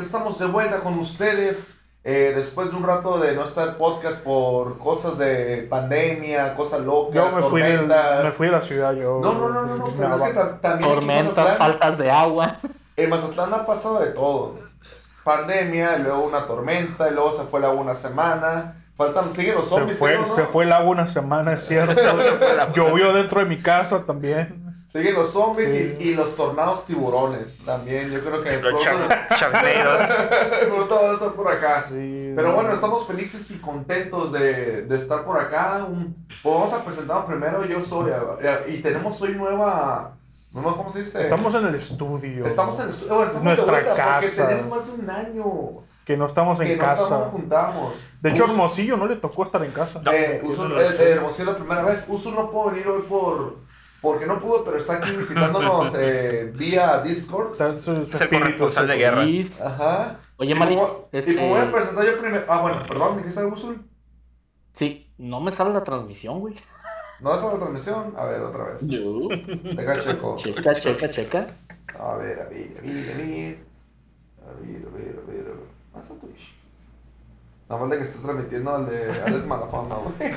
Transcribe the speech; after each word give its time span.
Estamos 0.00 0.38
de 0.38 0.46
vuelta 0.46 0.80
con 0.80 0.98
ustedes. 0.98 1.78
eh, 2.06 2.32
después 2.36 2.70
de 2.70 2.76
un 2.76 2.82
rato 2.84 3.18
de 3.18 3.34
no 3.34 3.44
estar 3.44 3.78
podcast 3.78 4.22
por 4.22 4.76
cosas 4.78 5.16
de 5.16 5.66
pandemia, 5.70 6.54
cosas 6.54 6.80
locas, 6.82 7.14
Yo 7.32 7.36
me 7.40 7.42
fui, 7.48 7.62
de, 7.62 7.76
tormentas. 7.78 8.24
me 8.24 8.30
fui 8.30 8.46
de 8.48 8.52
la 8.52 8.60
ciudad, 8.62 8.92
yo. 8.92 9.20
No, 9.22 9.32
no, 9.34 9.48
no, 9.48 9.64
no, 9.64 9.76
no, 9.76 9.94
pero 9.96 10.14
es 10.14 10.20
que 10.22 10.40
también 10.60 10.90
Tormentas, 10.90 11.34
Mazatlán, 11.36 11.56
faltas 11.56 11.98
de 11.98 12.10
agua. 12.10 12.60
en 12.96 13.08
Mazatlán 13.10 13.54
ha 13.54 13.64
pasado 13.64 14.00
de 14.00 14.08
todo. 14.08 14.58
Pandemia, 15.24 15.96
y 15.96 16.02
luego 16.02 16.24
una 16.24 16.46
tormenta, 16.46 17.08
y 17.08 17.14
luego 17.14 17.32
se 17.32 17.44
fue 17.44 17.60
la 17.60 17.70
una 17.70 17.94
semana. 17.94 18.84
Faltan, 18.96 19.32
siguen 19.32 19.54
los 19.56 19.66
se, 19.68 19.74
zombies. 19.74 19.98
fue, 19.98 20.10
creo, 20.10 20.20
¿no? 20.20 20.26
se 20.26 20.44
fue 20.44 20.64
el 20.64 20.72
agua 20.72 20.90
una 20.90 21.08
semana, 21.08 21.54
es 21.54 21.66
cierto. 21.66 22.00
Llovió 22.74 23.12
dentro 23.14 23.40
de 23.40 23.46
mi 23.46 23.60
casa 23.62 24.04
también. 24.04 24.62
Siguen 24.94 25.14
los 25.14 25.30
zombies 25.32 25.70
Sí. 25.70 25.96
y, 25.98 26.02
y 26.10 26.14
los 26.14 26.36
tornados 26.36 26.86
tiburones 26.86 27.58
también. 27.64 28.12
Yo 28.12 28.20
creo 28.20 28.40
que 28.44 28.52
Los 28.52 28.60
pronto, 28.60 28.78
char- 28.84 29.28
charneros. 29.40 29.98
pronto 30.68 30.94
van 31.02 31.10
a 31.10 31.14
estar 31.14 31.32
por 31.32 31.48
acá. 31.50 31.82
Sí. 31.82 32.32
Pero 32.36 32.52
bueno, 32.54 32.72
estamos 32.72 33.04
felices 33.04 33.50
y 33.50 33.58
contentos 33.58 34.30
de, 34.30 34.82
de 34.82 34.96
estar 34.96 35.24
por 35.24 35.36
acá. 35.40 35.84
Un- 35.88 36.14
pues 36.40 36.54
vamos 36.54 36.72
a 36.72 36.84
presentar 36.84 37.26
primero. 37.26 37.64
Yo 37.64 37.80
soy. 37.80 38.12
eh, 38.40 38.58
Y 38.68 38.76
tenemos 38.82 39.20
hoy 39.20 39.34
nueva. 39.34 40.12
nueva 40.52 40.76
¿Cómo 40.76 40.88
se 40.88 41.00
dice? 41.00 41.22
Estamos 41.22 41.52
en 41.56 41.66
el 41.66 41.74
estudio. 41.74 42.46
Estamos 42.46 42.78
en 42.78 42.86
el 42.88 42.94
estu- 42.94 43.08
bueno, 43.08 43.24
estamos 43.24 43.42
Nuestra 43.42 43.76
de 43.78 43.84
casa. 43.96 44.46
tenemos 44.46 44.78
más 44.78 44.86
de 44.96 45.02
un 45.02 45.10
año 45.10 45.44
Que 46.04 46.16
no 46.16 46.26
estamos 46.26 46.60
en 46.60 46.68
que 46.68 46.76
no 46.76 46.84
estamos 46.92 47.32
juntamos. 47.32 48.06
De 48.22 48.30
hecho, 48.30 48.44
Hermosillo 48.44 48.96
no 48.96 49.06
le 49.06 49.16
tocó 49.16 49.42
estar 49.42 49.64
en 49.64 49.72
casa. 49.72 50.00
No. 50.04 50.12
eh, 50.12 50.40
no 50.56 50.68
lo 50.68 50.80
eh, 50.80 50.94
Hermosillo 51.14 51.50
la 51.50 51.56
primera 51.58 51.82
vez. 51.82 52.04
Usul 52.06 52.36
no 52.36 52.48
pudo 52.48 52.70
venir 52.70 52.86
hoy 52.86 53.02
por. 53.08 53.63
Porque 54.04 54.26
no 54.26 54.38
pudo, 54.38 54.64
pero 54.64 54.76
está 54.76 54.94
aquí 54.98 55.10
visitándonos 55.16 55.92
eh, 55.98 56.52
vía 56.54 56.98
Discord. 57.00 57.52
Está 57.52 57.76
su, 57.76 57.78
su 57.78 57.90
Es 58.02 58.08
el 58.08 58.14
espíritu. 58.22 58.38
corresponsal 58.44 58.86
de 58.86 58.96
guerra. 58.98 59.22
Luis. 59.24 59.60
Ajá. 59.60 60.20
Oye, 60.36 60.54
Mari, 60.54 60.78
este- 61.10 61.32
Y 61.32 61.36
como 61.36 61.48
voy 61.48 61.60
a 61.60 61.72
presentar 61.72 62.04
yo 62.04 62.18
primero. 62.18 62.44
Ah, 62.46 62.60
bueno, 62.60 62.82
perdón, 62.86 63.20
¿qué 63.22 63.28
está 63.28 63.44
Usul? 63.46 63.80
Sí, 64.74 65.10
no 65.18 65.40
me 65.40 65.50
sale 65.50 65.72
la 65.72 65.82
transmisión, 65.82 66.38
güey. 66.40 66.54
¿No 67.20 67.34
es 67.34 67.42
la 67.42 67.50
transmisión? 67.58 68.12
A 68.16 68.24
ver, 68.26 68.42
otra 68.42 68.64
vez. 68.64 68.88
Yo. 68.88 69.28
Deja 69.28 70.00
checo. 70.00 70.36
Checa, 70.36 70.74
checa, 70.74 71.10
checa. 71.10 71.46
A 71.98 72.16
ver, 72.16 72.40
a 72.40 72.48
ver, 72.48 72.76
a 72.78 72.82
ver, 72.82 73.10
a 73.12 73.16
ver. 73.16 73.58
A 74.44 74.52
ver, 74.60 74.86
a 74.86 74.96
ver, 74.96 75.22
a 75.22 75.32
ver. 75.32 75.44
¿Dónde 75.92 76.02
está 76.02 76.14
Twitch? 76.20 76.54
Nada 77.68 77.80
más 77.80 77.90
de 77.90 77.96
que 77.96 78.02
esté 78.02 78.18
transmitiendo 78.18 78.74
al 78.74 78.86
de 78.86 79.22
Alex 79.26 79.46
Malafama, 79.46 79.94
güey. 80.18 80.30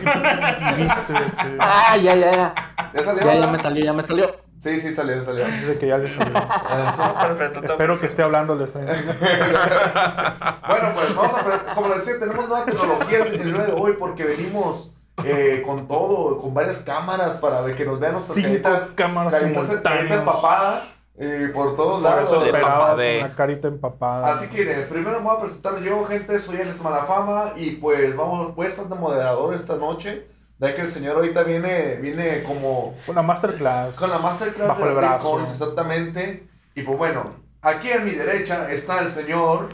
Ah, 1.60 1.98
ya, 1.98 2.16
ya, 2.16 2.32
ya. 2.32 2.54
¿Ya 2.94 3.04
salió? 3.04 3.34
Ya, 3.34 3.48
me 3.48 3.60
salió, 3.60 3.86
ya 3.86 3.94
me 3.94 4.04
salió. 4.04 4.36
Sí, 4.60 4.80
sí, 4.80 4.94
salió, 4.94 5.24
salió. 5.24 5.46
Dice 5.46 5.78
que 5.78 5.88
ya 5.88 5.98
le 5.98 6.10
salió. 6.10 6.38
Ajá. 6.38 7.28
Perfecto. 7.28 7.60
está 7.60 7.74
Espero 7.74 8.00
que 8.00 8.06
esté 8.08 8.24
hablando 8.24 8.54
el 8.54 8.62
está 8.62 8.80
Bueno, 10.68 10.90
pues 10.96 11.16
vamos 11.16 11.34
a 11.36 11.74
como 11.74 11.88
les 11.90 12.06
decía, 12.06 12.20
tenemos 12.20 12.48
nueva 12.48 12.66
tecnología 12.66 13.20
el 13.20 13.42
el 13.42 13.54
día 13.54 13.64
de 13.64 13.74
hoy 13.74 13.94
porque 14.00 14.24
venimos 14.24 14.94
eh, 15.24 15.62
con 15.66 15.88
todo, 15.88 16.40
con 16.40 16.54
varias 16.54 16.80
cámaras 16.80 17.38
para 17.38 17.62
ver 17.62 17.76
que 17.76 17.86
nos 17.86 18.00
vean 18.00 18.14
nuestras 18.14 18.36
Cinco 18.36 18.50
caritas, 18.50 18.92
cámaras 18.96 19.34
caritas, 19.34 19.66
simultáneas. 19.66 20.00
carita 20.00 20.16
empapada 20.16 20.84
eh, 21.20 21.50
por 21.54 21.76
todos 21.76 22.02
Por 22.02 22.04
lados. 22.12 22.30
eso 22.32 22.40
de 22.42 22.46
esperaba 22.48 22.96
de- 22.96 23.20
una 23.20 23.36
carita 23.36 23.68
empapada. 23.68 24.34
Así 24.34 24.48
que 24.48 24.62
eh, 24.82 24.86
primero 24.90 25.20
me 25.20 25.26
voy 25.28 25.36
a 25.38 25.40
presentar 25.40 25.80
yo, 25.82 26.06
gente, 26.06 26.38
soy 26.40 26.58
Alex 26.62 26.82
Malafama 26.82 27.54
y 27.56 27.72
pues 27.72 28.16
vamos, 28.16 28.56
voy 28.56 28.66
a 28.66 28.70
estar 28.70 28.88
de 28.88 28.96
moderador 28.96 29.54
esta 29.56 29.76
noche, 29.78 30.28
ya 30.60 30.74
que 30.76 30.82
el 30.82 30.88
señor 30.88 31.16
ahorita 31.18 31.44
viene, 31.44 31.96
viene 31.96 32.44
como 32.44 32.96
Una 33.08 33.22
masterclass. 33.24 33.96
con 33.96 34.10
la 34.10 34.20
masterclass 34.20 34.68
Bajo 34.68 34.84
de 34.84 34.90
el 34.90 34.96
brazo. 34.96 35.32
Bitcoin, 35.38 35.52
exactamente. 35.52 36.48
Y 36.76 36.84
pues 36.84 36.98
bueno, 36.98 37.32
aquí 37.62 37.92
a 37.92 38.00
mi 38.00 38.12
derecha 38.12 38.72
está 38.72 39.00
el 39.00 39.10
señor 39.10 39.70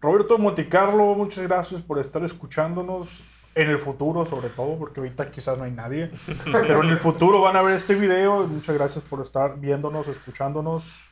Roberto 0.00 0.38
Monticarlo, 0.38 1.14
muchas 1.16 1.42
gracias 1.48 1.80
por 1.80 1.98
estar 1.98 2.22
escuchándonos. 2.22 3.08
En 3.54 3.68
el 3.70 3.78
futuro, 3.78 4.24
sobre 4.24 4.50
todo, 4.50 4.78
porque 4.78 5.00
ahorita 5.00 5.30
quizás 5.30 5.58
no 5.58 5.64
hay 5.64 5.72
nadie. 5.72 6.10
Pero 6.44 6.82
en 6.84 6.90
el 6.90 6.98
futuro 6.98 7.40
van 7.40 7.56
a 7.56 7.62
ver 7.62 7.74
este 7.74 7.94
video. 7.94 8.46
Muchas 8.46 8.76
gracias 8.76 9.04
por 9.04 9.20
estar 9.20 9.58
viéndonos, 9.58 10.06
escuchándonos. 10.08 11.08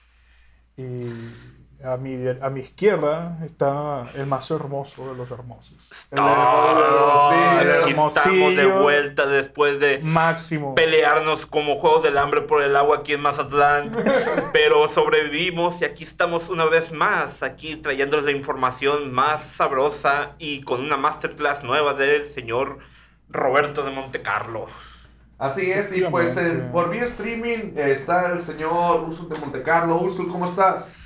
A 1.87 1.97
mi, 1.97 2.17
a 2.41 2.51
mi 2.51 2.61
izquierda 2.61 3.39
está 3.45 4.11
el 4.15 4.27
más 4.27 4.51
hermoso 4.51 5.09
de 5.11 5.15
los 5.17 5.31
hermosos. 5.31 5.93
el 6.11 6.19
sí, 6.19 6.25
aquí 7.81 7.91
el 7.91 7.99
estamos 8.09 8.57
de 8.57 8.67
vuelta 8.67 9.27
después 9.27 9.79
de 9.79 10.01
Máximo. 10.01 10.75
pelearnos 10.75 11.47
como 11.47 11.77
juegos 11.77 12.03
del 12.03 12.19
hambre 12.19 12.43
por 12.43 12.63
el 12.63 12.75
agua 12.75 12.99
aquí 12.99 13.13
en 13.13 13.21
Mazatlán. 13.21 13.93
Pero 14.53 14.89
sobrevivimos 14.89 15.81
y 15.81 15.85
aquí 15.85 16.05
estamos 16.05 16.49
una 16.49 16.65
vez 16.65 16.93
más, 16.93 17.43
aquí 17.43 17.77
trayéndoles 17.77 18.25
la 18.25 18.33
información 18.33 19.13
más 19.13 19.47
sabrosa 19.47 20.33
y 20.39 20.63
con 20.63 20.81
una 20.81 20.97
masterclass 20.97 21.63
nueva 21.63 21.95
del 21.95 22.27
señor 22.27 22.79
Roberto 23.29 23.85
de 23.85 23.93
Montecarlo. 23.93 24.67
Así 25.39 25.71
es, 25.71 25.95
y 25.95 26.01
pues 26.03 26.37
eh, 26.39 26.69
por 26.73 26.91
vía 26.91 27.05
streaming 27.05 27.75
eh, 27.77 27.93
está 27.93 28.33
el 28.33 28.41
señor 28.41 29.03
Ursul 29.03 29.29
de 29.29 29.39
Montecarlo. 29.39 30.01
Ursul, 30.01 30.29
¿cómo 30.33 30.47
estás? 30.47 30.97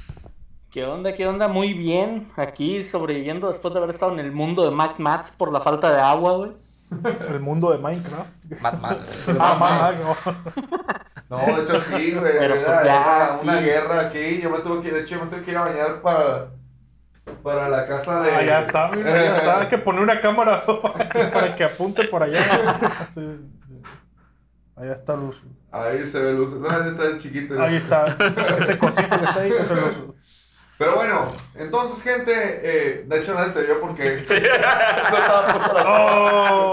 ¿Qué 0.71 0.85
onda, 0.85 1.13
qué 1.15 1.27
onda? 1.27 1.49
Muy 1.49 1.75
bien. 1.75 2.31
Aquí 2.37 2.85
sobreviviendo 2.85 3.49
después 3.49 3.75
de 3.75 3.79
haber 3.79 3.91
estado 3.91 4.13
en 4.13 4.21
el 4.21 4.31
mundo 4.31 4.65
de 4.65 4.71
Mac 4.71 4.99
Mats 4.99 5.31
por 5.33 5.53
la 5.53 5.61
falta 5.61 5.91
de 5.93 6.01
agua, 6.01 6.37
güey. 6.37 6.53
El 7.29 7.41
mundo 7.41 7.73
de 7.73 7.79
Minecraft. 7.79 8.37
Mad 8.61 8.79
Max. 8.79 9.25
Ah, 9.41 9.57
Max. 9.59 10.01
no. 10.05 10.17
No, 11.31 11.37
de 11.39 11.63
hecho 11.63 11.79
sí, 11.79 12.13
güey. 12.13 12.33
Pero, 12.39 12.55
era, 12.55 12.67
pues, 12.67 12.85
ya, 12.85 13.01
era 13.03 13.39
una 13.41 13.61
guerra 13.61 14.01
aquí. 14.01 14.41
Yo 14.41 14.51
me 14.51 14.59
tuve 14.59 14.83
que, 14.83 14.91
de 14.91 15.01
hecho, 15.01 15.15
yo 15.15 15.25
me 15.25 15.31
tuve 15.31 15.43
que 15.43 15.53
ir 15.53 15.57
a 15.57 15.61
bañar 15.61 16.03
para, 16.03 16.49
para 17.43 17.69
la 17.69 17.87
casa 17.87 18.21
de. 18.21 18.33
Ah, 18.33 18.43
ya 18.43 18.61
está, 18.63 18.91
mira, 18.91 19.11
ya 19.11 19.37
está. 19.37 19.61
Hay 19.61 19.69
que 19.69 19.79
poner 19.79 20.03
una 20.03 20.21
cámara 20.21 20.65
para 21.33 21.55
que 21.55 21.63
apunte 21.63 22.05
por 22.09 22.25
allá. 22.25 23.07
Sí. 23.15 23.39
Allá 24.75 24.93
está 24.93 25.15
Luz. 25.15 25.41
Ahí 25.71 26.05
se 26.05 26.21
ve 26.21 26.33
luz. 26.33 26.53
No, 26.53 26.69
ahí 26.69 26.89
está 26.89 27.05
el 27.05 27.19
chiquito. 27.19 27.63
Ahí 27.63 27.77
está. 27.77 28.17
Ese 28.59 28.77
cosito 28.77 29.19
que 29.21 29.25
está 29.25 29.41
ahí, 29.41 29.53
ese 29.53 29.75
Luz. 29.77 30.01
Pero 30.81 30.95
bueno, 30.95 31.33
entonces, 31.57 32.03
gente, 32.03 32.33
eh, 32.35 33.05
de 33.07 33.19
hecho 33.19 33.35
nadie 33.35 33.53
te 33.53 33.61
vio 33.65 33.79
porque 33.83 34.25
no 34.31 34.35
estaba 34.35 35.47
puesta 35.49 35.73
la 35.75 35.85
¡Oh! 35.87 36.71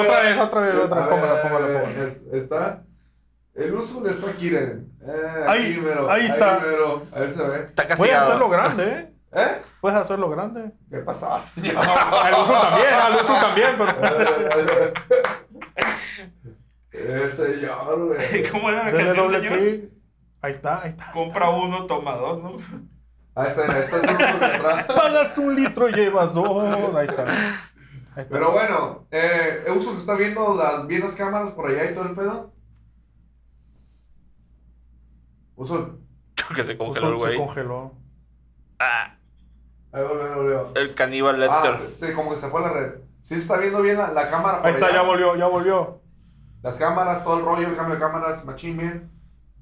Otra 0.00 0.20
vez, 0.22 0.36
otra 0.38 0.60
vez, 0.62 0.74
otra. 0.74 1.08
Póngala, 1.08 1.42
póngala, 1.42 1.66
póngala. 1.66 1.90
eh, 1.92 2.20
Está. 2.32 2.82
El 3.54 3.72
uso 3.74 4.04
está 4.08 4.30
aquí. 4.30 4.48
Eh, 4.52 4.80
Ahí, 5.46 5.72
aquí 5.74 5.80
mero, 5.80 6.10
ahí 6.10 6.26
está. 6.26 6.58
mero. 6.58 7.06
Ahí 7.12 7.30
se 7.30 7.46
ve. 7.46 7.56
Está 7.66 7.96
Puedes 7.96 8.16
hacerlo 8.16 8.50
castigado. 8.50 8.76
grande, 8.76 8.84
¿eh? 9.00 9.12
¿Eh? 9.40 9.62
Puedes 9.80 9.98
hacerlo 9.98 10.28
grande. 10.28 10.72
¿Qué 10.90 10.98
pasaba, 10.98 11.38
señor? 11.38 11.76
Al 11.86 12.34
uso 12.34 12.52
también, 12.52 12.94
al 12.94 13.14
uso 13.14 13.32
también, 13.32 13.76
pero. 13.78 13.94
El 16.90 17.32
señor, 17.32 18.06
güey. 18.08 18.42
¿Cómo 18.50 18.70
era 18.70 18.86
la 18.86 18.90
canción, 18.90 19.16
doble 19.16 19.38
señor? 19.40 19.90
Ahí 20.42 20.52
está, 20.52 20.82
ahí 20.82 20.90
está. 20.90 21.12
Compra 21.12 21.50
uno, 21.50 21.86
toma 21.86 22.16
dos, 22.16 22.42
¿no? 22.42 22.56
Ahí 23.36 23.48
está, 23.48 23.62
ahí 23.64 23.82
está. 23.82 24.86
Pagas 24.86 25.36
un 25.38 25.54
litro 25.54 25.88
y 25.88 25.92
llevas 25.92 26.32
dos. 26.34 26.94
Ahí 26.96 27.06
está. 27.06 27.22
Ahí 27.24 28.22
está. 28.22 28.28
Pero 28.30 28.50
bueno, 28.50 29.06
eh, 29.10 29.62
se 29.92 29.98
está 29.98 30.14
viendo 30.14 30.56
las, 30.56 30.86
bien 30.86 31.02
las 31.02 31.14
cámaras 31.14 31.52
por 31.52 31.70
allá 31.70 31.90
y 31.90 31.94
todo 31.94 32.04
el 32.06 32.14
pedo. 32.14 32.52
Uso, 35.54 35.98
Que 36.54 36.64
se 36.64 36.76
congeló 36.78 37.08
el 37.08 37.14
se 37.14 37.18
güey. 37.18 37.36
congeló. 37.38 37.92
Ah, 38.78 39.16
ahí 39.92 40.02
volvió, 40.02 40.24
ahí 40.24 40.34
volvió. 40.34 40.72
el 40.74 40.94
caníbal 40.94 41.42
Ah, 41.42 41.62
Lecter. 41.80 42.08
sí, 42.08 42.14
como 42.14 42.30
que 42.30 42.36
se 42.36 42.48
fue 42.48 42.60
la 42.60 42.72
red. 42.72 42.92
Sí 43.22 43.34
se 43.34 43.40
está 43.40 43.56
viendo 43.58 43.80
bien 43.82 43.96
la, 43.98 44.12
la 44.12 44.30
cámara 44.30 44.58
por 44.58 44.66
Ahí 44.66 44.74
está, 44.74 44.86
allá. 44.86 44.96
ya 44.96 45.02
volvió, 45.02 45.36
ya 45.36 45.46
volvió. 45.46 46.00
Las 46.62 46.76
cámaras, 46.76 47.24
todo 47.24 47.38
el 47.38 47.44
rollo, 47.44 47.68
el 47.68 47.76
cambio 47.76 47.94
de 47.96 48.00
cámaras, 48.00 48.44
machín 48.44 48.76
bien. 48.76 49.10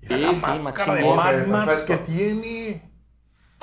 Sí, 0.02 0.16
la 0.16 0.34
sí, 0.34 0.40
máscara 0.62 0.94
de. 0.94 1.04
Mad 1.14 1.46
Max 1.46 1.80
que 1.80 1.96
tiene. 1.98 2.90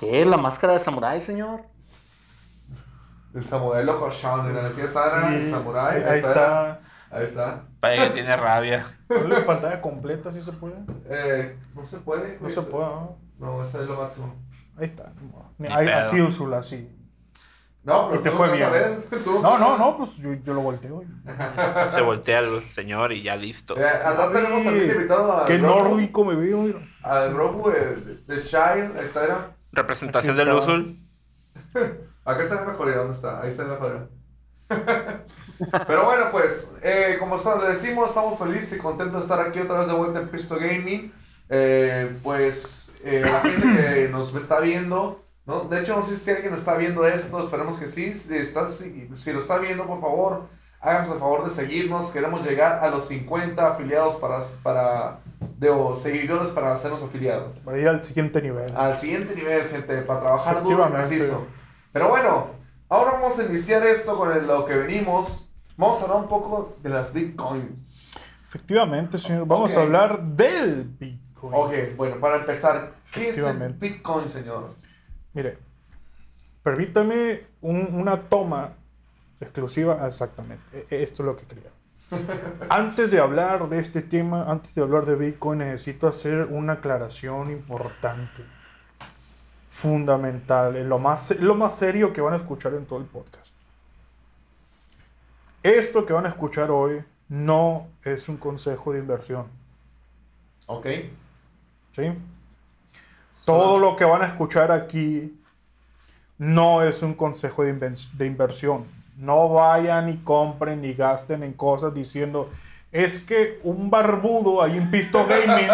¿Qué? 0.01 0.25
¿La 0.25 0.37
máscara 0.37 0.73
de 0.73 0.79
samurái, 0.79 1.21
señor? 1.21 1.61
El 3.33 3.45
samurái 3.45 3.85
loco 3.85 4.11
Sean, 4.11 4.41
en 4.49 4.57
el 4.57 4.63
que 4.63 4.81
está 4.81 5.29
Sí, 5.29 5.35
el 5.35 5.49
samurái. 5.49 6.03
Ahí 6.03 6.17
está. 6.19 6.81
Ahí 7.09 7.23
está. 7.23 7.63
Parece 7.79 8.07
que 8.07 8.13
tiene 8.15 8.35
rabia. 8.35 8.85
Ponle 9.07 9.41
pantalla 9.41 9.79
completa 9.79 10.33
si 10.33 10.41
se 10.43 10.51
puede. 10.51 10.75
Eh, 11.09 11.57
no 11.73 11.85
se 11.85 11.99
puede. 11.99 12.37
No 12.41 12.49
se 12.49 12.61
puede, 12.63 12.85
¿no? 12.87 13.17
No, 13.39 13.61
ese 13.61 13.83
es 13.83 13.87
lo 13.87 13.95
máximo. 13.95 14.35
Ahí 14.77 14.87
está. 14.87 15.13
Ni 15.57 15.67
Ahí, 15.69 15.87
así, 15.87 16.19
Úrsula, 16.19 16.57
así. 16.57 16.93
No, 17.83 18.09
pero 18.09 18.19
Y 18.19 18.23
te 18.23 18.31
fue 18.31 18.51
bien. 18.51 18.69
ver. 18.69 19.01
tú 19.23 19.39
No, 19.41 19.57
no, 19.57 19.77
no, 19.77 19.95
pues 19.97 20.17
yo, 20.17 20.33
yo 20.33 20.53
lo 20.53 20.61
volteo. 20.61 21.01
Se 21.95 22.01
voltea 22.01 22.39
el 22.39 22.61
señor 22.71 23.13
y 23.13 23.23
ya 23.23 23.37
listo. 23.37 23.77
Eh, 23.77 23.85
atrás 23.87 24.33
tenemos 24.33 24.63
también 24.63 24.91
invitado 24.91 25.31
a 25.37 25.45
Qué 25.45 25.57
nórdico 25.57 26.25
me 26.25 26.35
veo, 26.35 26.57
mira. 26.63 26.79
Al 27.01 27.33
Grogu 27.33 27.69
de, 27.69 27.95
de 28.27 28.41
Shire. 28.41 28.91
Ahí 28.99 29.05
está, 29.05 29.23
era. 29.23 29.55
Representación 29.71 30.35
del 30.35 30.49
está. 30.49 30.59
Usul. 30.61 30.99
Acá 32.25 32.43
está 32.43 32.63
mejor, 32.65 32.95
¿dónde 32.95 33.13
está? 33.13 33.41
Ahí 33.41 33.49
está 33.49 33.63
mejor. 33.63 34.09
Pero 35.87 36.05
bueno, 36.05 36.25
pues, 36.31 36.71
eh, 36.81 37.17
como 37.19 37.35
está- 37.35 37.57
le 37.57 37.69
decimos, 37.69 38.09
estamos 38.09 38.37
felices 38.39 38.73
y 38.73 38.77
contentos 38.77 39.13
de 39.15 39.19
estar 39.33 39.39
aquí 39.47 39.59
otra 39.59 39.79
vez 39.79 39.87
de 39.87 39.93
vuelta 39.93 40.19
en 40.19 40.29
Pisto 40.29 40.55
Gaming. 40.55 41.13
Eh, 41.49 42.17
pues, 42.23 42.91
eh, 43.03 43.21
la 43.23 43.41
gente 43.41 43.61
que 43.61 44.09
nos 44.11 44.33
está 44.35 44.59
viendo, 44.59 45.21
No, 45.45 45.61
de 45.61 45.79
hecho, 45.81 45.95
no 45.95 46.03
sé 46.03 46.15
si 46.17 46.29
alguien 46.31 46.53
está 46.53 46.75
viendo 46.77 47.05
esto, 47.05 47.39
esperemos 47.43 47.77
que 47.77 47.87
sí. 47.87 48.13
Si, 48.13 48.35
estás, 48.37 48.75
si, 48.77 49.09
si 49.15 49.33
lo 49.33 49.39
está 49.39 49.57
viendo, 49.57 49.85
por 49.87 49.99
favor, 49.99 50.47
háganos 50.79 51.11
el 51.13 51.19
favor 51.19 51.43
de 51.43 51.49
seguirnos. 51.49 52.11
Queremos 52.11 52.45
llegar 52.45 52.83
a 52.83 52.89
los 52.89 53.07
50 53.07 53.67
afiliados 53.71 54.15
para, 54.17 54.39
para 54.63 55.19
de, 55.57 55.69
o 55.69 55.95
seguidores 55.95 56.49
para 56.49 56.73
hacernos 56.73 57.01
afiliados. 57.03 57.57
Para 57.59 57.77
ir 57.79 57.87
al 57.87 58.03
siguiente 58.03 58.41
nivel. 58.41 58.75
Al 58.75 58.95
siguiente 58.97 59.35
nivel, 59.35 59.67
gente, 59.69 60.01
para 60.03 60.19
trabajar 60.19 60.63
duro 60.63 60.87
y 60.87 60.91
preciso. 60.91 61.45
Pero 61.91 62.09
bueno, 62.09 62.47
ahora 62.89 63.11
vamos 63.13 63.37
a 63.39 63.43
iniciar 63.43 63.85
esto 63.85 64.17
con 64.17 64.31
el- 64.31 64.47
lo 64.47 64.65
que 64.65 64.75
venimos. 64.75 65.49
Vamos 65.77 65.99
a 65.99 66.03
hablar 66.03 66.17
un 66.19 66.27
poco 66.27 66.77
de 66.81 66.89
las 66.89 67.11
bitcoins. 67.13 67.81
Efectivamente, 68.47 69.17
señor. 69.17 69.47
Vamos 69.47 69.75
a 69.75 69.81
hablar 69.81 70.21
del 70.21 70.83
Bitcoin. 70.83 71.53
Ok, 71.55 71.95
bueno, 71.95 72.19
para 72.19 72.37
empezar, 72.37 72.93
¿qué 73.13 73.29
es 73.29 73.37
el 73.37 73.73
bitcoin, 73.73 74.29
señor? 74.29 74.75
Mire, 75.33 75.57
permítame 76.63 77.43
un- 77.61 77.89
una 77.93 78.17
toma 78.21 78.73
exclusiva. 79.39 80.05
Exactamente. 80.05 80.85
e- 80.89 81.01
Esto 81.03 81.23
es 81.23 81.25
lo 81.27 81.35
que 81.35 81.45
quería. 81.45 81.71
Antes 82.69 83.11
de 83.11 83.19
hablar 83.19 83.69
de 83.69 83.79
este 83.79 84.01
tema, 84.01 84.43
antes 84.49 84.75
de 84.75 84.81
hablar 84.81 85.05
de 85.05 85.15
Bitcoin, 85.15 85.59
necesito 85.59 86.07
hacer 86.07 86.47
una 86.49 86.73
aclaración 86.73 87.51
importante. 87.51 88.43
Fundamental. 89.69 90.87
Lo 90.87 90.99
más, 90.99 91.31
lo 91.39 91.55
más 91.55 91.75
serio 91.75 92.13
que 92.13 92.21
van 92.21 92.33
a 92.33 92.37
escuchar 92.37 92.73
en 92.73 92.85
todo 92.85 92.99
el 92.99 93.05
podcast. 93.05 93.47
Esto 95.63 96.05
que 96.05 96.13
van 96.13 96.25
a 96.25 96.29
escuchar 96.29 96.71
hoy 96.71 97.03
no 97.29 97.87
es 98.03 98.27
un 98.27 98.37
consejo 98.37 98.91
de 98.91 98.99
inversión. 98.99 99.45
Ok. 100.67 100.87
¿sí? 101.95 102.11
Todo 103.45 103.79
lo 103.79 103.95
que 103.95 104.05
van 104.05 104.21
a 104.21 104.27
escuchar 104.27 104.71
aquí 104.71 105.37
no 106.37 106.81
es 106.81 107.01
un 107.01 107.13
consejo 107.13 107.63
de 107.63 108.25
inversión. 108.25 109.00
No 109.15 109.49
vayan 109.49 110.09
y 110.09 110.17
compren 110.17 110.81
ni 110.81 110.93
gasten 110.93 111.43
en 111.43 111.53
cosas 111.53 111.93
diciendo, 111.93 112.49
es 112.91 113.19
que 113.19 113.59
un 113.63 113.89
barbudo 113.89 114.61
ahí 114.61 114.77
en 114.77 114.91
Pisto 114.91 115.25
Gaming 115.25 115.69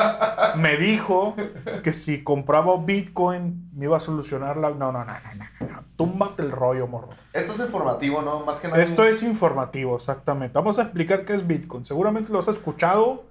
me 0.57 0.77
dijo 0.77 1.35
que 1.83 1.93
si 1.93 2.23
compraba 2.23 2.77
Bitcoin 2.77 3.69
me 3.73 3.85
iba 3.85 3.97
a 3.97 3.99
solucionar 3.99 4.57
la... 4.57 4.69
No, 4.71 4.91
no, 4.91 5.03
no, 5.03 5.13
no, 5.13 5.67
no. 5.67 5.83
Túmbate 5.95 6.43
el 6.43 6.51
rollo, 6.51 6.85
morro. 6.85 7.09
Esto 7.33 7.53
es 7.53 7.59
informativo, 7.59 8.21
¿no? 8.21 8.41
Más 8.41 8.59
que 8.59 8.67
nada. 8.67 8.83
Esto 8.83 9.03
es 9.03 9.23
informativo, 9.23 9.95
exactamente. 9.95 10.53
Vamos 10.53 10.77
a 10.77 10.83
explicar 10.83 11.25
qué 11.25 11.33
es 11.33 11.47
Bitcoin. 11.47 11.85
Seguramente 11.85 12.31
lo 12.31 12.37
has 12.37 12.47
escuchado 12.49 13.25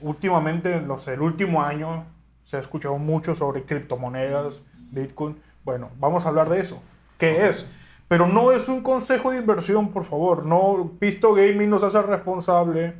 últimamente, 0.00 0.80
no 0.80 0.98
sé, 0.98 1.14
el 1.14 1.22
último 1.22 1.62
año 1.62 2.04
se 2.42 2.56
ha 2.56 2.60
escuchado 2.60 2.98
mucho 2.98 3.34
sobre 3.34 3.64
criptomonedas, 3.64 4.62
Bitcoin. 4.90 5.40
Bueno, 5.64 5.90
vamos 5.98 6.24
a 6.24 6.30
hablar 6.30 6.48
de 6.48 6.60
eso. 6.60 6.82
¿Qué 7.18 7.46
es? 7.46 7.66
Pero 8.08 8.26
no 8.26 8.52
es 8.52 8.68
un 8.68 8.82
consejo 8.82 9.30
de 9.30 9.38
inversión, 9.38 9.90
por 9.90 10.04
favor. 10.04 10.46
No, 10.46 10.92
Pisto 10.98 11.34
Gaming 11.34 11.68
nos 11.68 11.82
hace 11.82 12.00
responsable 12.00 12.94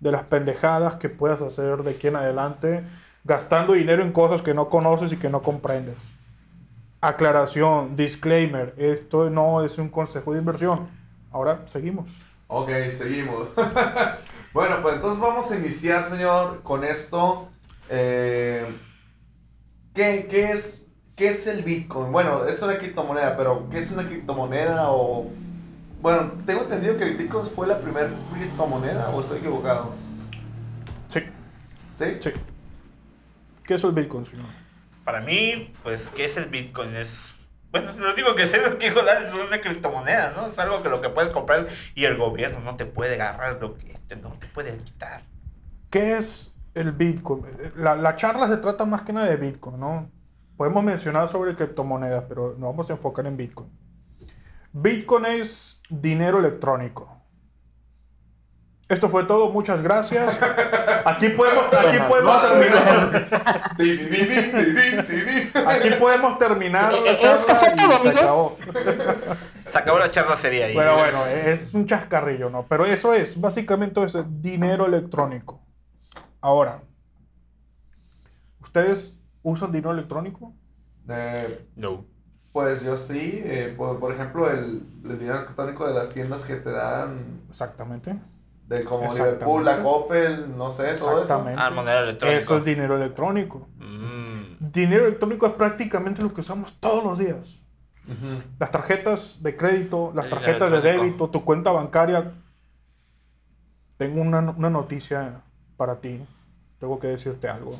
de 0.00 0.12
las 0.12 0.24
pendejadas 0.24 0.96
que 0.96 1.08
puedas 1.08 1.40
hacer 1.42 1.82
de 1.82 1.92
aquí 1.92 2.08
en 2.08 2.16
adelante, 2.16 2.84
gastando 3.24 3.74
dinero 3.74 4.02
en 4.02 4.12
cosas 4.12 4.42
que 4.42 4.54
no 4.54 4.68
conoces 4.68 5.12
y 5.12 5.16
que 5.16 5.28
no 5.30 5.42
comprendes. 5.42 5.96
Aclaración, 7.00 7.94
disclaimer, 7.96 8.74
esto 8.78 9.28
no 9.28 9.62
es 9.62 9.78
un 9.78 9.90
consejo 9.90 10.32
de 10.32 10.38
inversión. 10.38 10.88
Ahora 11.30 11.60
seguimos. 11.66 12.10
Ok, 12.46 12.70
seguimos. 12.90 13.48
bueno, 14.54 14.76
pues 14.80 14.96
entonces 14.96 15.20
vamos 15.20 15.50
a 15.50 15.56
iniciar, 15.56 16.04
señor, 16.04 16.62
con 16.62 16.84
esto. 16.84 17.48
Eh, 17.90 18.64
¿qué, 19.94 20.26
qué 20.30 20.52
es, 20.52 20.83
¿Qué 21.16 21.28
es 21.28 21.46
el 21.46 21.62
Bitcoin? 21.62 22.10
Bueno, 22.10 22.44
es 22.44 22.60
una 22.62 22.76
criptomoneda, 22.78 23.36
pero 23.36 23.68
¿qué 23.70 23.78
es 23.78 23.90
una 23.90 24.06
criptomoneda? 24.06 24.90
O, 24.90 25.30
bueno, 26.02 26.32
tengo 26.44 26.62
entendido 26.62 26.96
que 26.96 27.04
el 27.04 27.16
Bitcoin 27.16 27.46
fue 27.46 27.66
la 27.68 27.78
primera 27.78 28.08
criptomoneda, 28.34 29.08
¿o 29.10 29.20
estoy 29.20 29.38
equivocado? 29.38 29.94
Sí, 31.08 31.20
¿Sí? 31.94 32.04
sí. 32.20 32.30
¿Qué 33.62 33.74
es 33.74 33.84
el 33.84 33.92
Bitcoin, 33.92 34.24
señor? 34.26 34.46
Para 35.04 35.20
mí, 35.20 35.72
pues, 35.84 36.08
¿qué 36.08 36.24
es 36.24 36.36
el 36.36 36.46
Bitcoin? 36.46 36.96
Es. 36.96 37.16
Bueno, 37.70 37.92
no 37.94 38.12
digo 38.14 38.34
que 38.34 38.46
sea 38.48 38.76
que 38.78 38.90
joder, 38.90 39.24
es 39.24 39.34
una 39.34 39.60
criptomoneda, 39.60 40.32
¿no? 40.36 40.48
Es 40.48 40.58
algo 40.58 40.82
que 40.82 40.88
lo 40.88 41.00
que 41.00 41.08
puedes 41.10 41.30
comprar 41.30 41.68
y 41.94 42.04
el 42.04 42.16
gobierno 42.16 42.60
no 42.60 42.76
te 42.76 42.86
puede 42.86 43.14
agarrar 43.14 43.58
lo 43.60 43.74
que 43.76 43.98
te- 44.08 44.16
no 44.16 44.30
te 44.32 44.46
puede 44.48 44.76
quitar. 44.78 45.22
¿Qué 45.90 46.16
es 46.16 46.52
el 46.74 46.92
Bitcoin? 46.92 47.44
La, 47.76 47.94
la 47.96 48.16
charla 48.16 48.48
se 48.48 48.56
trata 48.58 48.84
más 48.84 49.02
que 49.02 49.12
nada 49.12 49.26
de 49.28 49.36
Bitcoin, 49.36 49.78
¿no? 49.78 50.08
Podemos 50.56 50.84
mencionar 50.84 51.28
sobre 51.28 51.54
criptomonedas, 51.56 52.24
pero 52.28 52.50
nos 52.58 52.70
vamos 52.70 52.88
a 52.90 52.92
enfocar 52.92 53.26
en 53.26 53.36
Bitcoin. 53.36 53.70
Bitcoin 54.72 55.26
es 55.26 55.80
dinero 55.88 56.38
electrónico. 56.38 57.08
Esto 58.88 59.08
fue 59.08 59.24
todo, 59.24 59.50
muchas 59.50 59.82
gracias. 59.82 60.38
Aquí 61.06 61.30
podemos, 61.30 61.64
aquí 61.72 61.96
terminar. 62.42 63.26
Aquí 65.68 65.90
podemos 65.98 66.38
terminar 66.38 66.92
la 66.92 67.10
¿Esto 67.10 67.46
charla 67.46 67.72
y 67.72 67.88
todo, 67.88 68.02
se 68.02 68.08
acabó. 68.10 68.56
Se 69.70 69.78
acabó 69.78 69.98
la 69.98 70.10
charla 70.10 70.36
sería 70.36 70.66
ahí. 70.66 70.74
Bueno, 70.74 70.96
bueno, 70.96 71.26
es 71.26 71.72
un 71.72 71.86
chascarrillo, 71.86 72.50
¿no? 72.50 72.66
Pero 72.68 72.84
eso 72.84 73.14
es, 73.14 73.40
básicamente 73.40 74.02
es 74.04 74.16
dinero 74.42 74.86
electrónico. 74.86 75.60
Ahora, 76.40 76.82
¿ustedes 78.60 79.18
usan 79.44 79.70
dinero 79.70 79.92
electrónico? 79.92 80.52
Eh, 81.08 81.64
No. 81.76 82.04
pues 82.52 82.82
yo 82.82 82.96
sí, 82.96 83.40
eh, 83.44 83.72
por, 83.76 84.00
por 84.00 84.12
ejemplo, 84.12 84.50
el, 84.50 84.82
el 85.04 85.18
dinero 85.18 85.38
electrónico 85.38 85.86
de 85.86 85.94
las 85.94 86.08
tiendas 86.08 86.44
que 86.44 86.56
te 86.56 86.70
dan, 86.70 87.42
Exactamente. 87.48 88.18
de 88.66 88.84
como 88.84 89.04
Exactamente. 89.04 89.44
Liverpool, 89.44 89.64
la 89.64 89.82
Coppel, 89.82 90.56
no 90.56 90.70
sé, 90.70 90.94
todo 90.94 91.12
eso. 91.12 91.22
Exactamente. 91.22 91.60
Ah, 91.62 91.70
moneda 91.70 92.00
electrónica. 92.00 92.38
Eso 92.38 92.56
es 92.56 92.64
dinero 92.64 92.96
electrónico. 92.96 93.68
Mm. 93.78 94.70
Dinero 94.72 95.06
electrónico 95.06 95.46
es 95.46 95.52
prácticamente 95.52 96.22
lo 96.22 96.32
que 96.32 96.40
usamos 96.40 96.72
todos 96.80 97.04
los 97.04 97.18
días. 97.18 97.60
Las 98.58 98.70
tarjetas 98.70 99.42
de 99.42 99.56
crédito, 99.56 100.12
las 100.14 100.24
El 100.26 100.30
tarjetas 100.30 100.70
de 100.70 100.80
débito, 100.82 101.28
tu 101.30 101.42
cuenta 101.44 101.70
bancaria. 101.72 102.32
Tengo 103.96 104.20
una, 104.20 104.40
una 104.40 104.68
noticia 104.70 105.40
para 105.76 106.00
ti. 106.00 106.20
Tengo 106.78 106.98
que 106.98 107.06
decirte 107.08 107.48
algo. 107.48 107.78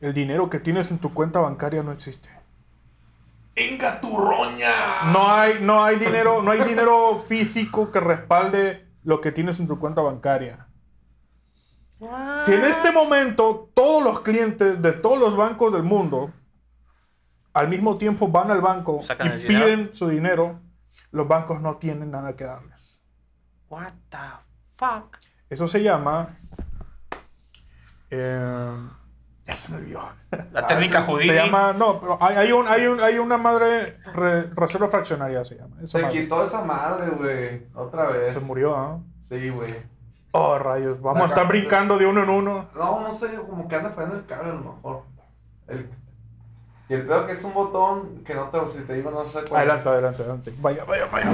El 0.00 0.12
dinero 0.14 0.50
que 0.50 0.60
tienes 0.60 0.90
en 0.90 0.98
tu 0.98 1.14
cuenta 1.14 1.40
bancaria 1.40 1.82
no 1.82 1.92
existe. 1.92 2.28
¡Inga 3.56 4.00
tu 4.00 4.16
roña! 4.18 5.12
No 5.12 5.30
hay, 5.30 5.58
no 5.60 5.82
hay 5.84 5.96
dinero, 5.96 6.42
no 6.42 6.50
hay 6.50 6.60
dinero 6.62 7.18
físico 7.18 7.90
que 7.92 8.00
respalde 8.00 8.86
lo 9.04 9.20
que 9.20 9.32
tienes 9.32 9.60
en 9.60 9.68
tu 9.68 9.78
cuenta 9.78 10.00
bancaria. 10.02 10.66
Si 12.44 12.52
en 12.52 12.64
este 12.64 12.90
momento 12.92 13.70
todos 13.72 14.02
los 14.02 14.20
clientes 14.20 14.82
de 14.82 14.92
todos 14.92 15.18
los 15.18 15.36
bancos 15.36 15.72
del 15.72 15.84
mundo 15.84 16.32
al 17.54 17.68
mismo 17.68 17.96
tiempo 17.96 18.28
van 18.28 18.50
al 18.50 18.60
banco 18.60 19.00
Sacan 19.00 19.38
y 19.38 19.42
dinero. 19.42 19.48
piden 19.48 19.94
su 19.94 20.08
dinero, 20.08 20.60
los 21.12 21.26
bancos 21.28 21.60
no 21.62 21.76
tienen 21.76 22.10
nada 22.10 22.34
que 22.36 22.44
darles. 22.44 23.00
What 23.70 23.92
the 24.10 24.18
fuck? 24.76 25.16
Eso 25.48 25.66
se 25.66 25.82
llama... 25.82 26.36
eh, 28.10 28.76
ya 29.44 29.54
se 29.56 29.68
me 29.70 29.76
olvidó. 29.78 30.00
La 30.52 30.60
Ah, 30.60 30.66
técnica 30.66 31.00
eso 31.00 31.12
judía. 31.12 31.32
Se 31.32 31.46
llama... 31.46 31.72
No, 31.72 32.00
pero 32.00 32.16
hay, 32.20 32.36
hay, 32.36 32.52
un, 32.52 32.66
hay, 32.66 32.86
un- 32.86 33.00
hay 33.00 33.18
una 33.18 33.36
madre... 33.38 33.98
re- 34.14 34.44
reserva 34.54 34.88
fraccionaria 34.88 35.44
se 35.44 35.56
llama. 35.56 35.76
Esa 35.82 35.98
Se 35.98 36.02
madre. 36.04 36.20
quitó 36.22 36.42
esa 36.42 36.62
madre, 36.64 37.10
güey. 37.10 37.66
Otra 37.74 38.06
vez. 38.06 38.32
Se 38.34 38.40
murió, 38.40 38.74
¿ah? 38.76 38.98
Sí, 39.20 39.50
güey. 39.50 39.74
Oh, 40.32 40.58
rayos. 40.58 41.00
Vamos 41.00 41.18
La 41.18 41.24
a 41.24 41.28
estar 41.28 41.42
ca- 41.44 41.48
brincando 41.48 41.98
de 41.98 42.06
uno 42.06 42.22
en 42.22 42.30
uno. 42.30 42.68
No, 42.74 43.00
no 43.00 43.12
sé, 43.12 43.34
como 43.34 43.68
que 43.68 43.76
anda 43.76 43.90
fallando 43.90 44.16
el 44.16 44.26
cable 44.26 44.50
a 44.50 44.54
lo 44.54 44.60
mejor. 44.60 45.02
El- 45.68 45.88
Y 46.88 46.94
el 46.94 47.06
peor 47.06 47.26
que 47.26 47.32
es 47.32 47.44
un 47.44 47.54
botón 47.54 48.22
que 48.24 48.34
no 48.34 48.48
te, 48.50 48.66
si 48.68 48.80
te 48.80 48.94
digo, 48.94 49.10
no 49.10 49.24
sé 49.24 49.40
cuál. 49.48 49.60
Adelante, 49.62 49.88
adelante, 49.88 50.22
adelante. 50.22 50.54
Vaya, 50.58 50.84
vaya, 50.84 51.06
vaya. 51.12 51.30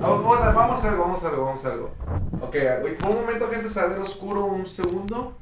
Bueno, 0.00 0.22
vamos 0.54 0.70
a 0.70 0.74
hacer 0.74 0.90
algo, 0.90 1.02
vamos 1.02 1.16
a 1.16 1.18
hacer 1.26 1.30
algo, 1.32 1.44
vamos 1.46 1.64
a 1.64 1.68
hacer 1.68 1.72
algo. 1.72 1.94
Ok, 2.42 2.56
güey, 2.82 2.96
por 2.98 3.10
un 3.10 3.16
momento, 3.22 3.48
gente, 3.50 3.68
se 3.70 3.80
va 3.80 3.86
a 3.86 3.88
ver 3.90 3.98
oscuro 3.98 4.44
un 4.44 4.66
segundo. 4.66 5.36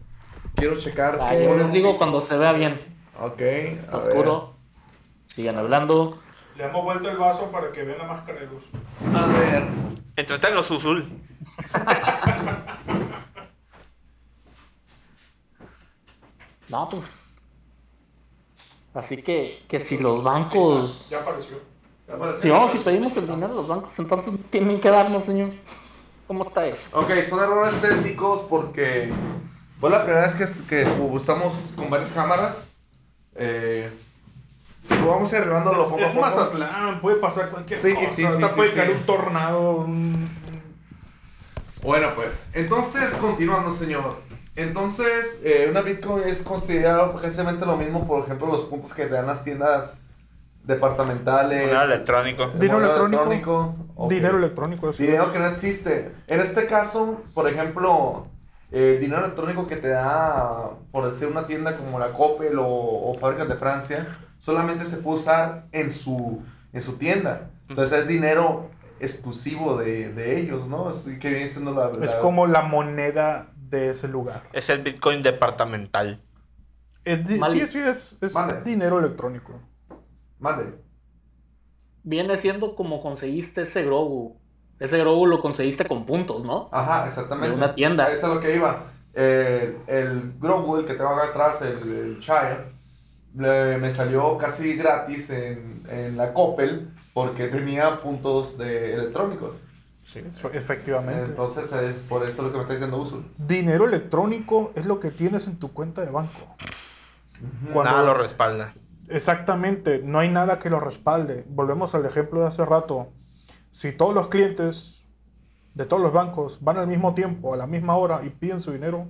Quiero 0.57 0.77
checar. 0.77 1.19
Ah, 1.21 1.35
yo 1.35 1.57
les 1.57 1.73
digo 1.73 1.97
cuando 1.99 2.21
se 2.21 2.37
vea 2.37 2.53
bien. 2.53 2.81
Ok, 3.21 3.41
Está 3.41 3.97
a 3.97 3.99
oscuro. 3.99 4.55
Sigan 5.27 5.57
hablando. 5.57 6.19
Le 6.57 6.65
hemos 6.65 6.83
vuelto 6.83 7.11
el 7.11 7.19
vaso 7.19 7.51
para 7.51 7.71
que 7.71 7.83
vean 7.85 7.99
la 7.99 8.05
máscara 8.05 8.41
de 8.41 8.47
luz. 8.47 8.65
ver. 9.01 9.17
A 9.17 9.27
ver. 9.27 9.63
Entretenlos, 10.17 10.71
Uzul. 10.71 11.07
No, 16.69 16.89
pues. 16.89 17.05
Así 18.95 19.23
que, 19.23 19.63
que 19.69 19.79
si 19.79 19.99
los 19.99 20.23
bancos. 20.25 21.07
Ya 21.09 21.21
apareció. 21.21 21.59
Si 22.41 22.49
vamos 22.49 22.75
y 22.75 22.79
pedimos 22.79 23.17
el 23.17 23.27
dinero 23.27 23.53
a 23.53 23.57
los 23.57 23.69
bancos, 23.69 23.99
entonces 23.99 24.33
tienen 24.51 24.81
que 24.81 24.91
darnos, 24.91 25.25
señor. 25.25 25.51
¿Cómo 26.27 26.43
está 26.43 26.67
eso? 26.67 26.89
Ok, 26.99 27.11
son 27.29 27.41
errores 27.41 27.81
técnicos 27.81 28.41
porque 28.43 29.13
fue 29.81 29.91
la 29.91 30.03
primera 30.05 30.27
vez 30.27 30.35
que, 30.35 30.47
que 30.67 31.17
estamos 31.17 31.71
con 31.77 31.91
varias 31.91 32.11
cámaras. 32.13 32.71
Eh, 33.35 33.91
Lo 34.89 35.09
vamos 35.11 35.33
a 35.33 35.37
ir 35.37 35.43
arreglándolo 35.43 35.83
Es, 35.83 35.89
poco 35.89 36.03
a 36.03 36.07
es 36.07 36.13
poco. 36.13 36.21
Mazatlán, 36.27 37.01
puede 37.01 37.17
pasar 37.17 37.51
cualquier 37.51 37.81
Sí, 37.81 37.95
cosa. 37.95 38.07
sí, 38.13 38.23
sí, 38.27 38.33
sí, 38.39 38.45
puede 38.57 38.71
sí. 38.71 38.77
caer 38.77 38.91
un 38.93 39.07
tornado, 39.07 39.71
un... 39.79 40.29
Bueno, 41.83 42.09
pues, 42.15 42.51
entonces, 42.55 43.13
continuando, 43.15 43.71
señor. 43.71 44.21
Entonces, 44.57 45.41
eh, 45.45 45.67
una 45.71 45.83
Bitcoin 45.83 46.25
es 46.27 46.43
considerado 46.43 47.15
precisamente 47.21 47.67
lo 47.67 47.77
mismo, 47.77 48.07
por 48.07 48.25
ejemplo, 48.25 48.47
los 48.47 48.63
puntos 48.65 48.95
que 48.95 49.05
te 49.05 49.13
dan 49.15 49.27
las 49.27 49.45
tiendas 49.45 49.95
departamentales. 50.65 51.67
Dinero 51.69 51.83
electrónico. 51.85 52.47
Dinero 52.55 52.79
moneda 52.81 52.97
electrónico. 52.97 53.77
Ok. 53.95 54.11
Dinero 54.11 54.39
electrónico. 54.39 54.91
eso 54.91 55.03
Dinero 55.03 55.25
es. 55.25 55.29
que 55.29 55.39
no 55.39 55.47
existe. 55.47 56.13
En 56.27 56.41
este 56.41 56.67
caso, 56.67 57.21
por 57.35 57.49
ejemplo, 57.49 58.27
el 58.71 59.01
dinero 59.01 59.25
electrónico 59.25 59.67
que 59.67 59.77
te 59.77 59.89
da, 59.89 60.71
por 60.91 61.11
decir, 61.11 61.29
una 61.29 61.47
tienda 61.47 61.77
como 61.77 61.99
la 61.99 62.13
Coppel 62.13 62.59
o, 62.59 62.67
o 62.67 63.15
Fábricas 63.19 63.49
de 63.49 63.55
Francia, 63.57 64.19
solamente 64.39 64.85
se 64.85 64.99
puede 64.99 65.21
usar 65.21 65.67
en 65.73 65.91
su, 65.91 66.43
en 66.73 66.81
su 66.83 66.99
tienda. 66.99 67.51
Entonces 67.69 68.01
es 68.01 68.09
dinero 68.09 68.71
exclusivo 69.01 69.77
de, 69.79 70.13
de 70.13 70.39
ellos, 70.41 70.69
¿no? 70.69 70.89
Es 70.91 71.05
que 71.21 71.29
viene 71.29 71.49
siendo 71.49 71.73
la... 71.73 71.91
Es 72.05 72.15
como 72.17 72.47
la 72.47 72.63
moneda 72.63 73.53
de 73.57 73.91
ese 73.91 74.09
lugar. 74.09 74.45
Es 74.53 74.69
el 74.69 74.83
Bitcoin 74.83 75.23
departamental. 75.23 76.23
Es 77.05 77.27
di- 77.27 77.39
Mal. 77.39 77.53
sí, 77.53 77.67
sí, 77.67 77.79
es, 77.79 78.19
es 78.21 78.33
Vale. 78.33 78.63
dinero 78.63 78.99
electrónico. 78.99 79.61
Mande. 80.39 80.75
Viene 82.03 82.37
siendo 82.37 82.75
como 82.77 83.01
conseguiste 83.01 83.63
ese 83.63 83.85
Grogu. 83.85 84.39
Ese 84.79 84.99
Grogu 84.99 85.27
lo 85.27 85.41
conseguiste 85.41 85.87
con 85.87 86.05
puntos, 86.05 86.45
¿no? 86.45 86.69
Ajá, 86.73 87.07
exactamente. 87.07 87.51
De 87.51 87.55
una 87.57 87.75
tienda. 87.75 88.11
Eso 88.13 88.29
es 88.29 88.35
lo 88.35 88.41
que 88.41 88.55
iba. 88.57 88.85
El, 89.15 89.79
el 89.87 90.35
Grogu, 90.39 90.77
el 90.77 90.85
que 90.87 90.95
tengo 90.95 91.11
acá 91.11 91.29
atrás, 91.31 91.63
el, 91.63 91.79
el 91.91 92.19
Chaya, 92.21 92.67
le- 93.35 93.79
me 93.79 93.91
salió 93.91 94.37
casi 94.37 94.77
gratis 94.77 95.31
en, 95.31 95.83
en 95.89 96.17
la 96.17 96.33
Coppel 96.35 96.91
porque 97.15 97.47
tenía 97.49 98.01
puntos 98.01 98.59
de 98.59 98.95
electrónicos. 98.95 99.63
Sí, 100.05 100.23
efectivamente. 100.53 101.31
Entonces, 101.31 101.73
eh, 101.73 101.95
por 102.09 102.25
eso 102.27 102.43
es 102.43 102.45
lo 102.47 102.51
que 102.53 102.57
me 102.59 102.63
está 102.63 102.75
diciendo 102.75 102.99
Usul. 102.99 103.25
Dinero 103.39 103.87
electrónico 103.87 104.71
es 104.77 104.87
lo 104.87 105.01
que 105.01 105.11
tienes 105.11 105.47
en 105.49 105.59
tu 105.59 105.73
cuenta 105.73 106.05
de 106.05 106.11
banco. 106.11 106.55
Cuando- 107.73 107.91
Nada 107.93 108.03
lo 108.05 108.15
respalda. 108.15 108.75
Exactamente, 109.09 110.01
no 110.05 110.19
hay 110.19 110.29
nada 110.29 110.59
que 110.59 110.69
lo 110.71 110.81
respalde. 110.81 111.45
Volvemos 111.49 111.95
al 111.95 112.05
ejemplo 112.07 112.41
de 112.43 112.49
hace 112.49 112.65
rato. 112.65 113.09
Si 113.77 113.93
todos 113.93 114.15
los 114.15 114.29
clientes 114.29 115.05
de 115.75 115.85
todos 115.85 116.03
los 116.03 116.11
bancos 116.11 116.61
van 116.63 116.79
al 116.79 116.87
mismo 116.87 117.13
tiempo, 117.13 117.53
a 117.53 117.59
la 117.59 117.67
misma 117.67 117.95
hora 117.95 118.23
y 118.25 118.31
piden 118.31 118.63
su 118.63 118.73
dinero, 118.73 119.07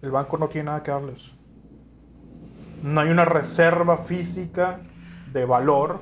el 0.00 0.12
banco 0.12 0.38
no 0.38 0.48
tiene 0.48 0.66
nada 0.66 0.84
que 0.84 0.92
darles. 0.92 1.32
No 2.84 3.00
hay 3.00 3.10
una 3.10 3.24
reserva 3.24 3.96
física 3.96 4.78
de 5.32 5.44
valor 5.44 5.98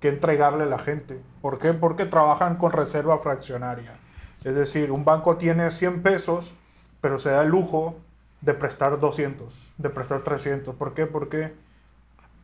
que 0.00 0.08
entregarle 0.08 0.62
a 0.62 0.66
la 0.66 0.78
gente. 0.78 1.20
¿Por 1.42 1.58
qué? 1.58 1.74
Porque 1.74 2.06
trabajan 2.06 2.56
con 2.56 2.72
reserva 2.72 3.18
fraccionaria. 3.18 3.98
Es 4.42 4.54
decir, 4.54 4.90
un 4.90 5.04
banco 5.04 5.36
tiene 5.36 5.70
100 5.70 6.00
pesos, 6.02 6.54
pero 7.02 7.18
se 7.18 7.28
da 7.28 7.42
el 7.42 7.50
lujo 7.50 7.96
de 8.40 8.54
prestar 8.54 8.98
200, 8.98 9.74
de 9.76 9.90
prestar 9.90 10.22
300. 10.22 10.74
¿Por 10.74 10.94
qué? 10.94 11.04
Porque 11.04 11.52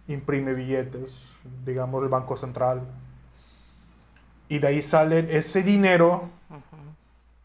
imprime 0.06 0.52
billetes, 0.52 1.16
digamos, 1.64 2.02
el 2.02 2.10
Banco 2.10 2.36
Central. 2.36 2.82
Y 4.54 4.60
de 4.60 4.68
ahí 4.68 4.82
sale 4.82 5.36
ese 5.36 5.64
dinero 5.64 6.30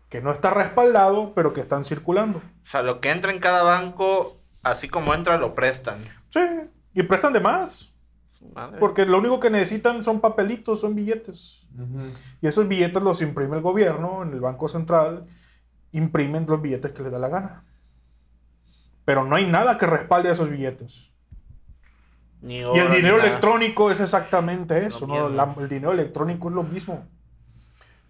que 0.10 0.22
no 0.22 0.32
está 0.32 0.52
respaldado, 0.52 1.34
pero 1.34 1.54
que 1.54 1.62
están 1.62 1.84
circulando. 1.84 2.38
O 2.38 2.68
sea, 2.68 2.84
lo 2.84 3.02
que 3.02 3.10
entra 3.10 3.32
en 3.32 3.40
cada 3.40 3.64
banco, 3.64 4.38
así 4.62 4.88
como 4.90 5.16
entra, 5.16 5.40
lo 5.40 5.56
prestan. 5.56 5.98
Sí, 6.30 6.40
y 6.94 7.02
prestan 7.02 7.34
de 7.34 7.40
más, 7.40 7.92
madre. 8.54 8.78
porque 8.78 9.08
lo 9.08 9.18
único 9.18 9.40
que 9.40 9.50
necesitan 9.50 10.04
son 10.04 10.22
papelitos, 10.22 10.82
son 10.82 10.94
billetes. 10.94 11.68
Y 12.42 12.48
esos 12.48 12.68
billetes 12.68 13.02
los 13.02 13.24
imprime 13.24 13.56
el 13.58 13.64
gobierno 13.64 14.22
en 14.22 14.32
el 14.32 14.40
Banco 14.40 14.68
Central, 14.68 15.26
imprimen 15.92 16.46
los 16.48 16.62
billetes 16.62 16.92
que 16.92 17.02
les 17.02 17.12
da 17.12 17.18
la 17.18 17.30
gana. 17.30 17.64
Pero 19.04 19.26
no 19.26 19.36
hay 19.36 19.48
nada 19.48 19.80
que 19.80 19.88
respalde 19.88 20.30
a 20.30 20.34
esos 20.34 20.52
billetes. 20.52 21.09
Ni 22.42 22.60
Y 22.60 22.64
el 22.64 22.90
dinero 22.90 23.20
electrónico 23.20 23.92
es 23.92 24.00
exactamente 24.00 24.86
eso, 24.86 25.06
¿no? 25.06 25.30
La- 25.30 25.54
el 25.60 25.68
dinero 25.68 25.92
electrónico 25.92 26.50
es 26.50 26.56
lo 26.56 26.64
mismo. 26.64 27.06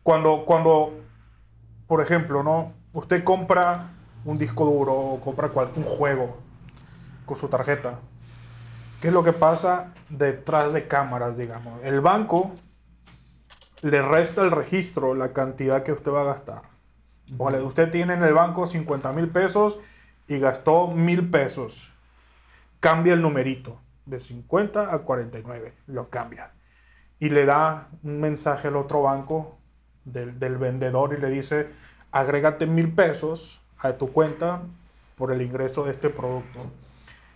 Cuando, 0.04 0.46
cuando, 0.46 0.94
por 1.88 2.02
ejemplo, 2.02 2.44
¿no? 2.44 2.74
Usted 2.94 3.24
compra 3.24 3.90
un 4.26 4.38
disco 4.38 4.66
duro 4.66 4.94
o 4.94 5.20
compra 5.22 5.50
cualquier 5.50 5.86
un 5.86 5.92
juego 5.92 6.38
con 7.26 7.38
su 7.38 7.48
tarjeta. 7.48 8.00
¿Qué 9.02 9.08
es 9.08 9.14
lo 9.14 9.24
que 9.24 9.34
pasa 9.34 9.94
detrás 10.10 10.74
de 10.74 10.88
cámaras, 10.88 11.38
digamos? 11.38 11.82
El 11.84 12.02
banco 12.02 12.52
le 13.82 14.02
resta 14.02 14.44
el 14.44 14.52
registro, 14.52 15.16
la 15.16 15.32
cantidad 15.34 15.84
que 15.84 15.92
usted 15.94 16.12
va 16.12 16.22
a 16.22 16.26
gastar. 16.26 16.62
Vale, 17.32 17.62
usted 17.62 17.90
tiene 17.92 18.14
en 18.14 18.24
el 18.24 18.34
banco 18.34 18.68
50 18.68 19.12
mil 19.14 19.30
pesos 19.30 19.78
y 20.28 20.38
gastó 20.40 20.88
mil 20.88 21.30
pesos. 21.30 21.92
Cambia 22.80 23.14
el 23.14 23.22
numerito 23.22 23.80
de 24.10 24.20
50 24.20 24.94
a 24.94 25.00
49, 25.00 25.74
lo 25.88 26.10
cambia. 26.10 26.52
Y 27.20 27.30
le 27.30 27.46
da 27.46 27.90
un 28.04 28.20
mensaje 28.20 28.70
al 28.70 28.78
otro 28.78 29.04
banco 29.04 29.58
del, 30.06 30.40
del 30.40 30.58
vendedor 30.58 31.14
y 31.14 31.22
le 31.22 31.30
dice, 31.30 31.70
agrégate 32.12 32.66
mil 32.66 32.94
pesos 32.94 33.62
a 33.78 33.94
tu 33.94 34.12
cuenta 34.12 34.62
por 35.16 35.32
el 35.32 35.42
ingreso 35.42 35.84
de 35.84 35.92
este 35.92 36.10
producto. 36.10 36.60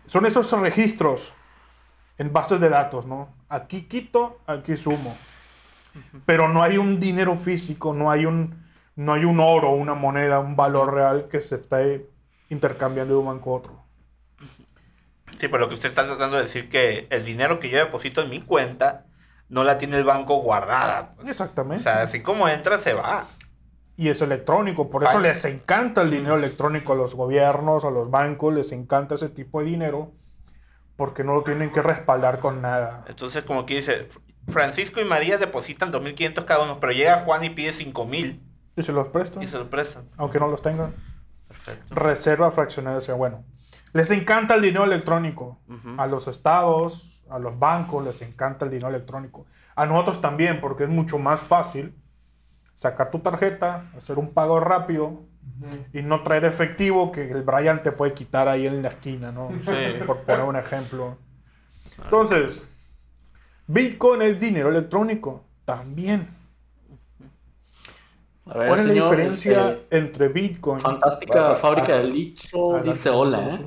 Son 0.05 0.25
esos 0.25 0.51
registros 0.51 1.33
en 2.17 2.31
bases 2.31 2.59
de 2.59 2.69
datos, 2.69 3.05
¿no? 3.05 3.29
Aquí 3.49 3.83
quito, 3.83 4.39
aquí 4.47 4.77
sumo. 4.77 5.15
Pero 6.25 6.47
no 6.49 6.63
hay 6.63 6.77
un 6.77 6.99
dinero 6.99 7.35
físico, 7.35 7.93
no 7.93 8.09
hay 8.09 8.25
un, 8.25 8.63
no 8.95 9.13
hay 9.13 9.25
un 9.25 9.39
oro, 9.39 9.71
una 9.71 9.93
moneda, 9.93 10.39
un 10.39 10.55
valor 10.55 10.93
real 10.93 11.27
que 11.29 11.41
se 11.41 11.55
esté 11.55 12.09
intercambiando 12.49 13.13
de 13.13 13.19
un 13.19 13.27
banco 13.27 13.51
a 13.51 13.57
otro. 13.57 13.82
Sí, 15.39 15.47
pero 15.47 15.59
lo 15.59 15.67
que 15.69 15.75
usted 15.75 15.89
está 15.89 16.05
tratando 16.05 16.37
de 16.37 16.43
decir 16.43 16.69
que 16.69 17.07
el 17.09 17.25
dinero 17.25 17.59
que 17.59 17.69
yo 17.69 17.77
deposito 17.77 18.21
en 18.21 18.29
mi 18.29 18.41
cuenta 18.41 19.05
no 19.49 19.63
la 19.63 19.77
tiene 19.77 19.97
el 19.97 20.03
banco 20.03 20.37
guardada. 20.41 21.13
pues. 21.15 21.27
O 21.27 21.29
Exactamente. 21.29 21.83
sea, 21.83 22.01
así 22.03 22.21
como 22.21 22.47
entra, 22.47 22.77
se 22.77 22.93
va. 22.93 23.27
y 23.95 24.09
es 24.09 24.21
electrónico, 24.21 24.89
por 24.89 25.03
eso 25.03 25.17
Ay. 25.17 25.23
les 25.23 25.45
encanta 25.45 26.01
el 26.01 26.09
dinero 26.09 26.35
electrónico 26.35 26.93
a 26.93 26.95
los 26.95 27.13
gobiernos, 27.13 27.85
a 27.85 27.91
los 27.91 28.09
bancos, 28.09 28.53
les 28.53 28.71
encanta 28.71 29.15
ese 29.15 29.29
tipo 29.29 29.59
de 29.59 29.65
dinero, 29.67 30.11
porque 30.95 31.23
no 31.23 31.33
lo 31.33 31.43
tienen 31.43 31.71
que 31.71 31.81
respaldar 31.83 32.39
con 32.39 32.61
nada. 32.61 33.05
Entonces, 33.07 33.43
como 33.43 33.65
que 33.67 33.75
dice, 33.75 34.09
Francisco 34.47 34.99
y 34.99 35.05
María 35.05 35.37
depositan 35.37 35.91
2.500 35.91 36.45
cada 36.45 36.63
uno, 36.63 36.79
pero 36.79 36.91
llega 36.91 37.23
Juan 37.23 37.43
y 37.43 37.49
pide 37.51 37.71
5.000 37.73 38.39
Y 38.75 38.81
se 38.83 38.91
los 38.91 39.09
prestan, 39.09 39.43
y 39.43 39.47
se 39.47 39.57
lo 39.59 39.69
prestan. 39.69 40.09
aunque 40.17 40.39
no 40.39 40.47
los 40.47 40.61
tengan. 40.63 40.93
Perfecto. 41.47 41.93
Reserva 41.93 42.49
fraccionaria, 42.51 42.97
o 42.97 43.01
sea, 43.01 43.13
bueno. 43.13 43.43
Les 43.93 44.09
encanta 44.11 44.55
el 44.55 44.61
dinero 44.61 44.83
electrónico. 44.83 45.59
A 45.97 46.07
los 46.07 46.27
estados, 46.27 47.21
a 47.29 47.39
los 47.39 47.57
bancos, 47.57 48.03
les 48.03 48.21
encanta 48.21 48.65
el 48.65 48.71
dinero 48.71 48.89
electrónico. 48.89 49.45
A 49.75 49.85
nosotros 49.85 50.19
también, 50.19 50.59
porque 50.59 50.83
es 50.83 50.89
mucho 50.89 51.19
más 51.19 51.39
fácil 51.39 51.95
sacar 52.73 53.11
tu 53.11 53.19
tarjeta, 53.19 53.85
hacer 53.95 54.17
un 54.17 54.33
pago 54.33 54.59
rápido 54.59 55.21
y 55.93 56.01
no 56.01 56.23
traer 56.23 56.45
efectivo 56.45 57.11
que 57.11 57.29
el 57.29 57.43
Brian 57.43 57.83
te 57.83 57.91
puede 57.91 58.13
quitar 58.13 58.47
ahí 58.47 58.65
en 58.65 58.81
la 58.81 58.89
esquina, 58.89 59.31
¿no? 59.31 59.49
Sí. 59.63 60.03
Por 60.05 60.21
poner 60.21 60.43
un 60.43 60.55
ejemplo. 60.55 61.17
Entonces, 62.03 62.63
Bitcoin 63.67 64.21
es 64.23 64.39
dinero 64.39 64.69
electrónico 64.69 65.43
también. 65.65 66.27
A 68.45 68.57
ver, 68.57 68.67
¿Cuál 68.67 68.79
es 68.79 68.85
la 68.87 68.93
diferencia 68.93 69.69
este, 69.69 69.97
entre 69.97 70.27
Bitcoin? 70.27 70.79
fantástica 70.79 71.55
fábrica 71.55 71.97
de 71.97 72.03
licho 72.05 72.81
dice 72.83 73.09
hola. 73.09 73.49
¿eh? 73.49 73.59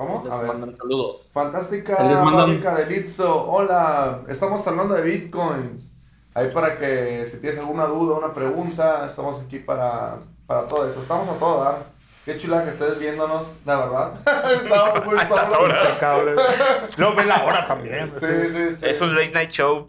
¿Cómo? 0.00 0.22
Les 0.24 0.32
A 0.32 0.38
ver. 0.38 0.46
mandan 0.46 0.74
saludos. 0.78 1.28
Fantástica 1.30 2.02
Les 2.04 2.16
mandan- 2.18 2.40
fábrica 2.46 2.74
de 2.74 2.86
Litzo. 2.86 3.50
Hola, 3.50 4.20
estamos 4.28 4.66
hablando 4.66 4.94
de 4.94 5.02
bitcoins. 5.02 5.90
Ahí 6.32 6.50
para 6.54 6.78
que 6.78 7.26
si 7.26 7.36
tienes 7.38 7.58
alguna 7.58 7.84
duda, 7.84 8.16
una 8.16 8.32
pregunta, 8.32 9.04
estamos 9.06 9.38
aquí 9.40 9.58
para, 9.58 10.16
para 10.46 10.66
todo 10.66 10.86
eso. 10.88 11.00
Estamos 11.02 11.28
a 11.28 11.34
todo 11.34 11.62
dar. 11.62 12.00
Qué 12.24 12.38
chula 12.38 12.64
que 12.64 12.70
estés 12.70 12.98
viéndonos, 12.98 13.60
la 13.66 13.76
verdad. 13.76 14.12
Estamos 14.64 15.04
muy 15.04 15.18
solos. 15.18 15.68
Impecable. 15.68 16.34
No, 16.96 17.14
ve 17.14 17.24
la 17.26 17.44
hora 17.44 17.66
también. 17.66 18.10
Sí, 18.18 18.26
sí, 18.50 18.74
sí. 18.76 18.86
Es 18.88 19.00
un 19.02 19.14
late 19.14 19.32
night 19.32 19.50
show. 19.50 19.86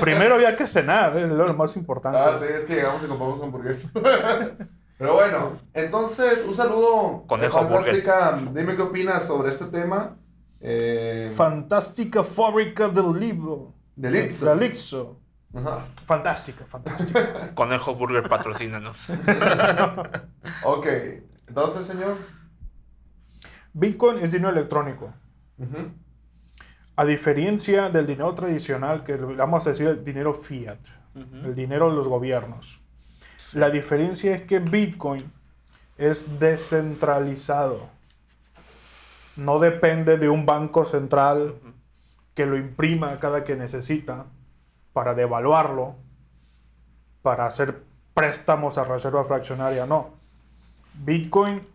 Primero 0.00 0.36
había 0.36 0.56
que 0.56 0.66
cenar, 0.66 1.14
es 1.18 1.28
lo 1.28 1.52
más 1.52 1.76
importante. 1.76 2.18
Ah, 2.18 2.32
sí, 2.38 2.46
es 2.48 2.64
que 2.64 2.76
llegamos 2.76 3.02
y 3.04 3.06
compramos 3.08 3.42
hamburguesas. 3.42 3.90
Pero 4.98 5.14
bueno, 5.14 5.52
entonces, 5.74 6.44
un 6.46 6.54
saludo. 6.54 7.24
Conejo 7.28 7.58
Fantástica. 7.58 8.38
Dime 8.52 8.74
qué 8.74 8.82
opinas 8.82 9.24
sobre 9.24 9.50
este 9.50 9.66
tema. 9.66 10.16
Eh, 10.60 11.32
Fantástica 11.36 12.24
fábrica 12.24 12.88
del 12.88 13.12
libro. 13.18 13.74
De 13.94 14.10
Litzo. 14.10 14.44
La 14.44 14.54
Lixo. 14.56 15.20
Ajá. 15.54 15.86
Fantástica, 16.04 16.64
fantástica. 16.66 17.52
Conejo 17.54 17.94
Burger 17.94 18.28
patrocínanos. 18.28 18.96
Ok, 20.64 20.86
entonces, 21.46 21.86
señor. 21.86 22.16
Bitcoin 23.72 24.18
es 24.18 24.32
dinero 24.32 24.50
electrónico. 24.50 25.12
A 26.96 27.04
diferencia 27.04 27.90
del 27.90 28.06
dinero 28.06 28.34
tradicional, 28.34 29.04
que 29.04 29.16
vamos 29.16 29.66
a 29.66 29.70
decir 29.70 29.86
el 29.86 30.04
dinero 30.04 30.34
fiat, 30.34 30.78
el 31.14 31.54
dinero 31.54 31.90
de 31.90 31.96
los 31.96 32.08
gobiernos, 32.08 32.80
la 33.52 33.70
diferencia 33.70 34.34
es 34.34 34.42
que 34.42 34.58
Bitcoin 34.58 35.32
es 35.96 36.38
descentralizado. 36.38 37.88
No 39.36 39.58
depende 39.58 40.18
de 40.18 40.28
un 40.28 40.46
banco 40.46 40.84
central 40.84 41.54
que 42.34 42.46
lo 42.46 42.56
imprima 42.56 43.18
cada 43.18 43.44
que 43.44 43.56
necesita 43.56 44.26
para 44.92 45.14
devaluarlo, 45.14 45.96
para 47.22 47.46
hacer 47.46 47.82
préstamos 48.14 48.78
a 48.78 48.84
reserva 48.84 49.24
fraccionaria, 49.24 49.86
no. 49.86 50.10
Bitcoin 50.94 51.66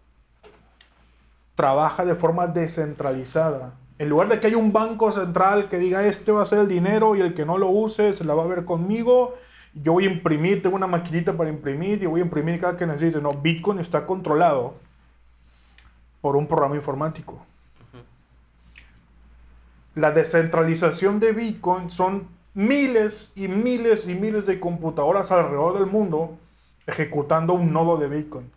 trabaja 1.56 2.06
de 2.06 2.15
forma 2.15 2.48
descentralizada. 2.48 3.74
En 3.98 4.10
lugar 4.10 4.27
de 4.27 4.39
que 4.39 4.48
haya 4.48 4.58
un 4.58 4.74
banco 4.74 5.12
central 5.12 5.70
que 5.70 5.77
diga 5.77 6.06
este 6.06 6.32
va 6.32 6.44
a 6.44 6.46
ser 6.46 6.60
el 6.60 6.68
dinero 6.68 7.15
y 7.15 7.22
el 7.22 7.34
que 7.34 7.46
no 7.46 7.58
lo 7.58 7.70
use 7.70 8.13
se 8.13 8.24
la 8.24 8.34
va 8.34 8.44
a 8.44 8.48
ver 8.48 8.65
conmigo, 8.65 9.36
yo 9.74 9.94
voy 9.94 10.06
a 10.06 10.12
imprimir, 10.12 10.62
tengo 10.62 10.75
una 10.75 10.88
maquinita 10.88 11.36
para 11.36 11.50
imprimir 11.50 12.03
y 12.03 12.06
voy 12.06 12.22
a 12.22 12.24
imprimir 12.24 12.60
cada 12.60 12.77
que 12.77 12.86
necesite. 12.86 13.22
No, 13.22 13.34
Bitcoin 13.34 13.80
está 13.80 14.06
controlado 14.06 14.75
por 16.22 16.36
un 16.36 16.48
programa 16.48 16.75
informático. 16.75 17.46
La 19.96 20.12
descentralización 20.12 21.20
de 21.20 21.32
Bitcoin 21.34 21.89
son 21.89 22.27
miles 22.53 23.32
y 23.36 23.48
miles 23.48 24.08
y 24.08 24.15
miles 24.15 24.46
de 24.46 24.60
computadoras 24.60 25.32
alrededor 25.32 25.77
del 25.77 25.88
mundo 25.88 26.38
ejecutando 26.86 27.53
un 27.53 27.74
nodo 27.74 27.98
de 27.98 28.08
Bitcoin. 28.08 28.51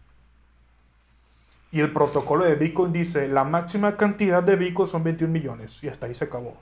Y 1.73 1.81
el 1.81 1.93
protocolo 1.93 2.45
de 2.45 2.55
Bitcoin 2.55 2.93
dice, 2.93 3.29
la 3.29 3.45
máxima 3.45 3.97
cantidad 3.97 4.43
de 4.43 4.57
Bitcoin 4.57 4.89
son 4.89 5.05
21 5.05 5.33
millones. 5.33 5.83
Y 5.83 5.89
hasta 5.89 6.07
ahí 6.07 6.15
se 6.15 6.25
acabó. 6.25 6.57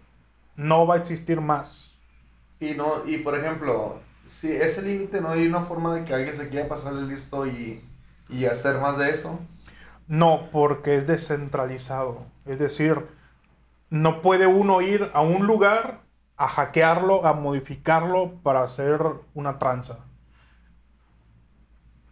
No 0.56 0.86
va 0.86 0.94
a 0.94 0.98
existir 0.98 1.40
más. 1.40 1.94
Y, 2.60 2.74
no, 2.74 3.06
y 3.06 3.18
por 3.18 3.38
ejemplo, 3.38 4.00
si 4.26 4.52
ese 4.52 4.82
límite 4.82 5.20
no 5.20 5.30
hay 5.30 5.46
una 5.46 5.62
forma 5.62 5.94
de 5.94 6.04
que 6.04 6.14
alguien 6.14 6.34
se 6.34 6.48
quiera 6.48 6.68
pasar 6.68 6.92
el 6.92 7.08
listo 7.08 7.46
y, 7.46 7.84
y 8.28 8.44
hacer 8.46 8.80
más 8.80 8.98
de 8.98 9.10
eso. 9.10 9.38
No, 10.06 10.48
porque 10.52 10.96
es 10.96 11.06
descentralizado. 11.06 12.26
Es 12.44 12.58
decir, 12.58 13.06
no 13.90 14.22
puede 14.22 14.46
uno 14.46 14.82
ir 14.82 15.10
a 15.14 15.20
un 15.22 15.46
lugar 15.46 16.00
a 16.36 16.48
hackearlo, 16.48 17.24
a 17.24 17.32
modificarlo 17.32 18.34
para 18.42 18.62
hacer 18.62 19.00
una 19.34 19.58
tranza. 19.58 19.98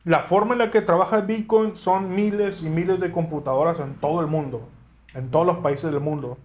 La 0.05 0.21
forma 0.21 0.55
en 0.55 0.59
la 0.59 0.71
que 0.71 0.81
trabaja 0.81 1.21
Bitcoin 1.21 1.77
son 1.77 2.15
miles 2.15 2.63
y 2.63 2.69
miles 2.69 2.99
de 2.99 3.13
computadoras 3.13 3.79
en 3.79 3.95
todo 3.95 4.21
el 4.21 4.27
mundo, 4.27 4.69
en 5.15 5.31
todos 5.31 5.47
los 5.47 5.59
países 5.59 5.93
del 5.93 6.01
mundo. 6.01 6.39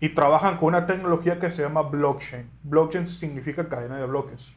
Y 0.00 0.10
trabajan 0.10 0.56
con 0.56 0.68
una 0.68 0.86
tecnología 0.86 1.38
que 1.38 1.50
se 1.50 1.62
llama 1.62 1.82
blockchain. 1.82 2.50
Blockchain 2.64 3.06
significa 3.06 3.68
cadena 3.68 3.98
de 3.98 4.06
bloques. 4.06 4.52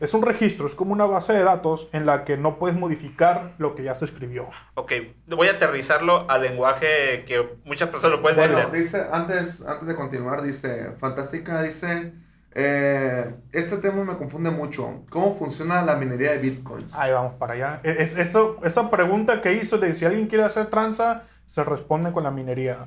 Es 0.00 0.14
un 0.14 0.22
registro, 0.22 0.66
es 0.66 0.74
como 0.76 0.92
una 0.92 1.06
base 1.06 1.32
de 1.32 1.42
datos 1.42 1.88
en 1.92 2.06
la 2.06 2.24
que 2.24 2.36
no 2.36 2.58
puedes 2.58 2.78
modificar 2.78 3.54
lo 3.58 3.74
que 3.74 3.82
ya 3.82 3.96
se 3.96 4.04
escribió. 4.04 4.48
Ok, 4.74 4.92
voy 5.26 5.48
a 5.48 5.52
aterrizarlo 5.52 6.30
al 6.30 6.42
lenguaje 6.42 7.24
que 7.26 7.44
muchas 7.64 7.88
personas 7.88 8.16
lo 8.16 8.22
pueden 8.22 8.36
Bueno, 8.36 8.58
entender. 8.58 8.80
dice, 8.80 9.06
antes, 9.12 9.66
antes 9.66 9.88
de 9.88 9.96
continuar, 9.96 10.42
dice, 10.42 10.92
Fantástica 11.00 11.62
dice, 11.62 12.12
eh, 12.54 13.34
este 13.50 13.78
tema 13.78 14.04
me 14.04 14.16
confunde 14.16 14.50
mucho. 14.50 15.04
¿Cómo 15.10 15.36
funciona 15.36 15.82
la 15.82 15.96
minería 15.96 16.30
de 16.30 16.38
bitcoins? 16.38 16.94
Ahí 16.94 17.10
vamos 17.12 17.34
para 17.34 17.54
allá. 17.54 17.80
E, 17.82 17.96
Es, 17.98 18.16
eso, 18.16 18.58
esa 18.62 18.90
pregunta 18.90 19.40
que 19.40 19.54
hizo 19.54 19.78
de 19.78 19.94
si 19.96 20.04
alguien 20.04 20.28
quiere 20.28 20.44
hacer 20.44 20.66
tranza, 20.66 21.24
se 21.44 21.64
responde 21.64 22.12
con 22.12 22.22
la 22.22 22.30
minería. 22.30 22.86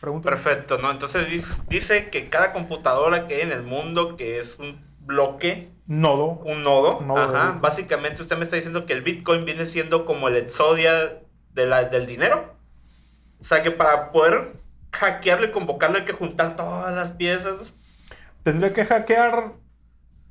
Pregunta. 0.00 0.28
Perfecto, 0.28 0.78
¿no? 0.78 0.90
Entonces 0.92 1.26
dice 1.68 2.08
que 2.10 2.28
cada 2.28 2.52
computadora 2.52 3.26
que 3.26 3.34
hay 3.36 3.40
en 3.42 3.52
el 3.52 3.62
mundo, 3.62 4.16
que 4.16 4.40
es 4.40 4.58
un 4.58 4.80
bloque, 5.00 5.70
Nodo. 6.00 6.40
un 6.44 6.62
nodo, 6.62 6.98
Un 6.98 7.08
nodo 7.08 7.18
de 7.18 7.24
ajá, 7.24 7.42
Bitcoin. 7.44 7.60
básicamente 7.62 8.22
usted 8.22 8.36
me 8.36 8.44
está 8.44 8.56
diciendo 8.56 8.86
que 8.86 8.92
el 8.92 9.02
Bitcoin 9.02 9.44
viene 9.44 9.66
siendo 9.66 10.04
como 10.06 10.28
el 10.28 10.36
Exodia 10.36 11.20
de 11.52 11.66
la, 11.66 11.84
del 11.84 12.06
dinero. 12.06 12.54
O 13.40 13.44
sea 13.44 13.62
que 13.62 13.70
para 13.70 14.12
poder 14.12 14.54
hackearlo 14.92 15.46
y 15.46 15.52
convocarlo 15.52 15.98
hay 15.98 16.04
que 16.04 16.12
juntar 16.12 16.56
todas 16.56 16.94
las 16.94 17.10
piezas. 17.12 17.74
Tendría 18.42 18.72
que 18.72 18.84
hackear 18.84 19.52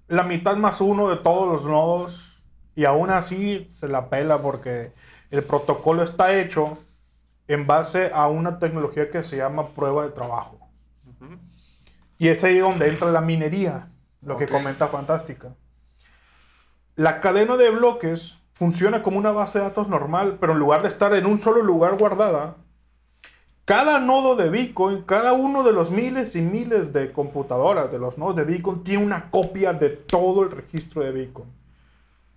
la 0.07 0.23
mitad 0.23 0.55
más 0.55 0.81
uno 0.81 1.09
de 1.09 1.17
todos 1.17 1.47
los 1.47 1.65
nodos 1.65 2.41
y 2.75 2.85
aún 2.85 3.09
así 3.09 3.67
se 3.69 3.87
la 3.87 4.09
pela 4.09 4.41
porque 4.41 4.93
el 5.29 5.43
protocolo 5.43 6.03
está 6.03 6.37
hecho 6.39 6.77
en 7.47 7.67
base 7.67 8.11
a 8.13 8.27
una 8.27 8.59
tecnología 8.59 9.09
que 9.09 9.23
se 9.23 9.37
llama 9.37 9.69
prueba 9.69 10.03
de 10.03 10.09
trabajo. 10.09 10.57
Y 12.17 12.27
es 12.27 12.43
ahí 12.43 12.59
donde 12.59 12.87
entra 12.87 13.11
la 13.11 13.21
minería, 13.21 13.90
lo 14.25 14.37
que 14.37 14.47
comenta 14.47 14.87
Fantástica. 14.87 15.55
La 16.95 17.21
cadena 17.21 17.57
de 17.57 17.69
bloques 17.69 18.37
funciona 18.53 19.01
como 19.01 19.17
una 19.17 19.31
base 19.31 19.59
de 19.59 19.65
datos 19.65 19.87
normal, 19.87 20.37
pero 20.39 20.53
en 20.53 20.59
lugar 20.59 20.81
de 20.83 20.89
estar 20.89 21.13
en 21.15 21.25
un 21.25 21.39
solo 21.39 21.61
lugar 21.63 21.97
guardada, 21.97 22.57
cada 23.65 23.99
nodo 23.99 24.35
de 24.35 24.49
Bitcoin, 24.49 25.03
cada 25.03 25.33
uno 25.33 25.63
de 25.63 25.71
los 25.71 25.89
miles 25.91 26.35
y 26.35 26.41
miles 26.41 26.93
de 26.93 27.11
computadoras 27.11 27.91
de 27.91 27.99
los 27.99 28.17
nodos 28.17 28.35
de 28.35 28.43
Bitcoin 28.43 28.83
tiene 28.83 29.03
una 29.03 29.31
copia 29.31 29.73
de 29.73 29.89
todo 29.89 30.43
el 30.43 30.51
registro 30.51 31.03
de 31.03 31.11
Bitcoin. 31.11 31.47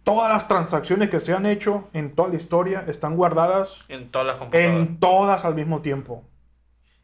Todas 0.04 0.30
las 0.30 0.46
transacciones 0.48 1.08
que 1.08 1.18
se 1.18 1.32
han 1.32 1.46
hecho 1.46 1.88
en 1.94 2.14
toda 2.14 2.28
la 2.28 2.36
historia 2.36 2.84
están 2.86 3.16
guardadas 3.16 3.84
En 3.88 4.10
todas 4.10 4.26
las 4.26 4.36
computadoras. 4.36 4.76
en 4.76 5.00
todas 5.00 5.44
al 5.44 5.54
mismo 5.54 5.80
tiempo. 5.80 6.22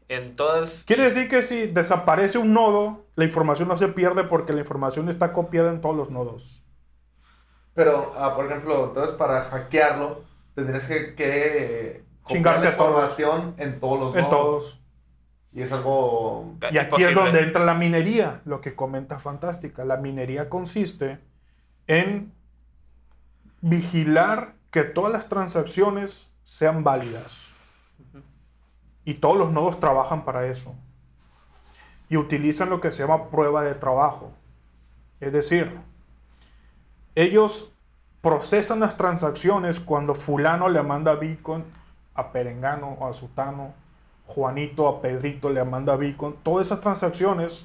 En 0.07 0.35
todas. 0.35 0.83
Quiere 0.85 1.05
decir 1.05 1.27
que 1.27 1.41
si 1.41 1.67
desaparece 1.67 2.37
un 2.37 2.53
nodo, 2.53 3.00
la 3.15 3.25
información 3.25 3.67
no 3.67 3.77
se 3.77 3.87
pierde 3.89 4.23
porque 4.23 4.53
la 4.53 4.61
información 4.61 5.09
está 5.09 5.33
copiada 5.33 5.71
en 5.71 5.81
todos 5.81 5.95
los 5.95 6.09
nodos. 6.11 6.63
Pero, 7.73 8.13
ah, 8.17 8.35
por 8.35 8.45
ejemplo, 8.47 8.87
entonces 8.87 9.15
para 9.15 9.41
hackearlo, 9.43 10.23
tendrías 10.55 10.85
que, 10.87 11.15
que 11.15 12.05
copiar 12.23 12.61
Chingarte 12.61 12.63
la 12.63 12.71
a 12.71 12.77
todos. 12.77 13.11
información 13.17 13.55
en 13.57 13.79
todos 13.79 13.99
los 13.99 14.15
En 14.15 14.29
nodos. 14.29 14.29
todos. 14.29 14.81
Y 15.53 15.61
es 15.61 15.71
algo... 15.71 16.59
Y 16.69 16.77
aquí 16.77 17.03
es 17.03 17.11
imposible. 17.11 17.13
donde 17.13 17.41
entra 17.43 17.65
la 17.65 17.73
minería, 17.75 18.41
lo 18.45 18.61
que 18.61 18.75
comenta 18.75 19.19
Fantástica. 19.19 19.85
La 19.85 19.97
minería 19.97 20.49
consiste 20.49 21.19
en 21.87 22.33
vigilar 23.61 24.55
que 24.71 24.83
todas 24.83 25.11
las 25.11 25.29
transacciones 25.29 26.31
sean 26.43 26.83
válidas. 26.83 27.55
Y 29.05 29.15
todos 29.15 29.37
los 29.37 29.51
nodos 29.51 29.79
trabajan 29.79 30.25
para 30.25 30.45
eso. 30.47 30.75
Y 32.11 32.17
utilizan 32.17 32.69
lo 32.69 32.81
que 32.81 32.91
se 32.91 33.03
llama 33.03 33.29
prueba 33.29 33.63
de 33.63 33.73
trabajo. 33.73 34.33
Es 35.21 35.31
decir, 35.31 35.79
ellos 37.15 37.71
procesan 38.21 38.81
las 38.81 38.97
transacciones 38.97 39.79
cuando 39.79 40.13
fulano 40.13 40.67
le 40.67 40.83
manda 40.83 41.15
Bitcoin 41.15 41.63
a 42.13 42.33
Perengano 42.33 42.97
o 42.99 43.07
a 43.07 43.13
Sutano, 43.13 43.73
Juanito 44.25 44.89
a 44.89 45.01
Pedrito 45.01 45.49
le 45.51 45.63
manda 45.63 45.95
Bitcoin. 45.95 46.35
Todas 46.43 46.67
esas 46.67 46.81
transacciones 46.81 47.63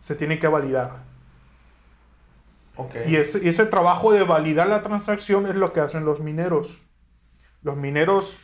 se 0.00 0.16
tienen 0.16 0.40
que 0.40 0.48
validar. 0.48 0.96
Ok. 2.76 2.94
Y 3.06 3.16
ese, 3.16 3.44
y 3.44 3.48
ese 3.48 3.66
trabajo 3.66 4.10
de 4.10 4.24
validar 4.24 4.68
la 4.68 4.80
transacción 4.80 5.46
es 5.46 5.54
lo 5.54 5.74
que 5.74 5.80
hacen 5.80 6.06
los 6.06 6.20
mineros. 6.20 6.80
Los 7.60 7.76
mineros, 7.76 8.38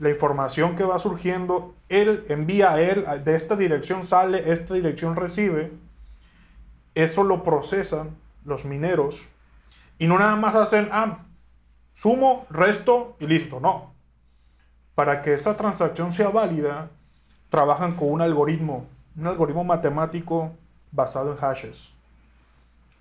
la 0.00 0.10
información 0.10 0.74
que 0.74 0.82
va 0.82 0.98
surgiendo, 0.98 1.76
él 1.88 2.24
envía 2.28 2.72
a 2.72 2.80
él, 2.80 3.04
de 3.24 3.36
esta 3.36 3.54
dirección 3.54 4.02
sale, 4.02 4.50
esta 4.50 4.74
dirección 4.74 5.14
recibe. 5.14 5.72
Eso 6.96 7.22
lo 7.22 7.44
procesan 7.44 8.16
los 8.44 8.64
mineros. 8.64 9.22
Y 9.98 10.08
no 10.08 10.18
nada 10.18 10.34
más 10.34 10.56
hacen, 10.56 10.88
ah, 10.90 11.26
sumo, 11.92 12.46
resto 12.50 13.16
y 13.20 13.28
listo. 13.28 13.60
No. 13.60 13.94
Para 14.96 15.22
que 15.22 15.34
esa 15.34 15.56
transacción 15.56 16.12
sea 16.12 16.30
válida, 16.30 16.90
trabajan 17.48 17.94
con 17.94 18.10
un 18.10 18.22
algoritmo, 18.22 18.86
un 19.16 19.28
algoritmo 19.28 19.62
matemático 19.62 20.50
basado 20.90 21.30
en 21.30 21.38
hashes 21.38 21.92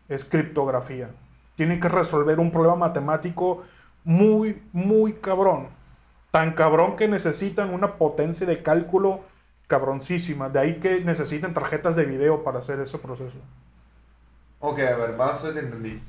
es 0.10 0.26
criptografía. 0.26 1.12
Tienen 1.56 1.80
que 1.80 1.88
resolver 1.88 2.40
un 2.40 2.52
problema 2.52 2.76
matemático 2.76 3.64
muy, 4.04 4.62
muy 4.74 5.14
cabrón. 5.14 5.68
Tan 6.32 6.54
cabrón 6.54 6.96
que 6.96 7.08
necesitan 7.08 7.74
una 7.74 7.96
potencia 7.96 8.46
de 8.46 8.58
cálculo 8.58 9.22
cabroncísima. 9.68 10.50
De 10.50 10.60
ahí 10.60 10.80
que 10.80 11.02
necesitan 11.02 11.54
tarjetas 11.54 11.96
de 11.96 12.06
video 12.06 12.44
para 12.44 12.60
hacer 12.60 12.80
ese 12.80 12.98
proceso. 12.98 13.38
Ok, 14.60 14.80
a 14.80 14.96
ver, 14.98 15.16
si 15.40 15.54
te 15.54 15.60
entendí. 15.60 16.02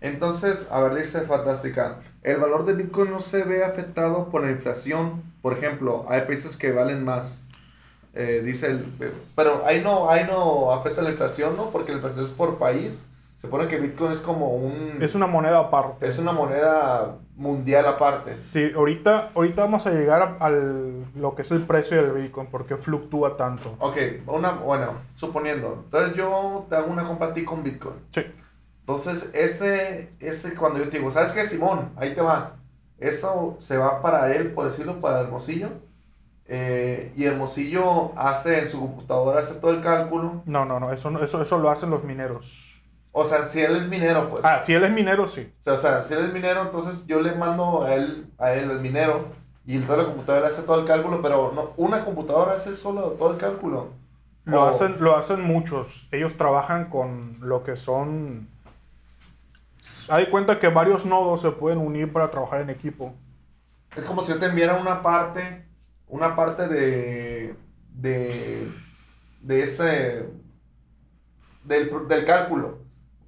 Entonces, 0.00 0.68
a 0.70 0.80
ver, 0.80 0.94
dice 0.96 1.22
Fantástica, 1.22 2.00
el 2.22 2.36
valor 2.36 2.66
de 2.66 2.74
Bitcoin 2.74 3.10
no 3.10 3.20
se 3.20 3.42
ve 3.44 3.64
afectado 3.64 4.28
por 4.28 4.42
la 4.44 4.50
inflación. 4.50 5.22
Por 5.40 5.56
ejemplo, 5.56 6.04
hay 6.10 6.22
países 6.22 6.56
que 6.58 6.72
valen 6.72 7.04
más. 7.04 7.46
Eh, 8.12 8.42
dice 8.44 8.66
el... 8.66 8.84
Pero 9.34 9.64
ahí 9.64 9.80
no, 9.82 10.10
ahí 10.10 10.26
no 10.26 10.72
afecta 10.72 11.00
la 11.00 11.10
inflación, 11.10 11.56
¿no? 11.56 11.70
Porque 11.70 11.92
la 11.92 11.96
inflación 11.96 12.26
es 12.26 12.30
por 12.32 12.58
país. 12.58 13.08
Se 13.44 13.50
supone 13.50 13.68
que 13.68 13.76
Bitcoin 13.78 14.10
es 14.10 14.20
como 14.20 14.54
un... 14.54 14.96
Es 15.02 15.14
una 15.14 15.26
moneda 15.26 15.58
aparte. 15.58 16.06
es 16.06 16.18
una 16.18 16.32
moneda 16.32 17.18
mundial 17.36 17.86
aparte. 17.86 18.40
Sí, 18.40 18.72
ahorita, 18.74 19.32
ahorita 19.34 19.60
vamos 19.62 19.86
a 19.86 19.90
llegar 19.90 20.22
a- 20.22 20.44
al 20.46 21.04
lo 21.14 21.34
que 21.34 21.42
es 21.42 21.50
el 21.50 21.60
precio 21.66 22.02
del 22.02 22.12
Bitcoin, 22.12 22.46
porque 22.50 22.76
fluctúa 22.78 23.36
tanto. 23.36 23.74
Ok, 23.80 23.96
una, 24.28 24.52
bueno, 24.52 24.94
suponiendo. 25.14 25.82
Entonces 25.84 26.14
yo 26.14 26.64
te 26.70 26.76
hago 26.76 26.90
una 26.90 27.04
compra 27.04 27.28
a 27.28 27.34
ti 27.34 27.44
con 27.44 27.62
Bitcoin. 27.62 27.96
Sí. 28.10 28.22
Entonces, 28.80 29.28
ese, 29.34 30.12
ese 30.20 30.54
cuando 30.54 30.78
yo 30.78 30.88
te 30.88 30.96
digo, 30.98 31.10
¿sabes 31.10 31.32
qué, 31.32 31.44
Simón? 31.44 31.90
Ahí 31.96 32.14
te 32.14 32.22
va. 32.22 32.56
Eso 32.98 33.56
se 33.58 33.76
va 33.76 34.00
para 34.00 34.34
él, 34.34 34.52
por 34.52 34.64
decirlo, 34.64 35.00
para 35.02 35.20
Hermosillo. 35.20 35.68
Eh, 36.46 37.12
y 37.16 37.24
Hermosillo 37.24 38.12
hace 38.18 38.58
en 38.60 38.66
su 38.66 38.78
computadora, 38.80 39.40
hace 39.40 39.54
todo 39.54 39.70
el 39.70 39.80
cálculo. 39.82 40.42
No, 40.46 40.64
no, 40.64 40.78
no, 40.80 40.92
eso, 40.92 41.10
eso, 41.22 41.42
eso 41.42 41.58
lo 41.58 41.70
hacen 41.70 41.90
los 41.90 42.04
mineros. 42.04 42.70
O 43.14 43.24
sea, 43.24 43.44
si 43.44 43.60
él 43.62 43.76
es 43.76 43.88
minero, 43.88 44.28
pues. 44.30 44.44
Ah, 44.44 44.60
si 44.60 44.74
él 44.74 44.84
es 44.84 44.90
minero, 44.90 45.26
sí. 45.26 45.50
O 45.60 45.62
sea, 45.64 45.74
o 45.74 45.76
sea, 45.78 46.02
si 46.02 46.14
él 46.14 46.20
es 46.20 46.32
minero, 46.32 46.62
entonces 46.62 47.06
yo 47.06 47.20
le 47.20 47.34
mando 47.34 47.84
a 47.84 47.94
él, 47.94 48.30
a 48.38 48.52
él, 48.52 48.70
el 48.70 48.80
minero, 48.80 49.30
y 49.64 49.78
toda 49.80 49.98
la 49.98 50.04
computadora 50.06 50.48
hace 50.48 50.62
todo 50.62 50.80
el 50.80 50.86
cálculo, 50.86 51.22
pero 51.22 51.52
no, 51.54 51.72
una 51.76 52.04
computadora 52.04 52.54
hace 52.54 52.74
solo 52.76 53.12
todo 53.12 53.30
el 53.32 53.38
cálculo. 53.38 53.92
Lo, 54.44 54.62
O- 54.62 54.68
hacen, 54.68 54.96
lo 55.00 55.16
hacen 55.16 55.42
muchos. 55.42 56.08
Ellos 56.10 56.36
trabajan 56.36 56.88
con 56.90 57.36
lo 57.40 57.62
que 57.62 57.76
son... 57.76 58.48
Hay 60.08 60.26
cuenta 60.30 60.58
que 60.58 60.68
varios 60.68 61.04
nodos 61.04 61.42
se 61.42 61.50
pueden 61.50 61.78
unir 61.78 62.12
para 62.12 62.30
trabajar 62.30 62.60
en 62.62 62.70
equipo. 62.70 63.14
Es 63.96 64.04
como 64.04 64.22
si 64.22 64.32
yo 64.32 64.40
te 64.40 64.46
enviara 64.46 64.76
una 64.76 65.02
parte, 65.02 65.66
una 66.08 66.34
parte 66.34 66.68
de, 66.68 67.56
de, 67.92 68.72
de 69.40 69.62
ese, 69.62 70.28
del, 71.64 71.90
del 72.08 72.24
cálculo. 72.24 72.83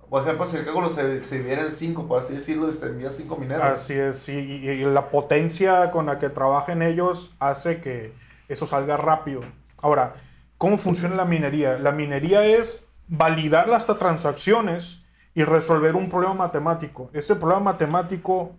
Por 0.09 0.23
ejemplo, 0.23 0.47
si 0.47 0.57
el 0.57 0.65
cálculo 0.65 0.89
se, 0.89 1.25
se 1.25 1.37
dividiera 1.37 1.63
en 1.63 1.71
5, 1.71 2.07
por 2.07 2.21
así 2.21 2.35
decirlo, 2.35 2.71
se 2.71 2.87
envía 2.87 3.11
5 3.11 3.37
mineros. 3.37 3.65
Así 3.65 3.95
es, 3.95 4.29
y, 4.29 4.33
y 4.33 4.85
la 4.85 5.11
potencia 5.11 5.91
con 5.91 6.07
la 6.07 6.19
que 6.19 6.29
trabajan 6.29 6.83
ellos 6.83 7.35
hace 7.41 7.81
que 7.81 8.13
eso 8.49 8.67
salga 8.67 8.97
rápido. 8.97 9.43
Ahora, 9.83 10.15
¿cómo 10.59 10.79
funciona 10.79 11.17
la 11.17 11.25
minería? 11.25 11.79
La 11.79 11.93
minería 11.93 12.45
es 12.45 12.85
validar 13.09 13.69
las 13.69 13.87
transacciones 13.87 15.03
y 15.35 15.45
resolver 15.45 15.97
un 15.97 16.09
problema 16.09 16.35
matemático. 16.35 17.11
Ese 17.13 17.35
problema 17.35 17.61
matemático 17.61 18.53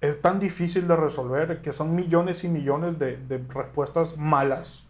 es 0.00 0.20
tan 0.20 0.38
difícil 0.38 0.88
de 0.88 0.96
resolver 0.96 1.62
que 1.62 1.72
son 1.72 1.94
millones 1.94 2.44
y 2.44 2.48
millones 2.48 2.98
de, 2.98 3.16
de 3.16 3.38
respuestas 3.52 4.16
malas 4.16 4.84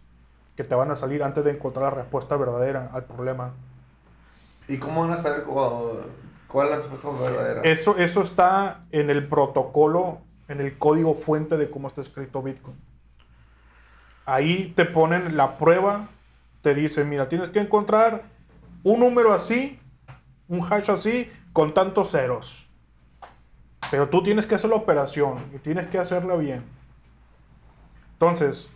que 0.55 0.63
te 0.63 0.75
van 0.75 0.91
a 0.91 0.95
salir 0.95 1.23
antes 1.23 1.43
de 1.43 1.51
encontrar 1.51 1.91
la 1.91 2.01
respuesta 2.01 2.37
verdadera 2.37 2.89
al 2.93 3.05
problema. 3.05 3.53
¿Y 4.73 4.77
cómo 4.79 5.01
van 5.01 5.11
a 5.11 5.15
saber 5.15 5.43
cu- 5.43 5.99
cuál 6.47 6.67
es 6.67 6.71
la 6.71 6.77
respuesta 6.77 7.09
verdadera? 7.11 7.61
Eso, 7.61 7.95
eso 7.97 8.21
está 8.21 8.85
en 8.91 9.09
el 9.09 9.27
protocolo, 9.27 10.19
en 10.47 10.61
el 10.61 10.77
código 10.77 11.13
fuente 11.13 11.57
de 11.57 11.69
cómo 11.69 11.87
está 11.87 12.01
escrito 12.01 12.41
Bitcoin. 12.41 12.75
Ahí 14.25 14.73
te 14.75 14.85
ponen 14.85 15.37
la 15.37 15.57
prueba, 15.57 16.07
te 16.61 16.73
dicen, 16.73 17.09
mira, 17.09 17.27
tienes 17.27 17.49
que 17.49 17.59
encontrar 17.59 18.23
un 18.83 18.99
número 19.01 19.33
así, 19.33 19.79
un 20.47 20.61
hash 20.63 20.89
así, 20.89 21.31
con 21.51 21.73
tantos 21.73 22.11
ceros. 22.11 22.65
Pero 23.91 24.09
tú 24.09 24.23
tienes 24.23 24.45
que 24.45 24.55
hacer 24.55 24.69
la 24.69 24.77
operación 24.77 25.45
y 25.53 25.59
tienes 25.59 25.87
que 25.89 25.99
hacerla 25.99 26.35
bien. 26.35 26.63
Entonces, 28.13 28.69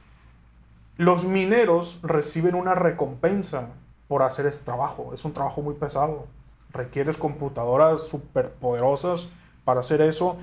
los 0.97 1.23
mineros 1.23 1.99
reciben 2.03 2.53
una 2.55 2.75
recompensa 2.75 3.69
por 4.07 4.23
hacer 4.23 4.45
este 4.45 4.63
trabajo. 4.63 5.13
Es 5.13 5.23
un 5.25 5.33
trabajo 5.33 5.61
muy 5.61 5.75
pesado. 5.75 6.27
Requieres 6.71 7.17
computadoras 7.17 8.01
súper 8.07 8.51
poderosas 8.51 9.27
para 9.65 9.79
hacer 9.81 10.01
eso. 10.01 10.37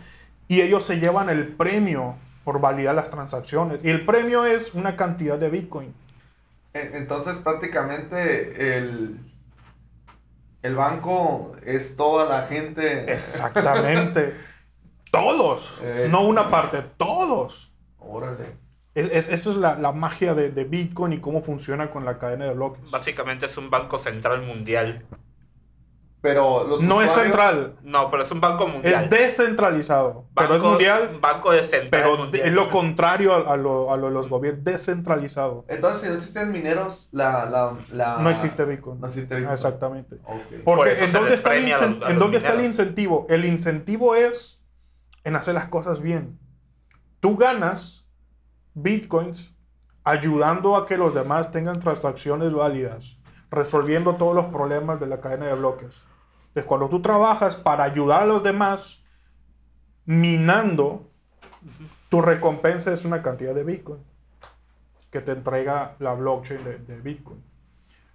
Y 0.48 0.60
ellos 0.60 0.84
se 0.84 0.96
llevan 0.96 1.30
el 1.30 1.48
premio 1.48 2.16
por 2.44 2.60
validar 2.60 2.94
las 2.94 3.08
transacciones. 3.10 3.82
Y 3.84 3.90
el 3.90 4.04
premio 4.04 4.44
es 4.44 4.74
una 4.74 4.96
cantidad 4.96 5.38
de 5.38 5.48
Bitcoin. 5.50 5.94
En- 6.74 6.94
Entonces, 6.94 7.38
prácticamente, 7.38 8.76
el, 8.76 9.18
el 10.62 10.74
banco 10.76 11.52
es 11.64 11.96
toda 11.96 12.26
la 12.28 12.46
gente. 12.46 13.10
Exactamente. 13.12 14.34
todos. 15.10 15.78
Eh. 15.82 16.08
No 16.10 16.22
una 16.22 16.50
parte, 16.50 16.82
todos. 16.96 17.72
Órale. 17.98 18.56
Es, 18.94 19.06
es- 19.12 19.28
eso 19.28 19.50
es 19.52 19.56
la, 19.56 19.76
la 19.76 19.92
magia 19.92 20.34
de, 20.34 20.50
de 20.50 20.64
Bitcoin 20.64 21.12
y 21.14 21.18
cómo 21.20 21.42
funciona 21.42 21.90
con 21.90 22.04
la 22.04 22.18
cadena 22.18 22.44
de 22.46 22.54
bloques. 22.54 22.90
Básicamente 22.90 23.46
es 23.46 23.56
un 23.56 23.70
banco 23.70 23.98
central 23.98 24.42
mundial. 24.42 25.04
Pero 26.20 26.64
los 26.66 26.80
No 26.80 27.02
es 27.02 27.12
central, 27.12 27.76
No, 27.82 28.10
pero 28.10 28.22
es 28.22 28.30
un 28.30 28.40
banco 28.40 28.66
mundial. 28.66 29.04
es 29.04 29.10
descentralizado. 29.10 30.24
Pero 30.34 30.54
es 30.54 30.62
Banco- 30.62 30.68
mundial, 30.70 31.10
Un 31.16 31.20
banco 31.20 31.52
de 31.52 31.60
central 31.64 31.90
pero 31.90 32.16
mundial. 32.16 32.46
es 32.48 32.52
lo 32.54 32.70
contrario 32.70 33.34
a, 33.34 33.52
a 33.52 33.56
lo, 33.58 33.92
a 33.92 33.98
lo 33.98 34.06
de 34.06 34.14
los 34.14 34.30
gobiernos, 34.30 34.64
descentralizado. 34.64 35.66
Entonces, 35.68 36.00
si 36.02 36.08
no 36.08 36.14
existen 36.14 36.50
mineros, 36.50 37.10
la, 37.12 37.44
la, 37.44 37.76
la- 37.92 38.18
No 38.22 38.30
existe 38.30 38.64
Bitcoin. 38.64 39.00
No 39.02 39.06
existe 39.06 39.34
Bitcoin. 39.34 39.52
Exactamente. 39.52 40.16
Porque 40.64 41.04
¿en 41.04 41.12
dónde, 41.12 41.34
está 41.34 41.54
el, 41.56 41.66
incen- 41.68 42.08
¿en 42.08 42.18
dónde 42.18 42.38
está 42.38 42.54
el 42.54 42.64
incentivo? 42.64 43.26
El 43.28 43.44
incentivo 43.44 44.14
es 44.14 44.62
en 45.24 45.36
hacer 45.36 45.52
las 45.52 45.68
cosas 45.68 46.00
bien. 46.00 46.38
Tú 47.20 47.36
ganas 47.36 48.03
bitcoins 48.74 49.54
ayudando 50.04 50.76
a 50.76 50.86
que 50.86 50.98
los 50.98 51.14
demás 51.14 51.50
tengan 51.50 51.80
transacciones 51.80 52.52
válidas, 52.52 53.16
resolviendo 53.50 54.16
todos 54.16 54.34
los 54.34 54.46
problemas 54.46 55.00
de 55.00 55.06
la 55.06 55.20
cadena 55.20 55.46
de 55.46 55.54
bloques. 55.54 56.02
Entonces, 56.48 56.64
cuando 56.64 56.88
tú 56.88 57.00
trabajas 57.00 57.56
para 57.56 57.84
ayudar 57.84 58.22
a 58.22 58.26
los 58.26 58.42
demás, 58.42 59.02
minando, 60.04 61.10
tu 62.10 62.20
recompensa 62.20 62.92
es 62.92 63.04
una 63.04 63.22
cantidad 63.22 63.54
de 63.54 63.64
bitcoin 63.64 64.00
que 65.10 65.20
te 65.20 65.32
entrega 65.32 65.96
la 66.00 66.14
blockchain 66.14 66.62
de, 66.62 66.78
de 66.78 67.00
bitcoin. 67.00 67.42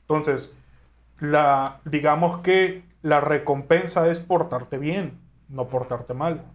Entonces, 0.01 0.53
la, 1.19 1.81
digamos 1.85 2.41
que 2.41 2.83
la 3.01 3.21
recompensa 3.21 4.09
es 4.09 4.19
portarte 4.19 4.77
bien, 4.77 5.19
no 5.47 5.67
portarte 5.67 6.13
mal. 6.13 6.45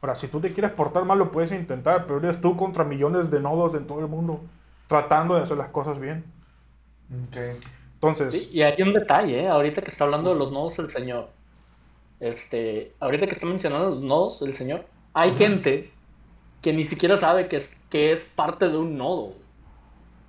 Ahora, 0.00 0.14
si 0.14 0.28
tú 0.28 0.40
te 0.40 0.52
quieres 0.52 0.72
portar 0.72 1.04
mal, 1.04 1.18
lo 1.18 1.32
puedes 1.32 1.52
intentar, 1.52 2.06
pero 2.06 2.18
eres 2.18 2.40
tú 2.40 2.56
contra 2.56 2.84
millones 2.84 3.30
de 3.30 3.40
nodos 3.40 3.74
en 3.74 3.86
todo 3.86 4.00
el 4.00 4.08
mundo 4.08 4.40
tratando 4.88 5.34
de 5.34 5.42
hacer 5.42 5.56
las 5.56 5.68
cosas 5.70 5.98
bien. 5.98 6.24
Entonces, 7.94 8.32
Sí, 8.32 8.48
y 8.52 8.62
hay 8.62 8.80
un 8.82 8.92
detalle, 8.92 9.42
¿eh? 9.42 9.48
ahorita 9.48 9.82
que 9.82 9.90
está 9.90 10.04
hablando 10.04 10.32
de 10.32 10.38
los 10.38 10.52
nodos 10.52 10.76
del 10.76 10.90
Señor. 10.90 11.30
Este, 12.20 12.96
ahorita 13.00 13.26
que 13.26 13.34
está 13.34 13.46
mencionando 13.46 13.90
los 13.90 14.02
nodos 14.02 14.40
del 14.40 14.54
Señor, 14.54 14.86
hay 15.14 15.32
gente 15.32 15.92
que 16.62 16.72
ni 16.72 16.84
siquiera 16.84 17.16
sabe 17.16 17.48
que 17.48 17.56
es, 17.58 17.76
que 17.90 18.12
es 18.12 18.24
parte 18.26 18.68
de 18.68 18.78
un 18.78 18.96
nodo. 18.98 19.34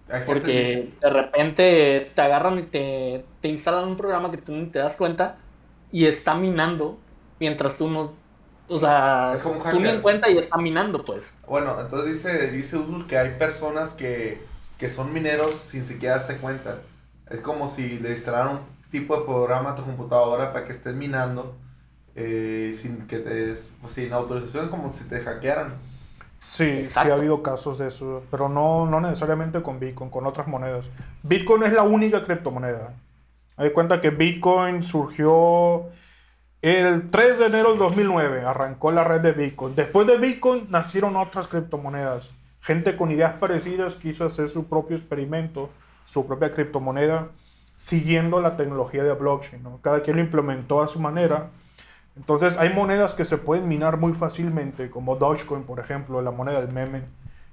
Hay 0.09 0.21
dice- 0.21 0.25
Porque 0.25 0.93
de 1.01 1.09
repente 1.09 2.11
te 2.15 2.21
agarran 2.21 2.59
y 2.59 2.63
te, 2.63 3.25
te 3.41 3.47
instalan 3.49 3.87
un 3.89 3.97
programa 3.97 4.31
que 4.31 4.37
tú 4.37 4.53
ni 4.53 4.67
te 4.67 4.79
das 4.79 4.95
cuenta 4.97 5.37
y 5.91 6.05
está 6.05 6.35
minando 6.35 6.99
mientras 7.39 7.77
tú 7.77 7.89
no. 7.89 8.13
O 8.67 8.79
sea, 8.79 9.33
Es 9.33 9.41
como 9.43 9.55
un 9.55 9.61
hacker. 9.61 9.95
en 9.95 10.01
cuenta 10.01 10.29
y 10.29 10.37
está 10.37 10.57
minando, 10.57 11.03
pues. 11.05 11.33
Bueno, 11.47 11.79
entonces 11.79 12.13
dice, 12.15 12.51
dice 12.51 12.77
Udul 12.77 13.07
que 13.07 13.17
hay 13.17 13.37
personas 13.37 13.93
que, 13.93 14.45
que 14.77 14.89
son 14.89 15.13
mineros 15.13 15.55
sin 15.55 15.85
siquiera 15.85 16.15
darse 16.15 16.37
cuenta. 16.39 16.81
Es 17.29 17.41
como 17.41 17.67
si 17.67 17.99
le 17.99 18.11
instalaran 18.11 18.55
un 18.57 18.59
tipo 18.91 19.17
de 19.17 19.25
programa 19.25 19.71
a 19.71 19.75
tu 19.75 19.83
computadora 19.83 20.53
para 20.53 20.65
que 20.65 20.71
estés 20.73 20.95
minando 20.95 21.55
eh, 22.15 22.73
sin 22.75 23.07
que 23.07 23.19
te 23.19 23.53
pues, 23.81 23.93
sin 23.93 24.11
autorización, 24.13 24.65
es 24.65 24.69
como 24.71 24.91
si 24.93 25.05
te 25.07 25.21
hackearan. 25.21 25.75
sí, 26.39 26.85
sí 26.85 27.09
ha 27.09 27.13
habido 27.13 27.41
casos 27.43 27.77
de 27.79 27.87
eso, 27.87 28.23
pero 28.31 28.49
no, 28.49 28.85
no 28.87 29.01
necesariamente 29.01 29.61
con 29.61 29.79
Bitcoin, 29.79 30.09
con 30.09 30.25
otras 30.25 30.47
monedas. 30.47 30.89
Bitcoin 31.23 31.63
es 31.63 31.73
la 31.73 31.83
única 31.83 32.25
criptomoneda. 32.25 32.93
Hay 33.57 33.71
cuenta 33.71 34.01
que 34.01 34.11
Bitcoin 34.11 34.83
surgió 34.83 35.89
el 36.61 37.09
3 37.09 37.39
de 37.39 37.45
enero 37.45 37.69
del 37.69 37.79
2009, 37.79 38.45
arrancó 38.45 38.91
la 38.91 39.03
red 39.03 39.21
de 39.21 39.31
Bitcoin. 39.31 39.75
Después 39.75 40.07
de 40.07 40.17
Bitcoin 40.17 40.67
nacieron 40.69 41.15
otras 41.15 41.47
criptomonedas. 41.47 42.31
Gente 42.61 42.97
con 42.97 43.11
ideas 43.11 43.33
parecidas 43.33 43.93
quiso 43.93 44.25
hacer 44.25 44.49
su 44.49 44.65
propio 44.65 44.97
experimento, 44.97 45.69
su 46.05 46.25
propia 46.25 46.53
criptomoneda, 46.53 47.29
siguiendo 47.75 48.41
la 48.41 48.57
tecnología 48.57 49.03
de 49.03 49.13
blockchain. 49.13 49.63
Cada 49.81 50.01
quien 50.01 50.17
lo 50.17 50.23
implementó 50.23 50.81
a 50.81 50.87
su 50.87 50.99
manera. 50.99 51.51
Entonces 52.15 52.57
hay 52.57 52.73
monedas 52.73 53.13
que 53.13 53.23
se 53.23 53.37
pueden 53.37 53.67
minar 53.67 53.97
muy 53.97 54.13
fácilmente, 54.13 54.89
como 54.89 55.15
Dogecoin, 55.15 55.63
por 55.63 55.79
ejemplo, 55.79 56.21
la 56.23 56.31
moneda 56.31 56.59
del 56.59 56.73
meme, 56.73 57.03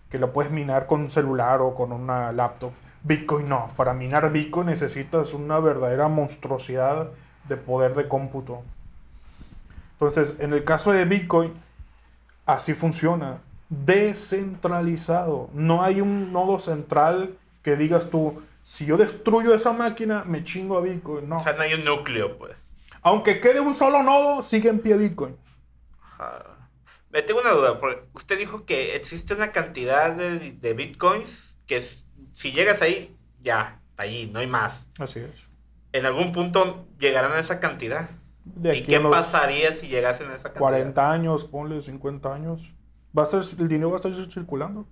que 0.09 0.19
la 0.19 0.33
puedes 0.33 0.51
minar 0.51 0.87
con 0.87 1.03
un 1.03 1.11
celular 1.11 1.61
o 1.61 1.75
con 1.75 1.93
una 1.93 2.33
laptop. 2.33 2.73
Bitcoin 3.03 3.51
no. 3.51 3.71
Para 3.77 3.93
minar 3.93 4.33
Bitcoin 4.33 4.69
necesitas 4.69 5.35
una 5.35 5.61
verdadera 5.61 6.09
monstruosidad 6.09 7.11
de 7.47 7.57
poder 7.59 7.95
de 7.95 8.09
cómputo. 8.09 8.62
Entonces, 9.94 10.37
en 10.40 10.52
el 10.52 10.64
caso 10.64 10.92
de 10.92 11.04
Bitcoin, 11.04 11.54
así 12.46 12.74
funciona. 12.74 13.40
Descentralizado. 13.68 15.50
No 15.52 15.83
hay 15.83 16.00
un 16.00 16.33
nodo 16.33 16.61
central 16.61 17.37
que 17.62 17.76
digas 17.76 18.11
tú, 18.11 18.42
si 18.62 18.87
yo 18.87 18.96
destruyo 18.96 19.54
esa 19.54 19.72
máquina, 19.72 20.24
me 20.24 20.44
chingo 20.44 20.78
a 20.78 20.80
Bitcoin. 20.80 21.28
No. 21.28 21.38
O 21.38 21.40
sea, 21.40 21.54
no 21.54 21.62
hay 21.62 21.74
un 21.74 21.85
núcleo, 21.85 22.38
pues. 22.38 22.57
Aunque 23.02 23.40
quede 23.40 23.61
un 23.61 23.74
solo 23.74 24.02
nodo, 24.02 24.42
sigue 24.42 24.68
en 24.68 24.80
pie 24.80 24.96
Bitcoin. 24.96 25.37
Ajá. 26.00 26.54
Me 27.11 27.22
tengo 27.22 27.40
una 27.40 27.52
duda, 27.52 27.78
porque 27.78 28.02
usted 28.14 28.37
dijo 28.38 28.64
que 28.66 28.96
existe 28.96 29.35
una 29.35 29.52
cantidad 29.52 30.16
de, 30.16 30.50
de 30.50 30.74
bitcoins 30.74 31.57
que 31.64 31.80
si 32.33 32.50
llegas 32.50 32.83
ahí, 32.83 33.16
ya, 33.40 33.80
ahí, 33.96 34.28
no 34.33 34.40
hay 34.40 34.48
más. 34.48 34.88
Así 34.98 35.20
es. 35.20 35.46
En 35.92 36.07
algún 36.07 36.33
punto 36.33 36.88
llegarán 36.98 37.33
a 37.33 37.38
esa 37.38 37.61
cantidad. 37.61 38.11
De 38.44 38.76
¿Y 38.76 38.83
qué 38.83 38.96
a 38.96 39.00
los 39.00 39.11
pasaría 39.11 39.72
si 39.72 39.88
llegasen 39.88 40.30
a 40.30 40.35
esa 40.35 40.44
cantidad? 40.44 40.61
40 40.61 41.11
años, 41.11 41.44
ponle 41.44 41.80
50 41.80 42.33
años. 42.33 42.72
Va 43.16 43.22
a 43.22 43.26
ser, 43.26 43.42
el 43.59 43.68
dinero 43.68 43.90
va 43.90 43.96
a 43.96 44.00
estar 44.09 44.12
circulando. 44.30 44.87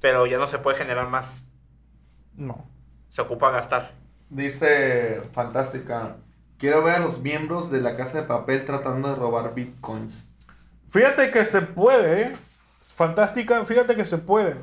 Pero 0.00 0.26
ya 0.26 0.38
no 0.38 0.48
se 0.48 0.58
puede 0.58 0.76
generar 0.76 1.08
más. 1.08 1.28
No. 2.34 2.66
Se 3.08 3.22
ocupa 3.22 3.50
gastar. 3.50 3.92
Dice 4.28 5.22
Fantástica. 5.32 6.16
Quiero 6.58 6.82
ver 6.82 6.96
a 6.96 6.98
los 7.00 7.20
miembros 7.20 7.70
de 7.70 7.80
la 7.80 7.96
casa 7.96 8.20
de 8.20 8.26
papel 8.26 8.64
tratando 8.64 9.08
de 9.08 9.14
robar 9.14 9.54
bitcoins. 9.54 10.32
Fíjate 10.88 11.30
que 11.30 11.44
se 11.44 11.60
puede, 11.62 12.22
¿eh? 12.22 12.36
Fantástica, 12.80 13.64
fíjate 13.64 13.94
que 13.94 14.04
se 14.04 14.18
puede. 14.18 14.56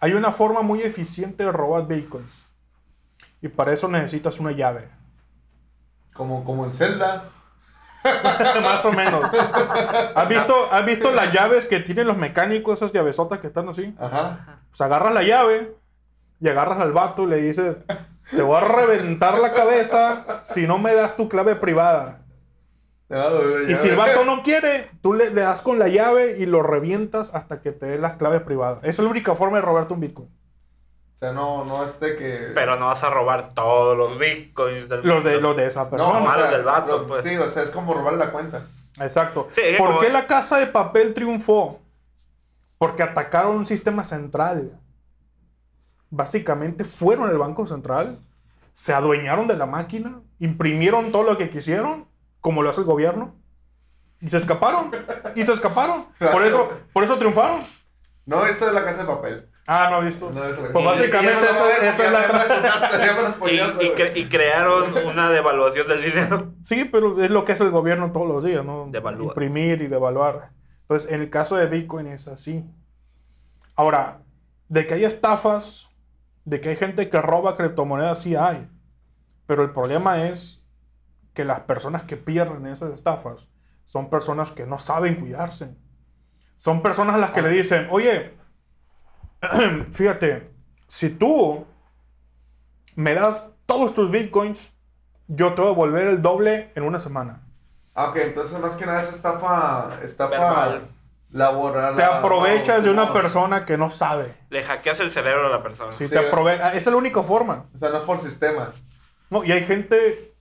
Hay 0.00 0.12
una 0.12 0.32
forma 0.32 0.62
muy 0.62 0.82
eficiente 0.82 1.44
de 1.44 1.52
robar 1.52 1.86
bitcoins. 1.86 2.44
Y 3.40 3.48
para 3.48 3.72
eso 3.72 3.88
necesitas 3.88 4.38
una 4.38 4.52
llave. 4.52 4.88
Como, 6.18 6.44
como 6.44 6.66
en 6.66 6.74
Zelda. 6.74 7.30
Más 8.62 8.84
o 8.84 8.92
menos. 8.92 9.22
¿Has 10.14 10.28
visto, 10.28 10.68
¿Has 10.70 10.84
visto 10.84 11.12
las 11.12 11.32
llaves 11.32 11.64
que 11.64 11.78
tienen 11.78 12.08
los 12.08 12.16
mecánicos, 12.16 12.78
esas 12.78 12.92
llavesotas 12.92 13.38
que 13.38 13.46
están 13.46 13.68
así? 13.68 13.94
Ajá. 13.98 14.62
Pues 14.68 14.80
agarras 14.80 15.14
la 15.14 15.22
llave 15.22 15.76
y 16.40 16.48
agarras 16.48 16.80
al 16.80 16.92
vato 16.92 17.22
y 17.22 17.26
le 17.28 17.36
dices, 17.36 17.78
te 18.30 18.42
voy 18.42 18.56
a 18.56 18.60
reventar 18.60 19.38
la 19.38 19.54
cabeza 19.54 20.40
si 20.42 20.66
no 20.66 20.78
me 20.78 20.92
das 20.92 21.16
tu 21.16 21.28
clave 21.28 21.54
privada. 21.54 22.22
Y 23.68 23.76
si 23.76 23.88
el 23.88 23.96
vato 23.96 24.24
no 24.24 24.42
quiere, 24.42 24.90
tú 25.00 25.14
le, 25.14 25.30
le 25.30 25.40
das 25.42 25.62
con 25.62 25.78
la 25.78 25.86
llave 25.86 26.36
y 26.38 26.46
lo 26.46 26.62
revientas 26.64 27.32
hasta 27.32 27.62
que 27.62 27.70
te 27.70 27.86
dé 27.86 27.98
las 27.98 28.14
claves 28.14 28.42
privadas. 28.42 28.80
Esa 28.80 28.88
es 28.90 28.98
la 28.98 29.08
única 29.10 29.36
forma 29.36 29.58
de 29.58 29.62
robarte 29.62 29.94
un 29.94 30.00
Bitcoin. 30.00 30.28
O 31.18 31.20
sea, 31.20 31.32
no, 31.32 31.64
no 31.64 31.82
este 31.82 32.14
que. 32.16 32.52
Pero 32.54 32.76
no 32.76 32.86
vas 32.86 33.02
a 33.02 33.10
robar 33.10 33.52
todos 33.52 33.98
los 33.98 34.16
bitcoins 34.20 34.88
del 34.88 35.00
Los 35.02 35.24
de, 35.24 35.40
los 35.40 35.56
de 35.56 35.66
esa 35.66 35.82
No, 35.84 35.90
persona. 35.90 36.18
o 36.18 36.20
malos 36.20 36.46
sea, 36.46 36.56
del 36.56 36.64
vato, 36.64 36.98
lo- 36.98 37.06
pues. 37.08 37.24
Sí, 37.24 37.36
o 37.36 37.48
sea, 37.48 37.64
es 37.64 37.70
como 37.70 37.92
robarle 37.92 38.20
la 38.20 38.30
cuenta. 38.30 38.66
Exacto. 39.00 39.48
Sí, 39.52 39.62
¿Por 39.76 39.88
como- 39.88 40.00
qué 40.00 40.10
la 40.10 40.28
casa 40.28 40.58
de 40.58 40.68
papel 40.68 41.14
triunfó? 41.14 41.80
Porque 42.78 43.02
atacaron 43.02 43.56
un 43.56 43.66
sistema 43.66 44.04
central. 44.04 44.78
Básicamente 46.10 46.84
fueron 46.84 47.28
al 47.28 47.36
Banco 47.36 47.66
Central, 47.66 48.20
se 48.72 48.94
adueñaron 48.94 49.48
de 49.48 49.56
la 49.56 49.66
máquina, 49.66 50.20
imprimieron 50.38 51.10
todo 51.12 51.24
lo 51.24 51.36
que 51.36 51.50
quisieron, 51.50 52.06
como 52.40 52.62
lo 52.62 52.70
hace 52.70 52.80
el 52.82 52.86
gobierno, 52.86 53.34
y 54.20 54.30
se 54.30 54.36
escaparon. 54.38 54.90
Y 55.34 55.44
se 55.44 55.52
escaparon. 55.52 56.06
Por 56.18 56.46
eso, 56.46 56.70
por 56.92 57.02
eso 57.04 57.18
triunfaron. 57.18 57.60
No, 58.28 58.44
esto 58.44 58.68
es 58.68 58.74
la 58.74 58.84
casa 58.84 59.00
de 59.00 59.06
papel. 59.06 59.48
Ah, 59.66 59.88
no 59.90 60.02
he 60.02 60.06
visto. 60.06 60.30
No, 60.30 60.44
es 60.44 60.58
la 60.58 60.68
Pues 60.70 60.84
casa- 60.84 61.00
básicamente 61.00 61.46
porque 61.58 61.88
es 61.88 61.98
la 61.98 63.12
lo 63.22 63.48
Y, 63.48 63.86
y 63.86 63.90
cre- 63.94 64.12
y 64.16 64.28
crearon 64.28 64.94
una 65.06 65.30
devaluación 65.30 65.88
del 65.88 66.02
dinero. 66.02 66.52
Sí, 66.62 66.84
pero 66.84 67.22
es 67.22 67.30
lo 67.30 67.44
que 67.46 67.52
hace 67.52 67.64
el 67.64 67.70
gobierno 67.70 68.12
todos 68.12 68.28
los 68.28 68.44
días, 68.44 68.64
¿no? 68.64 68.86
Devalúa. 68.90 69.28
Imprimir 69.28 69.80
y 69.80 69.86
devaluar. 69.88 70.50
Entonces, 70.82 71.10
en 71.10 71.22
el 71.22 71.30
caso 71.30 71.56
de 71.56 71.66
Bitcoin 71.66 72.06
es 72.06 72.28
así. 72.28 72.64
Ahora, 73.76 74.20
de 74.68 74.86
que 74.86 74.94
hay 74.94 75.04
estafas, 75.04 75.88
de 76.44 76.60
que 76.60 76.68
hay 76.70 76.76
gente 76.76 77.08
que 77.08 77.22
roba 77.22 77.56
criptomonedas, 77.56 78.20
sí 78.20 78.36
hay. 78.36 78.68
Pero 79.46 79.62
el 79.62 79.70
problema 79.70 80.24
es 80.28 80.62
que 81.32 81.44
las 81.44 81.60
personas 81.60 82.02
que 82.02 82.16
pierden 82.18 82.66
esas 82.66 82.92
estafas 82.92 83.48
son 83.84 84.10
personas 84.10 84.50
que 84.50 84.66
no 84.66 84.78
saben 84.78 85.14
cuidarse. 85.16 85.74
Son 86.58 86.82
personas 86.82 87.14
a 87.14 87.18
las 87.18 87.30
que 87.30 87.40
le 87.40 87.48
dicen, 87.48 87.88
oye, 87.90 88.34
fíjate, 89.90 90.50
si 90.86 91.08
tú 91.08 91.66
me 92.96 93.14
das 93.14 93.48
todos 93.64 93.94
tus 93.94 94.10
bitcoins, 94.10 94.68
yo 95.28 95.54
te 95.54 95.60
voy 95.62 95.68
a 95.70 95.70
devolver 95.72 96.06
el 96.08 96.20
doble 96.20 96.72
en 96.74 96.82
una 96.82 96.98
semana. 96.98 97.42
Ah, 97.94 98.10
ok, 98.10 98.16
entonces 98.16 98.58
más 98.60 98.72
que 98.76 98.86
nada 98.86 99.00
es 99.02 99.08
estafa, 99.10 99.98
estafa 100.02 100.80
laboral. 101.30 101.96
Te 101.96 102.02
aprovechas 102.02 102.84
de 102.84 102.90
una 102.90 103.06
no. 103.06 103.12
persona 103.12 103.64
que 103.64 103.76
no 103.76 103.90
sabe. 103.90 104.34
Le 104.50 104.64
hackeas 104.64 105.00
el 105.00 105.10
cerebro 105.10 105.46
a 105.46 105.50
la 105.50 105.62
persona. 105.62 105.92
Sí, 105.92 106.08
Sí, 106.08 106.14
te 106.14 106.20
es- 106.26 106.32
aprove- 106.32 106.54
Esa 106.54 106.76
es 106.76 106.86
la 106.86 106.96
única 106.96 107.22
forma. 107.22 107.62
O 107.74 107.78
sea, 107.78 107.90
no 107.90 108.04
por 108.04 108.18
sistema. 108.18 108.72
No, 109.30 109.44
y 109.44 109.52
hay 109.52 109.64
gente 109.64 110.34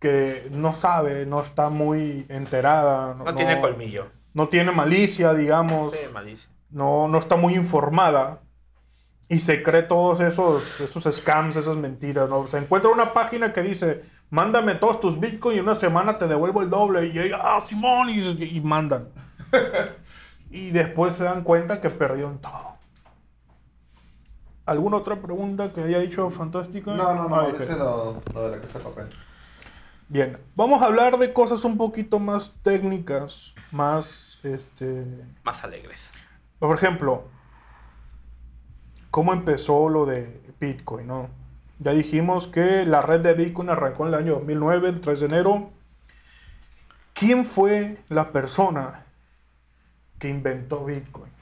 que 0.00 0.48
no 0.50 0.74
sabe, 0.74 1.24
no 1.26 1.40
está 1.40 1.70
muy 1.70 2.26
enterada. 2.28 3.14
No, 3.14 3.34
tiene 3.34 3.60
colmillo. 3.60 4.10
No 4.38 4.48
tiene 4.48 4.70
malicia, 4.70 5.34
digamos. 5.34 5.92
Sí, 5.92 5.98
malicia. 6.12 6.48
no, 6.70 7.08
no 7.08 7.18
está 7.18 7.34
muy 7.34 7.54
informada 7.54 8.40
y 9.28 9.40
se 9.40 9.64
cree 9.64 9.82
todos 9.82 10.20
esos, 10.20 10.80
esos 10.80 11.12
scams, 11.12 11.56
esas 11.56 11.76
mentiras, 11.76 12.28
¿no? 12.30 12.46
Se 12.46 12.58
encuentra 12.58 12.88
una 12.88 13.12
página 13.12 13.52
que 13.52 13.62
dice, 13.62 14.04
mándame 14.30 14.76
todos 14.76 15.00
tus 15.00 15.18
bitcoins 15.18 15.56
y 15.56 15.58
en 15.58 15.64
una 15.64 15.74
semana 15.74 16.18
te 16.18 16.28
devuelvo 16.28 16.62
el 16.62 16.70
doble. 16.70 17.08
Y 17.08 17.18
ella, 17.18 17.38
ah, 17.42 17.60
Simón, 17.60 18.10
y, 18.10 18.20
y 18.20 18.60
mandan. 18.60 19.08
y 20.52 20.70
después 20.70 21.16
se 21.16 21.24
dan 21.24 21.42
cuenta 21.42 21.80
que 21.80 21.90
perdieron 21.90 22.38
todo. 22.38 22.76
¿Alguna 24.66 24.98
otra 24.98 25.16
pregunta 25.16 25.72
que 25.72 25.82
haya 25.82 25.98
dicho 25.98 26.30
fantástica? 26.30 26.94
No, 26.94 27.12
no, 27.12 27.28
no, 27.28 27.40
Ah, 27.40 27.48
ese 27.58 27.74
lo, 27.76 28.20
lo 28.32 28.42
de 28.44 28.56
la 28.56 28.62
casa 28.62 28.78
de 28.78 28.84
papel. 28.84 29.08
Bien, 30.10 30.38
vamos 30.54 30.80
a 30.80 30.86
hablar 30.86 31.18
de 31.18 31.34
cosas 31.34 31.64
un 31.64 31.76
poquito 31.76 32.18
más 32.18 32.54
técnicas, 32.62 33.52
más, 33.70 34.27
este, 34.44 35.04
Más 35.44 35.62
alegres. 35.64 36.00
Por 36.58 36.76
ejemplo, 36.76 37.24
¿cómo 39.10 39.32
empezó 39.32 39.88
lo 39.88 40.06
de 40.06 40.40
Bitcoin? 40.60 41.06
No? 41.06 41.28
Ya 41.78 41.92
dijimos 41.92 42.46
que 42.48 42.84
la 42.86 43.02
red 43.02 43.20
de 43.20 43.34
Bitcoin 43.34 43.70
arrancó 43.70 44.02
en 44.06 44.14
el 44.14 44.18
año 44.20 44.34
2009, 44.34 44.88
el 44.88 45.00
3 45.00 45.20
de 45.20 45.26
enero. 45.26 45.70
¿Quién 47.14 47.44
fue 47.44 47.98
la 48.08 48.32
persona 48.32 49.04
que 50.18 50.28
inventó 50.28 50.84
Bitcoin? 50.84 51.32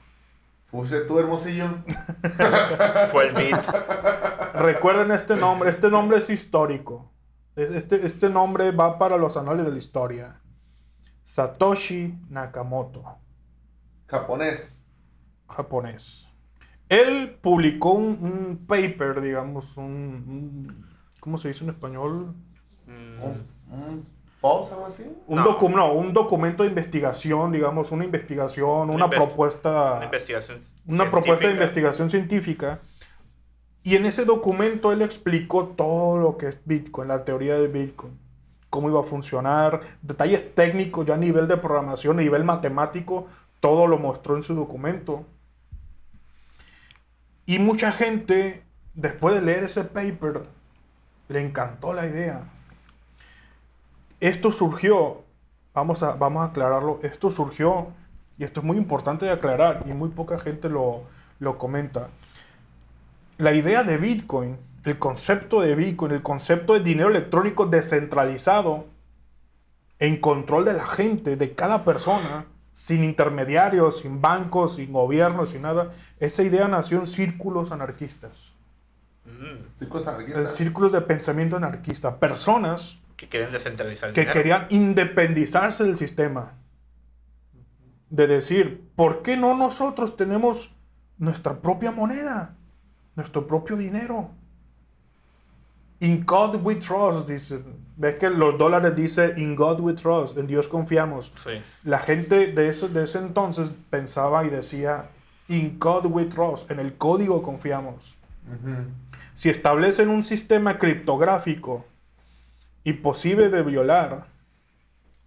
Fuiste 0.69 1.01
tú, 1.01 1.17
hermosillo. 1.19 1.67
Fue 3.11 3.27
el 3.27 3.33
beat. 3.33 3.65
Recuerden 4.55 5.11
este 5.11 5.35
nombre, 5.37 5.69
este 5.69 5.89
nombre 5.89 6.17
es 6.17 6.29
histórico. 6.29 7.09
Es- 7.55 7.71
Este, 7.71 8.05
este 8.05 8.29
nombre 8.29 8.71
va 8.71 8.99
para 8.99 9.15
los 9.17 9.37
anales 9.37 9.65
de 9.65 9.71
la 9.71 9.77
historia. 9.77 10.41
Satoshi 11.37 12.13
Nakamoto. 12.29 13.03
Japonés. 14.07 14.85
japonés. 15.49 16.25
Él 16.87 17.37
publicó 17.41 17.91
un, 17.91 18.05
un 18.21 18.65
paper, 18.65 19.19
digamos, 19.19 19.75
un, 19.75 19.83
un- 19.85 20.87
¿Cómo 21.19 21.37
se 21.37 21.49
dice 21.49 21.65
en 21.65 21.71
español? 21.71 22.33
Mm, 22.85 23.21
Un, 23.21 23.43
un 23.77 24.05
post, 24.39 24.71
algo 24.71 24.85
así. 24.85 25.03
Un, 25.27 25.35
No. 25.39 25.43
docu- 25.45 25.69
no, 25.75 25.91
un 25.91 26.13
documento 26.13 26.63
de 26.63 26.69
investigación, 26.69 27.51
digamos, 27.51 27.91
una 27.91 28.05
investigación, 28.05 28.89
una, 28.89 29.07
inve- 29.07 29.17
propuesta. 29.17 29.95
Una 29.97 30.05
investigación. 30.05 30.61
una 30.87 31.11
propuesta 31.11 31.45
de 31.47 31.53
investigación 31.55 32.09
científica. 32.09 32.79
Y 33.83 33.97
en 33.97 34.05
ese 34.05 34.23
documento 34.23 34.93
él 34.93 35.01
explicó 35.01 35.65
todo 35.67 36.17
lo 36.17 36.37
que 36.37 36.47
es 36.47 36.61
Bitcoin, 36.63 37.09
la 37.09 37.25
teoría 37.25 37.57
de 37.57 37.67
Bitcoin, 37.67 38.17
cómo 38.77 38.89
iba 38.89 38.99
a 38.99 39.03
funcionar, 39.03 39.81
detalles 40.03 40.53
técnicos 40.53 41.03
ya 41.07 41.15
a 41.15 41.17
nivel 41.17 41.47
de 41.47 41.57
programación, 41.57 42.19
a 42.19 42.21
nivel 42.21 42.43
matemático, 42.43 43.25
todo 43.59 43.87
lo 43.87 43.97
mostró 43.97 44.37
en 44.37 44.43
su 44.43 44.53
documento. 44.53 45.25
Y 47.47 47.57
mucha 47.57 47.91
gente, 47.91 48.63
después 48.93 49.33
de 49.33 49.41
leer 49.41 49.63
ese 49.63 49.83
paper, 49.83 50.43
le 51.27 51.41
encantó 51.41 51.91
la 51.91 52.05
idea. 52.05 52.43
Esto 54.19 54.51
surgió, 54.51 55.23
vamos 55.73 56.03
a, 56.03 56.11
vamos 56.13 56.43
a 56.43 56.51
aclararlo, 56.51 56.99
esto 57.01 57.31
surgió, 57.31 57.87
y 58.37 58.43
esto 58.43 58.59
es 58.59 58.63
muy 58.63 58.77
importante 58.77 59.25
de 59.25 59.31
aclarar, 59.31 59.85
y 59.87 59.93
muy 59.93 60.09
poca 60.09 60.37
gente 60.37 60.69
lo, 60.69 61.01
lo 61.39 61.57
comenta. 61.57 62.09
La 63.39 63.53
idea 63.53 63.83
de 63.83 63.97
Bitcoin, 63.97 64.59
el 64.87 64.99
concepto 64.99 65.61
de 65.61 65.75
Bitcoin, 65.75 66.11
el 66.11 66.21
concepto 66.21 66.73
de 66.73 66.79
dinero 66.81 67.09
electrónico 67.09 67.65
descentralizado, 67.65 68.87
en 69.99 70.17
control 70.17 70.65
de 70.65 70.73
la 70.73 70.85
gente, 70.85 71.35
de 71.35 71.55
cada 71.55 71.83
persona, 71.83 72.45
sin 72.73 73.03
intermediarios, 73.03 73.99
sin 74.01 74.21
bancos, 74.21 74.75
sin 74.75 74.93
gobiernos, 74.93 75.49
sin 75.49 75.63
nada, 75.63 75.91
esa 76.19 76.43
idea 76.43 76.67
nació 76.67 76.99
en 76.99 77.07
círculos 77.07 77.71
anarquistas, 77.71 78.53
Mm, 79.25 79.83
en 79.83 80.07
anarquistas. 80.07 80.55
círculos 80.55 80.91
de 80.91 81.01
pensamiento 81.01 81.57
anarquista, 81.57 82.17
personas 82.17 82.97
que 83.17 83.27
quieren 83.27 83.51
descentralizar 83.51 84.09
el 84.09 84.15
que 84.15 84.21
dinero. 84.21 84.33
querían 84.33 84.67
independizarse 84.69 85.83
del 85.83 85.97
sistema. 85.97 86.53
De 88.09 88.27
decir, 88.27 88.89
¿por 88.95 89.21
qué 89.21 89.35
no 89.35 89.53
nosotros 89.55 90.15
tenemos 90.15 90.71
nuestra 91.17 91.59
propia 91.59 91.91
moneda? 91.91 92.55
Nuestro 93.15 93.47
propio 93.47 93.75
dinero. 93.75 94.29
In 95.99 96.23
God 96.25 96.63
we 96.63 96.75
trust, 96.75 97.27
dice. 97.27 97.59
Ves 97.95 98.19
que 98.19 98.29
los 98.29 98.57
dólares 98.57 98.95
dice 98.95 99.33
In 99.37 99.55
God 99.55 99.79
we 99.79 99.93
trust, 99.93 100.37
en 100.37 100.45
Dios 100.45 100.67
confiamos. 100.67 101.31
Sí. 101.43 101.59
La 101.83 101.97
gente 101.97 102.47
de 102.47 102.69
ese, 102.69 102.87
de 102.89 103.05
ese 103.05 103.17
entonces 103.17 103.71
pensaba 103.89 104.45
y 104.45 104.49
decía 104.49 105.09
In 105.47 105.79
God 105.79 106.05
we 106.05 106.25
trust, 106.25 106.69
en 106.69 106.79
el 106.79 106.95
código 106.95 107.41
confiamos. 107.41 108.15
Ujú. 108.45 108.85
Si 109.33 109.49
establecen 109.49 110.09
un 110.09 110.23
sistema 110.23 110.77
criptográfico 110.77 111.85
imposible 112.83 113.49
de 113.49 113.63
violar, 113.63 114.27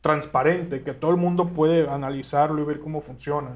transparente, 0.01 0.83
que 0.83 0.95
todo 0.95 1.11
el 1.11 1.17
mundo 1.17 1.49
puede 1.49 1.89
analizarlo 1.89 2.63
y 2.63 2.65
ver 2.65 2.81
cómo 2.81 3.01
funciona, 3.01 3.51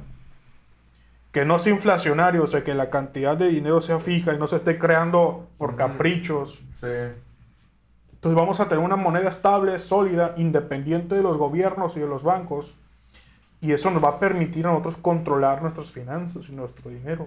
que 1.34 1.44
no 1.44 1.58
sea 1.58 1.72
inflacionario, 1.72 2.44
o 2.44 2.46
sea, 2.46 2.62
que 2.62 2.74
la 2.74 2.90
cantidad 2.90 3.36
de 3.36 3.48
dinero 3.48 3.80
sea 3.80 3.98
fija 3.98 4.32
y 4.32 4.38
no 4.38 4.46
se 4.46 4.54
esté 4.54 4.78
creando 4.78 5.48
por 5.58 5.74
caprichos, 5.74 6.62
Sí. 6.74 6.86
entonces 8.12 8.36
vamos 8.36 8.60
a 8.60 8.68
tener 8.68 8.84
una 8.84 8.94
moneda 8.94 9.30
estable, 9.30 9.76
sólida, 9.80 10.34
independiente 10.36 11.16
de 11.16 11.22
los 11.24 11.36
gobiernos 11.36 11.96
y 11.96 12.00
de 12.00 12.06
los 12.06 12.22
bancos, 12.22 12.76
y 13.60 13.72
eso 13.72 13.90
nos 13.90 14.02
va 14.02 14.10
a 14.10 14.20
permitir 14.20 14.64
a 14.68 14.70
nosotros 14.70 14.96
controlar 14.96 15.60
nuestras 15.60 15.90
finanzas 15.90 16.48
y 16.48 16.52
nuestro 16.52 16.88
dinero. 16.88 17.26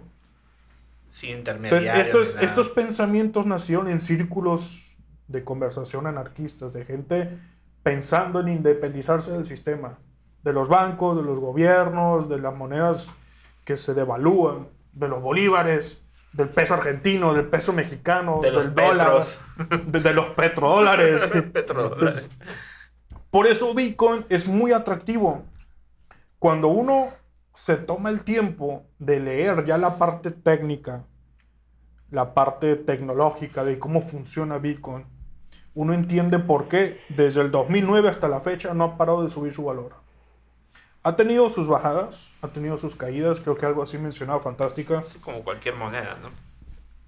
Sin 1.12 1.39
intermediarios. 1.39 2.08
Entonces, 2.08 2.38
estos 2.39 2.70
pensamientos 2.70 3.46
nacieron 3.46 3.89
en 3.89 4.00
círculos 4.00 4.96
de 5.28 5.43
conversación 5.43 6.08
anarquistas, 6.08 6.72
de 6.72 6.86
gente 6.86 7.38
pensando 7.84 8.39
en 8.39 8.48
independizarse 8.48 9.34
del 9.34 9.46
sistema, 9.46 9.98
de 10.43 10.54
los 10.54 10.70
bancos, 10.70 11.17
de 11.17 11.24
los 11.24 11.39
gobiernos, 11.39 12.30
de 12.30 12.39
las 12.39 12.56
monedas 12.56 13.10
que 13.68 13.76
se 13.76 13.94
devalúan, 13.94 14.70
de 14.94 15.10
los 15.10 15.22
bolívares, 15.22 16.02
del 16.32 16.48
peso 16.48 16.76
argentino, 16.76 17.34
del 17.34 17.48
peso 17.48 17.74
mexicano, 17.74 18.40
De 18.42 18.50
del 18.50 18.74
dólar, 18.74 19.26
de, 19.88 20.00
de 20.00 20.14
los 20.14 20.28
petrodólares. 20.38 21.22
Entonces, 21.34 22.30
por 23.30 23.46
eso 23.46 23.74
Bitcoin 23.74 24.26
es 24.30 24.48
muy 24.48 24.72
atractivo. 24.72 25.44
Cuando 26.40 26.70
uno 26.70 27.10
se 27.54 27.76
toma 27.76 28.10
el 28.10 28.24
tiempo 28.24 28.86
de 29.00 29.20
leer 29.20 29.66
ya 29.66 29.78
la 29.78 29.98
parte 29.98 30.32
técnica, 30.32 31.04
la 32.10 32.34
parte 32.34 32.78
tecnológica 32.78 33.66
de 33.66 33.80
cómo 33.80 34.02
funciona 34.02 34.60
Bitcoin, 34.60 35.06
uno 35.74 35.94
entiende 35.94 36.40
por 36.40 36.70
qué 36.70 37.02
desde 37.10 37.42
el 37.42 37.52
2009 37.52 38.08
hasta 38.08 38.30
la 38.30 38.40
fecha 38.40 38.74
no 38.74 38.86
ha 38.86 38.98
parado 38.98 39.26
de 39.26 39.30
subir 39.30 39.54
su 39.54 39.66
valor. 39.66 40.07
Ha 41.08 41.15
tenido 41.15 41.50
sus 41.50 41.67
bajadas, 41.67 42.30
ha 42.41 42.50
tenido 42.50 42.78
sus 42.78 42.96
caídas, 42.98 43.39
creo 43.39 43.56
que 43.56 43.65
algo 43.65 43.82
así 43.82 43.98
mencionaba 43.98 44.41
Fantástica. 44.41 45.04
Sí, 45.13 45.20
como 45.20 45.41
cualquier 45.43 45.76
moneda, 45.76 46.17
¿no? 46.22 46.30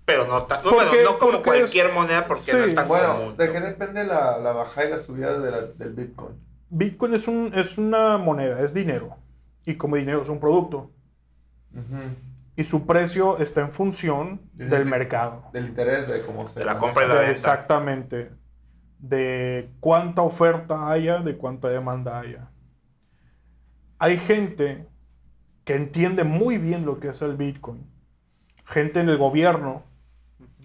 Pero 0.05 0.25
no, 0.25 0.43
tan, 0.43 0.63
no, 0.63 0.69
Porque- 0.71 0.85
bueno, 0.87 1.11
no 1.11 1.19
como 1.19 1.37
es- 1.39 1.43
cualquier 1.43 1.91
moneda 1.91 2.25
porque 2.25 2.53
no 2.53 2.63
sí. 2.63 2.69
es 2.69 2.75
tan 2.75 2.87
Bueno, 2.87 3.17
común. 3.17 3.37
¿de 3.37 3.51
qué 3.51 3.59
depende 3.59 4.05
la, 4.05 4.37
la 4.37 4.53
bajada 4.53 4.87
y 4.87 4.89
la 4.91 4.97
subida 4.97 5.37
de 5.37 5.51
la- 5.51 5.61
del 5.63 5.93
Bitcoin? 5.93 6.35
Bitcoin 6.69 7.13
es, 7.13 7.27
un, 7.27 7.51
es 7.53 7.77
una 7.77 8.17
moneda, 8.17 8.61
es 8.61 8.73
dinero. 8.73 9.17
Y 9.65 9.75
como 9.75 9.97
dinero 9.97 10.21
es 10.21 10.29
un 10.29 10.39
producto. 10.39 10.91
Y 12.55 12.63
su 12.63 12.85
precio 12.87 13.37
está 13.37 13.61
en 13.61 13.71
función 13.71 14.41
Del- 14.53 14.69
del 14.69 14.85
mercado. 14.85 15.43
Del 15.53 15.67
interés 15.67 16.07
de 16.07 16.21
cómo 16.25 16.47
se 16.47 16.59
De 16.59 16.65
la 16.65 16.77
compra 16.79 17.05
y 17.05 17.07
la 17.07 17.13
De- 17.15 17.19
venta. 17.21 17.31
exactamente. 17.33 18.31
De 18.97 19.69
cuánta 19.79 20.21
oferta 20.23 20.89
haya, 20.89 21.19
de 21.19 21.37
cuánta 21.37 21.69
demanda 21.69 22.19
haya. 22.19 22.49
Hay 23.99 24.17
gente 24.17 24.87
que 25.65 25.75
entiende 25.75 26.23
muy 26.23 26.57
bien 26.57 26.85
lo 26.85 26.99
que 26.99 27.09
es 27.09 27.21
el 27.21 27.35
Bitcoin. 27.35 27.85
Gente 28.65 29.01
en 29.01 29.09
el 29.09 29.17
gobierno, 29.17 29.83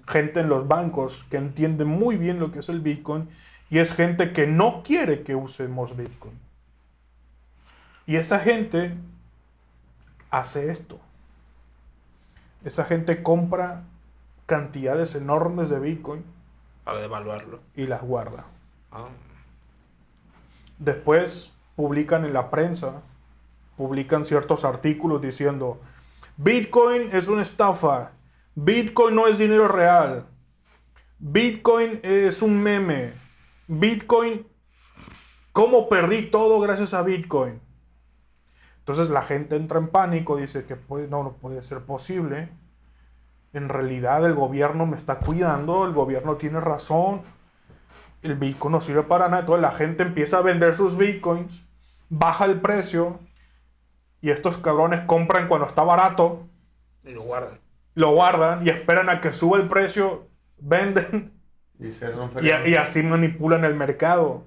gente 0.07 0.41
en 0.41 0.49
los 0.49 0.69
bancos 0.69 1.25
que 1.31 1.37
entiende 1.37 1.85
muy 1.85 2.17
bien 2.17 2.39
lo 2.39 2.53
que 2.53 2.61
es 2.61 2.69
el 2.69 2.81
Bitcoin 2.81 3.29
y 3.71 3.79
es 3.79 3.93
gente 3.93 4.33
que 4.33 4.47
no 4.47 4.83
quiere 4.83 5.23
que 5.23 5.35
usemos 5.35 5.97
Bitcoin. 5.97 6.39
Y 8.07 8.17
esa 8.17 8.39
gente 8.39 8.95
hace 10.31 10.71
esto. 10.71 11.01
Esa 12.65 12.85
gente 12.85 13.23
compra 13.23 13.83
cantidades 14.47 15.15
enormes 15.15 15.71
de 15.71 15.81
Bitcoin 15.81 16.25
Para 16.85 17.01
devaluarlo. 17.01 17.61
y 17.75 17.87
las 17.87 18.03
guarda. 18.03 18.45
Ah. 18.93 19.09
Después 20.79 21.53
publican 21.77 22.25
en 22.25 22.33
la 22.33 22.51
prensa, 22.51 23.03
publican 23.77 24.25
ciertos 24.25 24.65
artículos 24.65 25.21
diciendo, 25.21 25.81
Bitcoin 26.37 27.09
es 27.13 27.29
una 27.29 27.43
estafa, 27.43 28.13
Bitcoin 28.55 29.15
no 29.15 29.27
es 29.27 29.39
dinero 29.39 29.69
real, 29.69 30.27
Bitcoin 31.19 32.01
es 32.03 32.43
un 32.43 32.63
meme, 32.63 33.13
Bitcoin, 33.67 34.47
¿cómo 35.53 35.89
perdí 35.89 36.23
todo 36.23 36.61
gracias 36.61 36.95
a 36.95 37.03
Bitcoin? 37.03 37.61
Entonces 38.79 39.09
la 39.09 39.23
gente 39.23 39.57
entra 39.57 39.79
en 39.79 39.89
pánico, 39.89 40.37
dice 40.37 40.67
que 40.67 40.77
no, 41.09 41.23
no 41.23 41.33
puede 41.33 41.63
ser 41.63 41.81
posible. 41.81 42.51
En 43.55 43.71
realidad 43.71 44.27
el 44.27 44.35
gobierno 44.35 44.85
me 44.85 44.99
está 44.99 45.21
cuidando, 45.21 45.87
el 45.87 45.95
gobierno 45.95 46.37
tiene 46.37 46.61
razón, 46.61 47.23
el 48.21 48.35
Bitcoin 48.35 48.73
no 48.73 48.81
sirve 48.83 49.05
para 49.05 49.29
nada. 49.29 49.41
Entonces 49.41 49.63
la 49.63 49.71
gente 49.71 50.03
empieza 50.03 50.39
a 50.39 50.43
vender 50.43 50.75
sus 50.75 50.99
Bitcoins, 50.99 51.65
baja 52.11 52.45
el 52.45 52.61
precio 52.61 53.21
y 54.25 54.31
estos 54.31 54.57
cabrones 54.57 55.03
compran 55.03 55.49
cuando 55.49 55.67
está 55.67 55.83
barato, 55.83 56.49
Y 57.05 57.11
lo 57.11 57.25
guardan. 57.25 57.61
lo 57.95 58.13
guardan 58.13 58.67
y 58.67 58.71
esperan 58.71 59.11
a 59.11 59.21
que 59.21 59.35
suba 59.35 59.59
el 59.59 59.69
precio, 59.69 60.27
venden 60.57 61.35
Y 61.79 61.93
se 61.93 62.07
así 62.79 63.03
manipulan 63.03 63.67
el 63.67 63.75
mercado. 63.75 64.47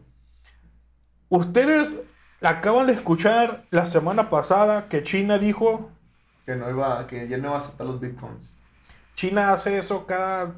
Ustedes 1.29 2.01
acaban 2.41 2.87
de 2.87 2.93
escuchar 2.93 3.65
la 3.69 3.85
semana 3.85 4.31
pasada 4.31 4.89
que 4.89 5.03
China 5.03 5.37
dijo, 5.37 5.91
Que 6.47 6.55
no 6.55 6.67
iba, 6.71 7.05
que 7.05 7.27
ya 7.27 7.37
no 7.37 7.49
iba 7.49 7.57
a 7.57 7.59
aceptar 7.59 7.85
los 7.85 7.99
bitcoins. 7.99 8.55
China 9.13 9.53
hace 9.53 9.77
eso 9.77 10.07
cada 10.07 10.55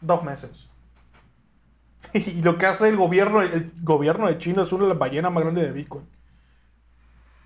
dos 0.00 0.24
meses. 0.24 0.70
Y 2.14 2.40
lo 2.40 2.56
que 2.56 2.64
hace 2.64 2.88
el 2.88 2.96
gobierno, 2.96 3.42
el 3.42 3.72
gobierno 3.82 4.26
de 4.26 4.38
China 4.38 4.62
es 4.62 4.72
una 4.72 4.84
de 4.84 4.88
las 4.88 4.98
ballenas 4.98 5.30
más 5.30 5.42
grandes 5.42 5.64
de 5.64 5.72
Bitcoin. 5.72 6.08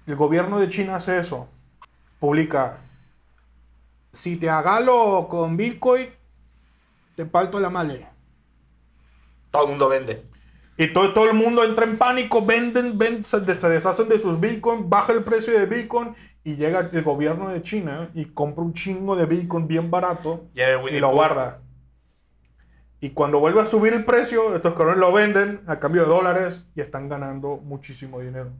El 0.07 0.17
gobierno 0.17 0.59
de 0.59 0.69
China 0.69 0.97
hace 0.97 1.19
eso. 1.19 1.49
Publica, 2.19 2.79
si 4.13 4.37
te 4.37 4.49
agalo 4.51 5.27
con 5.29 5.57
Bitcoin, 5.57 6.09
te 7.17 7.25
parto 7.27 7.59
la 7.61 7.71
madre. 7.71 8.09
Todo 9.51 9.65
el 9.65 9.69
mundo 9.71 9.89
vende. 9.89 10.25
Y 10.77 10.93
todo, 10.93 11.13
todo 11.13 11.27
el 11.31 11.35
mundo 11.37 11.63
entra 11.65 11.85
en 11.85 11.99
pánico, 11.99 12.45
venden, 12.45 12.99
ven- 12.99 13.23
se, 13.23 13.41
des- 13.41 13.59
se 13.59 13.69
deshacen 13.69 14.09
de 14.09 14.19
sus 14.19 14.41
Bitcoin, 14.41 14.89
baja 14.89 15.13
el 15.13 15.23
precio 15.23 15.53
de 15.59 15.67
Bitcoin 15.67 16.15
y 16.45 16.57
llega 16.57 16.91
el 16.93 17.03
gobierno 17.03 17.49
de 17.51 17.63
China 17.63 18.11
y 18.15 18.27
compra 18.27 18.65
un 18.65 18.73
chingo 18.73 19.15
de 19.15 19.27
Bitcoin 19.27 19.69
bien 19.69 19.91
barato 19.91 20.47
y 20.89 20.99
lo 20.99 21.11
guarda. 21.13 21.61
Y 23.01 23.11
cuando 23.11 23.41
vuelve 23.41 23.61
a 23.61 23.67
subir 23.67 23.93
el 23.93 24.05
precio, 24.05 24.55
estos 24.55 24.75
cabrones 24.75 25.01
lo 25.01 25.13
venden 25.13 25.63
a 25.67 25.79
cambio 25.81 26.03
de 26.03 26.09
dólares 26.09 26.65
y 26.75 26.81
están 26.81 27.09
ganando 27.09 27.57
muchísimo 27.59 28.21
dinero. 28.21 28.51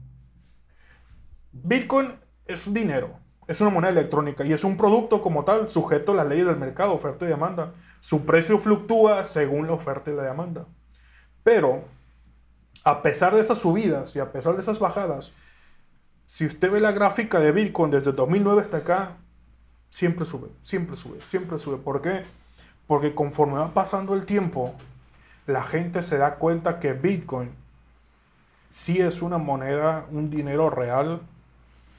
Bitcoin 1.53 2.15
es 2.45 2.73
dinero, 2.73 3.11
es 3.47 3.61
una 3.61 3.69
moneda 3.69 3.91
electrónica 3.91 4.43
y 4.43 4.53
es 4.53 4.63
un 4.63 4.75
producto 4.75 5.21
como 5.21 5.45
tal, 5.45 5.69
sujeto 5.69 6.11
a 6.11 6.15
las 6.15 6.27
leyes 6.27 6.47
del 6.47 6.57
mercado, 6.57 6.93
oferta 6.93 7.25
y 7.25 7.29
demanda. 7.29 7.73
Su 7.99 8.25
precio 8.25 8.57
fluctúa 8.57 9.23
según 9.23 9.67
la 9.67 9.73
oferta 9.73 10.11
y 10.11 10.15
la 10.15 10.23
demanda. 10.23 10.65
Pero, 11.43 11.83
a 12.83 13.01
pesar 13.01 13.35
de 13.35 13.41
esas 13.41 13.59
subidas 13.59 14.15
y 14.15 14.19
a 14.19 14.31
pesar 14.31 14.55
de 14.55 14.61
esas 14.61 14.79
bajadas, 14.79 15.31
si 16.25 16.45
usted 16.45 16.71
ve 16.71 16.79
la 16.81 16.91
gráfica 16.91 17.39
de 17.39 17.51
Bitcoin 17.51 17.91
desde 17.91 18.11
2009 18.11 18.61
hasta 18.63 18.77
acá, 18.77 19.17
siempre 19.89 20.25
sube, 20.25 20.49
siempre 20.63 20.97
sube, 20.97 21.21
siempre 21.21 21.59
sube. 21.59 21.77
¿Por 21.77 22.01
qué? 22.01 22.23
Porque 22.87 23.13
conforme 23.13 23.59
va 23.59 23.73
pasando 23.73 24.15
el 24.15 24.25
tiempo, 24.25 24.73
la 25.45 25.63
gente 25.63 26.01
se 26.01 26.17
da 26.17 26.35
cuenta 26.35 26.79
que 26.79 26.93
Bitcoin 26.93 27.51
sí 28.69 28.99
es 28.99 29.21
una 29.21 29.37
moneda, 29.37 30.05
un 30.09 30.29
dinero 30.29 30.69
real, 30.69 31.21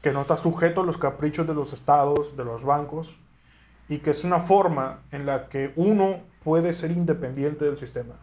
que 0.04 0.12
no 0.12 0.22
está 0.22 0.36
sujeto 0.38 0.82
a 0.82 0.84
los 0.86 0.98
caprichos 0.98 1.46
de 1.48 1.54
los 1.54 1.72
estados, 1.72 2.36
de 2.36 2.44
los 2.44 2.64
bancos, 2.64 3.16
y 3.88 3.98
que 4.00 4.10
es 4.12 4.24
una 4.24 4.40
forma 4.40 5.00
en 5.12 5.26
la 5.26 5.48
que 5.48 5.72
uno 5.76 6.20
puede 6.44 6.74
ser 6.74 6.92
independiente 6.92 7.64
del 7.66 7.78
sistema. 7.78 8.16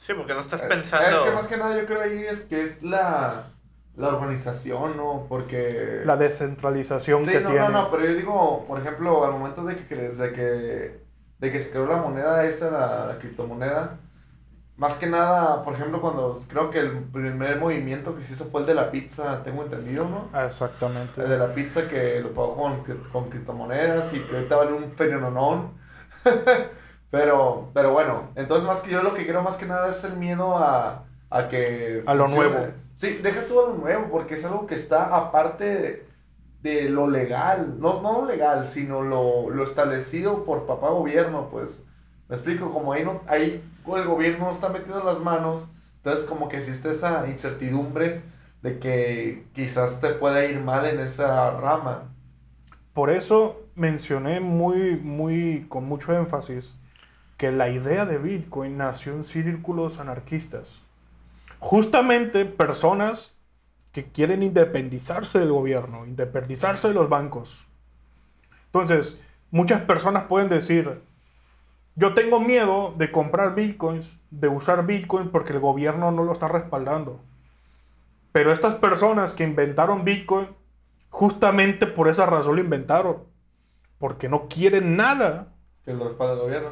Sí, 0.00 0.12
porque 0.14 0.34
no 0.34 0.40
estás 0.40 0.62
Eh, 0.62 0.66
pensando. 0.68 1.06
Es 1.06 1.18
que 1.20 1.30
más 1.30 1.46
que 1.46 1.56
nada 1.56 1.78
yo 1.78 1.86
creo 1.86 2.00
ahí 2.02 2.24
es 2.24 2.40
que 2.42 2.62
es 2.62 2.82
la, 2.82 3.52
la 3.96 4.08
organización, 4.08 4.96
¿no? 4.96 5.26
Porque... 5.28 6.02
La 6.04 6.16
descentralización 6.16 7.22
Sí, 7.24 7.30
que 7.32 7.40
no, 7.40 7.50
tiene. 7.50 7.60
no, 7.60 7.70
no, 7.70 7.90
pero 7.90 8.04
yo 8.06 8.14
digo, 8.14 8.64
por 8.66 8.80
ejemplo, 8.80 9.24
al 9.24 9.32
momento 9.32 9.64
de 9.64 9.76
que, 9.86 9.94
de 9.96 10.32
que, 10.32 11.04
de 11.38 11.52
que 11.52 11.60
se 11.60 11.70
creó 11.70 11.86
la 11.86 11.98
moneda 11.98 12.44
esa, 12.46 12.70
la, 12.70 13.06
la 13.06 13.18
criptomoneda, 13.18 14.00
más 14.76 14.96
que 14.96 15.06
nada, 15.06 15.64
por 15.64 15.74
ejemplo, 15.74 16.00
cuando 16.00 16.38
creo 16.48 16.70
que 16.70 16.80
el 16.80 17.04
primer 17.10 17.58
movimiento 17.58 18.16
que 18.16 18.22
se 18.24 18.34
hizo 18.34 18.46
fue 18.46 18.62
el 18.62 18.66
de 18.66 18.74
la 18.74 18.90
pizza, 18.90 19.42
tengo 19.44 19.62
entendido, 19.64 20.08
¿no? 20.08 20.30
Ah, 20.32 20.46
Exactamente. 20.46 21.22
El 21.22 21.28
de 21.28 21.38
la 21.38 21.54
pizza 21.54 21.88
que 21.88 22.20
lo 22.20 22.34
pagó 22.34 22.56
con, 22.56 22.84
con 23.12 23.30
criptomonedas 23.30 24.12
y 24.14 24.26
que 24.26 24.36
ahorita 24.36 24.56
vale 24.56 24.72
un 24.72 24.92
fenonón. 24.96 25.78
Pero, 27.10 27.70
pero 27.74 27.92
bueno, 27.92 28.32
entonces 28.36 28.66
más 28.66 28.80
que 28.80 28.90
yo 28.90 29.02
lo 29.02 29.12
que 29.14 29.26
creo 29.26 29.42
más 29.42 29.56
que 29.58 29.66
nada 29.66 29.88
es 29.90 30.02
el 30.04 30.16
miedo 30.16 30.56
a, 30.56 31.04
a 31.30 31.48
que... 31.48 32.02
A 32.06 32.14
lo 32.14 32.28
funcione. 32.28 32.28
nuevo. 32.28 32.80
Sí, 32.94 33.18
deja 33.22 33.46
tú 33.46 33.60
a 33.60 33.68
lo 33.68 33.74
nuevo, 33.76 34.08
porque 34.10 34.34
es 34.34 34.44
algo 34.46 34.66
que 34.66 34.74
está 34.74 35.14
aparte 35.14 35.64
de, 35.64 36.08
de 36.62 36.88
lo 36.90 37.08
legal. 37.08 37.78
No, 37.80 38.00
no 38.02 38.22
lo 38.22 38.26
legal, 38.26 38.66
sino 38.66 39.02
lo, 39.02 39.50
lo 39.50 39.64
establecido 39.64 40.44
por 40.44 40.66
papá 40.66 40.88
gobierno, 40.90 41.48
pues. 41.50 41.84
Me 42.28 42.36
explico, 42.36 42.72
como 42.72 42.92
ahí, 42.92 43.04
no, 43.04 43.22
ahí 43.26 43.62
el 43.86 44.04
gobierno 44.04 44.46
no 44.46 44.52
está 44.52 44.68
metiendo 44.68 45.02
las 45.02 45.20
manos, 45.20 45.72
entonces 45.96 46.24
como 46.24 46.48
que 46.48 46.58
existe 46.58 46.90
esa 46.90 47.26
incertidumbre 47.28 48.22
de 48.62 48.78
que 48.78 49.46
quizás 49.54 50.00
te 50.00 50.10
pueda 50.10 50.44
ir 50.44 50.60
mal 50.62 50.86
en 50.86 51.00
esa 51.00 51.50
rama. 51.58 52.14
Por 52.92 53.10
eso 53.10 53.62
mencioné 53.74 54.40
muy, 54.40 54.96
muy, 54.96 55.66
con 55.68 55.84
mucho 55.84 56.16
énfasis 56.16 56.76
que 57.36 57.50
la 57.50 57.68
idea 57.70 58.06
de 58.06 58.18
Bitcoin 58.18 58.76
nació 58.76 59.14
en 59.14 59.24
círculos 59.24 59.98
anarquistas. 59.98 60.82
Justamente 61.58 62.44
personas 62.44 63.36
que 63.92 64.04
quieren 64.04 64.42
independizarse 64.42 65.38
del 65.38 65.52
gobierno, 65.52 66.06
independizarse 66.06 66.88
de 66.88 66.94
los 66.94 67.08
bancos. 67.08 67.58
Entonces, 68.66 69.18
muchas 69.50 69.82
personas 69.82 70.24
pueden 70.24 70.48
decir, 70.48 71.02
yo 71.94 72.14
tengo 72.14 72.40
miedo 72.40 72.94
de 72.96 73.10
comprar 73.12 73.54
bitcoins, 73.54 74.18
de 74.30 74.48
usar 74.48 74.86
bitcoins 74.86 75.28
porque 75.30 75.52
el 75.52 75.60
gobierno 75.60 76.10
no 76.10 76.24
lo 76.24 76.32
está 76.32 76.48
respaldando. 76.48 77.20
Pero 78.32 78.52
estas 78.52 78.74
personas 78.76 79.32
que 79.32 79.44
inventaron 79.44 80.04
bitcoin, 80.04 80.48
justamente 81.10 81.86
por 81.86 82.08
esa 82.08 82.24
razón 82.26 82.56
lo 82.56 82.62
inventaron. 82.62 83.18
Porque 83.98 84.28
no 84.28 84.48
quieren 84.48 84.96
nada 84.96 85.48
Que 85.84 85.92
lo 85.92 86.08
respalda 86.08 86.32
el 86.34 86.40
gobierno. 86.40 86.70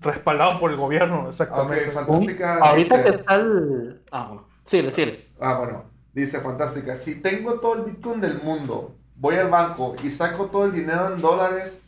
respaldado 0.00 0.58
por 0.60 0.70
el 0.70 0.76
gobierno, 0.76 1.28
exactamente. 1.28 1.90
fantástica. 1.90 2.58
Ahorita 2.58 2.96
dice- 2.98 3.10
que 3.10 3.16
está 3.18 3.34
el. 3.34 4.02
Ah, 4.10 4.26
bueno. 4.28 4.46
Síguele, 4.64 4.92
síguele. 4.92 5.28
Ah, 5.40 5.54
bueno, 5.58 5.84
dice 6.12 6.40
fantástica. 6.40 6.94
Si 6.96 7.16
tengo 7.20 7.54
todo 7.60 7.74
el 7.74 7.82
Bitcoin 7.82 8.20
del 8.20 8.40
mundo, 8.40 8.94
voy 9.16 9.34
al 9.34 9.48
banco 9.50 9.96
y 10.02 10.08
saco 10.08 10.46
todo 10.46 10.66
el 10.66 10.72
dinero 10.72 11.12
en 11.12 11.20
dólares, 11.20 11.86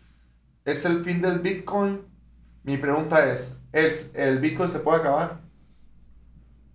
¿es 0.64 0.84
el 0.84 1.04
fin 1.04 1.22
del 1.22 1.38
Bitcoin? 1.38 2.02
Mi 2.64 2.76
pregunta 2.78 3.30
es, 3.30 3.62
¿es 3.72 4.12
el 4.14 4.38
Bitcoin 4.40 4.70
se 4.70 4.80
puede 4.80 4.98
acabar? 5.00 5.38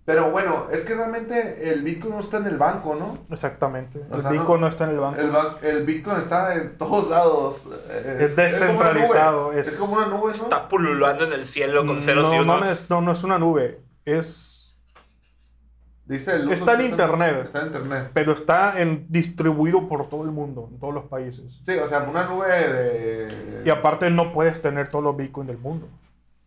Pero 0.06 0.30
bueno, 0.30 0.66
es 0.72 0.82
que 0.82 0.94
realmente 0.94 1.70
el 1.72 1.82
Bitcoin 1.82 2.14
no 2.14 2.20
está 2.20 2.38
en 2.38 2.46
el 2.46 2.56
banco, 2.58 2.96
¿no? 2.96 3.16
Exactamente. 3.32 4.00
O 4.10 4.16
el 4.16 4.22
sea, 4.22 4.30
Bitcoin 4.30 4.60
no- 4.60 4.66
no, 4.66 4.66
está 4.68 4.84
en 4.84 4.90
el 4.90 4.98
banco. 4.98 5.20
El, 5.20 5.30
ba- 5.30 5.56
el 5.62 5.84
Bitcoin 5.84 6.16
está 6.18 6.54
en 6.54 6.76
todos 6.78 7.08
lados. 7.10 7.68
Es 8.18 8.34
descentralizado, 8.34 8.70
como 8.72 8.80
una 8.80 9.50
nube. 9.52 9.60
es- 9.60 9.66
Es, 9.68 9.74
como 9.76 9.92
una 9.96 10.06
nube, 10.06 10.32
¿no? 10.36 10.42
Está 10.44 10.68
pululando 10.68 11.24
en 11.24 11.32
el 11.32 11.44
cielo 11.44 11.86
con 11.86 12.02
ceros 12.02 12.32
y 12.32 12.36
no, 12.36 12.42
unos. 12.42 12.60
no, 12.60 12.70
es, 12.70 12.90
no, 12.90 13.00
no 13.02 13.12
es 13.12 13.22
una 13.22 13.38
nube. 13.38 13.80
Es, 14.04 14.49
Dice 16.10 16.34
el 16.34 16.50
Está 16.50 16.74
en 16.74 16.90
internet. 16.90 17.42
Está 17.44 17.60
en 17.60 17.66
internet. 17.68 18.10
pero 18.12 18.32
está 18.32 18.80
en, 18.80 19.06
distribuido 19.08 19.88
por 19.88 20.08
todo 20.08 20.24
el 20.24 20.32
mundo, 20.32 20.68
en 20.72 20.80
todos 20.80 20.92
los 20.92 21.04
países. 21.04 21.60
Sí, 21.62 21.78
o 21.78 21.86
sea, 21.86 22.00
una 22.00 22.24
nube 22.24 22.48
de... 22.48 23.62
Y 23.64 23.70
aparte 23.70 24.10
no 24.10 24.32
puedes 24.32 24.60
tener 24.60 24.88
todos 24.88 25.04
los 25.04 25.16
Bitcoin 25.16 25.46
del 25.46 25.58
mundo. 25.58 25.86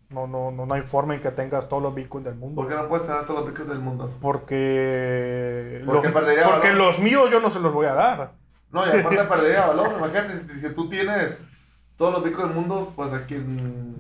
No, 0.10 0.28
no, 0.28 0.52
no, 0.52 0.66
no 0.66 0.74
hay 0.74 0.82
forma 0.82 1.16
en 1.16 1.22
que 1.22 1.32
tengas 1.32 1.70
todos 1.70 1.82
los 1.82 1.96
Bitcoin 1.96 2.26
del 2.26 2.36
mundo. 2.36 2.62
¿Por 2.62 2.70
qué 2.70 2.76
no 2.76 2.90
puedes 2.90 3.08
tener 3.08 3.24
todos 3.24 3.40
los 3.40 3.48
Bitcoins 3.48 3.70
del 3.70 3.80
mundo? 3.80 4.14
Porque, 4.20 5.82
Porque 5.86 6.10
los, 6.10 6.14
porque 6.14 6.70
valor. 6.70 6.76
los 6.76 7.00
míos 7.00 7.30
yo 7.32 7.40
no 7.40 7.50
se 7.50 7.62
los 7.62 7.72
voy 7.72 7.86
a 7.86 7.94
dar. 7.94 8.34
No, 8.70 8.86
y 8.86 9.00
aparte 9.00 9.24
perdería 9.30 9.66
valor. 9.68 9.94
Imagínate, 9.98 10.40
si, 10.40 10.60
si 10.60 10.74
tú 10.74 10.90
tienes 10.90 11.48
todos 11.96 12.12
los 12.12 12.22
bitcoins 12.22 12.50
del 12.50 12.60
mundo, 12.60 12.92
pues 12.98 13.14
aquí. 13.14 13.38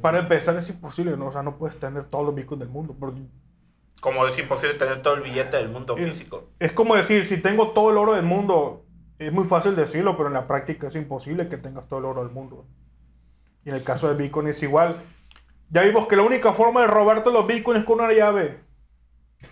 Para 0.02 0.20
empezar 0.20 0.58
es 0.58 0.68
imposible, 0.68 1.16
¿no? 1.16 1.28
O 1.28 1.32
sea, 1.32 1.42
no 1.42 1.56
puedes 1.58 1.80
tener 1.80 2.04
todos 2.04 2.26
los 2.26 2.36
Bitcoin 2.36 2.60
del 2.60 2.70
mundo. 2.70 2.94
porque 3.00 3.22
Como 4.04 4.28
es 4.28 4.38
imposible 4.38 4.76
tener 4.78 5.02
todo 5.02 5.14
el 5.14 5.22
billete 5.22 5.56
del 5.56 5.70
mundo 5.70 5.96
es, 5.96 6.06
físico. 6.06 6.50
es 6.60 6.74
como 6.74 6.94
decir, 6.94 7.26
si 7.26 7.38
tengo 7.38 7.70
todo 7.70 7.90
el 7.90 7.98
oro 7.98 8.16
del 8.16 8.26
mundo, 8.26 8.84
es 9.18 9.32
muy 9.32 9.46
fácil 9.46 9.78
decirlo, 9.78 10.18
pero 10.18 10.28
en 10.28 10.34
la 10.34 10.46
práctica 10.46 10.90
es 10.90 10.96
imposible 10.96 11.48
que 11.48 11.56
tengas 11.56 11.88
todo 11.88 12.00
el 12.00 12.06
oro 12.06 12.22
del 12.22 12.34
mundo. 12.34 12.66
Y 13.64 13.70
en 13.70 13.76
el 13.76 13.84
caso 13.86 14.10
del 14.10 14.18
Bitcoin 14.18 14.48
es 14.48 14.62
igual. 14.62 15.02
Ya 15.70 15.84
vimos 15.84 16.08
que 16.08 16.18
la 16.18 16.24
única 16.24 16.52
forma 16.52 16.82
de 16.82 16.88
robarte 16.88 17.32
los 17.32 17.48
Bitcoins 17.48 17.80
es 17.80 17.86
con 17.86 18.02
una 18.02 18.12
llave. 18.12 18.60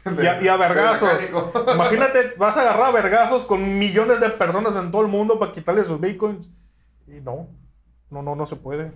Y 0.21 0.27
a, 0.27 0.41
y 0.41 0.47
a 0.49 0.53
de 0.53 0.57
vergazos. 0.57 1.09
Imagínate, 1.73 2.33
vas 2.37 2.57
a 2.57 2.61
agarrar 2.61 2.87
a 2.87 2.91
vergazos 2.91 3.45
con 3.45 3.79
millones 3.79 4.19
de 4.19 4.31
personas 4.31 4.75
en 4.75 4.91
todo 4.91 5.01
el 5.01 5.07
mundo 5.07 5.39
para 5.39 5.53
quitarle 5.53 5.85
sus 5.85 5.99
bitcoins. 5.99 6.49
Y 7.07 7.21
no, 7.21 7.47
no, 8.09 8.21
no, 8.21 8.35
no 8.35 8.45
se 8.45 8.57
puede. 8.57 8.91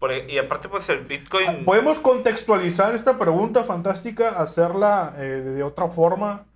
Por- 0.00 0.10
e, 0.12 0.32
y 0.32 0.38
aparte, 0.38 0.68
pues 0.68 0.88
el 0.88 1.04
Bitcoin. 1.04 1.64
Podemos 1.64 2.00
contextualizar 2.00 2.94
esta 2.96 3.18
pregunta 3.18 3.62
fantástica, 3.62 4.30
hacerla 4.30 5.14
eh, 5.18 5.22
de 5.22 5.62
otra 5.62 5.88
forma 5.88 6.46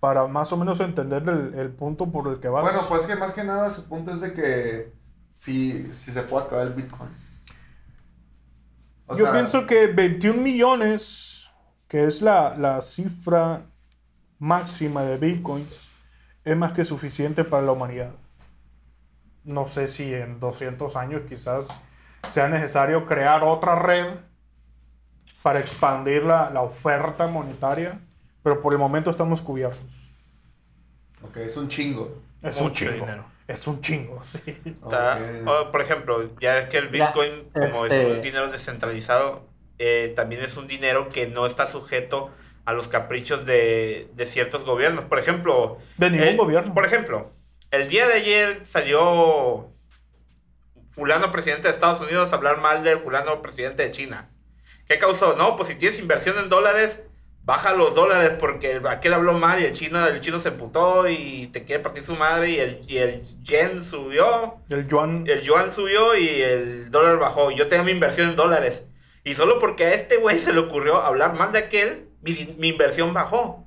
para 0.00 0.26
más 0.26 0.50
o 0.50 0.56
menos 0.56 0.80
entender 0.80 1.22
el, 1.28 1.54
el 1.54 1.70
punto 1.70 2.10
por 2.10 2.26
el 2.26 2.40
que 2.40 2.48
vas. 2.48 2.62
Bueno, 2.62 2.88
pues 2.88 3.06
que 3.06 3.14
más 3.16 3.34
que 3.34 3.44
nada 3.44 3.70
su 3.70 3.84
punto 3.84 4.12
es 4.12 4.22
de 4.22 4.32
que 4.32 4.92
si, 5.30 5.92
si 5.92 6.10
se 6.10 6.22
puede 6.22 6.46
acabar 6.46 6.66
el 6.66 6.72
bitcoin. 6.72 7.10
O 9.06 9.14
Yo 9.16 9.24
sea, 9.24 9.32
pienso 9.32 9.66
que 9.66 9.88
21 9.88 10.40
millones, 10.40 11.50
que 11.86 12.04
es 12.04 12.22
la, 12.22 12.56
la 12.56 12.80
cifra 12.80 13.62
máxima 14.38 15.02
de 15.02 15.18
bitcoins, 15.18 15.90
es 16.44 16.56
más 16.56 16.72
que 16.72 16.86
suficiente 16.86 17.44
para 17.44 17.62
la 17.66 17.72
humanidad. 17.72 18.12
No 19.44 19.66
sé 19.66 19.88
si 19.88 20.14
en 20.14 20.40
200 20.40 20.96
años 20.96 21.22
quizás 21.28 21.68
sea 22.28 22.48
necesario 22.48 23.06
crear 23.06 23.42
otra 23.42 23.76
red 23.76 24.06
para 25.42 25.58
expandir 25.60 26.24
la, 26.24 26.50
la 26.50 26.62
oferta 26.62 27.26
monetaria, 27.26 27.98
pero 28.42 28.60
por 28.60 28.72
el 28.72 28.78
momento 28.78 29.10
estamos 29.10 29.40
cubiertos. 29.42 29.80
Ok, 31.22 31.38
es 31.38 31.56
un 31.56 31.68
chingo. 31.68 32.22
Es 32.42 32.56
un 32.58 32.64
Mucho 32.64 32.84
chingo. 32.86 32.92
dinero. 33.04 33.24
Es 33.46 33.66
un 33.66 33.80
chingo, 33.80 34.22
sí. 34.22 34.38
Está- 34.64 35.18
Ok. 35.44 35.48
o, 35.48 35.72
por 35.72 35.80
ejemplo, 35.82 36.30
ya 36.40 36.68
que 36.68 36.78
el 36.78 36.90
Ya, 36.92 37.06
Bitcoin, 37.06 37.50
como 37.52 37.84
este- 37.86 38.02
es 38.12 38.16
un 38.16 38.22
dinero 38.22 38.48
descentralizado, 38.50 39.42
eh, 39.78 40.12
también 40.14 40.42
es 40.42 40.56
un 40.56 40.66
dinero 40.68 41.08
que 41.08 41.26
no 41.26 41.46
está 41.46 41.66
sujeto 41.68 42.30
a 42.64 42.72
los 42.74 42.86
caprichos 42.88 43.44
de, 43.46 44.08
de 44.14 44.26
ciertos 44.26 44.64
gobiernos. 44.64 45.06
Por 45.06 45.18
ejemplo, 45.18 45.78
De 45.96 46.10
ningún 46.10 46.28
el- 46.28 46.36
gobierno. 46.36 46.74
Por 46.74 46.84
ejemplo, 46.86 47.30
el 47.70 47.88
día 47.88 48.06
de 48.06 48.14
ayer 48.14 48.66
salió 48.66 49.68
fulano 50.92 51.30
presidente 51.32 51.68
de 51.68 51.74
Estados 51.74 52.00
Unidos 52.00 52.32
hablar 52.32 52.60
mal 52.60 52.82
del 52.84 52.98
fulano 52.98 53.40
presidente 53.42 53.82
de 53.84 53.90
China. 53.92 54.28
¿Qué 54.88 54.98
causó? 54.98 55.36
No, 55.36 55.56
pues 55.56 55.68
si 55.68 55.74
tienes 55.76 55.98
inversión 56.00 56.36
en 56.38 56.48
dólares, 56.48 57.02
baja 57.44 57.72
los 57.74 57.94
dólares 57.94 58.32
porque 58.40 58.72
el- 58.72 58.86
aquel 58.86 59.12
habló 59.14 59.32
mal 59.34 59.60
y 59.60 59.64
el 59.66 59.72
chino, 59.72 60.04
el 60.06 60.20
chino 60.20 60.40
se 60.40 60.48
emputó 60.48 61.08
y 61.08 61.46
te 61.48 61.64
quiere 61.64 61.82
partir 61.82 62.02
su 62.04 62.16
madre 62.16 62.50
y 62.50 62.58
el, 62.58 62.82
y 62.88 62.98
el 62.98 63.22
yen 63.42 63.84
subió, 63.84 64.56
El 64.68 64.86
yuan. 64.88 65.24
el 65.28 65.42
yuan 65.42 65.72
subió 65.72 66.16
y 66.16 66.28
el 66.42 66.90
dólar 66.90 67.18
bajó. 67.18 67.50
Yo 67.50 67.68
tenía 67.68 67.84
mi 67.84 67.92
inversión 67.92 68.30
en 68.30 68.36
dólares. 68.36 68.84
Y 69.22 69.34
solo 69.34 69.58
porque 69.60 69.84
a 69.84 69.94
este 69.94 70.16
güey 70.16 70.38
se 70.38 70.52
le 70.52 70.58
ocurrió 70.60 70.98
hablar 71.02 71.34
mal 71.34 71.52
de 71.52 71.58
aquel, 71.60 72.08
mi, 72.22 72.54
mi 72.58 72.68
inversión 72.68 73.14
bajó. 73.14 73.66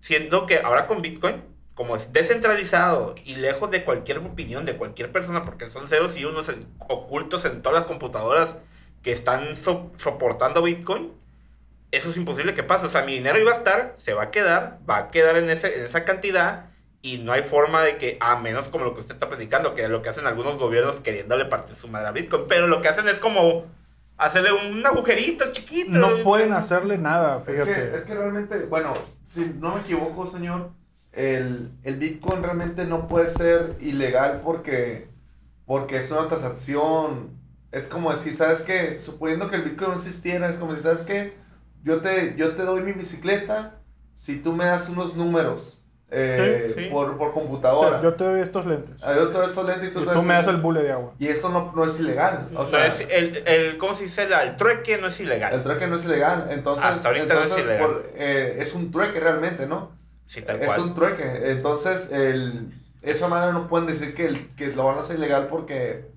Siendo 0.00 0.46
que 0.46 0.58
ahora 0.60 0.86
con 0.86 1.02
Bitcoin, 1.02 1.42
como 1.76 1.94
es 1.94 2.12
descentralizado 2.12 3.14
y 3.24 3.36
lejos 3.36 3.70
de 3.70 3.84
cualquier 3.84 4.18
opinión 4.18 4.64
de 4.64 4.76
cualquier 4.76 5.12
persona, 5.12 5.44
porque 5.44 5.70
son 5.70 5.86
ceros 5.88 6.16
y 6.16 6.24
unos 6.24 6.48
en- 6.48 6.66
ocultos 6.88 7.44
en 7.44 7.62
todas 7.62 7.78
las 7.80 7.86
computadoras 7.86 8.56
que 9.02 9.12
están 9.12 9.54
so- 9.54 9.92
soportando 9.98 10.62
Bitcoin, 10.62 11.12
eso 11.92 12.10
es 12.10 12.16
imposible 12.16 12.54
que 12.54 12.62
pase. 12.64 12.86
O 12.86 12.88
sea, 12.88 13.02
mi 13.04 13.12
dinero 13.14 13.38
iba 13.38 13.52
a 13.52 13.56
estar, 13.56 13.94
se 13.98 14.14
va 14.14 14.24
a 14.24 14.30
quedar, 14.32 14.78
va 14.88 14.96
a 14.96 15.10
quedar 15.10 15.36
en, 15.36 15.48
ese, 15.50 15.78
en 15.78 15.84
esa 15.84 16.04
cantidad 16.04 16.70
y 17.02 17.18
no 17.18 17.30
hay 17.32 17.42
forma 17.44 17.82
de 17.84 17.98
que, 17.98 18.16
a 18.20 18.36
menos 18.36 18.68
como 18.68 18.84
lo 18.86 18.94
que 18.94 19.00
usted 19.02 19.14
está 19.14 19.28
predicando, 19.28 19.74
que 19.76 19.84
es 19.84 19.90
lo 19.90 20.02
que 20.02 20.08
hacen 20.08 20.26
algunos 20.26 20.56
gobiernos 20.58 20.96
queriéndole 21.00 21.44
partir 21.44 21.76
su 21.76 21.86
madre 21.88 22.08
a 22.08 22.12
Bitcoin, 22.12 22.44
pero 22.48 22.66
lo 22.66 22.80
que 22.82 22.88
hacen 22.88 23.06
es 23.08 23.18
como 23.20 23.66
hacerle 24.16 24.50
un 24.52 24.84
agujerito 24.84 25.52
chiquito. 25.52 25.90
No 25.92 26.22
pueden 26.24 26.54
hacerle 26.54 26.96
nada, 26.98 27.38
Es 27.38 27.44
fíjate. 27.44 27.72
que, 27.72 27.96
es 27.96 28.02
que 28.02 28.14
realmente, 28.14 28.56
bueno, 28.64 28.94
si 29.24 29.54
no 29.60 29.74
me 29.76 29.82
equivoco, 29.82 30.26
señor, 30.26 30.70
el, 31.16 31.70
el 31.82 31.96
Bitcoin 31.96 32.42
realmente 32.42 32.84
no 32.84 33.08
puede 33.08 33.28
ser 33.30 33.74
ilegal 33.80 34.40
porque, 34.44 35.08
porque 35.64 35.96
es 35.98 36.10
una 36.10 36.28
transacción. 36.28 37.30
Es 37.72 37.86
como 37.88 38.10
decir, 38.10 38.34
¿sabes 38.34 38.60
qué? 38.60 39.00
Suponiendo 39.00 39.50
que 39.50 39.56
el 39.56 39.62
Bitcoin 39.62 39.90
no 39.90 39.96
existiera, 39.96 40.48
es 40.48 40.56
como 40.56 40.72
decir, 40.72 40.84
¿sabes 40.84 41.02
qué? 41.02 41.34
Yo 41.82 42.00
te, 42.00 42.34
yo 42.36 42.54
te 42.54 42.62
doy 42.64 42.82
mi 42.82 42.92
bicicleta 42.92 43.74
si 44.14 44.36
tú 44.36 44.52
me 44.52 44.64
das 44.66 44.88
unos 44.88 45.14
números 45.16 45.82
eh, 46.08 46.72
Sí, 46.74 46.84
sí. 46.84 46.88
Por, 46.90 47.18
por 47.18 47.32
computadora. 47.32 48.00
Yo 48.00 48.14
te 48.14 48.22
doy 48.24 48.40
estos 48.40 48.64
lentes. 48.64 48.94
Ah, 49.02 49.12
Yo 49.16 49.28
te 49.28 49.38
doy 49.38 49.46
estos 49.46 49.66
lentes 49.66 49.88
y 49.88 49.92
tú, 49.92 49.98
Y 49.98 50.02
me 50.02 50.12
tú 50.12 50.14
das 50.18 50.24
me 50.24 50.34
das 50.34 50.46
el- 50.46 50.56
bule 50.58 50.82
de 50.84 50.92
agua. 50.92 51.14
Y 51.18 51.26
eso 51.26 51.48
no, 51.48 51.72
no 51.74 51.84
es 51.84 51.98
ilegal. 51.98 52.48
O 52.54 52.60
O 52.60 52.66
sea, 52.66 52.88
sea, 52.92 53.08
el, 53.08 53.38
el, 53.46 53.76
¿cómo 53.78 53.96
se 53.96 54.04
dice? 54.04 54.28
La- 54.28 54.44
El 54.44 54.56
trueque 54.56 54.98
no 54.98 55.08
es 55.08 55.18
ilegal. 55.18 55.52
el 55.52 55.62
trueque 55.64 55.88
no 55.88 55.96
es 55.96 56.04
ilegal. 56.04 56.46
Entonces, 56.50 56.84
Hasta 56.84 57.08
ahorita 57.08 57.34
no 57.34 57.40
es 57.40 57.46
entonces, 57.46 57.64
ilegal. 57.66 57.86
por- 57.86 58.10
eh, 58.14 58.56
es 58.60 58.72
un 58.74 58.92
trueque 58.92 59.18
realmente, 59.18 59.66
¿no? 59.66 59.90
Sí, 60.26 60.42
tal 60.42 60.60
Es 60.60 60.66
cual. 60.66 60.80
un 60.80 60.94
trueque. 60.94 61.50
Entonces, 61.52 62.10
el, 62.12 62.72
esa 63.02 63.28
manera 63.28 63.52
no 63.52 63.68
pueden 63.68 63.86
decir 63.86 64.14
que, 64.14 64.26
el- 64.26 64.48
que 64.56 64.68
lo 64.68 64.84
van 64.84 64.98
a 64.98 65.00
hacer 65.00 65.16
ilegal 65.18 65.46
porque. 65.48 66.10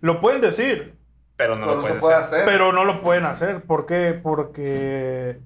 Lo 0.00 0.20
pueden 0.20 0.40
decir, 0.40 0.94
Pero 1.36 1.54
no 1.56 1.66
Pero 1.66 1.76
lo 1.76 1.82
se 1.82 1.88
pueden 1.88 2.00
puede 2.00 2.14
hacer. 2.16 2.40
hacer. 2.40 2.44
Pero 2.52 2.72
no 2.72 2.84
lo 2.84 3.02
pueden 3.02 3.24
hacer. 3.26 3.62
¿Por 3.62 3.84
qué? 3.86 4.18
Porque... 4.22 5.38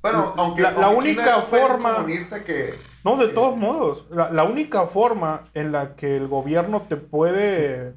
bueno, 0.00 0.32
aunque 0.36 0.62
la- 0.62 0.88
única 0.90 1.22
es 1.38 1.44
un 1.44 1.50
país 1.50 1.62
forma- 1.66 1.94
comunista 1.96 2.44
que 2.44 2.74
No, 3.04 3.16
de 3.16 3.28
todos 3.28 3.56
modos. 3.56 4.06
La, 4.10 4.30
la 4.30 4.44
única 4.44 4.86
forma 4.86 5.44
en 5.54 5.72
la 5.72 5.96
que 5.96 6.16
el 6.16 6.28
gobierno 6.28 6.82
te 6.88 6.96
puede 6.96 7.94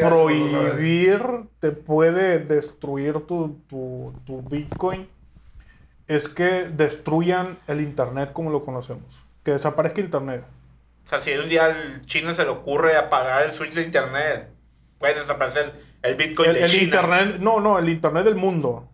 prohibir, 0.00 1.22
te 1.58 1.72
puede 1.72 2.38
destruir 2.40 3.20
tu, 3.26 3.60
tu, 3.68 4.12
tu 4.26 4.42
Bitcoin, 4.42 5.08
es 6.06 6.28
que 6.28 6.64
destruyan 6.68 7.58
el 7.66 7.80
Internet 7.80 8.32
como 8.32 8.50
lo 8.50 8.64
conocemos. 8.64 9.22
Que 9.44 9.52
desaparezca 9.52 10.00
Internet. 10.00 10.44
O 11.06 11.08
sea, 11.08 11.20
si 11.20 11.32
un 11.32 11.48
día 11.48 11.64
al 11.66 12.04
chino 12.06 12.34
se 12.34 12.44
le 12.44 12.50
ocurre 12.50 12.96
apagar 12.96 13.42
el 13.44 13.52
switch 13.52 13.72
de 13.74 13.82
internet, 13.82 14.48
puede 14.98 15.14
desaparecer 15.18 15.72
el 16.02 16.14
Bitcoin 16.14 16.50
El, 16.50 16.54
de 16.56 16.64
el 16.64 16.70
China. 16.70 16.82
Internet, 16.84 17.36
no, 17.40 17.58
no, 17.60 17.78
el 17.78 17.88
Internet 17.88 18.24
del 18.24 18.36
mundo. 18.36 18.88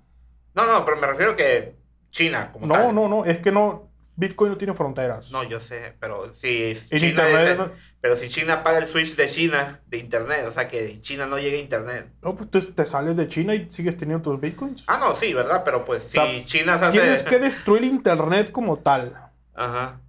No, 0.54 0.66
no, 0.66 0.84
pero 0.86 0.96
me 0.96 1.06
refiero 1.08 1.36
que 1.36 1.74
China, 2.10 2.50
como 2.52 2.66
No, 2.66 2.74
tal. 2.74 2.94
no, 2.94 3.08
no, 3.08 3.24
es 3.26 3.38
que 3.38 3.52
no, 3.52 3.85
Bitcoin 4.18 4.50
no 4.52 4.56
tiene 4.56 4.72
fronteras. 4.74 5.30
No, 5.30 5.42
yo 5.44 5.60
sé, 5.60 5.94
pero 6.00 6.32
si 6.32 6.74
China 6.88 7.06
internet 7.06 7.58
no- 7.58 7.70
pero 8.00 8.16
si 8.16 8.28
China 8.30 8.54
apaga 8.54 8.78
el 8.78 8.86
switch 8.88 9.14
de 9.14 9.28
China 9.28 9.80
de 9.86 9.98
internet, 9.98 10.46
o 10.48 10.52
sea 10.52 10.68
que 10.68 11.00
China 11.02 11.26
no 11.26 11.38
llegue 11.38 11.58
a 11.58 11.60
internet. 11.60 12.08
No, 12.22 12.34
pues 12.34 12.50
tú 12.50 12.60
te 12.72 12.86
sales 12.86 13.14
de 13.16 13.28
China 13.28 13.54
y 13.54 13.70
sigues 13.70 13.96
teniendo 13.96 14.22
tus 14.30 14.40
Bitcoins. 14.40 14.84
Ah, 14.86 14.98
no, 14.98 15.14
sí, 15.16 15.34
¿verdad? 15.34 15.62
Pero 15.64 15.84
pues 15.84 16.02
si 16.04 16.10
sea, 16.10 16.44
China 16.46 16.78
se 16.78 16.84
hace... 16.86 16.98
Tienes 16.98 17.22
que 17.22 17.38
destruir 17.38 17.84
Internet 17.84 18.50
como 18.52 18.78
tal. 18.78 19.14
Ajá. 19.54 20.00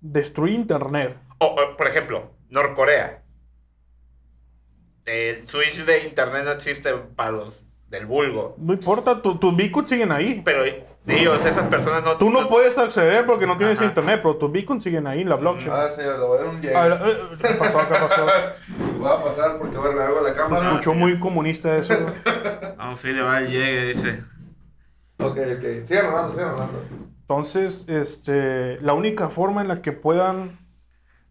Destruir 0.00 0.54
Internet. 0.54 1.16
O, 1.38 1.46
o, 1.46 1.76
por 1.76 1.88
ejemplo, 1.88 2.32
Norcorea. 2.50 3.22
El 5.06 5.46
switch 5.46 5.84
de 5.84 6.04
internet 6.04 6.44
no 6.44 6.52
existe 6.52 6.92
para 6.94 7.30
los 7.30 7.62
del 7.94 8.06
vulgo. 8.06 8.54
No 8.58 8.72
importa, 8.72 9.22
tu- 9.22 9.38
tus 9.38 9.54
Bitcoins 9.56 9.88
siguen 9.88 10.12
ahí. 10.12 10.42
Pero 10.44 10.64
ellos, 11.06 11.44
esas 11.46 11.68
personas 11.68 12.02
no... 12.04 12.16
Tú 12.16 12.30
no 12.30 12.48
puedes 12.48 12.76
acceder 12.78 13.24
porque 13.26 13.46
no 13.46 13.56
tienes 13.56 13.78
Ajá. 13.78 13.86
internet, 13.88 14.20
pero 14.22 14.36
tus 14.36 14.50
Bitcoins 14.50 14.82
siguen 14.82 15.06
ahí 15.06 15.20
en 15.22 15.28
la 15.28 15.36
blockchain. 15.36 15.70
Ah, 15.72 15.88
señor, 15.88 16.18
lo 16.18 16.28
voy 16.28 16.38
a 16.38 16.40
dar 16.42 16.50
un 16.50 16.60
llegue. 16.60 16.74
A 16.76 16.88
ver, 16.88 16.98
eh, 17.06 17.18
¿Qué 17.42 17.54
pasó? 17.54 17.78
¿Qué 17.88 17.94
pasó? 17.94 18.26
Voy 18.98 19.12
a 19.12 19.22
pasar 19.22 19.58
porque 19.58 19.76
voy 19.76 19.92
a 19.92 19.94
largo 19.96 20.20
la 20.22 20.30
Se 20.30 20.34
cámara. 20.36 20.68
escuchó 20.70 20.94
muy 20.94 21.18
comunista 21.18 21.76
eso. 21.76 21.94
Vamos, 22.78 23.00
sí, 23.00 23.08
le 23.12 23.22
va 23.22 23.38
el 23.40 23.48
llegue, 23.50 23.94
dice. 23.94 24.24
Ok, 25.18 25.36
ok. 25.36 25.86
Sigan 25.86 26.06
hablando, 26.06 26.32
sigan 26.32 26.48
hablando. 26.50 26.82
Entonces, 27.20 27.88
este, 27.88 28.80
la 28.80 28.94
única 28.94 29.28
forma 29.28 29.60
en 29.62 29.68
la 29.68 29.82
que 29.82 29.92
puedan 29.92 30.58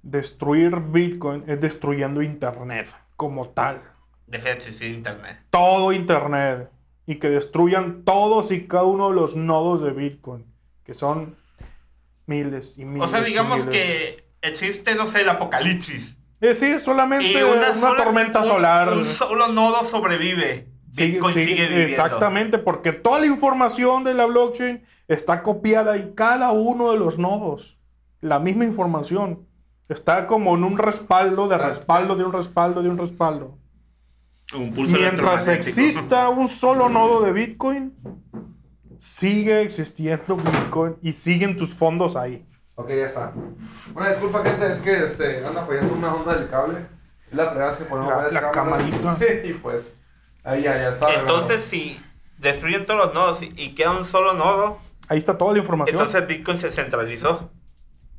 destruir 0.04 0.76
Bitcoin 0.80 1.44
es 1.48 1.62
destruyendo 1.62 2.22
Internet 2.22 2.88
como 3.16 3.50
tal. 3.50 3.82
Deje 4.28 4.46
de 4.50 4.54
existir 4.54 4.90
internet. 4.94 5.38
Todo 5.50 5.92
Internet. 5.94 6.72
Y 7.06 7.16
que 7.16 7.30
destruyan 7.30 8.04
todos 8.06 8.52
y 8.52 8.66
cada 8.68 8.86
uno 8.86 9.10
de 9.10 9.16
los 9.16 9.36
nodos 9.36 9.82
de 9.82 9.92
Bitcoin. 9.92 10.46
Que 10.86 10.94
son 10.94 11.36
miles 12.26 12.78
y 12.78 12.86
miles. 12.86 13.08
O 13.08 13.12
sea, 13.12 13.22
y 13.22 13.26
digamos 13.26 13.66
miles. 13.66 13.72
que 13.72 14.26
existe, 14.42 14.96
no 14.96 15.08
sé, 15.08 15.22
el 15.22 15.30
apocalipsis. 15.30 16.18
Es 16.40 16.60
decir, 16.60 16.80
solamente 16.80 17.32
Y 17.32 17.36
una, 17.44 17.72
una, 17.72 17.76
sola- 17.76 18.04
tormenta 18.04 18.40
un- 18.42 18.46
solar. 18.46 18.90
Un 18.94 19.06
solo 19.06 19.48
nodo 19.50 19.84
sobrevive. 19.86 20.68
Bitcoin 20.96 21.34
sigue- 21.34 21.48
sigue, 21.68 21.86
exactamente, 21.86 22.60
porque 22.60 22.92
toda 22.92 23.20
la 23.20 23.26
información 23.26 24.04
de 24.04 24.14
la 24.14 24.26
blockchain 24.28 24.84
está 25.08 25.42
copiada 25.42 25.96
en 25.96 26.14
cada 26.14 26.52
uno 26.52 26.92
de 26.92 27.00
los 27.00 27.18
nodos. 27.18 27.78
La 28.22 28.40
misma 28.40 28.64
información. 28.66 29.48
Está 29.90 30.28
como 30.28 30.56
en 30.56 30.64
un 30.64 30.78
respaldo 30.78 31.48
de 31.50 31.56
Ah, 31.56 31.70
respaldo 31.70 32.16
de 32.16 32.24
un 32.24 32.32
respaldo 32.32 32.82
de 32.84 32.90
un 32.90 32.98
respaldo. 32.98 33.58
Un 34.56 34.74
pulso 34.74 34.96
Mientras 34.98 35.48
exista 35.48 36.30
un 36.30 36.48
solo 36.48 36.90
nodo 36.90 37.22
de 37.24 37.32
Bitcoin, 37.34 37.94
sigue 38.98 39.62
existiendo 39.62 40.36
Bitcoin 40.38 40.98
y 41.02 41.12
siguen 41.14 41.58
tus 41.58 41.74
fondos 41.74 42.16
ahí. 42.16 42.46
Ok, 42.76 42.90
ya 42.90 43.06
está. 43.06 43.34
Una 43.96 44.10
disculpa, 44.10 44.44
gente, 44.44 44.72
es 44.72 44.80
que 44.80 45.04
este, 45.04 45.46
anda 45.46 45.66
fallando 45.66 45.94
una 45.94 46.14
onda 46.14 46.36
del 46.36 46.50
cable. 46.50 46.80
Es 47.30 47.38
la 47.38 47.50
primera 47.50 47.70
vez 47.70 47.78
que 47.78 47.86
ponemos 47.86 48.14
La- 48.34 48.42
la 48.42 48.52
camarita. 48.52 49.18
y 49.44 49.54
pues, 49.54 49.96
ahí 50.44 50.64
ya, 50.64 50.76
ya 50.78 50.90
está. 50.90 51.14
Entonces, 51.14 51.64
si 51.70 52.00
destruyen 52.38 52.86
todos 52.86 53.06
los 53.06 53.14
nodos 53.14 53.42
y- 53.42 53.54
y 53.56 53.76
queda 53.76 53.92
un 53.98 54.06
solo 54.06 54.34
nodo, 54.34 54.78
Ahí 55.10 55.18
está 55.18 55.38
toda 55.38 55.54
la 55.54 55.60
información. 55.60 55.98
entonces 55.98 56.28
Bitcoin 56.28 56.58
se 56.58 56.72
centralizó. 56.72 57.52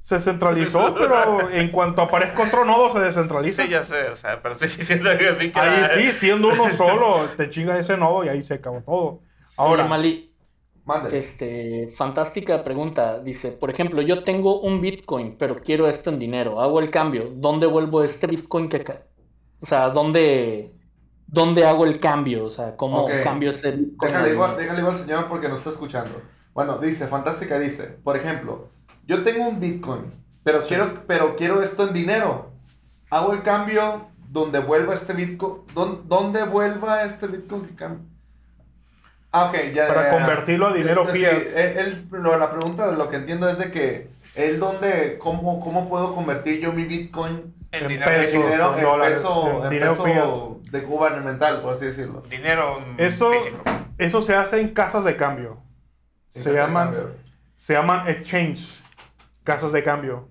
Se 0.05 0.20
centralizó, 0.20 0.94
pero 0.94 1.48
en 1.50 1.70
cuanto 1.70 2.02
aparezca 2.02 2.42
otro 2.42 2.66
nodo 2.66 2.90
se 2.90 2.98
descentraliza. 2.98 3.62
Sí, 3.62 3.70
ya 3.70 3.84
sé, 3.84 4.09
o 4.11 4.16
sea, 4.16 4.42
pero 4.42 4.52
estoy 4.52 4.68
diciendo 4.68 5.09
que 5.16 5.30
así 5.30 5.50
que... 5.50 5.59
Ahí 5.59 5.82
sí, 5.94 6.11
siendo 6.12 6.48
uno 6.48 6.68
solo, 6.68 7.30
te 7.38 7.48
chinga 7.48 7.78
ese 7.78 7.96
nodo 7.96 8.22
y 8.22 8.28
ahí 8.28 8.42
se 8.42 8.52
acabó 8.52 8.82
todo. 8.82 9.20
Ahora, 9.57 9.86
Mali, 9.86 10.30
este, 11.11 11.88
fantástica 11.96 12.62
pregunta. 12.62 13.18
Dice, 13.20 13.52
por 13.52 13.70
ejemplo, 13.70 14.02
yo 14.02 14.24
tengo 14.24 14.61
un 14.61 14.82
Bitcoin, 14.82 15.38
pero 15.38 15.62
quiero 15.62 15.88
esto 15.88 16.11
en 16.11 16.18
dinero. 16.18 16.61
Hago 16.61 16.80
el 16.80 16.90
cambio. 16.90 17.30
¿Dónde 17.34 17.66
vuelvo 17.66 18.02
este 18.02 18.26
Bitcoin 18.26 18.68
que 18.68 18.84
O 19.61 19.64
sea, 19.64 19.88
¿dónde, 19.88 20.74
dónde 21.26 21.64
hago 21.64 21.86
el 21.86 21.98
cambio? 21.98 22.44
O 22.44 22.50
sea, 22.50 22.76
¿cómo 22.76 23.09
cambio 23.22 23.52
ese 23.52 23.70
Bitcoin? 23.70 24.12
Déjale 24.12 24.28
al- 24.28 24.34
igual, 24.34 24.57
déjale 24.59 24.80
igual 24.80 24.94
al 24.96 25.00
señor 25.00 25.28
porque 25.30 25.48
nos 25.48 25.61
está 25.61 25.70
escuchando. 25.70 26.20
Bueno, 26.52 26.76
dice, 26.76 27.07
fantástica, 27.07 27.59
dice, 27.59 27.84
por 28.05 28.18
ejemplo, 28.18 28.68
yo 29.07 29.22
tengo 29.22 29.48
un 29.48 29.61
Bitcoin, 29.61 30.02
pero 30.42 30.62
quiero, 30.62 31.02
pero 31.07 31.36
quiero 31.36 31.62
esto 31.62 31.86
en 31.88 31.94
dinero. 31.94 32.50
Hago 33.11 33.32
el 33.32 33.42
cambio 33.42 34.09
donde 34.30 34.59
vuelva 34.59 34.94
este 34.94 35.12
Bitcoin, 35.12 35.62
don- 35.74 36.09
donde 36.09 36.42
vuelva 36.44 37.05
este 37.05 37.26
Bitcoin 37.26 37.66
que 37.66 37.74
cambie. 37.74 38.07
Ah, 39.32 39.46
ok, 39.46 39.72
ya. 39.74 39.88
Para 39.88 40.02
ya, 40.05 40.11
ya. 40.11 40.18
convertirlo 40.18 40.66
a 40.68 40.72
dinero 40.72 41.07
Sí, 41.12 41.18
fiat. 41.18 41.32
él- 41.32 41.78
él- 41.78 42.07
lo- 42.12 42.38
la 42.38 42.50
pregunta 42.52 42.90
de 42.90 42.96
lo 42.96 43.09
que 43.09 43.16
entiendo 43.16 43.48
es 43.48 43.59
de 43.59 43.70
que 43.72 44.09
él 44.36 44.59
donde, 44.61 45.18
cómo, 45.18 45.61
cómo 45.61 45.88
puedo 45.88 46.14
convertir 46.14 46.61
yo 46.61 46.72
mi 46.72 46.84
Bitcoin 46.84 47.52
En 47.72 47.82
En 47.82 47.88
dinero, 47.88 48.11
en 48.12 48.16
pesos, 48.20 48.44
dinero, 48.44 48.74
en 48.78 48.84
dólares, 48.84 49.16
peso, 49.18 49.48
en 49.59 49.64
en 49.64 49.70
dinero 49.70 49.92
peso 50.05 50.61
fiat. 50.62 50.70
de 50.72 50.80
gubernamental, 50.82 51.61
por 51.62 51.74
así 51.74 51.86
decirlo. 51.86 52.22
dinero 52.30 52.78
eso, 52.98 53.32
físico. 53.32 53.62
eso 53.98 54.22
se 54.22 54.34
hace 54.36 54.61
en 54.61 54.68
casas 54.68 55.05
de 55.05 55.16
cambio. 55.16 55.59
En 56.36 56.42
Se 56.42 56.52
llaman, 56.52 56.94
se 57.57 57.72
llaman 57.74 58.09
exchange, 58.09 58.80
casas 59.45 59.72
de 59.72 59.82
cambio. 59.82 60.28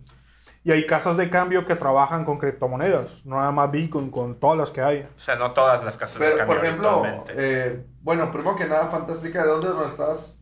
Y 0.66 0.72
hay 0.72 0.86
casas 0.86 1.18
de 1.18 1.30
cambio 1.30 1.66
que 1.66 1.76
trabajan 1.76 2.24
con 2.24 2.38
criptomonedas, 2.38 3.26
no 3.26 3.36
nada 3.36 3.52
más 3.52 3.70
Bitcoin, 3.70 4.10
con 4.10 4.40
todas 4.40 4.58
las 4.58 4.72
que 4.72 4.82
hay. 4.82 5.08
O 5.16 5.20
sea, 5.20 5.36
no 5.36 5.52
todas 5.52 5.84
las 5.84 5.98
casas 5.98 6.18
de 6.20 6.26
Pero, 6.26 6.38
cambio 6.38 6.56
por 6.56 6.66
ejemplo, 6.66 7.04
eh, 7.30 7.86
bueno, 8.02 8.32
primero 8.32 8.56
que 8.56 8.66
nada, 8.66 8.88
Fantástica, 8.88 9.44
¿de 9.44 9.50
dónde 9.50 9.68
nos 9.70 9.92
estás? 9.92 10.40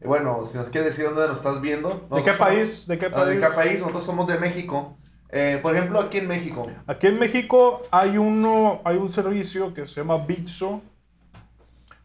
Eh, 0.00 0.06
Bueno, 0.08 0.44
si 0.44 0.58
nos 0.58 0.68
quieres 0.68 0.90
decir 0.96 1.04
dónde 1.04 1.28
nos 1.28 1.38
estás 1.38 1.60
viendo. 1.60 1.90
¿De 2.10 2.24
qué 2.24 2.32
somos- 2.32 2.38
país? 2.38 2.86
¿De 2.88 2.98
qué 2.98 3.06
Ah, 3.06 3.10
país? 3.14 3.26
¿De 3.28 3.40
qué 3.40 3.54
país? 3.54 3.78
Nosotros 3.78 4.02
somos 4.04 4.26
de 4.26 4.38
México. 4.38 4.96
Eh, 5.28 5.60
por 5.62 5.76
ejemplo, 5.76 6.00
aquí 6.00 6.18
en 6.18 6.26
México. 6.28 6.66
Aquí 6.88 7.06
en 7.06 7.18
México 7.20 7.82
hay 7.92 8.18
uno, 8.18 8.80
hay 8.84 8.96
un 8.96 9.08
servicio 9.10 9.72
que 9.72 9.86
se 9.86 10.00
llama 10.00 10.18
Bitso. 10.18 10.82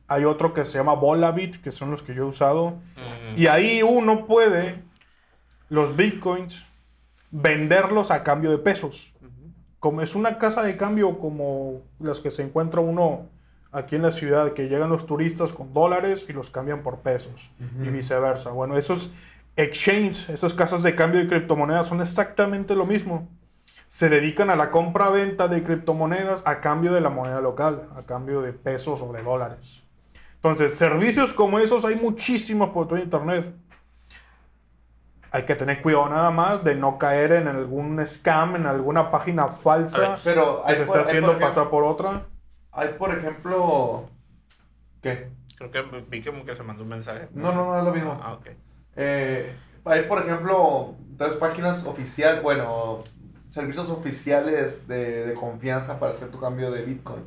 Hay 0.08 0.24
otro 0.26 0.54
que 0.54 0.64
se 0.64 0.78
llama 0.78 0.94
Volabit, 0.94 1.62
que 1.62 1.72
son 1.72 1.92
los 1.92 2.02
que 2.04 2.14
yo 2.14 2.24
he 2.24 2.26
usado. 2.28 2.70
Mm. 2.96 3.34
Y 3.36 3.48
ahí 3.48 3.82
uno 3.84 4.26
puede 4.26 4.82
los 5.70 5.96
bitcoins 5.96 6.66
venderlos 7.32 8.12
a 8.12 8.24
cambio 8.24 8.52
de 8.52 8.58
pesos. 8.58 9.14
Como 9.80 10.02
es 10.02 10.16
una 10.16 10.38
casa 10.38 10.64
de 10.64 10.76
cambio 10.78 11.20
como 11.20 11.82
las 12.00 12.20
que 12.20 12.32
se 12.32 12.44
encuentra 12.44 12.82
uno 12.82 13.28
aquí 13.72 13.96
en 13.96 14.02
la 14.02 14.12
ciudad, 14.12 14.54
que 14.54 14.70
llegan 14.70 14.90
los 14.90 15.06
turistas 15.06 15.52
con 15.52 15.74
dólares 15.74 16.26
y 16.28 16.34
los 16.34 16.50
cambian 16.50 16.82
por 16.84 17.00
pesos 17.00 17.50
y 17.84 17.90
viceversa. 17.90 18.52
Bueno, 18.52 18.78
esos 18.78 19.12
exchange, 19.56 20.30
esas 20.30 20.54
casas 20.54 20.84
de 20.84 20.96
cambio 20.96 21.20
de 21.20 21.28
criptomonedas 21.28 21.88
son 21.88 22.02
exactamente 22.02 22.76
lo 22.76 22.86
mismo. 22.86 23.28
Se 23.88 24.10
dedican 24.10 24.50
a 24.50 24.56
la 24.56 24.72
compra-venta 24.72 25.48
de 25.48 25.64
criptomonedas 25.64 26.42
a 26.46 26.60
cambio 26.62 26.94
de 26.94 27.02
la 27.02 27.10
moneda 27.10 27.42
local, 27.42 27.90
a 27.96 28.04
cambio 28.04 28.42
de 28.42 28.54
pesos 28.54 29.02
o 29.02 29.12
de 29.14 29.22
dólares. 29.24 29.84
Entonces, 30.36 30.74
servicios 30.74 31.34
como 31.34 31.60
esos 31.60 31.86
hay 31.86 31.96
muchísimos 31.96 32.70
por 32.70 32.88
todo 32.88 33.00
Internet. 33.00 33.54
Hay 35.32 35.44
que 35.44 35.56
tener 35.56 35.82
cuidado 35.82 36.10
nada 36.10 36.32
más 36.32 36.64
de 36.64 36.76
no 36.76 36.98
caer 36.98 37.34
en 37.34 37.48
algún 37.48 38.06
scam, 38.08 38.56
en 38.56 38.66
alguna 38.66 39.12
página 39.12 39.48
falsa 39.48 40.00
ver, 40.00 40.20
Pero 40.24 40.64
que 40.66 40.72
hay 40.72 40.78
se 40.78 40.84
por- 40.86 40.98
está 40.98 41.10
haciendo 41.10 41.28
por 41.34 41.38
ejemplo- 41.38 41.56
pasar 41.56 41.70
por 41.70 41.84
otra. 41.84 42.22
Hay, 42.72 42.90
por 42.98 43.12
ejemplo. 43.18 44.06
¿Qué? 45.02 45.30
Creo 45.58 45.72
que 45.72 45.82
vi 46.10 46.24
como 46.24 46.46
que 46.46 46.56
se 46.56 46.64
mandó 46.64 46.84
un 46.84 46.90
mensaje. 46.90 47.28
No, 47.34 47.52
no, 47.52 47.66
no 47.66 47.78
es 47.80 47.84
lo 47.84 47.92
mismo. 47.94 48.20
Ah, 48.24 48.34
ok. 48.34 48.48
Eh, 48.96 49.56
hay, 49.86 50.04
por 50.04 50.20
ejemplo, 50.20 50.96
dos 51.00 51.34
páginas 51.38 51.86
oficiales, 51.86 52.42
bueno, 52.44 53.00
servicios 53.50 53.90
oficiales 53.90 54.88
de, 54.88 55.26
de 55.28 55.34
confianza 55.34 56.00
para 56.00 56.12
hacer 56.12 56.30
tu 56.30 56.40
cambio 56.40 56.70
de 56.72 56.84
Bitcoin 56.84 57.24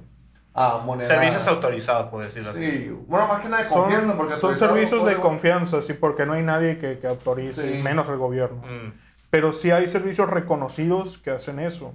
a 0.54 0.78
moneda. 0.78 1.08
Servicios 1.08 1.46
autorizados, 1.46 2.08
por 2.10 2.24
decirlo 2.24 2.50
así. 2.50 2.58
Sí, 2.58 2.96
bueno, 3.06 3.28
más 3.28 3.40
que 3.40 3.48
nada 3.48 3.62
de 3.62 3.68
Son, 3.68 3.82
confianza. 3.82 4.16
Porque 4.16 4.34
son 4.34 4.56
servicios 4.56 5.06
de 5.06 5.16
confianza, 5.16 5.82
sí, 5.82 5.92
porque 5.94 6.26
no 6.26 6.32
hay 6.32 6.42
nadie 6.42 6.78
que, 6.78 6.98
que 6.98 7.06
autorice, 7.06 7.76
Sí. 7.76 7.82
menos 7.82 8.08
el 8.08 8.16
gobierno. 8.18 8.58
Mm. 8.58 8.92
Pero 9.30 9.52
sí 9.52 9.70
hay 9.70 9.86
servicios 9.86 10.28
reconocidos 10.28 11.18
que 11.18 11.30
hacen 11.30 11.60
eso. 11.60 11.94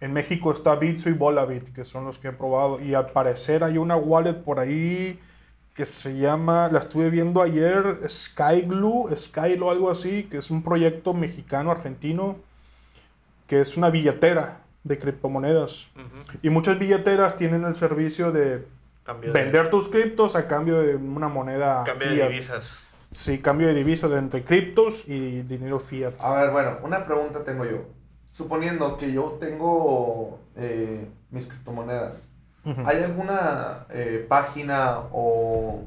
En 0.00 0.12
México 0.12 0.52
está 0.52 0.76
Bitso 0.76 1.08
y 1.08 1.12
Volabit, 1.12 1.72
que 1.74 1.84
son 1.84 2.04
los 2.04 2.18
que 2.18 2.28
he 2.28 2.32
probado. 2.32 2.80
Y 2.80 2.94
al 2.94 3.10
parecer 3.10 3.64
hay 3.64 3.78
una 3.78 3.96
wallet 3.96 4.34
por 4.44 4.60
ahí 4.60 5.18
que 5.74 5.84
se 5.84 6.16
llama, 6.16 6.68
la 6.72 6.78
estuve 6.80 7.10
viendo 7.10 7.42
ayer, 7.42 7.98
Skyglue, 8.08 9.16
Skylo 9.16 9.66
o 9.66 9.70
algo 9.70 9.90
así, 9.90 10.24
que 10.24 10.38
es 10.38 10.50
un 10.50 10.62
proyecto 10.62 11.14
mexicano-argentino, 11.14 12.36
que 13.46 13.60
es 13.60 13.76
una 13.76 13.90
billetera 13.90 14.60
de 14.84 14.98
criptomonedas. 14.98 15.86
Y 16.42 16.50
muchas 16.50 16.78
billeteras 16.78 17.36
tienen 17.36 17.64
el 17.64 17.74
servicio 17.76 18.32
de 18.32 18.66
Cambio 19.04 19.32
de, 19.32 19.42
vender 19.42 19.70
tus 19.70 19.88
criptos 19.88 20.36
a 20.36 20.46
cambio 20.48 20.80
de 20.82 20.96
una 20.96 21.28
moneda 21.28 21.82
cambio 21.84 22.08
de 22.10 22.14
fiat. 22.16 22.28
divisas. 22.30 22.64
Sí, 23.10 23.38
cambio 23.38 23.68
de 23.68 23.74
divisas 23.74 24.10
entre 24.12 24.44
criptos 24.44 25.08
y 25.08 25.42
dinero 25.42 25.80
fiat. 25.80 26.12
A 26.20 26.32
ver, 26.42 26.50
bueno, 26.50 26.76
una 26.82 27.06
pregunta 27.06 27.42
tengo 27.42 27.64
yo. 27.64 27.78
Suponiendo 28.30 28.98
que 28.98 29.10
yo 29.12 29.38
tengo 29.40 30.38
eh, 30.56 31.08
mis 31.30 31.46
criptomonedas. 31.46 32.30
¿hay 32.84 33.02
alguna 33.02 33.86
eh, 33.88 34.26
página 34.28 34.98
o, 35.10 35.84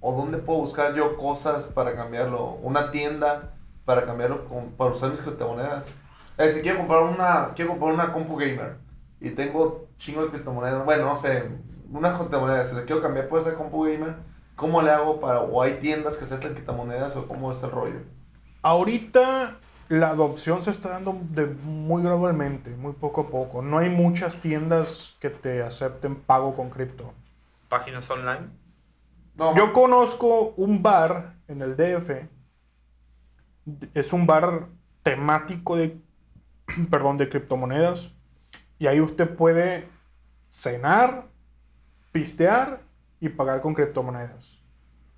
o 0.00 0.12
dónde 0.16 0.38
puedo 0.38 0.60
buscar 0.60 0.92
yo 0.94 1.16
cosas 1.16 1.66
para 1.66 1.94
cambiarlo? 1.94 2.54
¿Una 2.62 2.90
tienda 2.90 3.52
para 3.84 4.04
cambiarlo 4.04 4.44
con- 4.46 4.70
para 4.72 4.90
usar 4.90 5.12
mis 5.12 5.20
criptomonedas? 5.20 5.88
Es 6.36 6.48
decir, 6.48 6.62
quiero 6.62 6.78
comprar 6.78 7.02
una, 7.02 7.52
quiero 7.54 7.70
comprar 7.70 7.94
una 7.94 8.12
compu 8.12 8.36
gamer 8.36 8.76
y 9.20 9.30
tengo 9.30 9.86
chingo 9.96 10.22
de 10.22 10.30
criptomonedas, 10.30 10.84
bueno, 10.84 11.04
no 11.04 11.16
sé, 11.16 11.48
unas 11.90 12.14
criptomonedas, 12.14 12.70
si 12.70 12.76
le 12.76 12.84
quiero 12.84 13.00
cambiar 13.00 13.28
por 13.28 13.40
esa 13.40 13.54
compu 13.54 13.84
gamer, 13.84 14.16
¿cómo 14.56 14.82
le 14.82 14.90
hago 14.90 15.20
para, 15.20 15.40
o 15.40 15.62
hay 15.62 15.74
tiendas 15.74 16.16
que 16.16 16.24
aceptan 16.24 16.54
criptomonedas 16.54 17.16
o 17.16 17.28
cómo 17.28 17.52
es 17.52 17.62
el 17.62 17.70
rollo? 17.70 18.00
Ahorita 18.62 19.58
la 19.88 20.10
adopción 20.10 20.62
se 20.62 20.70
está 20.70 20.90
dando 20.90 21.18
de 21.30 21.46
muy 21.46 22.02
gradualmente, 22.02 22.70
muy 22.70 22.92
poco 22.92 23.22
a 23.22 23.28
poco. 23.28 23.62
No 23.62 23.78
hay 23.78 23.90
muchas 23.90 24.34
tiendas 24.36 25.16
que 25.20 25.30
te 25.30 25.62
acepten 25.62 26.16
pago 26.16 26.54
con 26.56 26.70
cripto. 26.70 27.12
Páginas 27.68 28.08
online. 28.10 28.48
No, 29.36 29.54
Yo 29.54 29.72
conozco 29.72 30.54
un 30.56 30.82
bar 30.82 31.34
en 31.48 31.60
el 31.60 31.76
DF. 31.76 32.10
Es 33.94 34.12
un 34.12 34.26
bar 34.26 34.68
temático 35.02 35.76
de, 35.76 35.98
perdón, 36.90 37.18
de 37.18 37.28
criptomonedas. 37.28 38.10
Y 38.78 38.86
ahí 38.86 39.00
usted 39.00 39.34
puede 39.34 39.88
cenar, 40.50 41.26
pistear 42.12 42.80
y 43.20 43.28
pagar 43.28 43.60
con 43.60 43.74
criptomonedas. 43.74 44.60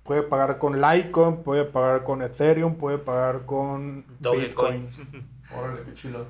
Puede 0.03 0.23
pagar 0.23 0.57
con 0.57 0.81
Litecoin, 0.81 1.43
puede 1.43 1.65
pagar 1.65 2.03
con 2.03 2.21
Ethereum, 2.21 2.75
puede 2.75 2.97
pagar 2.97 3.45
con 3.45 4.05
Dogecoin. 4.19 4.87
Bitcoin. 4.87 5.27
Órale, 5.57 5.83
qué 5.83 5.93
chido. 5.93 6.25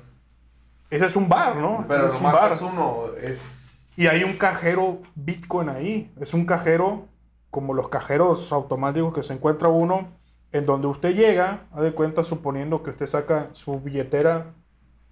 Ese 0.90 1.06
es 1.06 1.16
un 1.16 1.28
bar, 1.28 1.56
¿no? 1.56 1.84
Pero 1.86 2.08
es 2.08 2.14
un 2.14 2.22
bar. 2.22 2.52
es 2.52 2.60
uno, 2.60 3.06
es... 3.20 3.78
Y 3.96 4.06
hay 4.06 4.24
un 4.24 4.36
cajero 4.36 5.02
Bitcoin 5.14 5.68
ahí. 5.68 6.12
Es 6.20 6.34
un 6.34 6.44
cajero 6.44 7.06
como 7.50 7.74
los 7.74 7.88
cajeros 7.88 8.52
automáticos 8.52 9.14
que 9.14 9.22
se 9.22 9.32
encuentra 9.32 9.68
uno, 9.68 10.08
en 10.52 10.66
donde 10.66 10.86
usted 10.86 11.14
llega, 11.14 11.66
haz 11.72 11.82
de 11.82 11.92
cuenta 11.92 12.24
suponiendo 12.24 12.82
que 12.82 12.90
usted 12.90 13.06
saca 13.06 13.48
su 13.52 13.80
billetera 13.80 14.54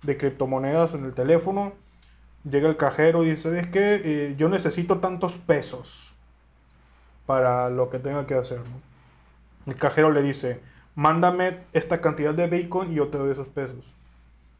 de 0.03 0.16
criptomonedas 0.16 0.94
en 0.94 1.05
el 1.05 1.12
teléfono, 1.14 1.72
llega 2.49 2.68
el 2.68 2.76
cajero 2.76 3.24
y 3.24 3.30
dice, 3.30 3.42
¿sabes 3.44 3.68
qué? 3.68 4.01
Eh, 4.05 4.34
yo 4.38 4.49
necesito 4.49 4.99
tantos 4.99 5.36
pesos 5.36 6.14
para 7.26 7.70
lo 7.70 7.90
que 7.90 7.99
tenga 7.99 8.26
que 8.26 8.34
hacer. 8.34 8.61
¿no? 8.61 9.72
El 9.72 9.76
cajero 9.76 10.12
le 10.12 10.22
dice, 10.22 10.61
mándame 10.94 11.59
esta 11.72 12.01
cantidad 12.01 12.34
de 12.34 12.47
Bitcoin 12.47 12.92
y 12.92 12.97
yo 12.97 13.09
te 13.09 13.18
doy 13.18 13.32
esos 13.32 13.49
pesos. 13.49 13.84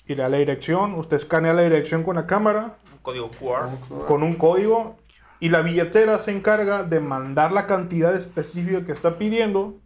Y 0.07 0.14
le 0.14 0.22
da 0.22 0.28
la 0.28 0.39
dirección, 0.39 0.95
usted 0.95 1.16
escanea 1.16 1.53
la 1.53 1.62
dirección 1.62 2.03
con 2.03 2.16
la 2.16 2.26
cámara, 2.26 2.76
Un 2.93 2.99
código 3.03 3.30
QR. 3.30 4.05
con 4.07 4.22
un 4.22 4.34
código 4.34 4.97
y 5.39 5.51
la 5.51 5.62
billetera 5.62 6.18
se 6.18 6.30
encarga 6.30 6.82
de 6.82 7.01
mandar 7.01 7.53
la 7.53 7.66
cantidad 7.66 8.14
específica 8.16 8.84
que 8.84 8.93
está 8.93 9.18
pidiendo 9.18 9.76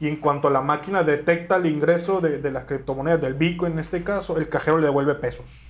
y 0.00 0.08
en 0.08 0.16
cuanto 0.16 0.50
la 0.50 0.60
máquina 0.60 1.02
detecta 1.02 1.56
el 1.56 1.66
ingreso 1.66 2.20
de, 2.20 2.38
de 2.38 2.50
las 2.50 2.64
criptomonedas, 2.64 3.20
del 3.20 3.34
Bitcoin 3.34 3.72
en 3.72 3.78
este 3.80 4.04
caso, 4.04 4.36
el 4.36 4.48
cajero 4.48 4.78
le 4.78 4.86
devuelve 4.86 5.14
pesos. 5.16 5.66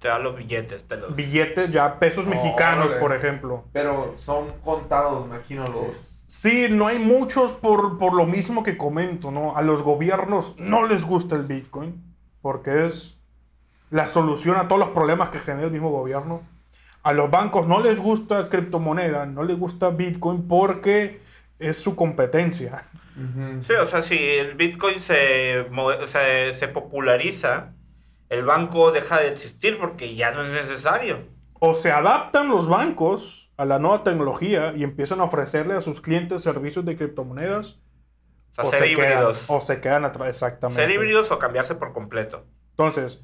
Te 0.00 0.08
da 0.08 0.18
los 0.18 0.36
billetes. 0.36 0.86
Te 0.88 0.96
los... 0.96 1.14
Billetes 1.14 1.70
ya, 1.70 1.98
pesos 1.98 2.26
mexicanos, 2.26 2.86
Órale. 2.86 3.00
por 3.00 3.14
ejemplo. 3.14 3.64
Pero 3.72 4.16
son 4.16 4.46
contados, 4.64 5.26
me 5.26 5.36
imagino, 5.36 5.66
los... 5.68 6.22
Sí, 6.26 6.68
no 6.70 6.86
hay 6.86 6.98
muchos 6.98 7.52
por, 7.52 7.98
por 7.98 8.14
lo 8.14 8.24
mismo 8.24 8.62
que 8.62 8.76
comento, 8.76 9.30
¿no? 9.30 9.56
A 9.56 9.62
los 9.62 9.82
gobiernos 9.82 10.54
no 10.58 10.86
les 10.86 11.04
gusta 11.04 11.34
el 11.34 11.42
Bitcoin 11.42 12.02
porque 12.40 12.86
es 12.86 13.18
la 13.90 14.06
solución 14.08 14.56
a 14.56 14.68
todos 14.68 14.78
los 14.78 14.90
problemas 14.90 15.30
que 15.30 15.40
genera 15.40 15.66
el 15.66 15.72
mismo 15.72 15.90
gobierno. 15.90 16.42
A 17.02 17.12
los 17.12 17.30
bancos 17.30 17.66
no 17.66 17.80
les 17.80 17.98
gusta 17.98 18.48
criptomoneda, 18.48 19.26
no 19.26 19.42
les 19.42 19.58
gusta 19.58 19.90
Bitcoin 19.90 20.46
porque 20.46 21.20
es 21.60 21.78
su 21.78 21.94
competencia. 21.94 22.84
Sí, 23.66 23.72
o 23.74 23.86
sea, 23.86 24.02
si 24.02 24.16
el 24.16 24.54
Bitcoin 24.54 25.00
se, 25.00 25.66
se, 26.08 26.54
se 26.54 26.68
populariza, 26.68 27.74
el 28.30 28.44
banco 28.44 28.92
deja 28.92 29.20
de 29.20 29.28
existir 29.28 29.78
porque 29.78 30.14
ya 30.14 30.32
no 30.32 30.42
es 30.42 30.52
necesario. 30.52 31.18
O 31.58 31.74
se 31.74 31.92
adaptan 31.92 32.48
los 32.48 32.66
bancos 32.66 33.50
a 33.58 33.66
la 33.66 33.78
nueva 33.78 34.02
tecnología 34.02 34.72
y 34.74 34.84
empiezan 34.84 35.20
a 35.20 35.24
ofrecerle 35.24 35.74
a 35.74 35.82
sus 35.82 36.00
clientes 36.00 36.40
servicios 36.40 36.84
de 36.86 36.96
criptomonedas. 36.96 37.78
O 38.56 38.62
sea, 38.62 38.70
ser 38.70 38.88
se 38.88 38.94
quedan, 38.94 39.12
híbridos. 39.12 39.44
o 39.48 39.60
se 39.60 39.80
quedan 39.80 40.04
atrás, 40.06 40.28
exactamente. 40.30 40.82
Ser 40.82 40.90
híbridos 40.90 41.30
o 41.30 41.38
cambiarse 41.38 41.74
por 41.74 41.92
completo. 41.92 42.46
Entonces, 42.70 43.20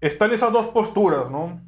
están 0.00 0.32
esas 0.32 0.52
dos 0.52 0.68
posturas, 0.68 1.30
¿no? 1.30 1.60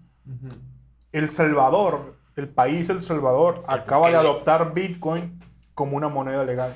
El 1.10 1.30
Salvador, 1.30 2.14
el 2.36 2.48
país 2.48 2.88
El 2.88 3.02
Salvador, 3.02 3.64
acaba 3.66 4.10
de 4.10 4.16
adoptar 4.16 4.74
Bitcoin 4.74 5.40
como 5.74 5.96
una 5.96 6.08
moneda 6.08 6.44
legal. 6.44 6.74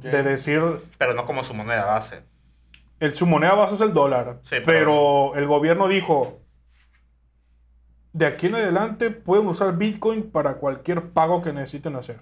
De 0.00 0.22
decir, 0.22 0.62
Pero 0.98 1.14
no 1.14 1.26
como 1.26 1.42
su 1.44 1.54
moneda 1.54 1.84
base. 1.86 2.22
el, 3.00 3.14
su 3.14 3.26
moneda 3.26 3.54
base 3.54 3.74
es 3.74 3.80
el 3.80 3.92
dólar. 3.92 4.38
Sí, 4.44 4.50
pero- 4.50 4.66
pero 4.66 5.34
el 5.34 5.46
gobierno 5.46 5.88
dijo, 5.88 6.40
de 8.12 8.26
aquí 8.26 8.46
en 8.46 8.54
adelante 8.54 9.10
pueden 9.10 9.46
usar 9.48 9.76
Bitcoin 9.76 10.30
para 10.30 10.54
cualquier 10.58 11.10
pago 11.10 11.42
que 11.42 11.52
necesiten 11.52 11.96
hacer. 11.96 12.20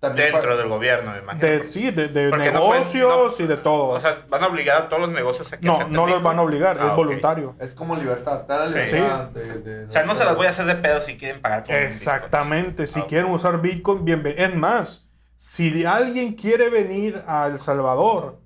También 0.00 0.30
Dentro 0.30 0.56
del 0.56 0.68
gobierno, 0.68 1.10
me 1.10 1.18
imagino. 1.18 1.44
De, 1.44 1.62
sí, 1.64 1.90
de, 1.90 2.06
de 2.06 2.28
Porque 2.30 2.52
no 2.52 2.66
pueden- 2.66 2.82
negocios 2.82 3.38
no- 3.38 3.44
y 3.44 3.48
de 3.48 3.56
todo. 3.56 3.88
O 3.88 4.00
sea, 4.00 4.24
van 4.28 4.44
a 4.44 4.46
obligar 4.46 4.82
a 4.82 4.88
todos 4.88 5.02
los 5.02 5.10
negocios 5.10 5.52
a 5.52 5.58
que 5.58 5.66
no, 5.66 5.88
no 5.88 6.06
los 6.06 6.22
van 6.22 6.38
a 6.38 6.42
obligar, 6.42 6.76
Ah, 6.80 6.86
es 6.90 6.94
voluntario. 6.96 7.56
Es 7.58 7.74
como 7.74 7.96
libertad, 7.96 8.42
te 8.46 8.52
da 8.52 8.66
la 8.66 8.82
Sí. 8.82 8.92
libertad 8.94 9.24
de, 9.30 9.58
de- 9.60 9.84
O 9.86 9.90
sea, 9.90 10.04
no 10.04 10.14
se 10.14 10.24
las 10.24 10.36
voy 10.36 10.46
a 10.46 10.50
hacer 10.50 10.66
de 10.66 10.76
pedo 10.76 11.00
si 11.00 11.16
quieren 11.18 11.40
pagar 11.42 11.66
con 11.66 11.74
Exactamente, 11.74 12.86
si 12.86 13.00
Ah, 13.00 13.06
quieren 13.08 13.32
usar 13.32 13.60
Bitcoin, 13.60 14.04
bienvenido. 14.04 14.44
Es 14.44 14.54
más, 14.54 15.08
si 15.34 15.84
alguien 15.84 16.34
quiere 16.34 16.70
venir 16.70 17.24
a 17.26 17.48
El 17.48 17.58
Salvador 17.58 18.38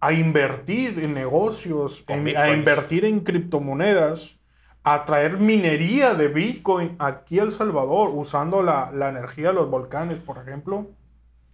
a 0.00 0.12
invertir 0.12 0.98
en 0.98 1.14
negocios, 1.14 2.02
en- 2.08 2.36
a 2.36 2.50
invertir 2.50 3.04
en 3.04 3.20
criptomonedas, 3.20 4.39
a 4.82 5.04
traer 5.04 5.38
minería 5.38 6.14
de 6.14 6.28
Bitcoin 6.28 6.96
aquí 6.98 7.38
a 7.38 7.42
El 7.42 7.52
Salvador, 7.52 8.10
usando 8.14 8.62
la, 8.62 8.90
la 8.92 9.08
energía 9.08 9.48
de 9.48 9.54
los 9.54 9.68
volcanes, 9.70 10.18
por 10.18 10.38
ejemplo, 10.38 10.86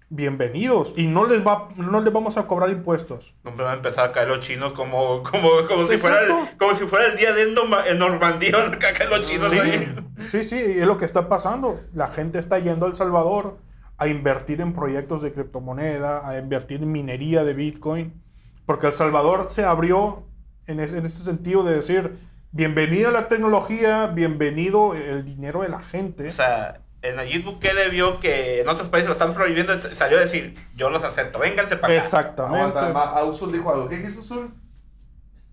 bienvenidos. 0.09 0.93
Y 0.97 1.07
no 1.09 1.27
les, 1.27 1.45
va, 1.45 1.69
no 1.77 2.01
les 2.01 2.13
vamos 2.13 2.37
a 2.37 2.47
cobrar 2.47 2.71
impuestos. 2.71 3.35
No 3.43 3.51
me 3.51 3.65
van 3.65 3.73
a 3.73 3.77
empezar 3.77 4.11
a 4.11 4.13
caer 4.13 4.29
los 4.29 4.41
chinos 4.41 4.73
como, 4.75 5.23
como, 5.25 5.67
como, 5.67 5.85
si, 5.87 5.99
fuera 5.99 6.21
el, 6.25 6.57
como 6.57 6.75
si 6.75 6.85
fuera 6.87 7.07
el 7.07 7.17
día 7.17 7.33
de 7.33 7.53
Normandía, 7.97 8.57
a 8.73 8.79
caer 8.79 9.11
los 9.11 9.29
chinos 9.29 9.51
Sí, 9.51 9.59
ahí. 9.59 9.97
sí, 10.23 10.45
sí, 10.45 10.57
es 10.57 10.87
lo 10.87 10.97
que 10.97 11.05
está 11.05 11.29
pasando. 11.29 11.81
La 11.93 12.09
gente 12.09 12.39
está 12.39 12.59
yendo 12.59 12.87
a 12.87 12.89
El 12.89 12.95
Salvador 12.97 13.59
a 13.99 14.09
invertir 14.09 14.61
en 14.61 14.73
proyectos 14.73 15.23
de 15.23 15.33
criptomoneda, 15.33 16.29
a 16.29 16.39
invertir 16.39 16.83
en 16.83 16.93
minería 16.93 17.45
de 17.45 17.55
Bitcoin, 17.55 18.23
porque 18.67 18.87
El 18.87 18.93
Salvador 18.93 19.47
se 19.49 19.65
abrió 19.65 20.23
en 20.67 20.81
ese, 20.81 20.99
en 20.99 21.07
ese 21.07 21.25
sentido 21.25 21.63
de 21.63 21.75
decir, 21.75 22.17
bienvenida 22.57 23.11
la 23.11 23.29
tecnología, 23.29 24.07
bienvenido 24.07 24.95
el 24.95 25.25
dinero 25.25 25.61
de 25.61 25.69
la 25.69 25.83
gente. 25.83 26.29
O 26.29 26.31
sea, 26.31 26.81
en 27.03 27.17
Nayib 27.17 27.45
Bukele 27.45 27.91
vio 27.91 28.19
que 28.19 28.63
en 28.63 28.69
otros 28.69 28.89
países 28.89 29.09
lo 29.09 29.13
están 29.13 29.35
prohibiendo, 29.35 29.75
salió 29.95 30.17
a 30.17 30.23
decir, 30.23 30.55
yo 30.75 30.89
los 30.89 31.05
acepto, 31.05 31.39
vénganse 31.39 31.77
para 31.77 31.93
acá. 31.93 32.03
Exactamente. 32.03 32.81
Ma- 32.93 33.11
Ausul 33.19 33.53
dijo 33.53 33.71
algo. 33.71 33.89
¿Qué 33.89 33.99
dice 33.99 34.19
Ausul? 34.19 34.55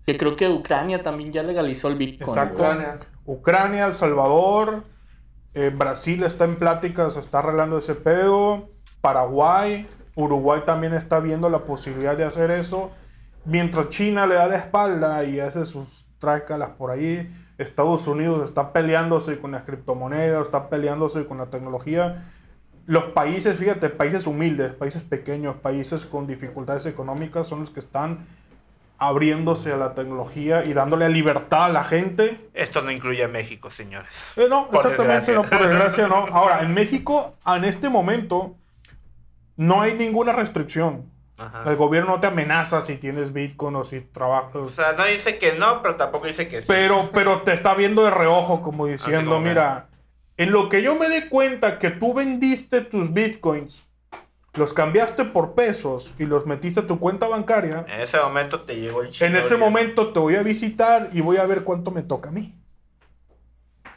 Que 0.06 0.16
creo 0.16 0.34
que 0.34 0.48
Ucrania 0.48 1.02
también 1.02 1.30
ya 1.30 1.42
legalizó 1.42 1.88
el 1.88 1.96
Bitcoin. 1.96 2.30
Exacto. 2.30 2.54
Ucrania. 2.62 2.98
Ucrania, 3.26 3.86
El 3.86 3.94
Salvador, 3.94 4.84
eh, 5.52 5.70
Brasil 5.74 6.22
está 6.24 6.44
en 6.44 6.56
pláticas, 6.56 7.16
está 7.16 7.40
arreglando 7.40 7.78
ese 7.78 7.94
pedo, 7.94 8.70
Paraguay, 9.02 9.86
Uruguay 10.14 10.62
también 10.64 10.94
está 10.94 11.20
viendo 11.20 11.50
la 11.50 11.60
posibilidad 11.60 12.16
de 12.16 12.24
hacer 12.24 12.50
eso, 12.50 12.92
mientras 13.44 13.90
China 13.90 14.26
le 14.26 14.36
da 14.36 14.46
la 14.46 14.56
espalda 14.56 15.24
y 15.24 15.40
hace 15.40 15.66
sus 15.66 16.04
trácalas 16.24 16.70
por 16.70 16.90
ahí, 16.90 17.28
Estados 17.58 18.06
Unidos 18.06 18.42
está 18.44 18.72
peleándose 18.72 19.38
con 19.38 19.52
las 19.52 19.62
criptomonedas, 19.62 20.46
está 20.46 20.68
peleándose 20.68 21.26
con 21.26 21.38
la 21.38 21.46
tecnología. 21.46 22.24
Los 22.86 23.04
países, 23.04 23.56
fíjate, 23.56 23.90
países 23.90 24.26
humildes, 24.26 24.72
países 24.72 25.02
pequeños, 25.02 25.56
países 25.56 26.04
con 26.06 26.26
dificultades 26.26 26.86
económicas 26.86 27.46
son 27.46 27.60
los 27.60 27.70
que 27.70 27.80
están 27.80 28.26
abriéndose 28.98 29.72
a 29.72 29.76
la 29.76 29.94
tecnología 29.94 30.64
y 30.64 30.72
dándole 30.72 31.08
libertad 31.08 31.66
a 31.66 31.68
la 31.68 31.84
gente. 31.84 32.48
Esto 32.54 32.80
no 32.82 32.90
incluye 32.90 33.22
a 33.24 33.28
México, 33.28 33.70
señores. 33.70 34.08
Eh, 34.36 34.46
no, 34.48 34.68
Por 34.68 34.76
exactamente, 34.76 35.32
desgracia. 35.32 35.34
no, 35.34 35.42
por 35.58 35.68
desgracia 35.68 36.08
no. 36.08 36.14
Ahora, 36.36 36.62
en 36.62 36.74
México, 36.74 37.34
en 37.46 37.64
este 37.64 37.88
momento, 37.88 38.56
no 39.56 39.80
hay 39.82 39.94
ninguna 39.94 40.32
restricción. 40.32 41.13
Ajá. 41.36 41.64
El 41.68 41.76
gobierno 41.76 42.12
no 42.12 42.20
te 42.20 42.28
amenaza 42.28 42.80
si 42.82 42.96
tienes 42.96 43.32
Bitcoin 43.32 43.74
o 43.76 43.84
si 43.84 43.98
O 43.98 44.04
trabajas. 44.12 44.70
sea, 44.70 44.92
no 44.92 45.04
dice 45.04 45.38
que 45.38 45.52
no, 45.54 45.82
pero 45.82 45.96
tampoco 45.96 46.26
dice 46.26 46.46
que 46.48 46.60
sí. 46.62 46.66
Pero, 46.68 47.10
pero 47.12 47.42
te 47.42 47.52
está 47.52 47.74
viendo 47.74 48.04
de 48.04 48.10
reojo, 48.10 48.62
como 48.62 48.86
diciendo, 48.86 49.32
como 49.32 49.40
mira, 49.40 49.88
en 50.36 50.52
lo 50.52 50.68
que 50.68 50.82
yo 50.82 50.94
me 50.94 51.08
dé 51.08 51.28
cuenta 51.28 51.78
que 51.78 51.90
tú 51.90 52.14
vendiste 52.14 52.82
tus 52.82 53.12
bitcoins, 53.12 53.84
los 54.54 54.72
cambiaste 54.72 55.24
por 55.24 55.54
pesos 55.54 56.14
y 56.20 56.26
los 56.26 56.46
metiste 56.46 56.78
a 56.80 56.86
tu 56.86 57.00
cuenta 57.00 57.26
bancaria, 57.26 57.84
En 57.88 58.00
ese 58.00 58.18
momento 58.20 58.60
te 58.62 58.76
llegó 58.76 59.02
el 59.02 59.10
chino. 59.10 59.26
en 59.26 59.34
ese 59.34 59.56
momento 59.56 60.12
te 60.12 60.20
voy 60.20 60.36
a 60.36 60.42
visitar 60.44 61.08
y 61.12 61.20
voy 61.20 61.38
a 61.38 61.46
ver 61.46 61.64
cuánto 61.64 61.90
me 61.90 62.02
toca 62.02 62.28
a 62.28 62.32
mí. 62.32 62.54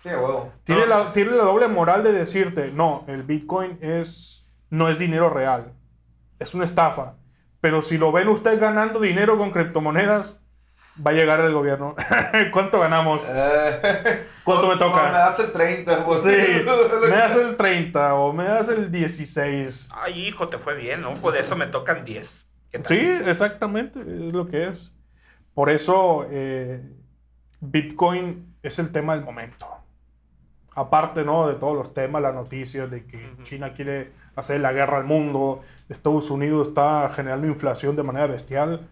Sí, 0.01 0.09
huevo. 0.09 0.51
Tiene, 0.63 0.81
No. 0.81 0.87
la, 0.87 1.13
tiene 1.13 1.31
la 1.31 1.43
doble 1.43 1.67
moral 1.67 2.03
de 2.03 2.11
decirte, 2.13 2.71
no, 2.71 3.03
el 3.07 3.21
bitcoin 3.21 3.77
es, 3.81 4.43
no 4.71 4.89
es 4.89 4.97
dinero 4.97 5.29
real, 5.29 5.73
es 6.39 6.53
una 6.55 6.65
estafa. 6.65 7.13
Pero 7.67 7.81
si 7.81 7.97
lo 7.97 8.13
ven 8.13 8.29
ustedes 8.29 8.61
ganando 8.61 9.01
dinero 9.01 9.37
con 9.37 9.51
criptomonedas, 9.51 10.39
va 11.05 11.11
a 11.11 11.13
llegar 11.13 11.41
el 11.41 11.51
gobierno. 11.51 11.97
¿Cuánto 12.53 12.79
ganamos? 12.79 13.21
Eh, 13.27 14.25
¿Cuánto 14.45 14.67
me 14.69 14.75
no, 14.75 14.79
toca? 14.79 15.03
me 15.03 15.11
das 15.11 15.39
el 15.39 15.51
30, 15.51 16.05
pues. 16.05 16.21
Sí, 16.21 16.29
me 17.01 17.09
das 17.09 17.35
el 17.35 17.57
30 17.57 18.15
o 18.15 18.31
me 18.31 18.45
das 18.45 18.69
el 18.69 18.89
16. 18.89 19.89
Ay, 19.91 20.27
hijo, 20.29 20.47
te 20.47 20.57
fue 20.59 20.75
bien, 20.75 21.01
¿no? 21.01 21.15
Por 21.15 21.35
eso 21.35 21.57
me 21.57 21.67
tocan 21.67 22.05
10. 22.05 22.45
¿Qué 22.71 22.79
tal? 22.79 22.87
Sí, 22.87 23.05
exactamente, 23.25 23.99
es 23.99 24.31
lo 24.33 24.47
que 24.47 24.67
es. 24.67 24.93
Por 25.53 25.69
eso 25.69 26.25
eh, 26.31 26.89
Bitcoin 27.59 28.55
es 28.63 28.79
el 28.79 28.93
tema 28.93 29.13
del 29.13 29.25
momento. 29.25 29.67
Aparte, 30.73 31.25
¿no? 31.25 31.49
De 31.49 31.55
todos 31.55 31.75
los 31.75 31.93
temas, 31.93 32.21
las 32.21 32.33
noticias 32.33 32.89
de 32.89 33.05
que 33.05 33.17
Ujú. 33.17 33.43
China 33.43 33.73
quiere 33.73 34.13
hacer 34.37 34.61
la 34.61 34.71
guerra 34.71 34.97
al 34.97 35.03
mundo, 35.03 35.61
Estados 35.89 36.29
Unidos 36.29 36.69
está 36.69 37.09
generando 37.13 37.47
inflación 37.47 37.95
de 37.95 38.03
manera 38.03 38.27
bestial. 38.27 38.87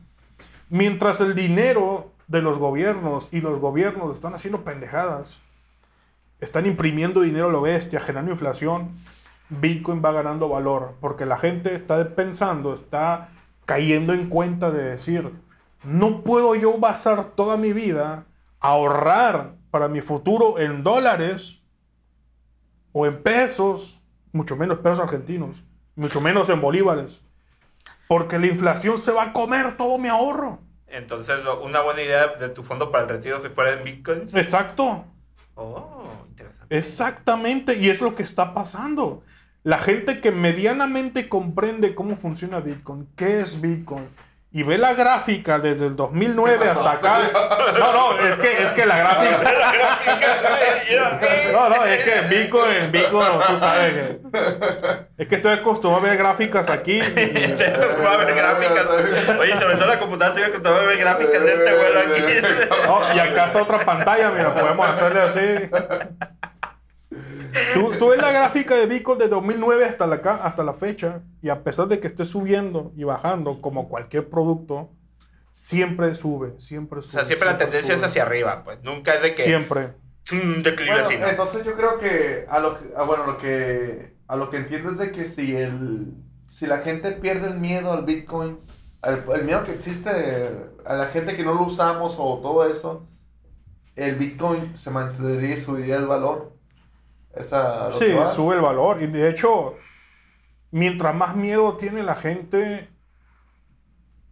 Mientras 0.69 1.21
el 1.21 1.35
dinero 1.35 2.11
de 2.27 2.41
los 2.41 2.57
gobiernos 2.57 3.27
y 3.31 3.39
los 3.39 3.59
gobiernos 3.59 4.13
están 4.13 4.33
haciendo 4.33 4.63
pendejadas, 4.63 5.37
están 6.41 6.65
imprimiendo 6.65 7.21
dinero 7.21 7.47
a 7.47 7.51
lo 7.51 7.61
bestia, 7.61 7.99
generando 7.99 8.31
inflación, 8.31 8.91
Bitcoin 9.49 10.01
va 10.03 10.11
ganando 10.11 10.49
valor, 10.49 10.95
porque 10.99 11.25
la 11.25 11.37
gente 11.37 11.75
está 11.75 12.15
pensando, 12.15 12.73
está 12.73 13.29
cayendo 13.65 14.13
en 14.13 14.27
cuenta 14.27 14.71
de 14.71 14.83
decir, 14.83 15.31
no 15.83 16.23
puedo 16.23 16.55
yo 16.55 16.77
basar 16.79 17.25
toda 17.35 17.57
mi 17.57 17.71
vida 17.71 18.25
ahorrar 18.59 19.53
para 19.69 19.87
mi 19.87 20.01
futuro 20.01 20.57
en 20.57 20.83
dólares 20.83 21.61
o 22.91 23.05
en 23.05 23.21
pesos, 23.21 23.99
mucho 24.35 24.55
menos 24.55 24.79
pesos 24.79 24.99
argentinos, 24.99 25.63
mucho 25.95 26.19
menos 26.19 26.49
en 26.49 26.61
bolívares, 26.61 27.21
porque 28.07 28.37
la 28.37 28.47
inflación 28.47 28.97
se 28.97 29.11
va 29.11 29.23
a 29.23 29.33
comer 29.33 29.77
todo 29.77 29.97
mi 29.97 30.09
ahorro. 30.09 30.59
Entonces, 30.87 31.39
una 31.63 31.81
buena 31.81 32.01
idea 32.01 32.27
de 32.27 32.49
tu 32.49 32.63
fondo 32.63 32.91
para 32.91 33.05
el 33.05 33.09
retiro 33.09 33.41
si 33.41 33.49
fuera 33.49 33.73
en 33.73 33.83
bitcoins. 33.83 34.33
Exacto. 34.35 35.05
Oh, 35.55 36.11
interesante. 36.29 36.77
Exactamente, 36.77 37.77
y 37.77 37.89
es 37.89 38.01
lo 38.01 38.13
que 38.13 38.23
está 38.23 38.53
pasando. 38.53 39.23
La 39.63 39.79
gente 39.79 40.21
que 40.21 40.31
medianamente 40.31 41.27
comprende 41.27 41.95
cómo 41.95 42.17
funciona 42.17 42.59
Bitcoin, 42.59 43.07
qué 43.15 43.39
es 43.39 43.59
Bitcoin, 43.59 44.09
y 44.55 44.63
ve 44.63 44.77
la 44.77 44.93
gráfica 44.93 45.59
desde 45.59 45.87
el 45.87 45.97
2009 45.97 46.59
¿Qué 46.61 46.65
pasó? 46.69 46.87
hasta 46.87 47.17
acá. 47.17 47.31
No, 47.77 47.91
no, 47.91 48.17
es 48.25 48.37
que, 48.37 48.53
es 48.63 48.71
que 48.71 48.85
la 48.85 48.99
gráfica. 48.99 49.53
No, 51.51 51.69
no, 51.69 51.83
es 51.83 52.03
que 52.05 52.21
Bitcoin, 52.21 52.91
Bitcoin, 52.91 53.39
tú 53.47 53.57
sabes 53.57 53.93
que. 53.93 54.19
Es 55.17 55.27
que 55.27 55.35
estoy 55.35 55.53
acostumbrado 55.53 56.05
a 56.05 56.09
ver 56.09 56.17
gráficas 56.17 56.69
aquí. 56.69 56.99
Estoy 57.15 57.65
acostumbrado 57.67 58.19
a 58.19 58.25
ver 58.25 58.35
gráficas. 58.35 58.85
Oye, 59.39 59.59
sobre 59.59 59.75
todo 59.75 59.87
la 59.87 59.99
computadora 59.99 60.39
estoy 60.39 60.43
acostumbrado 60.43 60.79
a 60.79 60.89
ver 60.89 60.97
gráficas 60.99 61.43
de 61.43 61.53
este 61.53 61.75
vuelo 61.75 61.99
aquí. 61.99 62.21
No, 62.85 63.15
y 63.15 63.19
acá 63.19 63.45
está 63.47 63.61
otra 63.61 63.79
pantalla, 63.79 64.31
mira, 64.31 64.53
podemos 64.53 64.87
hacerle 64.87 65.21
así. 65.21 65.69
Tú, 67.73 67.91
tú 67.99 68.09
ves 68.09 68.21
la 68.21 68.31
gráfica 68.31 68.75
de 68.75 68.85
Bitcoin 68.85 69.17
de 69.19 69.27
2009 69.27 69.85
hasta 69.85 70.07
la, 70.07 70.15
hasta 70.15 70.63
la 70.63 70.73
fecha, 70.73 71.21
y 71.41 71.49
a 71.49 71.63
pesar 71.63 71.87
de 71.87 71.99
que 71.99 72.07
esté 72.07 72.25
subiendo 72.25 72.91
y 72.95 73.03
bajando, 73.03 73.61
como 73.61 73.87
cualquier 73.89 74.29
producto, 74.29 74.91
siempre 75.51 76.13
sube, 76.15 76.53
siempre 76.59 76.99
O 76.99 77.01
sube. 77.01 77.13
sea, 77.13 77.25
siempre 77.25 77.47
la 77.47 77.57
tendencia 77.57 77.93
es 77.93 77.99
sube. 77.99 78.07
hacia 78.09 78.23
arriba, 78.23 78.63
pues. 78.63 78.81
Nunca 78.83 79.15
es 79.15 79.21
de 79.21 79.31
que. 79.31 79.43
Siempre. 79.43 79.93
Un 80.31 80.63
declive 80.63 80.91
Bueno, 80.91 81.05
así, 81.07 81.17
¿no? 81.17 81.27
entonces 81.27 81.63
yo 81.65 81.75
creo 81.75 81.99
que 81.99 82.45
a 82.49 82.59
lo 82.59 82.79
que, 82.79 82.85
a, 82.97 83.03
bueno, 83.03 83.27
lo 83.27 83.37
que 83.37 84.15
a 84.27 84.35
lo 84.35 84.49
que 84.49 84.57
entiendo 84.57 84.89
es 84.89 84.97
de 84.97 85.11
que 85.11 85.25
si 85.25 85.55
el 85.55 86.13
si 86.47 86.65
la 86.65 86.79
gente 86.79 87.11
pierde 87.11 87.47
el 87.47 87.59
miedo 87.59 87.91
al 87.93 88.05
Bitcoin, 88.05 88.57
al- 89.03 89.23
el, 89.35 89.43
miedo 89.45 89.63
que 89.63 89.73
existe 89.73 90.09
a 90.85 90.93
la 90.95 91.05
gente 91.07 91.35
que 91.37 91.43
no 91.43 91.53
lo 91.53 91.61
usamos 91.63 92.15
o 92.17 92.39
todo 92.41 92.67
eso, 92.67 93.07
el 93.95 94.15
Bitcoin 94.15 94.75
se 94.75 94.89
mantendría 94.89 95.53
y 95.53 95.57
subiría 95.57 95.97
el 95.97 96.07
valor. 96.07 96.54
Esa, 97.35 97.91
Sí, 97.91 98.05
sube 98.35 98.55
el 98.55 98.61
valor. 98.61 99.01
Y 99.01 99.07
de 99.07 99.29
hecho, 99.29 99.73
mientras 100.71 101.13
más 101.15 101.35
miedo 101.35 101.75
tiene 101.77 102.03
la 102.03 102.15
gente, 102.15 102.89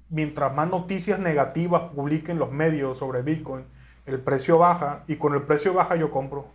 mientras 0.09 0.53
más 0.55 0.69
noticias 0.69 1.19
negativas 1.19 1.81
publiquen 1.93 2.39
los 2.39 2.51
medios 2.51 2.97
sobre 2.99 3.21
Bitcoin, 3.21 3.65
el 4.05 4.19
precio 4.19 4.57
baja. 4.57 5.03
Y 5.07 5.15
con 5.15 5.33
el 5.33 5.41
precio 5.43 5.73
baja 5.73 5.95
yo 5.95 6.11
compro. 6.11 6.47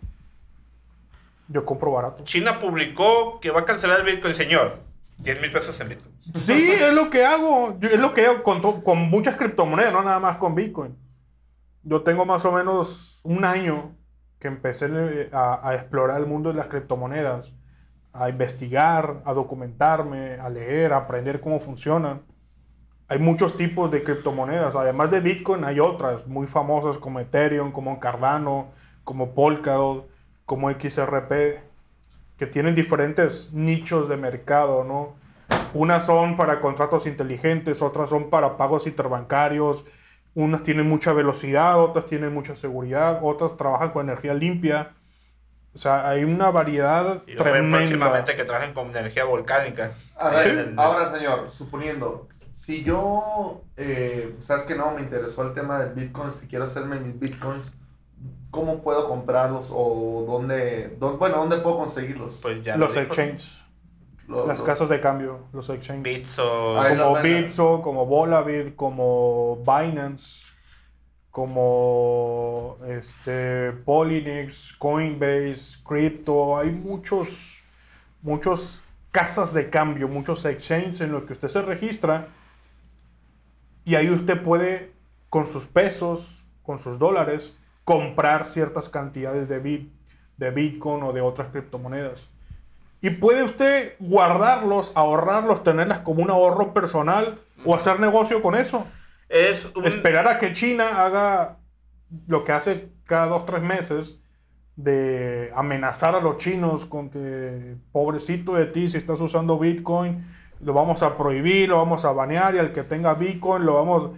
Yo 1.47 1.65
compro 1.65 1.91
barato. 1.91 2.23
China 2.25 2.59
publicó 2.59 3.39
que 3.39 3.49
va 3.49 3.61
a 3.61 3.65
cancelar 3.65 4.01
el 4.01 4.05
bitcoin, 4.05 4.35
señor. 4.35 4.79
10 5.17 5.41
mil 5.41 5.51
pesos 5.51 5.77
en 5.81 5.89
bitcoin. 5.89 6.15
Sí, 6.35 6.71
es 6.71 6.93
lo 6.93 7.09
que 7.09 7.25
hago. 7.25 7.75
Yo- 7.79 7.89
es 7.89 7.99
lo 7.99 8.13
que 8.13 8.25
hago 8.25 8.43
con, 8.43 8.61
to- 8.61 8.83
con 8.83 8.99
muchas 9.09 9.35
criptomonedas, 9.35 9.91
no 9.91 10.03
nada 10.03 10.19
más 10.19 10.37
con 10.37 10.53
Bitcoin. 10.55 10.95
Yo 11.83 12.03
tengo 12.03 12.25
más 12.25 12.45
o 12.45 12.51
menos 12.51 13.19
un 13.23 13.43
año 13.43 13.95
que 14.39 14.47
empecé 14.47 14.87
eh, 14.89 15.29
a, 15.33 15.75
explorar 15.75 16.19
el 16.19 16.25
mundo 16.25 16.49
de 16.49 16.55
las 16.55 16.67
criptomonedas, 16.67 17.53
a 18.13 18.29
investigar, 18.29 19.21
a 19.25 19.33
documentarme, 19.33 20.39
a 20.39 20.49
leer, 20.49 20.93
a 20.93 20.97
aprender 20.97 21.41
cómo 21.41 21.59
funcionan. 21.59 22.21
Hay 23.07 23.19
muchos 23.19 23.57
tipos 23.57 23.91
de 23.91 24.03
criptomonedas. 24.03 24.75
Además 24.75 25.11
de 25.11 25.19
Bitcoin, 25.19 25.63
hay 25.63 25.79
otras 25.79 26.25
muy 26.27 26.47
famosas 26.47 26.97
como 26.97 27.19
Ethereum, 27.19 27.71
como 27.71 27.99
Cardano, 27.99 28.67
como 29.03 29.33
Polkadot, 29.33 30.09
como 30.45 30.71
XRP, 30.71 31.59
que 32.37 32.47
tienen 32.47 32.75
diferentes 32.75 33.53
nichos 33.53 34.07
de 34.09 34.17
mercado, 34.17 34.83
¿no? 34.83 35.15
Unas 35.73 36.05
son 36.05 36.37
para 36.37 36.61
contratos 36.61 37.05
inteligentes, 37.05 37.81
otras 37.81 38.09
son 38.09 38.29
para 38.29 38.57
pagos 38.57 38.87
interbancarios, 38.87 39.85
unas 40.41 40.63
tienen 40.63 40.87
mucha 40.87 41.11
velocidad, 41.13 41.79
otras 41.79 42.05
tienen 42.05 42.33
mucha 42.33 42.55
seguridad, 42.55 43.19
otras 43.21 43.57
trabajan 43.57 43.91
con 43.91 44.07
energía 44.09 44.33
limpia. 44.33 44.93
O 45.73 45.77
sea, 45.77 46.09
hay 46.09 46.23
una 46.23 46.49
variedad 46.49 47.21
Y 47.27 47.35
tremenda. 47.35 47.77
próximamente 47.77 48.35
que 48.35 48.43
trabajen 48.43 48.73
con 48.73 48.89
energía 48.95 49.25
volcánica. 49.25 49.91
A 50.17 50.29
ver, 50.29 50.73
ahora 50.77 51.05
señor, 51.11 51.49
suponiendo, 51.49 52.27
si 52.51 52.83
yo, 52.83 53.61
eh, 53.77 54.35
sabes 54.39 54.63
que 54.63 54.75
no, 54.75 54.91
me 54.91 55.01
interesó 55.01 55.43
el 55.47 55.53
tema 55.53 55.79
del 55.79 55.93
Bitcoin, 55.93 56.31
si 56.31 56.47
quiero 56.47 56.63
hacerme 56.63 56.99
mis 56.99 57.19
Bitcoins, 57.19 57.73
¿cómo 58.49 58.81
puedo 58.81 59.07
comprarlos 59.07 59.69
o 59.71 60.25
dónde, 60.27 60.97
dó- 60.99 61.17
bueno, 61.17 61.37
dónde 61.37 61.57
puedo 61.57 61.77
conseguirlos? 61.77 62.39
Pues 62.41 62.63
ya 62.63 62.75
lo 62.77 62.85
Los 62.87 62.97
exchanges, 62.97 63.57
Las 64.29 64.59
los- 64.59 64.61
casas 64.61 64.89
de 64.89 65.01
cambio, 65.01 65.47
los 65.53 65.69
exchanges. 65.69 66.03
Bitso. 66.03 66.75
Como 66.75 66.95
no, 66.95 67.21
Bitso, 67.21 67.81
como 67.81 68.05
Volavit, 68.05 68.75
como 68.75 69.57
Binance, 69.57 70.45
como 71.31 72.77
este, 72.87 73.71
Polynex, 73.71 74.73
Coinbase, 74.77 75.79
Crypto. 75.83 76.57
Hay 76.57 76.69
muchos, 76.69 77.57
muchos 78.21 78.79
casas 79.11 79.53
de 79.53 79.69
cambio, 79.69 80.07
muchos 80.07 80.45
exchanges 80.45 81.01
en 81.01 81.11
los 81.11 81.23
que 81.23 81.33
usted 81.33 81.47
se 81.47 81.61
registra 81.63 82.27
y 83.83 83.95
ahí 83.95 84.09
usted 84.11 84.41
puede 84.43 84.91
con 85.29 85.47
sus 85.47 85.65
pesos, 85.65 86.43
con 86.61 86.77
sus 86.77 86.99
dólares, 86.99 87.55
comprar 87.83 88.45
ciertas 88.47 88.89
cantidades 88.89 89.49
de, 89.49 89.57
bit, 89.59 89.91
de 90.37 90.51
Bitcoin 90.51 91.01
o 91.03 91.13
de 91.13 91.21
otras 91.21 91.49
criptomonedas. 91.51 92.29
Y 93.01 93.11
puede 93.11 93.43
usted 93.43 93.93
guardarlos, 93.99 94.91
ahorrarlos, 94.95 95.63
tenerlas 95.63 95.99
como 95.99 96.21
un 96.21 96.29
ahorro 96.29 96.73
personal 96.73 97.39
o 97.65 97.73
hacer 97.73 97.99
negocio 97.99 98.41
con 98.41 98.55
eso. 98.55 98.85
Es 99.29 99.69
un... 99.75 99.85
Esperar 99.85 100.27
a 100.27 100.37
que 100.37 100.53
China 100.53 101.05
haga 101.05 101.59
lo 102.27 102.43
que 102.43 102.51
hace 102.51 102.89
cada 103.05 103.27
dos, 103.27 103.45
tres 103.45 103.61
meses 103.61 104.19
de 104.75 105.51
amenazar 105.55 106.15
a 106.15 106.21
los 106.21 106.37
chinos 106.37 106.85
con 106.85 107.09
que 107.09 107.75
pobrecito 107.91 108.53
de 108.53 108.65
ti 108.65 108.89
si 108.89 108.97
estás 108.97 109.19
usando 109.19 109.59
Bitcoin, 109.59 110.25
lo 110.61 110.73
vamos 110.73 111.03
a 111.03 111.17
prohibir, 111.17 111.69
lo 111.69 111.77
vamos 111.77 112.05
a 112.05 112.11
banear 112.11 112.55
y 112.55 112.59
al 112.59 112.73
que 112.73 112.83
tenga 112.83 113.13
Bitcoin 113.13 113.65
lo 113.65 113.75
vamos... 113.75 114.11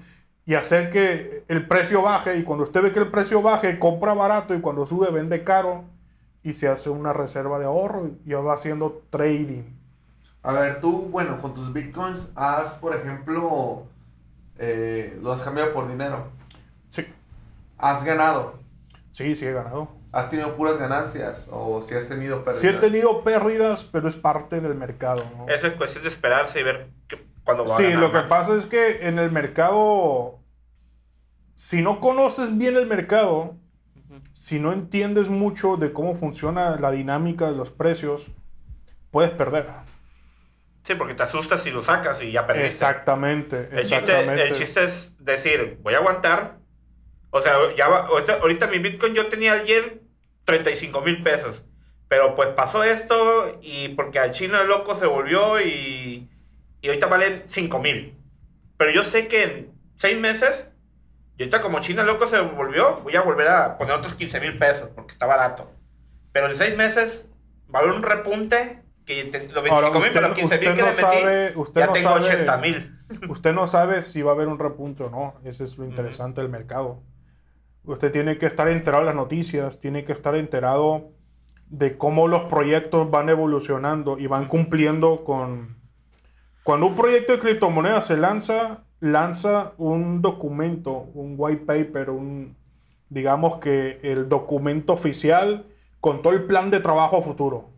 y 0.46 0.56
hacer 0.56 0.90
que 0.90 1.44
el 1.48 1.68
precio 1.68 2.02
baje. 2.02 2.38
Y 2.38 2.44
cuando 2.44 2.64
usted 2.64 2.82
ve 2.82 2.92
que 2.92 3.00
el 3.00 3.12
precio 3.12 3.44
baje, 3.44 3.78
compra 3.78 4.16
barato 4.16 4.56
y 4.56 4.62
cuando 4.62 4.88
sube, 4.88 5.12
vende 5.12 5.44
caro 5.44 5.84
y 6.44 6.54
se 6.54 6.68
hace 6.68 6.90
una 6.90 7.14
reserva 7.14 7.60
de 7.60 7.66
ahorro 7.66 8.10
y 8.26 8.34
va 8.34 8.54
haciendo 8.54 9.04
trading. 9.10 9.64
A 10.44 10.52
ver, 10.54 10.82
tú, 10.82 11.08
bueno, 11.12 11.40
con 11.40 11.54
tus 11.54 11.72
bitcoins 11.72 12.32
has, 12.36 12.76
por 12.78 12.96
ejemplo, 12.96 13.84
eh, 14.58 15.18
lo 15.22 15.34
has 15.34 15.42
cambiado 15.42 15.72
por 15.74 15.88
dinero. 15.88 16.28
Sí, 16.90 17.06
¿Has 17.78 18.04
ganado? 18.04 18.60
sí, 19.12 19.36
sí 19.36 19.46
he 19.46 19.54
ganado. 19.54 19.90
¿Has 20.12 20.30
tenido 20.30 20.56
puras 20.58 20.78
ganancias? 20.78 21.48
¿O 21.52 21.82
si 21.82 21.96
has 21.96 22.08
tenido 22.08 22.44
pérdidas? 22.44 22.62
Sí 22.62 22.68
he 22.68 22.74
tenido 22.74 23.24
pérdidas, 23.24 23.84
pero 23.86 24.10
es 24.10 24.16
parte 24.16 24.60
del 24.60 24.76
mercado. 24.76 25.24
¿no? 25.38 25.48
Eso 25.48 25.68
es 25.68 25.74
cuestión 25.74 26.04
de 26.04 26.10
esperarse 26.10 26.60
y 26.60 26.64
ver 26.64 26.90
qué- 27.08 27.26
cuándo 27.46 27.66
va 27.66 27.76
a 27.76 27.78
Sí, 27.78 27.84
ganar 27.84 28.00
lo 28.00 28.12
que 28.12 28.22
pasa 28.28 28.56
es 28.56 28.66
que 28.66 29.08
en 29.08 29.20
el 29.20 29.32
mercado, 29.32 30.40
si 31.56 31.82
no 31.82 32.00
conoces 32.00 32.58
bien 32.58 32.76
el 32.76 32.88
mercado, 32.88 33.56
si 34.34 34.60
no 34.60 34.74
entiendes 34.74 35.30
mucho 35.30 35.78
de 35.78 35.94
cómo 35.94 36.16
funciona 36.16 36.78
la 36.80 36.92
dinámica 36.92 37.50
de 37.52 37.58
los 37.58 37.72
precios, 37.72 38.28
puedes 39.12 39.32
perder. 39.32 39.68
Sí, 40.84 40.96
porque 40.96 41.14
te 41.14 41.24
asustas 41.24 41.62
si 41.64 41.70
lo 41.72 41.84
sacas 41.84 42.22
y 42.24 42.32
ya 42.32 42.48
perdiste. 42.48 42.68
Exactamente, 42.70 43.70
El 43.72 43.88
chiste, 43.88 43.96
exactamente. 43.96 44.44
el 44.48 44.56
chiste 44.56 44.84
es 44.86 45.16
decir, 45.24 45.78
voy 45.82 45.94
a 45.94 45.98
aguantar. 45.98 46.58
O 47.32 47.42
sea, 47.42 47.56
ya 47.76 47.88
va- 47.90 48.08
ahorita, 48.08 48.36
ahorita 48.42 48.68
mi 48.68 48.80
Bitcoin 48.80 49.14
yo 49.14 49.28
tenía 49.28 49.54
ayer 49.54 50.02
35 50.46 51.02
mil 51.02 51.22
pesos. 51.24 51.64
Pero 52.08 52.36
pues 52.36 52.50
pasó 52.50 52.84
esto 52.84 53.60
y 53.62 53.90
porque 53.90 54.20
al 54.20 54.32
chino 54.32 54.64
loco 54.66 54.96
se 54.98 55.06
volvió 55.06 55.62
y, 55.62 56.30
y 56.82 56.88
ahorita 56.88 57.08
valen 57.08 57.44
5 57.48 57.80
mil. 57.80 58.16
Pero 58.78 58.92
yo 58.92 59.04
sé 59.04 59.28
que 59.28 59.44
en 59.44 59.72
6 59.96 60.20
meses, 60.20 60.68
y 61.42 61.46
ahorita 61.46 61.62
como 61.64 61.80
China 61.80 62.04
loco 62.04 62.28
se 62.28 62.40
volvió, 62.40 62.98
voy 63.02 63.16
a 63.16 63.22
volver 63.22 63.48
a 63.48 63.78
poner 63.80 63.96
otros 63.96 64.14
15 64.14 64.40
mil 64.40 64.58
pesos 64.60 64.90
porque 64.94 65.14
está 65.14 65.26
barato. 65.26 65.72
Pero 66.32 66.48
en 66.50 66.56
6 66.56 66.78
meses 66.78 67.28
va 67.74 67.80
a 67.80 67.82
haber 67.82 67.96
un 67.96 68.04
repunte 68.04 68.84
que 69.06 69.24
te- 69.24 69.48
los 69.50 69.64
25 69.64 69.74
Ahora, 69.76 69.90
mil, 70.00 70.10
pero 70.14 70.28
los 70.28 70.38
15 70.38 70.58
mil 70.60 70.70
que 70.76 70.82
no 70.82 70.86
le 70.86 70.92
metí, 70.92 71.02
sabe- 71.02 71.54
usted 71.56 71.82
ya 71.82 71.88
no 71.88 71.94
tengo 71.94 72.10
sabe- 72.10 72.26
80 72.28 72.58
mil. 72.58 72.98
Usted 73.28 73.54
no 73.54 73.66
sabe 73.66 74.04
si 74.04 74.22
va 74.22 74.32
a 74.32 74.36
haber 74.36 74.48
un 74.50 74.60
repunte 74.60 75.04
o 75.04 75.10
no. 75.10 75.34
Eso 75.44 75.64
es 75.64 75.78
lo 75.80 75.86
interesante 75.86 76.42
del 76.42 76.50
mercado. 76.52 77.02
Usted 77.84 78.12
tiene 78.12 78.38
que 78.38 78.46
estar 78.46 78.68
enterado 78.68 79.02
de 79.02 79.08
las 79.08 79.16
noticias, 79.16 79.80
tiene 79.80 80.04
que 80.04 80.12
estar 80.12 80.36
enterado 80.36 81.10
de 81.68 81.98
cómo 81.98 82.28
los 82.28 82.44
proyectos 82.44 83.10
van 83.10 83.30
evolucionando 83.30 84.20
y 84.20 84.28
van 84.28 84.46
cumpliendo 84.46 85.24
con... 85.24 85.82
Cuando 86.64 86.86
un 86.86 86.96
proyecto 86.96 87.34
de 87.34 87.40
criptomonedas 87.40 88.06
se 88.06 88.18
lanza, 88.18 88.84
lanza 89.02 89.74
un 89.78 90.22
documento, 90.22 91.10
un 91.14 91.36
white 91.38 91.66
paper, 91.66 92.12
un, 92.12 92.56
digamos 93.10 93.58
que 93.58 94.00
el 94.04 94.30
documento 94.30 94.94
oficial 94.94 95.66
con 96.00 96.22
todo 96.22 96.34
el 96.34 96.46
plan 96.46 96.72
de 96.72 96.80
trabajo 96.80 97.22
futuro. 97.22 97.70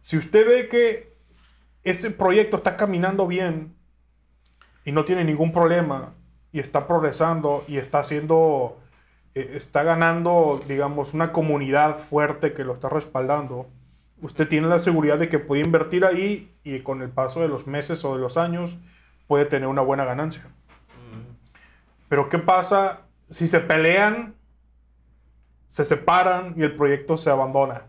Si 0.00 0.16
usted 0.16 0.46
ve 0.46 0.68
que 0.68 1.12
ese 1.82 2.12
proyecto 2.12 2.58
está 2.58 2.76
caminando 2.76 3.26
bien 3.26 3.74
y 4.84 4.92
no 4.92 5.04
tiene 5.04 5.24
ningún 5.24 5.52
problema 5.52 6.14
y 6.52 6.60
está 6.60 6.86
progresando 6.86 7.64
y 7.66 7.78
está 7.78 7.98
haciendo, 7.98 8.78
eh, 9.34 9.52
está 9.54 9.82
ganando, 9.82 10.62
digamos, 10.68 11.12
una 11.12 11.32
comunidad 11.32 11.98
fuerte 11.98 12.52
que 12.52 12.64
lo 12.64 12.74
está 12.74 12.88
respaldando, 12.88 13.66
usted 14.22 14.46
tiene 14.46 14.68
la 14.68 14.78
seguridad 14.78 15.18
de 15.18 15.28
que 15.28 15.40
puede 15.40 15.62
invertir 15.62 16.04
ahí 16.04 16.56
y 16.62 16.80
con 16.80 17.02
el 17.02 17.10
paso 17.10 17.40
de 17.40 17.48
los 17.48 17.66
meses 17.66 18.04
o 18.04 18.14
de 18.14 18.20
los 18.20 18.36
años 18.36 18.78
puede 19.26 19.44
tener 19.44 19.68
una 19.68 19.82
buena 19.82 20.04
ganancia. 20.04 20.46
Pero 22.08 22.28
¿qué 22.28 22.38
pasa 22.38 23.02
si 23.30 23.48
se 23.48 23.58
pelean, 23.60 24.36
se 25.66 25.84
separan 25.84 26.54
y 26.56 26.62
el 26.62 26.76
proyecto 26.76 27.16
se 27.16 27.30
abandona? 27.30 27.86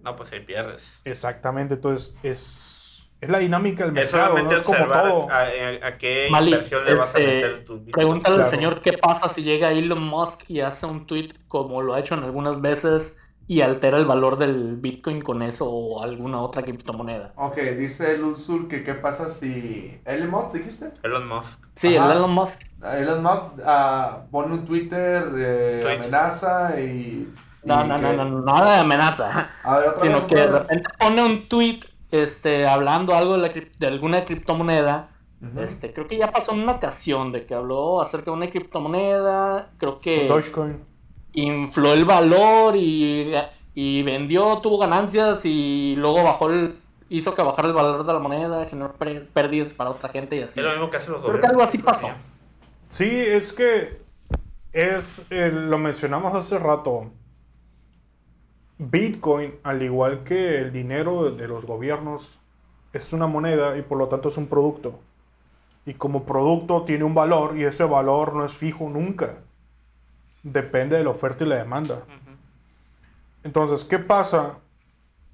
No, 0.00 0.16
pues 0.16 0.32
ahí 0.32 0.40
pierdes. 0.40 0.88
Exactamente, 1.04 1.74
entonces 1.74 2.14
es, 2.22 3.06
es 3.20 3.28
la 3.28 3.38
dinámica 3.40 3.84
del 3.84 3.98
Es 3.98 4.10
mercado, 4.10 4.42
no 4.42 4.50
es 4.52 4.62
como 4.62 4.86
todo. 4.86 5.30
a, 5.30 5.40
a- 5.42 5.86
a 5.88 5.98
qué 5.98 6.28
Mali, 6.30 6.52
inversión 6.52 6.84
le 6.86 6.94
vas 6.94 7.14
a 7.14 7.18
este, 7.18 7.26
meter 7.26 7.64
tu. 7.66 7.84
Pregúntale 7.90 8.36
Claro. 8.36 8.50
al 8.50 8.56
señor 8.56 8.80
qué 8.80 8.92
pasa 8.94 9.28
si 9.28 9.42
llega 9.42 9.70
Elon 9.72 10.02
Musk 10.02 10.48
y 10.48 10.60
hace 10.62 10.86
un 10.86 11.06
tweet 11.06 11.34
como 11.48 11.82
lo 11.82 11.92
ha 11.92 12.00
hecho 12.00 12.14
en 12.14 12.24
algunas 12.24 12.62
veces 12.62 13.17
y 13.48 13.62
altera 13.62 13.98
el 13.98 14.06
valor 14.06 14.38
del 14.38 14.76
Bitcoin 14.76 15.22
con 15.22 15.42
eso 15.42 15.68
o 15.70 16.02
alguna 16.02 16.40
otra 16.40 16.62
criptomoneda. 16.62 17.32
Ok, 17.36 17.56
dice 17.78 18.18
Lulzul 18.18 18.68
que 18.68 18.84
qué 18.84 18.94
pasa 18.94 19.28
si... 19.28 20.00
¿Elon 20.04 20.30
Musk 20.30 20.54
dijiste? 20.54 20.92
Elon 21.02 21.28
Musk. 21.28 21.58
Sí, 21.74 21.96
Ajá. 21.96 22.12
el 22.12 22.18
Elon 22.18 22.32
Musk. 22.32 22.62
Elon 22.82 23.22
Musk 23.22 23.60
ah, 23.64 24.26
pone 24.30 24.54
un 24.54 24.66
Twitter, 24.66 25.32
eh, 25.36 25.84
amenaza 25.88 26.80
y... 26.80 27.32
No, 27.64 27.84
y 27.84 27.86
no, 27.86 27.98
no, 27.98 28.10
que- 28.10 28.16
no, 28.16 28.42
nada 28.42 28.74
de 28.74 28.80
amenaza. 28.80 29.50
A 29.62 29.78
ver, 29.78 29.88
otra 29.90 30.00
Sino 30.00 30.14
vez, 30.14 30.26
que 30.26 30.34
de 30.36 30.46
repente 30.46 30.90
pone 30.98 31.24
un 31.24 31.48
tweet 31.48 31.80
este, 32.10 32.66
hablando 32.66 33.14
algo 33.14 33.32
de, 33.34 33.38
la 33.38 33.52
crip- 33.52 33.76
de 33.78 33.86
alguna 33.86 34.24
criptomoneda. 34.24 35.10
Este, 35.56 35.92
creo 35.92 36.06
que 36.08 36.18
ya 36.18 36.32
pasó 36.32 36.52
en 36.52 36.60
una 36.60 36.72
ocasión 36.72 37.30
de 37.32 37.46
que 37.46 37.54
habló 37.54 38.00
acerca 38.00 38.30
de 38.30 38.36
una 38.36 38.50
criptomoneda. 38.50 39.70
Creo 39.78 39.98
que 40.00 40.28
Dogecoin. 40.28 40.84
Infló 41.32 41.92
el 41.92 42.04
valor 42.04 42.76
y, 42.76 43.32
y 43.74 44.02
vendió, 44.02 44.58
tuvo 44.58 44.78
ganancias 44.78 45.44
y 45.44 45.94
luego 45.96 46.22
bajó 46.22 46.50
el, 46.50 46.76
hizo 47.08 47.34
que 47.34 47.42
bajara 47.42 47.68
el 47.68 47.74
valor 47.74 48.04
de 48.04 48.12
la 48.12 48.18
moneda, 48.18 48.66
generó 48.66 48.94
pérdidas 49.32 49.72
para 49.72 49.90
otra 49.90 50.08
gente 50.08 50.36
y 50.36 50.42
así. 50.42 50.60
Es 50.60 50.66
lo 50.66 50.72
mismo 50.72 50.90
que 50.90 50.96
hacen 50.96 51.12
los 51.12 51.24
Creo 51.24 51.40
que 51.40 51.46
algo 51.46 51.62
así 51.62 51.78
pasó. 51.78 52.08
Sí, 52.88 53.08
es 53.08 53.52
que 53.52 54.00
es, 54.72 55.26
eh, 55.30 55.50
lo 55.52 55.78
mencionamos 55.78 56.34
hace 56.34 56.58
rato. 56.58 57.10
Bitcoin, 58.78 59.54
al 59.64 59.82
igual 59.82 60.22
que 60.22 60.58
el 60.58 60.72
dinero 60.72 61.30
de 61.30 61.48
los 61.48 61.64
gobiernos, 61.64 62.38
es 62.92 63.12
una 63.12 63.26
moneda 63.26 63.76
y 63.76 63.82
por 63.82 63.98
lo 63.98 64.08
tanto 64.08 64.28
es 64.28 64.36
un 64.36 64.46
producto. 64.46 65.00
Y 65.84 65.94
como 65.94 66.24
producto 66.24 66.82
tiene 66.82 67.04
un 67.04 67.14
valor 67.14 67.56
y 67.56 67.64
ese 67.64 67.84
valor 67.84 68.34
no 68.34 68.44
es 68.44 68.52
fijo 68.52 68.88
nunca. 68.88 69.38
Depende 70.52 70.96
de 70.96 71.04
la 71.04 71.10
oferta 71.10 71.44
y 71.44 71.48
la 71.48 71.56
demanda. 71.56 72.04
Entonces, 73.42 73.84
¿qué 73.84 73.98
pasa? 73.98 74.58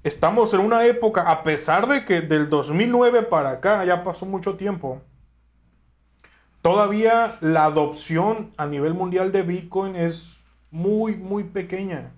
Estamos 0.03 0.53
en 0.53 0.59
una 0.59 0.85
época, 0.85 1.29
a 1.31 1.41
pesar 1.43 1.87
de 1.87 2.05
que 2.05 2.21
del 2.21 2.49
2009 2.49 3.23
para 3.23 3.51
acá 3.51 3.83
ya 3.85 4.03
pasó 4.03 4.25
mucho 4.25 4.55
tiempo, 4.55 5.01
todavía 6.61 7.37
la 7.41 7.65
adopción 7.65 8.53
a 8.57 8.67
nivel 8.67 8.93
mundial 8.93 9.31
de 9.31 9.43
Bitcoin 9.43 9.95
es 9.95 10.37
muy, 10.69 11.15
muy 11.15 11.43
pequeña. 11.45 12.11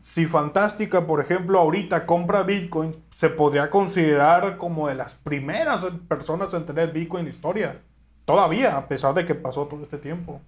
Si 0.00 0.26
Fantástica, 0.26 1.06
por 1.06 1.20
ejemplo, 1.20 1.58
ahorita 1.58 2.06
compra 2.06 2.42
Bitcoin, 2.42 2.94
se 3.10 3.30
podría 3.30 3.70
considerar 3.70 4.58
como 4.58 4.88
de 4.88 4.96
las 4.96 5.14
primeras 5.14 5.84
personas 6.08 6.52
en 6.54 6.66
tener 6.66 6.92
Bitcoin 6.92 7.20
en 7.20 7.26
la 7.26 7.30
historia. 7.30 7.80
Todavía, 8.24 8.76
a 8.76 8.88
pesar 8.88 9.14
de 9.14 9.24
que 9.24 9.34
pasó 9.34 9.66
todo 9.66 9.82
este 9.82 9.98
tiempo. 9.98 10.40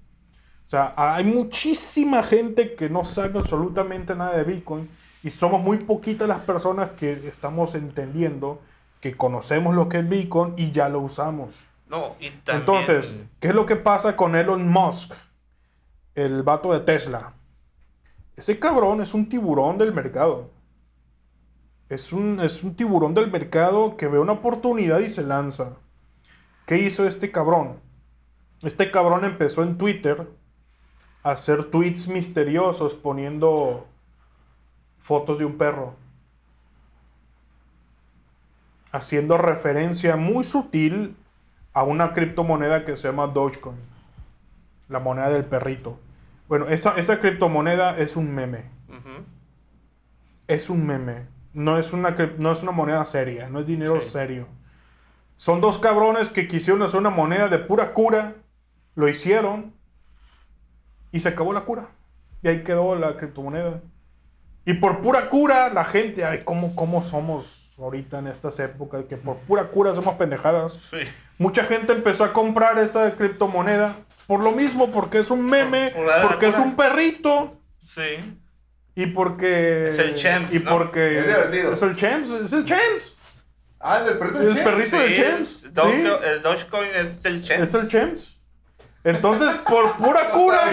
O 0.65 0.69
sea, 0.69 0.95
hay 0.97 1.25
muchísima 1.25 2.23
gente 2.23 2.75
que 2.75 2.89
no 2.89 3.05
sabe 3.05 3.39
absolutamente 3.39 4.15
nada 4.15 4.37
de 4.37 4.45
Bitcoin 4.45 4.89
y 5.23 5.31
somos 5.31 5.63
muy 5.63 5.79
poquitas 5.79 6.27
las 6.27 6.41
personas 6.41 6.93
que 6.93 7.29
estamos 7.29 7.75
entendiendo 7.75 8.61
que 9.01 9.15
conocemos 9.15 9.75
lo 9.75 9.89
que 9.89 9.99
es 9.99 10.09
Bitcoin 10.09 10.55
y 10.57 10.73
ya 10.73 10.89
lo 10.89 11.01
usamos. 11.01 11.63
No, 11.89 12.17
y 12.19 12.31
también... 12.31 12.61
Entonces, 12.61 13.15
¿qué 13.41 13.49
es 13.49 13.55
lo 13.55 13.67
que 13.67 13.77
pasa 13.77 14.17
con 14.17 14.35
Elon 14.35 14.67
Musk? 14.67 15.13
El 16.15 16.43
vato 16.43 16.73
de 16.73 16.81
Tesla. 16.81 17.35
Ese 18.37 18.59
cabrón 18.59 19.03
es 19.03 19.13
un 19.13 19.29
tiburón 19.29 19.77
del 19.77 19.93
mercado. 19.93 20.51
Es 21.91 22.13
un, 22.13 22.41
es 22.41 22.63
un 22.65 22.75
tiburón 22.75 23.13
del 23.13 23.31
mercado 23.31 23.97
que 23.99 24.09
ve 24.09 24.19
una 24.19 24.33
oportunidad 24.33 25.01
y 25.01 25.11
se 25.11 25.23
lanza. 25.23 25.73
¿Qué 26.67 26.79
hizo 26.79 27.07
este 27.07 27.31
cabrón? 27.31 27.81
Este 28.63 28.91
cabrón 28.91 29.25
empezó 29.25 29.63
en 29.63 29.77
Twitter 29.77 30.27
hacer 31.25 31.65
tweets 31.65 32.07
misteriosos 32.07 32.95
poniendo 32.95 33.87
fotos 34.99 35.39
de 35.39 35.45
un 35.45 35.59
perro. 35.59 35.95
Haciendo 38.93 39.37
referencia 39.39 40.17
muy 40.17 40.45
sutil 40.45 41.17
a 41.73 41.83
una 41.83 42.13
criptomoneda 42.13 42.85
que 42.85 42.97
se 42.97 43.09
llama 43.09 43.27
Dogecoin. 43.27 43.77
La 44.89 45.01
moneda 45.01 45.31
del 45.31 45.45
perrito. 45.45 45.99
Bueno, 46.47 46.69
esa, 46.69 46.91
esa 46.97 47.19
criptomoneda 47.19 47.99
es 47.99 48.15
un 48.17 48.33
meme. 48.33 48.71
Es 50.47 50.69
un 50.71 50.87
meme. 50.87 51.27
No 51.55 51.79
es 51.79 51.93
una, 51.93 52.11
no 52.39 52.53
es 52.53 52.63
una 52.63 52.71
moneda 52.73 53.05
seria. 53.07 53.49
No 53.49 53.61
es 53.61 53.67
dinero 53.67 53.99
Sí. 54.01 54.11
serio. 54.11 54.47
Son 55.37 55.61
dos 55.61 55.79
cabrones 55.79 56.29
que 56.29 56.47
quisieron 56.47 56.83
hacer 56.83 57.01
una 57.01 57.11
moneda 57.11 57.49
de 57.49 57.59
pura 57.59 57.95
cura. 57.95 58.35
Lo 58.95 59.09
hicieron. 59.09 59.73
Y 61.15 61.21
se 61.21 61.29
acabó 61.29 61.53
la 61.53 61.61
cura. 61.63 61.87
Y 62.43 62.49
ahí 62.49 62.63
quedó 62.65 62.95
la 62.97 63.17
criptomoneda. 63.17 63.81
Y 64.67 64.75
por 64.75 65.01
pura 65.01 65.29
cura, 65.29 65.69
la 65.69 65.85
gente, 65.85 66.25
ay, 66.25 66.41
¿cómo, 66.45 66.75
cómo 66.75 67.03
somos 67.03 67.77
ahorita 67.79 68.19
en 68.21 68.29
estas 68.29 68.59
épocas, 68.61 69.05
que 69.09 69.17
por 69.17 69.37
pura 69.39 69.65
cura 69.69 69.91
hacemos 69.91 70.15
pendejadas. 70.15 70.75
Sí. 70.91 70.99
Mucha 71.39 71.65
gente 71.65 71.93
empezó 71.93 72.25
a 72.25 72.33
comprar 72.33 72.79
esa 72.79 73.13
criptomoneda 73.15 73.97
por 74.27 74.43
lo 74.43 74.53
mismo, 74.53 74.91
porque 74.93 75.19
es 75.19 75.31
un 75.31 75.45
meme, 75.45 75.91
Por- 75.95 76.05
por 76.07 76.29
porque 76.29 76.47
es 76.49 76.55
un 76.57 76.77
perrito 76.77 77.59
Sí. 77.87 78.39
y 78.95 79.07
porque... 79.07 79.91
Es 79.91 79.99
el 79.99 80.15
Chems, 80.15 80.55
Y 80.55 80.61
¿no? 80.61 80.71
porque... 80.71 81.19
Es 81.21 81.27
divertido. 81.27 81.73
Es 81.75 81.83
el 81.83 81.97
Chems, 81.97 82.31
es 82.31 82.53
el 82.53 82.65
Chems. 82.65 83.17
Ah, 83.81 83.99
el 83.99 84.05
del 84.07 84.19
perrito 84.19 84.41
El 84.41 84.49
de 84.49 84.55
Chems. 84.55 84.65
perrito 84.65 84.97
del 84.99 85.09
Sí, 85.15 85.23
Chems. 85.23 85.63
el 85.65 85.75
Sí, 85.75 86.09
El 86.27 86.43
Dogecoin 86.43 86.91
es 86.95 87.25
el 87.25 87.43
Chen. 87.43 87.63
es 87.63 87.75
el 87.75 87.89
Chems. 87.89 88.34
Entonces, 89.05 89.49
por 89.69 89.93
pura 89.99 90.31
cura, 90.31 90.73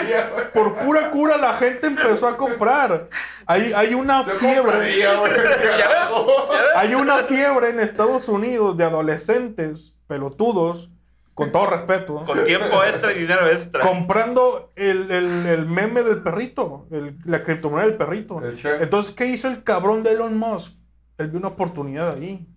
por 0.54 0.74
pura 0.76 1.12
cura, 1.12 1.38
la 1.38 1.54
gente 1.56 1.88
empezó 1.88 2.28
a 2.30 2.38
comprar. 2.38 3.10
Hay, 3.46 3.74
hay 3.74 3.94
una 3.94 4.26
Yo 4.26 4.32
fiebre. 4.36 5.04
Hay 6.76 6.96
una 6.96 7.18
fiebre 7.24 7.70
en 7.70 7.80
Estados 7.82 8.28
Unidos 8.28 8.78
de 8.78 8.86
adolescentes 8.86 9.96
pelotudos, 10.08 10.90
con 11.34 11.52
todo 11.52 11.68
respeto, 11.68 12.24
Con 12.26 12.44
tiempo 12.44 12.84
extra 12.84 13.12
y 13.14 13.20
dinero 13.20 13.48
extra. 13.50 13.82
comprando 13.86 14.72
el, 14.76 15.10
el- 15.12 15.46
el 15.48 15.66
meme 15.66 16.04
del 16.04 16.22
perrito, 16.22 16.88
el- 16.92 17.18
la 17.26 17.44
criptomoneda 17.44 17.88
del 17.88 17.98
perrito. 17.98 18.42
Entonces, 18.82 19.14
¿qué 19.14 19.26
hizo 19.26 19.48
el 19.48 19.64
cabrón 19.64 20.04
de 20.04 20.12
Elon 20.12 20.38
Musk? 20.38 20.74
Él 21.18 21.28
vio 21.30 21.40
una 21.40 21.50
oportunidad 21.50 22.14
ahí. 22.16 22.48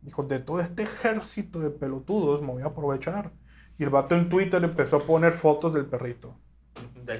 Dijo, 0.00 0.22
de 0.22 0.38
todo 0.38 0.60
este 0.60 0.84
ejército 0.84 1.58
de 1.60 1.70
pelotudos 1.70 2.40
me 2.40 2.48
voy 2.52 2.62
a 2.62 2.66
aprovechar. 2.66 3.30
Y 3.78 3.84
el 3.84 3.90
vato 3.90 4.14
en 4.16 4.28
Twitter 4.28 4.62
empezó 4.64 4.96
a 4.96 5.00
poner 5.06 5.32
fotos 5.32 5.72
del 5.74 5.86
perrito. 5.86 6.34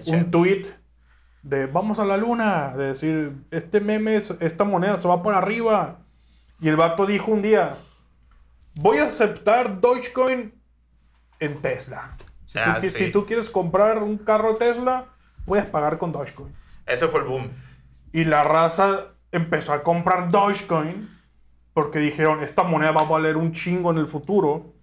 Un 0.07 0.31
tweet 0.31 0.67
de 1.43 1.67
vamos 1.67 1.99
a 1.99 2.05
la 2.05 2.17
luna, 2.17 2.77
de 2.77 2.87
decir, 2.89 3.33
este 3.51 3.81
meme, 3.81 4.17
es- 4.17 4.35
esta 4.41 4.65
moneda 4.65 4.97
se 4.97 5.09
va 5.09 5.23
para 5.23 5.39
arriba. 5.39 6.01
Y 6.61 6.69
el 6.69 6.77
vato 6.77 7.07
dijo 7.07 7.31
un 7.31 7.43
día, 7.43 7.77
voy 8.75 8.99
a 8.99 9.05
aceptar 9.05 9.81
Dogecoin 9.81 10.53
en 11.39 11.61
Tesla. 11.63 12.17
Si, 12.45 12.59
Ah, 12.59 12.79
tú, 12.81 12.87
qui- 12.87 12.91
sí. 12.91 13.05
si 13.07 13.13
tú 13.13 13.25
quieres 13.27 13.49
comprar 13.49 14.03
un 14.03 14.19
carro 14.19 14.57
Tesla, 14.57 15.07
puedes 15.47 15.65
pagar 15.67 15.99
con 15.99 16.11
Dogecoin. 16.13 16.53
Ese 16.87 17.07
fue 17.09 17.21
el 17.21 17.27
boom. 17.27 17.51
Y 18.13 18.25
la 18.25 18.43
raza 18.43 19.13
empezó 19.31 19.73
a 19.73 19.83
comprar 19.83 20.31
Dogecoin 20.31 21.09
porque 21.73 22.01
dijeron, 22.01 22.43
esta 22.43 22.63
moneda 22.65 22.91
va 22.93 23.03
a 23.03 23.09
valer 23.09 23.37
un 23.37 23.53
chingo 23.53 23.91
en 23.93 23.99
el 23.99 24.07
futuro. 24.07 24.75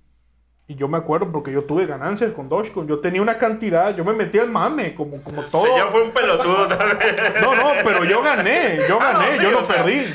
Y 0.67 0.75
yo 0.75 0.87
me 0.87 0.97
acuerdo 0.97 1.31
porque 1.31 1.51
yo 1.51 1.63
tuve 1.65 1.85
ganancias 1.85 2.31
con 2.33 2.49
Dogecoin. 2.49 2.87
Yo 2.87 2.99
tenía 2.99 3.21
una 3.21 3.37
cantidad, 3.37 3.95
yo 3.95 4.03
me 4.03 4.13
metí 4.13 4.39
al 4.39 4.49
mame, 4.49 4.95
como, 4.95 5.21
como 5.21 5.43
todo. 5.43 5.77
Ya 5.77 5.87
fue 5.91 6.03
un 6.03 6.11
pelotudo. 6.11 6.67
No, 7.41 7.55
no, 7.55 7.71
pero 7.83 8.03
yo 8.03 8.21
gané, 8.23 8.79
yo 8.89 8.97
Ah, 8.99 9.13
gané, 9.13 9.37
no, 9.37 9.43
yo 9.43 9.51
no 9.51 9.59
o 9.59 9.65
sea. 9.65 9.83
perdí. 9.83 10.05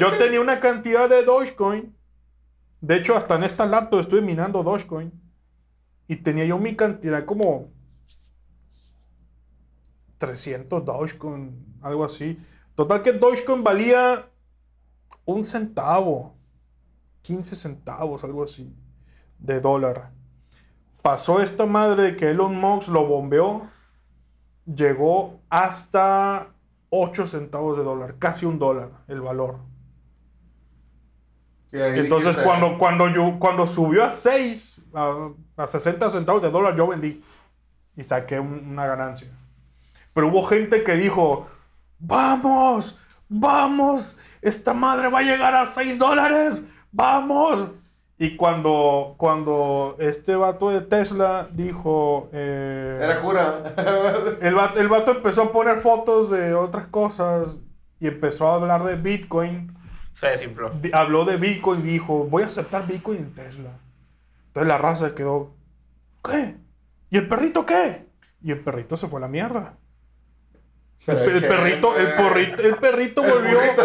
Yo 0.00 0.18
tenía 0.18 0.40
una 0.40 0.58
cantidad 0.58 1.08
de 1.08 1.22
Dogecoin. 1.22 1.94
De 2.80 2.96
hecho, 2.96 3.16
hasta 3.16 3.36
en 3.36 3.44
esta 3.44 3.64
laptop 3.64 4.00
estuve 4.00 4.20
minando 4.20 4.62
Dogecoin. 4.64 5.12
Y 6.08 6.16
tenía 6.16 6.44
yo 6.44 6.58
mi 6.58 6.74
cantidad 6.74 7.24
como 7.24 7.70
300 10.18 10.84
Dogecoin, 10.84 11.76
algo 11.82 12.04
así. 12.04 12.36
Total 12.74 13.02
que 13.02 13.12
Dogecoin 13.12 13.62
valía 13.62 14.28
un 15.24 15.44
centavo, 15.44 16.34
15 17.22 17.54
centavos, 17.54 18.24
algo 18.24 18.42
así, 18.42 18.74
de 19.42 19.60
dólar. 19.60 20.10
Pasó 21.02 21.40
esta 21.42 21.66
madre 21.66 22.02
de 22.04 22.16
que 22.16 22.30
Elon 22.30 22.56
Musk 22.58 22.88
lo 22.88 23.04
bombeó 23.06 23.62
llegó 24.64 25.40
hasta 25.50 26.48
8 26.90 27.26
centavos 27.26 27.76
de 27.76 27.82
dólar, 27.84 28.16
casi 28.18 28.46
un 28.46 28.58
dólar 28.58 28.90
el 29.08 29.20
valor. 29.20 29.56
Entonces 32.04 32.36
cuando, 32.44 32.78
cuando, 32.78 33.08
yo, 33.08 33.38
cuando 33.38 33.66
subió 33.66 34.04
a 34.04 34.10
6, 34.10 34.80
a, 34.94 35.30
a 35.56 35.66
60 35.66 36.10
centavos 36.10 36.42
de 36.42 36.50
dólar, 36.50 36.76
yo 36.76 36.86
vendí 36.86 37.24
y 37.96 38.04
saqué 38.04 38.38
un- 38.38 38.68
una 38.72 38.86
ganancia. 38.86 39.28
Pero 40.14 40.28
hubo 40.28 40.44
gente 40.44 40.84
que 40.84 40.92
dijo, 40.92 41.46
vamos, 41.98 42.98
vamos, 43.28 44.16
esta 44.42 44.74
madre 44.74 45.08
va 45.08 45.20
a 45.20 45.22
llegar 45.22 45.54
a 45.54 45.66
6 45.66 45.98
dólares, 45.98 46.62
vamos. 46.92 47.70
Y 48.22 48.36
cuando, 48.36 49.16
cuando 49.18 49.96
este 49.98 50.36
vato 50.36 50.70
de 50.70 50.82
Tesla 50.82 51.48
dijo... 51.50 52.30
eh, 52.32 53.00
Era 53.02 53.20
cura. 53.20 53.74
el 54.40 54.54
vato, 54.54 54.78
el 54.80 54.86
vato 54.86 55.10
empezó 55.10 55.42
a 55.42 55.52
poner 55.52 55.80
fotos 55.80 56.30
de 56.30 56.54
otras 56.54 56.86
cosas 56.86 57.56
y 57.98 58.06
empezó 58.06 58.46
a 58.46 58.54
hablar 58.54 58.84
de 58.84 58.94
Bitcoin. 58.94 59.76
Se 60.20 60.28
desinfló. 60.28 60.70
Di- 60.70 60.92
habló 60.92 61.24
de 61.24 61.36
Bitcoin 61.36 61.80
y 61.80 61.94
dijo, 61.94 62.26
voy 62.30 62.44
a 62.44 62.46
aceptar 62.46 62.86
Bitcoin 62.86 63.18
en 63.18 63.34
Tesla. 63.34 63.70
Entonces 64.46 64.68
la 64.68 64.78
raza 64.78 65.16
quedó, 65.16 65.50
¿qué? 66.22 66.54
¿Y 67.10 67.16
el 67.16 67.26
perrito 67.26 67.66
qué? 67.66 68.06
Y 68.40 68.52
el 68.52 68.60
perrito 68.60 68.96
se 68.96 69.08
fue 69.08 69.18
a 69.18 69.22
la 69.22 69.28
mierda. 69.28 69.78
El, 71.04 71.16
Pero 71.16 71.30
el 71.30 71.40
che, 71.40 71.48
perrito, 71.48 71.96
el, 71.96 72.14
porrito, 72.14 72.62
el 72.62 72.76
perrito 72.76 73.24
El 73.24 73.30
volvió. 73.32 73.58
burrito. 73.58 73.82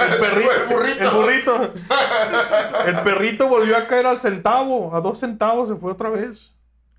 El 0.00 0.18
perrito. 0.20 0.50
El 0.60 0.66
burrito. 0.68 1.02
El 1.04 1.10
burrito. 1.10 1.72
El 2.86 2.96
perrito 3.02 3.48
volvió 3.48 3.76
a 3.76 3.86
caer 3.88 4.06
al 4.06 4.20
centavo. 4.20 4.94
A 4.94 5.00
dos 5.00 5.18
centavos 5.18 5.68
se 5.68 5.74
fue 5.76 5.92
otra 5.92 6.10
vez. 6.10 6.54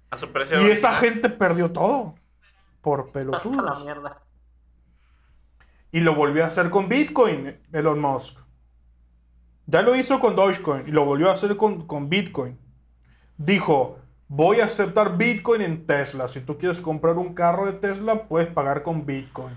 A 0.09 0.17
su 0.17 0.29
precio. 0.29 0.61
Y 0.67 0.71
esa 0.71 0.93
gente 0.95 1.29
perdió 1.29 1.71
todo. 1.71 2.15
Por 2.81 2.99
Hasta 3.01 3.19
la 3.23 3.31
pelotudos. 3.31 3.83
mierda. 3.85 4.21
Y 5.93 6.01
lo 6.01 6.15
volvió 6.15 6.43
a 6.43 6.47
hacer 6.47 6.69
con 6.69 6.89
Bitcoin, 6.89 7.57
Elon 7.71 7.99
Musk. 7.99 8.37
Ya 9.67 9.81
lo 9.83 9.95
hizo 9.95 10.19
con 10.19 10.35
Dogecoin 10.35 10.85
y 10.87 10.91
lo 10.91 11.05
volvió 11.05 11.29
a 11.29 11.33
hacer 11.33 11.55
con, 11.55 11.87
con 11.87 12.09
Bitcoin. 12.09 12.59
Dijo, 13.37 13.99
voy 14.33 14.61
a 14.61 14.65
aceptar 14.65 15.17
Bitcoin 15.17 15.61
en 15.61 15.85
Tesla. 15.85 16.29
Si 16.29 16.39
tú 16.39 16.57
quieres 16.57 16.79
comprar 16.79 17.17
un 17.17 17.33
carro 17.33 17.65
de 17.65 17.73
Tesla, 17.73 18.23
puedes 18.29 18.47
pagar 18.47 18.81
con 18.81 19.05
Bitcoin. 19.05 19.53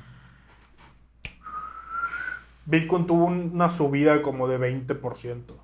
Bitcoin 2.66 3.06
tuvo 3.06 3.26
un- 3.26 3.50
una 3.54 3.70
subida 3.70 4.20
como 4.22 4.48
de 4.48 4.58
20%. 4.58 5.58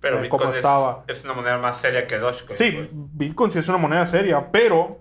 Pero 0.00 0.18
eh, 0.18 0.22
Bitcoin 0.22 0.38
como 0.38 0.50
es, 0.52 0.56
estaba. 0.58 1.04
es 1.08 1.24
una 1.24 1.32
moneda 1.34 1.58
más 1.58 1.78
seria 1.80 2.06
que 2.06 2.18
Dogecoin. 2.18 2.56
Sí, 2.56 2.70
güey. 2.72 2.88
Bitcoin 2.92 3.50
sí 3.50 3.58
es 3.58 3.68
una 3.68 3.78
moneda 3.78 4.06
seria, 4.06 4.50
pero 4.52 4.98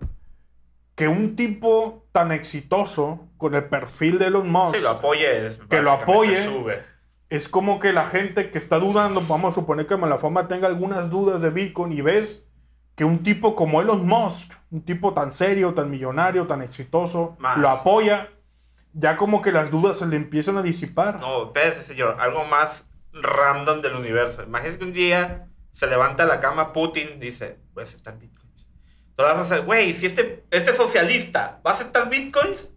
que 0.96 1.08
un 1.08 1.36
tipo 1.36 2.06
tan 2.12 2.32
exitoso 2.32 3.28
con 3.38 3.54
el 3.54 3.66
perfil 3.66 4.18
de 4.20 4.26
Elon 4.28 4.50
Musk 4.52 4.76
Sí, 4.78 4.82
lo 4.82 4.90
apoye. 4.90 5.48
es 5.48 5.60
Que 5.70 5.82
lo 5.82 5.92
apoye. 5.92 6.44
Sube. 6.46 6.84
es 7.30 7.48
como 7.48 7.80
que 7.80 7.94
la 7.94 8.08
gente 8.08 8.50
que 8.50 8.58
está 8.58 8.80
dudando, 8.80 9.22
vamos 9.22 9.52
a 9.52 9.56
suponer 9.56 9.86
que 9.86 9.96
Malafama 9.98 10.48
tenga 10.48 10.68
algunas 10.68 11.10
dudas 11.12 11.42
de 11.42 11.52
Bitcoin 11.52 11.92
y 11.94 12.02
ves 12.02 12.49
que 13.00 13.06
un 13.06 13.24
tipo 13.24 13.56
como 13.56 13.80
Elon 13.80 14.06
Musk, 14.06 14.52
un 14.72 14.82
tipo 14.82 15.14
tan 15.14 15.32
serio, 15.32 15.74
tan 15.74 15.90
millonario, 15.90 16.46
tan 16.48 16.62
exitoso, 16.62 17.38
Más. 17.40 17.58
lo 17.58 17.70
apoya, 17.70 18.28
ya 18.92 19.16
como 19.16 19.42
que 19.42 19.54
las 19.54 19.72
dudas 19.72 19.96
se 20.00 20.06
le 20.06 20.18
empiezan 20.18 20.58
a 20.58 20.62
disipar. 20.62 21.18
No, 21.18 21.46
espérate, 21.46 21.86
señor. 21.86 22.18
Algo 22.20 22.44
más 22.44 22.84
random 23.14 23.80
del 23.82 23.96
universo. 23.96 24.44
Imagínese 24.44 24.80
que 24.80 24.84
un 24.84 24.92
día 24.92 25.48
se 25.72 25.88
levanta 25.88 26.24
de 26.24 26.30
la 26.30 26.42
cama 26.42 26.74
Putin 26.74 27.22
dice, 27.22 27.58
voy 27.74 27.86
a 27.86 27.88
aceptar 27.88 28.18
bitcoins. 28.20 28.68
Todas 29.16 29.38
las 29.38 29.50
raza, 29.50 29.64
güey, 29.64 29.94
si 29.94 30.06
este, 30.06 30.44
este 30.52 30.76
socialista 30.76 31.62
va 31.66 31.72
a 31.72 31.74
aceptar 31.76 32.10
bitcoins, 32.10 32.70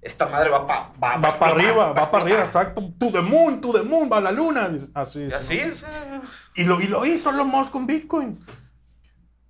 esta 0.00 0.26
madre 0.26 0.48
va 0.48 0.66
para 0.66 0.92
va, 1.02 1.16
Va 1.18 1.38
para 1.38 1.52
arriba, 1.52 1.92
va 1.92 2.10
para 2.10 2.24
arriba, 2.24 2.40
exacto. 2.40 2.80
To 2.98 3.12
the 3.12 3.20
moon, 3.20 3.60
to 3.60 3.74
the 3.74 3.82
moon, 3.82 4.08
va 4.10 4.16
a 4.16 4.20
la 4.22 4.32
luna. 4.32 4.70
Así, 4.94 5.30
así 5.30 5.58
es. 5.58 5.82
eh, 5.82 6.20
Y 6.54 6.64
lo, 6.64 6.80
y 6.80 6.86
lo 6.86 7.04
hizo 7.04 7.28
Elon 7.28 7.48
Musk 7.48 7.72
con 7.72 7.86
Bitcoin. 7.86 8.38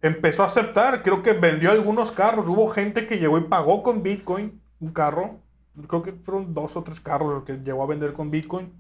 Empezó 0.07 0.45
a 0.45 0.47
aceptar, 0.47 1.03
creo 1.03 1.21
que 1.21 1.33
vendió 1.33 1.73
algunos 1.73 2.13
carros. 2.13 2.47
Hubo 2.47 2.69
gente 2.69 3.09
que 3.09 3.19
llegó 3.19 3.39
y 3.39 3.43
pagó 3.43 3.83
con 3.83 4.05
Bitcoin 4.05 4.63
un 4.79 4.93
carro. 4.93 5.41
Creo 5.89 6.05
que 6.05 6.13
fueron 6.13 6.53
dos 6.53 6.77
o 6.77 6.85
tres 6.85 7.01
carros 7.01 7.35
los 7.35 7.43
que 7.43 7.55
llegó 7.55 7.83
a 7.83 7.87
vender 7.87 8.13
con 8.13 8.31
Bitcoin. 8.31 8.73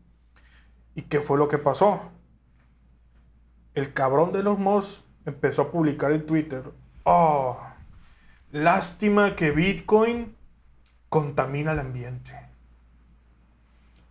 ¿Y 0.94 1.02
qué 1.02 1.20
fue 1.20 1.36
lo 1.36 1.48
que 1.48 1.58
pasó? 1.58 2.00
El 3.74 3.92
cabrón 3.92 4.30
de 4.30 4.38
Elon 4.38 4.62
Musk 4.62 5.00
empezó 5.24 5.62
a 5.62 5.72
publicar 5.72 6.12
en 6.12 6.24
Twitter. 6.24 6.62
Oh, 7.02 7.58
lástima 8.52 9.34
que 9.34 9.50
Bitcoin 9.50 10.36
contamina 11.08 11.72
el 11.72 11.80
ambiente. 11.80 12.38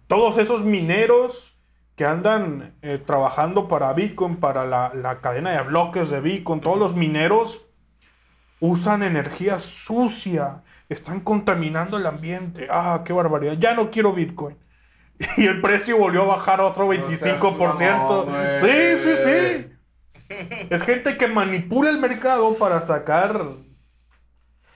Todos 0.08 0.38
esos 0.38 0.66
mineros 0.66 1.55
que 1.96 2.06
andan 2.06 2.76
eh, 2.82 2.98
trabajando 2.98 3.68
para 3.68 3.94
Bitcoin, 3.94 4.38
para 4.38 4.66
la, 4.66 4.92
la 4.94 5.22
cadena 5.22 5.52
de 5.52 5.62
bloques 5.64 6.10
de 6.10 6.20
Bitcoin, 6.20 6.60
todos 6.60 6.78
los 6.78 6.96
mineros 6.96 7.62
usan 8.60 9.04
energía 9.04 9.60
sucia, 9.60 10.64
están 10.90 11.22
contaminando 11.22 11.98
el 11.98 12.06
ambiente. 12.06 12.68
Ah, 12.70 13.02
qué 13.06 13.14
barbaridad. 13.14 13.54
Ya 13.54 13.74
no 13.74 13.92
quiero 13.92 14.14
Bitcoin. 14.14 14.58
Y 15.38 15.46
el 15.46 15.62
precio 15.62 15.98
volvió 15.98 16.24
a 16.24 16.36
bajar 16.36 16.60
a 16.60 16.66
otro 16.66 16.88
25%. 16.88 17.18
seas 17.18 17.42
mamón, 17.42 18.26
güey. 18.26 18.98
sí, 18.98 19.02
sí, 19.02 19.24
sí. 19.24 19.72
Es 20.70 20.84
gente 20.84 21.18
que 21.18 21.28
manipula 21.28 21.90
el 21.90 22.00
mercado 22.00 22.58
para 22.58 22.82
sacar 22.82 23.42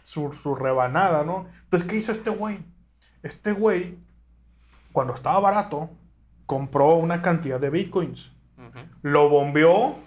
su, 0.03 0.32
su 0.34 0.55
rebanada, 0.55 1.24
¿no? 1.24 1.47
Entonces, 1.63 1.89
¿qué 1.89 1.97
hizo 1.97 2.11
este 2.11 2.30
güey? 2.30 2.59
Este 3.24 3.51
güey, 3.51 3.97
cuando 4.91 5.13
estaba 5.13 5.39
barato, 5.39 5.89
compró 6.50 6.95
una 6.95 7.22
cantidad 7.22 7.60
de 7.60 7.70
bitcoins. 7.70 8.32
Lo 9.04 9.30
bombeó, 9.30 10.00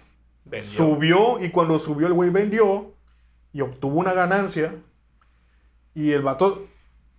Vendió. 0.45 0.69
subió 0.69 1.41
y 1.41 1.51
cuando 1.51 1.79
subió 1.79 2.09
el 2.09 2.15
güey 2.15 2.31
vendió 2.31 2.95
y 3.53 3.61
obtuvo 3.61 4.01
una 4.01 4.13
ganancia. 4.13 4.75
Y 5.95 6.11
el 6.11 6.23
vato 6.23 6.67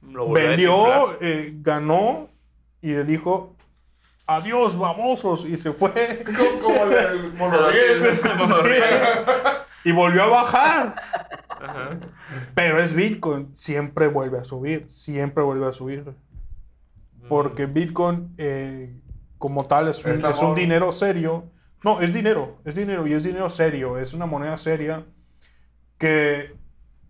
Lo 0.01 0.29
vendió, 0.29 1.15
eh, 1.21 1.53
ganó 1.61 2.27
y 2.81 2.89
le 2.89 3.05
dijo, 3.05 3.55
adiós, 4.27 4.77
babosos. 4.77 5.45
Y 5.45 5.55
se 5.55 5.71
fue. 5.71 6.25
Como, 6.25 6.59
como 6.59 6.83
el 6.91 7.31
monorriel. 7.37 8.19
y 9.85 9.91
volvió 9.93 10.23
a 10.23 10.27
bajar. 10.27 10.95
Ajá. 11.47 11.97
Pero 12.55 12.81
es 12.81 12.93
Bitcoin, 12.93 13.55
siempre 13.55 14.07
vuelve 14.07 14.37
a 14.39 14.43
subir, 14.43 14.89
siempre 14.89 15.45
vuelve 15.45 15.67
a 15.67 15.71
subir. 15.71 16.13
Porque 17.29 17.67
Bitcoin 17.67 18.33
eh, 18.37 18.99
como 19.43 19.65
tal 19.65 19.89
es 19.89 20.05
un, 20.05 20.11
Es 20.11 20.19
es 20.19 20.23
un 20.23 20.29
amor. 20.45 20.55
dinero 20.55 20.91
serio. 20.93 21.43
No, 21.83 21.99
es 21.99 22.13
dinero, 22.13 22.59
es 22.63 22.75
dinero 22.75 23.05
y 23.05 23.11
es 23.11 23.23
dinero 23.23 23.49
serio, 23.49 23.97
es 23.97 24.13
una 24.13 24.25
moneda 24.25 24.55
seria 24.55 25.03
que 25.97 26.55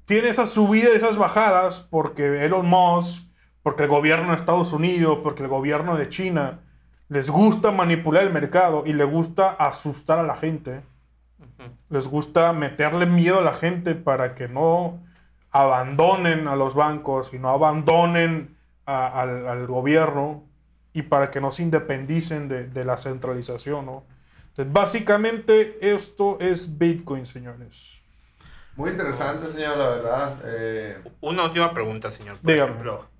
tiene 0.06 0.30
esas 0.30 0.50
subidas 0.50 0.94
y 0.94 0.98
esas 0.98 1.16
bajadas 1.16 1.86
porque 1.92 2.44
Elon 2.44 2.66
Musk, 2.68 3.22
porque 3.62 3.84
el 3.84 3.90
gobierno 3.90 4.30
de 4.30 4.36
Estados 4.38 4.74
Unidos, 4.74 5.20
porque 5.22 5.44
el 5.44 5.50
gobierno 5.50 5.96
de 5.96 6.10
China 6.10 6.62
les 7.08 7.30
gusta 7.30 7.70
manipular 7.70 8.24
el 8.24 8.34
mercado 8.34 8.82
y 8.84 8.94
le 8.94 9.04
gusta 9.04 9.52
asustar 9.52 10.18
a 10.18 10.24
la 10.24 10.36
gente. 10.36 10.82
Les 11.90 12.08
gusta 12.08 12.52
meterle 12.52 13.06
miedo 13.06 13.38
a 13.40 13.44
la 13.44 13.54
gente 13.54 13.94
para 13.94 14.34
que 14.34 14.48
no 14.48 14.98
abandonen 15.52 16.48
a 16.48 16.56
los 16.56 16.74
bancos 16.74 17.30
y 17.32 17.38
no 17.38 17.50
abandonen 17.50 18.58
a- 18.88 19.22
al, 19.22 19.48
al 19.48 19.68
gobierno 19.68 20.44
y 20.94 21.04
para 21.04 21.32
que 21.32 21.42
no 21.42 21.52
se 21.52 21.64
independicen 21.64 22.48
de, 22.48 22.68
de 22.68 22.86
la 22.86 22.98
centralización, 22.98 23.86
¿no? 23.86 24.08
Entonces, 24.50 24.74
básicamente 24.74 25.78
esto 25.94 26.38
es 26.40 26.78
Bitcoin, 26.78 27.26
señores. 27.26 28.02
Muy 28.76 28.90
interesante, 28.92 29.50
señor, 29.50 29.78
la 29.78 29.90
verdad. 29.90 30.42
Eh, 30.46 31.04
Una 31.22 31.44
última 31.46 31.74
pregunta, 31.74 32.12
señor. 32.12 32.42
Por 32.42 32.56
Dígame. 32.56 32.56
ejemplo, 32.56 33.12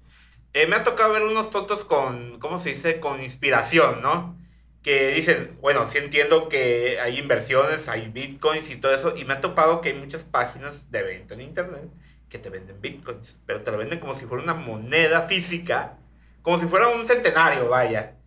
eh, 0.54 0.68
me 0.68 0.78
ha 0.78 0.84
tocado 0.84 1.14
ver 1.14 1.24
unos 1.24 1.52
tontos 1.52 1.86
con, 1.86 2.40
¿cómo 2.40 2.60
se 2.60 2.70
dice? 2.70 3.00
Con 3.00 3.22
inspiración, 3.22 4.02
¿no? 4.02 4.38
Que 4.84 5.10
dicen, 5.16 5.58
bueno, 5.62 5.88
sí 5.88 6.00
entiendo 6.00 6.50
que 6.50 7.00
hay 7.02 7.20
inversiones, 7.20 7.90
hay 7.90 8.10
bitcoins 8.10 8.70
y 8.72 8.78
todo 8.78 8.96
eso, 8.96 9.16
y 9.18 9.26
me 9.26 9.36
ha 9.36 9.42
topado 9.42 9.82
que 9.82 9.90
hay 9.90 9.96
muchas 10.00 10.24
páginas 10.24 10.92
de 10.92 11.04
venta 11.04 11.36
en 11.36 11.42
internet 11.42 11.92
que 12.30 12.40
te 12.40 12.50
venden 12.50 12.82
bitcoins, 12.82 13.40
pero 13.46 13.64
te 13.64 13.72
lo 13.72 13.78
venden 13.80 14.00
como 14.00 14.16
si 14.16 14.26
fuera 14.28 14.44
una 14.44 14.56
moneda 14.56 15.28
física, 15.28 16.00
como 16.44 16.60
si 16.60 16.68
fuera 16.68 16.90
un 16.90 17.08
centenario, 17.08 17.70
vaya. 17.70 18.18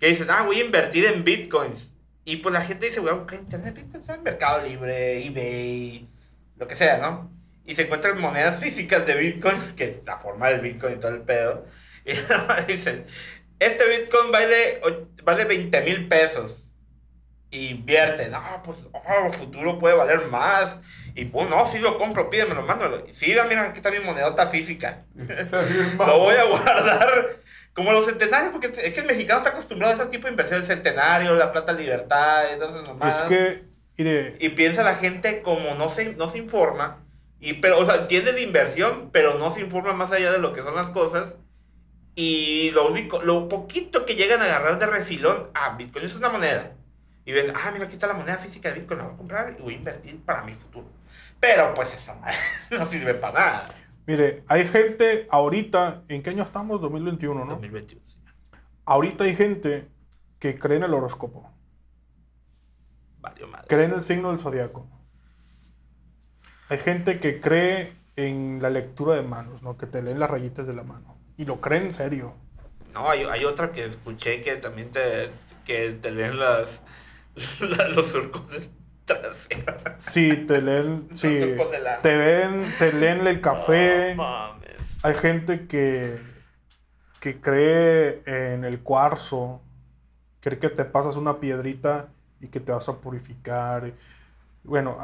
Que 0.00 0.08
dicen, 0.08 0.26
ah, 0.30 0.42
voy 0.42 0.60
a 0.60 0.64
invertir 0.64 1.04
en 1.04 1.22
bitcoins. 1.22 1.92
Y 2.24 2.38
pues 2.38 2.52
la 2.52 2.62
gente 2.62 2.86
dice, 2.86 2.98
bueno, 2.98 3.24
¿qué 3.26 3.36
internet? 3.36 3.74
Bitcoins 3.74 4.08
en 4.08 4.22
Mercado 4.24 4.62
Libre, 4.66 5.24
eBay, 5.24 6.08
lo 6.56 6.66
que 6.66 6.74
sea, 6.74 6.98
¿no? 6.98 7.30
Y 7.64 7.76
se 7.76 7.82
encuentran 7.82 8.20
monedas 8.20 8.58
físicas 8.58 9.06
de 9.06 9.14
Bitcoin, 9.14 9.56
que 9.76 9.90
es 9.90 10.04
la 10.04 10.18
forma 10.18 10.48
del 10.48 10.60
Bitcoin 10.60 10.94
y 10.94 11.00
todo 11.00 11.12
el 11.12 11.22
pedo. 11.22 11.66
Y 12.04 12.72
dicen, 12.72 13.06
este 13.58 13.88
Bitcoin 13.88 14.30
vale, 14.32 14.80
vale 15.24 15.44
20 15.44 15.80
mil 15.82 16.08
pesos. 16.08 16.66
Y 17.50 17.68
invierten, 17.68 18.32
ah, 18.34 18.60
pues, 18.64 18.78
oh, 18.92 19.32
futuro 19.32 19.78
puede 19.78 19.96
valer 19.96 20.26
más. 20.26 20.78
Y 21.14 21.26
pues, 21.26 21.48
no, 21.48 21.66
sí 21.66 21.78
lo 21.78 21.98
compro, 21.98 22.28
pídemelo, 22.30 22.62
mándamelo. 22.62 23.06
Y 23.08 23.14
Sí, 23.14 23.34
mira, 23.48 23.62
aquí 23.62 23.78
está 23.78 23.90
mi 23.90 24.00
monedota 24.00 24.48
física. 24.48 25.04
Lo 25.14 26.18
voy 26.18 26.36
a 26.36 26.44
guardar 26.44 27.45
como 27.76 27.92
los 27.92 28.06
centenarios, 28.06 28.52
porque 28.52 28.68
es 28.68 28.94
que 28.94 29.00
el 29.00 29.06
mexicano 29.06 29.38
está 29.38 29.50
acostumbrado 29.50 29.92
a 29.92 29.96
ese 29.96 30.10
tipo 30.10 30.24
de 30.24 30.30
inversiones, 30.30 30.66
centenario, 30.66 31.36
la 31.36 31.52
plata 31.52 31.72
libertad, 31.72 32.50
entonces 32.52 32.82
Es 32.82 32.88
nomás. 32.88 33.22
que, 33.22 33.64
mire, 33.98 34.36
Y 34.40 34.48
piensa 34.48 34.82
la 34.82 34.96
gente 34.96 35.42
como 35.42 35.74
no 35.74 35.90
se, 35.90 36.14
no 36.14 36.30
se 36.30 36.38
informa, 36.38 37.04
y, 37.38 37.52
pero, 37.54 37.78
o 37.78 37.84
sea, 37.84 37.96
entiende 37.96 38.32
de 38.32 38.40
inversión, 38.42 39.10
pero 39.12 39.38
no 39.38 39.52
se 39.52 39.60
informa 39.60 39.92
más 39.92 40.10
allá 40.10 40.32
de 40.32 40.38
lo 40.38 40.54
que 40.54 40.62
son 40.62 40.74
las 40.74 40.88
cosas. 40.88 41.34
Y 42.14 42.70
lo 42.70 42.88
único, 42.88 43.20
lo 43.22 43.46
poquito 43.46 44.06
que 44.06 44.14
llegan 44.14 44.40
a 44.40 44.46
agarrar 44.46 44.78
de 44.78 44.86
refilón, 44.86 45.50
ah, 45.52 45.76
Bitcoin 45.76 46.06
es 46.06 46.16
una 46.16 46.30
moneda. 46.30 46.72
Y 47.26 47.32
ven, 47.32 47.52
ah, 47.54 47.70
mira, 47.72 47.84
aquí 47.84 47.94
está 47.94 48.06
la 48.06 48.14
moneda 48.14 48.38
física 48.38 48.70
de 48.70 48.80
Bitcoin, 48.80 49.00
la 49.00 49.04
voy 49.04 49.14
a 49.14 49.18
comprar 49.18 49.54
y 49.58 49.62
voy 49.62 49.74
a 49.74 49.76
invertir 49.76 50.18
para 50.24 50.42
mi 50.44 50.54
futuro. 50.54 50.86
Pero 51.38 51.74
pues 51.74 51.92
esa 51.92 52.14
madre 52.14 52.38
no 52.70 52.86
sirve 52.86 53.12
para 53.12 53.38
nada. 53.38 53.68
Mire, 54.06 54.44
hay 54.48 54.66
gente 54.66 55.26
ahorita, 55.30 56.02
¿en 56.08 56.22
qué 56.22 56.30
año 56.30 56.42
estamos? 56.42 56.80
2021, 56.80 57.44
¿no? 57.44 57.50
2021. 57.52 58.02
sí. 58.08 58.18
Ahorita 58.84 59.24
hay 59.24 59.34
gente 59.36 59.88
que 60.38 60.58
cree 60.58 60.76
en 60.78 60.84
el 60.84 60.94
horóscopo, 60.94 61.50
Valió 63.20 63.48
madre. 63.48 63.66
cree 63.68 63.84
en 63.84 63.92
el 63.92 64.02
signo 64.02 64.30
del 64.30 64.38
zodiaco. 64.40 64.86
Hay 66.68 66.78
gente 66.78 67.20
que 67.20 67.40
cree 67.40 67.92
en 68.16 68.60
la 68.62 68.70
lectura 68.70 69.14
de 69.14 69.22
manos, 69.22 69.62
¿no? 69.62 69.76
Que 69.76 69.86
te 69.86 70.02
leen 70.02 70.18
las 70.20 70.30
rayitas 70.30 70.66
de 70.66 70.72
la 70.74 70.82
mano. 70.82 71.16
Y 71.36 71.44
lo 71.44 71.60
cree 71.60 71.80
en 71.84 71.92
serio. 71.92 72.34
No, 72.94 73.10
hay, 73.10 73.24
hay 73.24 73.44
otra 73.44 73.72
que 73.72 73.84
escuché 73.84 74.42
que 74.42 74.56
también 74.56 74.90
te, 74.90 75.30
que 75.64 75.90
te 76.00 76.10
leen 76.10 76.38
las, 76.38 76.68
la- 77.60 77.88
los 77.88 78.06
surcos 78.06 78.42
trasero. 79.06 79.74
Sí, 79.98 80.44
te 80.46 80.60
leen, 80.60 81.08
sí, 81.14 81.56
te 82.02 82.16
leen, 82.16 82.74
te 82.78 82.92
leen 82.92 83.26
el 83.26 83.40
café. 83.40 84.14
Mames. 84.14 84.78
Hay 85.02 85.14
gente 85.14 85.66
que, 85.66 86.20
que 87.20 87.40
cree 87.40 88.22
en 88.26 88.64
el 88.64 88.80
cuarzo, 88.80 89.62
cree 90.40 90.58
que 90.58 90.68
te 90.68 90.84
pasas 90.84 91.16
una 91.16 91.38
piedrita 91.38 92.08
y 92.40 92.48
que 92.48 92.60
te 92.60 92.72
vas 92.72 92.88
a 92.88 92.96
purificar. 92.96 93.92
Bueno, 94.64 94.98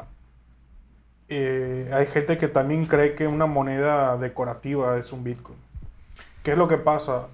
eh, 1.28 1.88
hay 1.92 2.06
gente 2.06 2.36
que 2.36 2.48
también 2.48 2.84
cree 2.84 3.14
que 3.14 3.26
una 3.26 3.46
moneda 3.46 4.16
decorativa 4.18 4.98
es 4.98 5.12
un 5.12 5.24
Bitcoin. 5.24 5.58
¿Qué 6.42 6.52
es 6.52 6.58
lo 6.58 6.68
que 6.68 6.78
pasa? 6.78 7.28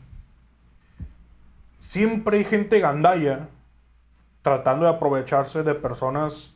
Siempre 1.79 2.39
hay 2.39 2.45
gente 2.45 2.81
gandaya 2.81 3.49
tratando 4.43 4.85
de 4.85 4.93
aprovecharse 4.93 5.63
de 5.63 5.75
personas 5.75 6.55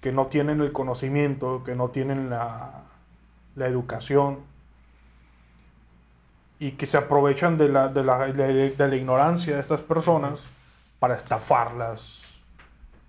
que 0.00 0.12
no 0.12 0.26
tienen 0.26 0.60
el 0.60 0.72
conocimiento, 0.72 1.62
que 1.64 1.74
no 1.74 1.88
tienen 1.90 2.30
la, 2.30 2.82
la 3.56 3.66
educación 3.66 4.38
y 6.58 6.72
que 6.72 6.86
se 6.86 6.96
aprovechan 6.96 7.56
de 7.56 7.68
la, 7.68 7.88
de, 7.88 8.02
la, 8.04 8.26
de- 8.32 8.70
de 8.70 8.88
la 8.88 8.96
ignorancia 8.96 9.54
de 9.54 9.60
estas 9.60 9.80
personas 9.80 10.44
para 10.98 11.14
estafarlas, 11.14 12.26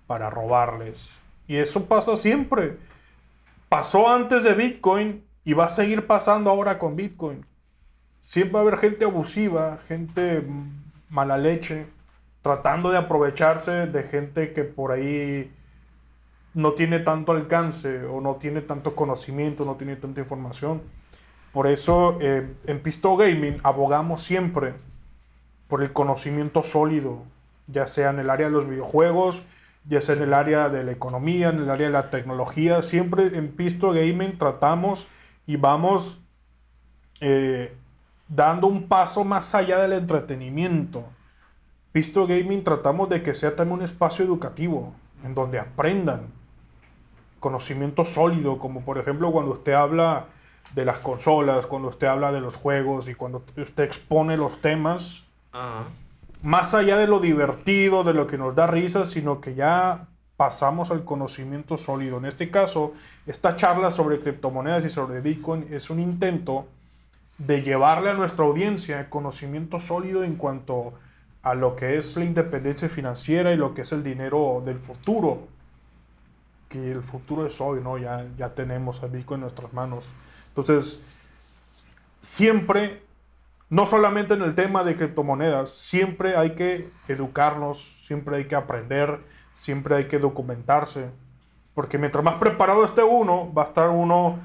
para 0.06 0.30
robarles. 0.30 1.08
Y 1.48 1.56
eso 1.56 1.84
pasa 1.86 2.16
siempre. 2.16 2.78
Pasó 3.68 4.08
antes 4.08 4.44
de 4.44 4.54
Bitcoin 4.54 5.24
y 5.44 5.52
va 5.54 5.64
a 5.66 5.68
seguir 5.68 6.06
pasando 6.06 6.50
ahora 6.50 6.78
con 6.78 6.94
Bitcoin. 6.96 7.44
Siempre 8.20 8.52
va 8.54 8.58
a 8.60 8.62
haber 8.62 8.78
gente 8.78 9.04
abusiva, 9.04 9.78
gente 9.88 10.44
mala 11.08 11.38
leche, 11.38 11.86
tratando 12.42 12.90
de 12.90 12.98
aprovecharse 12.98 13.86
de 13.86 14.02
gente 14.04 14.52
que 14.52 14.62
por 14.64 14.92
ahí 14.92 15.52
no 16.54 16.72
tiene 16.72 16.98
tanto 16.98 17.32
alcance 17.32 18.04
o 18.04 18.20
no 18.20 18.36
tiene 18.36 18.60
tanto 18.60 18.94
conocimiento, 18.94 19.64
no 19.64 19.76
tiene 19.76 19.96
tanta 19.96 20.20
información. 20.20 20.82
Por 21.52 21.66
eso 21.66 22.18
eh, 22.20 22.54
en 22.66 22.80
Pisto 22.80 23.16
Gaming 23.16 23.58
abogamos 23.62 24.22
siempre 24.22 24.74
por 25.68 25.82
el 25.82 25.92
conocimiento 25.92 26.62
sólido, 26.62 27.22
ya 27.66 27.86
sea 27.86 28.10
en 28.10 28.18
el 28.20 28.30
área 28.30 28.46
de 28.46 28.52
los 28.52 28.68
videojuegos, 28.68 29.42
ya 29.88 30.00
sea 30.00 30.16
en 30.16 30.22
el 30.22 30.34
área 30.34 30.68
de 30.68 30.84
la 30.84 30.92
economía, 30.92 31.50
en 31.50 31.60
el 31.60 31.70
área 31.70 31.86
de 31.86 31.92
la 31.92 32.10
tecnología. 32.10 32.82
Siempre 32.82 33.36
en 33.36 33.52
Pisto 33.52 33.92
Gaming 33.92 34.38
tratamos 34.38 35.06
y 35.46 35.56
vamos 35.56 36.20
eh, 37.20 37.76
dando 38.28 38.66
un 38.66 38.88
paso 38.88 39.24
más 39.24 39.54
allá 39.54 39.78
del 39.80 39.92
entretenimiento. 39.92 41.04
Pisto 41.92 42.26
Gaming 42.26 42.62
tratamos 42.62 43.08
de 43.08 43.22
que 43.22 43.34
sea 43.34 43.56
también 43.56 43.78
un 43.78 43.84
espacio 43.84 44.24
educativo, 44.24 44.92
en 45.24 45.34
donde 45.34 45.58
aprendan 45.58 46.39
conocimiento 47.40 48.04
sólido, 48.04 48.58
como 48.58 48.82
por 48.82 48.98
ejemplo 48.98 49.32
cuando 49.32 49.52
usted 49.52 49.72
habla 49.72 50.26
de 50.74 50.84
las 50.84 50.98
consolas, 50.98 51.66
cuando 51.66 51.88
usted 51.88 52.06
habla 52.06 52.30
de 52.30 52.40
los 52.40 52.56
juegos 52.56 53.08
y 53.08 53.14
cuando 53.14 53.42
usted 53.56 53.82
expone 53.82 54.36
los 54.36 54.60
temas, 54.60 55.24
más 56.42 56.74
allá 56.74 56.96
de 56.96 57.06
lo 57.06 57.18
divertido, 57.18 58.04
de 58.04 58.14
lo 58.14 58.26
que 58.26 58.38
nos 58.38 58.54
da 58.54 58.66
risa, 58.66 59.04
sino 59.04 59.40
que 59.40 59.54
ya 59.54 60.06
pasamos 60.36 60.90
al 60.90 61.04
conocimiento 61.04 61.76
sólido. 61.76 62.18
En 62.18 62.24
este 62.24 62.50
caso, 62.50 62.94
esta 63.26 63.56
charla 63.56 63.90
sobre 63.90 64.20
criptomonedas 64.20 64.84
y 64.84 64.88
sobre 64.88 65.20
Bitcoin 65.20 65.66
es 65.70 65.90
un 65.90 66.00
intento 66.00 66.66
de 67.36 67.62
llevarle 67.62 68.10
a 68.10 68.14
nuestra 68.14 68.44
audiencia 68.44 69.10
conocimiento 69.10 69.80
sólido 69.80 70.24
en 70.24 70.36
cuanto 70.36 70.94
a 71.42 71.54
lo 71.54 71.74
que 71.74 71.96
es 71.96 72.16
la 72.16 72.24
independencia 72.24 72.88
financiera 72.88 73.52
y 73.52 73.56
lo 73.56 73.74
que 73.74 73.82
es 73.82 73.92
el 73.92 74.02
dinero 74.02 74.62
del 74.64 74.78
futuro. 74.78 75.48
Que 76.70 76.90
el 76.90 77.02
futuro 77.02 77.46
es 77.46 77.60
hoy, 77.60 77.80
¿no? 77.82 77.98
Ya, 77.98 78.26
ya 78.38 78.54
tenemos 78.54 79.02
a 79.02 79.08
Bitcoin 79.08 79.38
en 79.38 79.42
nuestras 79.42 79.74
manos. 79.74 80.06
Entonces, 80.48 81.02
siempre 82.20 83.02
no 83.70 83.86
solamente 83.86 84.34
en 84.34 84.42
el 84.42 84.56
tema 84.56 84.82
de 84.82 84.96
criptomonedas, 84.96 85.70
siempre 85.70 86.36
hay 86.36 86.56
que 86.56 86.90
educarnos, 87.06 87.94
siempre 88.00 88.36
hay 88.36 88.46
que 88.46 88.56
aprender, 88.56 89.20
siempre 89.52 89.94
hay 89.94 90.08
que 90.08 90.18
documentarse. 90.18 91.10
Porque 91.72 91.96
mientras 91.96 92.24
más 92.24 92.34
preparado 92.34 92.84
esté 92.84 93.04
uno, 93.04 93.52
va 93.54 93.62
a 93.62 93.66
estar 93.66 93.90
uno 93.90 94.40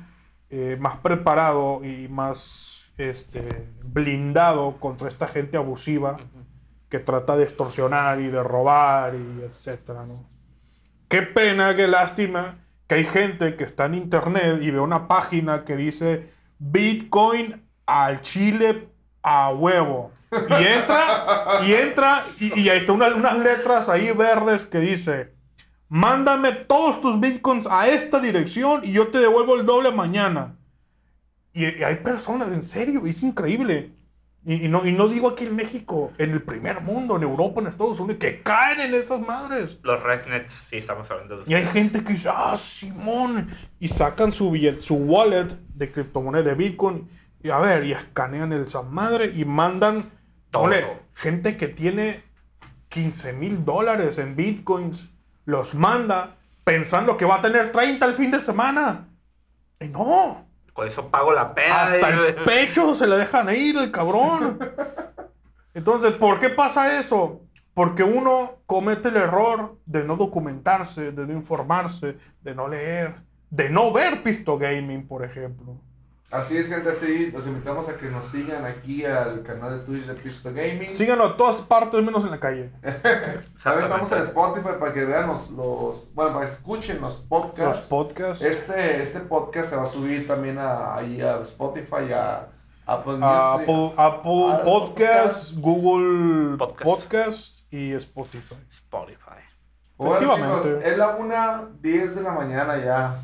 eh, 0.51 0.77
más 0.79 0.97
preparado 0.97 1.83
y 1.83 2.07
más 2.07 2.85
este, 2.97 3.67
blindado 3.83 4.79
contra 4.79 5.09
esta 5.09 5.27
gente 5.27 5.57
abusiva 5.57 6.17
que 6.87 6.99
trata 6.99 7.35
de 7.35 7.45
extorsionar 7.45 8.21
y 8.21 8.27
de 8.27 8.43
robar 8.43 9.15
y 9.15 9.41
etcétera, 9.41 10.05
¿no? 10.05 10.34
Qué 11.15 11.21
pena, 11.21 11.73
qué 11.77 11.87
lástima 11.87 12.57
que 12.87 12.95
hay 12.95 13.05
gente 13.05 13.55
que 13.55 13.63
está 13.63 13.85
en 13.85 13.95
internet 13.95 14.59
y 14.61 14.69
ve 14.69 14.81
una 14.81 15.07
página 15.07 15.63
que 15.63 15.77
dice 15.77 16.29
Bitcoin 16.59 17.63
al 17.85 18.19
Chile 18.19 18.89
a 19.23 19.53
huevo. 19.53 20.11
Y 20.29 20.63
entra, 20.65 21.61
y 21.65 21.71
entra, 21.71 22.25
y, 22.37 22.67
ahí 22.67 22.79
están 22.79 22.97
una- 22.97 23.15
unas 23.15 23.37
letras 23.37 23.87
ahí 23.87 24.11
verdes 24.11 24.63
que 24.63 24.79
dice, 24.79 25.31
mándame 25.87 26.51
todos 26.51 26.99
tus 26.99 27.17
bitcoins 27.17 27.65
a 27.65 27.87
esta 27.87 28.19
dirección 28.19 28.81
y 28.83 28.91
yo 28.91 29.07
te 29.07 29.19
devuelvo 29.19 29.55
el 29.55 29.65
doble 29.65 29.93
mañana. 29.93 30.57
Y 31.53 31.63
hay 31.63 31.95
personas, 31.95 32.51
en 32.51 32.61
serio, 32.61 33.05
es 33.05 33.23
increíble. 33.23 33.93
Y, 34.45 34.65
y 34.65 34.67
no, 34.67 34.85
y 34.85 34.91
no 34.91 35.07
digo 35.07 35.29
aquí 35.29 35.45
en 35.45 35.55
México, 35.55 36.13
en 36.19 36.31
el 36.31 36.41
primer 36.43 36.81
mundo, 36.81 37.15
en 37.15 37.23
Europa, 37.23 37.61
en 37.61 37.67
Estados 37.67 37.99
Unidos, 37.99 38.19
que 38.19 38.43
caen 38.43 38.79
en 38.79 38.93
esas 38.93 39.19
madres. 39.19 39.79
Los 39.81 40.01
Rednets, 40.03 40.53
sí, 40.69 40.77
estamos 40.77 41.09
hablando 41.09 41.37
de 41.37 41.51
Y 41.51 41.55
hay 41.55 41.65
gente 41.65 42.03
que 42.03 42.13
dice, 42.13 42.29
ah, 42.31 42.55
Simón, 42.57 43.49
y 43.79 43.87
sacan 43.87 44.31
su 44.31 44.51
billet, 44.51 44.79
su 44.79 44.95
wallet 44.95 45.47
de 45.73 45.91
criptomoneda 45.91 46.43
de 46.43 46.53
Bitcoin, 46.53 47.09
y 47.41 47.49
a 47.49 47.57
ver, 47.57 47.85
y 47.85 47.91
escanean 47.91 48.53
el 48.53 48.65
esa 48.65 48.83
madre 48.83 49.31
y 49.35 49.45
mandan, 49.45 50.11
Todo. 50.51 50.63
ole, 50.63 50.85
gente 51.15 51.57
que 51.57 51.67
tiene 51.67 52.23
15 52.89 53.33
mil 53.33 53.65
dólares 53.65 54.19
en 54.19 54.35
Bitcoins, 54.35 55.09
los 55.45 55.73
manda 55.73 56.37
pensando 56.63 57.17
que 57.17 57.25
va 57.25 57.35
a 57.35 57.41
tener 57.41 57.71
30 57.71 58.05
el 58.05 58.13
fin 58.13 58.31
de 58.31 58.41
semana. 58.41 59.07
Y 59.79 59.87
no, 59.87 60.45
Con 60.75 60.89
eso 60.89 61.09
pago 61.09 61.31
la 61.31 61.55
pena. 61.55 61.83
hasta 61.83 62.09
el 62.09 62.35
pecho 62.35 62.93
se 62.95 63.07
le 63.07 63.15
dejan 63.15 63.47
ir 63.55 63.77
el 63.77 63.91
cabrón. 63.91 64.59
Entonces, 65.73 66.11
¿por 66.11 66.37
qué 66.37 66.49
pasa 66.49 66.99
eso? 66.99 67.43
Porque 67.73 68.03
uno 68.03 68.57
comete 68.65 69.07
el 69.07 69.15
error 69.15 69.77
de 69.85 70.03
no 70.03 70.17
documentarse, 70.17 71.13
de 71.13 71.27
no 71.27 71.31
informarse, 71.31 72.17
de 72.41 72.53
no 72.53 72.67
leer, 72.67 73.15
de 73.49 73.69
no 73.69 73.93
ver 73.93 74.21
Pisto 74.21 74.57
Gaming, 74.57 75.07
por 75.07 75.23
ejemplo. 75.23 75.77
Así 76.31 76.57
es, 76.57 76.67
gente, 76.67 76.89
así 76.89 77.29
los 77.31 77.45
invitamos 77.45 77.87
a 77.87 77.97
que 77.97 78.07
nos 78.09 78.25
sigan 78.25 78.65
aquí 78.65 79.05
al 79.05 79.43
canal 79.43 79.79
de 79.79 79.85
Twitch 79.85 80.05
de 80.05 80.15
Pisto 80.15 80.49
Gaming. 80.53 80.89
Síganlo 80.89 81.25
a 81.25 81.37
todas 81.37 81.57
partes, 81.61 82.03
menos 82.03 82.23
en 82.25 82.31
la 82.31 82.39
calle. 82.39 82.71
También 83.63 83.83
estamos 83.83 84.11
en 84.11 84.21
Spotify 84.23 84.69
para 84.79 84.91
que 84.91 85.05
vean 85.05 85.27
los, 85.27 85.51
los- 85.51 86.13
bueno, 86.15 86.33
para 86.33 86.45
que 86.47 86.51
escuchen 86.51 86.99
los 86.99 87.19
Los 87.19 87.21
podcasts. 87.27 87.87
podcasts. 87.87 88.43
este, 88.43 89.01
este 89.03 89.19
podcast 89.21 89.69
se 89.69 89.75
va 89.75 89.83
a 89.83 89.87
subir 89.87 90.25
también 90.27 90.57
a, 90.57 90.95
ahí 90.95 91.21
a 91.21 91.41
Spotify, 91.41 92.11
a 92.13 92.49
Apple 92.87 93.17
a 93.21 93.57
Music. 93.57 93.69
Apple, 93.69 93.93
Apple 93.95 94.63
Podcasts, 94.65 95.55
Google 95.59 96.57
Podcast. 96.57 96.83
Podcast 96.83 97.59
y 97.71 97.93
Spotify. 97.93 98.55
Spotify. 98.71 99.41
Bueno, 99.97 100.19
chicos, 100.35 100.65
es 100.65 100.97
la 100.97 101.17
1.10 101.17 102.13
de 102.15 102.21
la 102.21 102.31
mañana 102.31 102.77
ya. 102.83 103.21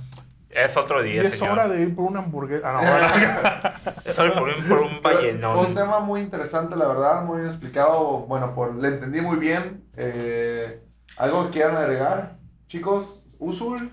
Es 0.53 0.75
otro 0.77 1.03
Y 1.05 1.11
día, 1.11 1.23
es 1.23 1.35
señor. 1.39 1.53
hora 1.53 1.67
de 1.67 1.81
ir 1.81 1.95
por 1.95 2.05
una 2.05 2.19
hamburguesa. 2.19 2.67
Ah, 2.69 2.73
no, 2.73 3.79
bueno. 3.91 3.95
Es 4.05 4.19
hora 4.19 4.33
por 4.33 4.49
un, 4.49 4.55
por 4.55 4.79
un 4.79 4.89
Fue 4.89 4.97
un 4.97 5.01
vallenón. 5.01 5.73
tema 5.75 5.99
muy 6.01 6.21
interesante, 6.21 6.75
la 6.75 6.87
verdad, 6.87 7.23
muy 7.23 7.37
bien 7.37 7.47
explicado. 7.49 8.19
Bueno, 8.27 8.53
por, 8.53 8.75
le 8.75 8.87
entendí 8.89 9.21
muy 9.21 9.37
bien. 9.37 9.85
Eh, 9.95 10.83
¿Algo 11.17 11.45
que 11.45 11.51
quieran 11.51 11.77
agregar, 11.77 12.37
chicos? 12.67 13.25
¿Usul? 13.39 13.91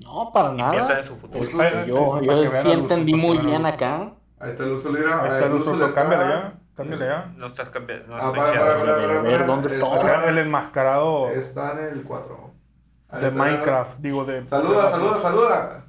No, 0.00 0.30
para 0.32 0.52
nada. 0.52 0.98
en 0.98 1.04
su 1.04 1.16
futuro. 1.16 1.42
Este, 1.44 1.86
yo 1.88 2.20
yo 2.20 2.54
sí 2.56 2.70
entendí 2.72 3.14
muy 3.14 3.38
bien 3.38 3.64
acá. 3.64 4.12
Ahí 4.38 4.50
está 4.50 4.64
el 4.64 4.72
Usul, 4.72 4.98
mira. 4.98 5.22
Ahí 5.22 5.30
está 5.32 5.46
el 5.46 5.52
Usul 5.54 5.94
cámbiale 5.94 6.28
ya, 6.28 6.54
cámbiale 6.76 7.06
ya. 7.06 7.32
No 7.36 7.46
estás 7.46 7.68
cambiando. 7.70 8.08
No 8.08 8.16
Ah, 8.16 8.32
para, 8.34 8.52
para, 8.52 8.94
ver, 8.96 9.22
para. 9.22 9.46
¿dónde 9.46 9.68
está? 9.68 9.86
Está- 9.96 10.28
El 10.28 10.38
enmascarado 10.38 11.30
Está 11.30 11.72
en 11.72 11.96
el 11.96 12.02
4. 12.02 12.43
De 13.20 13.26
está. 13.28 13.38
Minecraft, 13.38 13.98
digo 13.98 14.24
de... 14.24 14.46
Saluda, 14.46 14.84
de- 14.84 14.90
saluda, 14.90 15.20
saluda. 15.20 15.84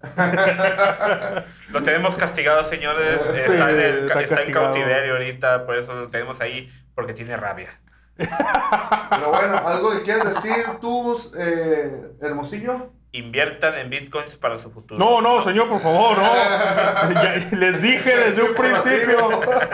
Lo 1.70 1.82
tenemos 1.82 2.14
castigado, 2.16 2.68
señores. 2.68 3.20
Sí, 3.32 3.38
está 3.52 3.70
en, 3.70 3.76
el, 3.80 3.84
está 4.08 4.20
está 4.20 4.20
en 4.22 4.28
castigado. 4.28 4.64
cautiverio 4.66 5.12
ahorita, 5.14 5.66
por 5.66 5.76
eso 5.76 5.92
lo 5.94 6.08
tenemos 6.08 6.40
ahí, 6.40 6.70
porque 6.94 7.12
tiene 7.14 7.36
rabia. 7.36 7.80
Pero 8.16 9.30
bueno, 9.30 9.58
algo 9.66 9.90
que 9.92 10.02
quieras 10.02 10.34
decir 10.34 10.64
tú, 10.80 11.20
eh, 11.36 12.12
Hermosillo. 12.20 12.92
Inviertan 13.10 13.78
en 13.78 13.88
bitcoins 13.88 14.36
para 14.36 14.58
su 14.58 14.70
futuro. 14.70 14.98
No, 15.00 15.22
no, 15.22 15.42
señor, 15.42 15.66
por 15.68 15.80
favor, 15.80 16.18
no. 16.18 16.30
Les 17.58 17.80
dije 17.80 18.16
desde 18.16 18.42
un 18.42 18.54
principio, 18.54 19.30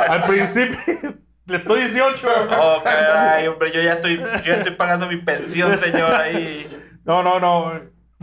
al 0.09 0.23
principio, 0.25 0.79
le 1.47 1.57
estoy 1.59 1.81
18. 1.83 2.27
Oh, 2.61 2.83
caray, 2.83 3.47
hombre, 3.49 3.71
yo 3.73 3.81
ya 3.83 3.95
estoy, 3.95 4.17
yo 4.19 4.25
ya 4.45 4.55
estoy 4.57 4.75
pagando 4.75 5.07
mi 5.07 5.17
pensión, 5.19 5.79
señor, 5.79 6.13
ahí. 6.15 6.67
No, 7.05 7.23
no, 7.23 7.39
no. 7.41 7.73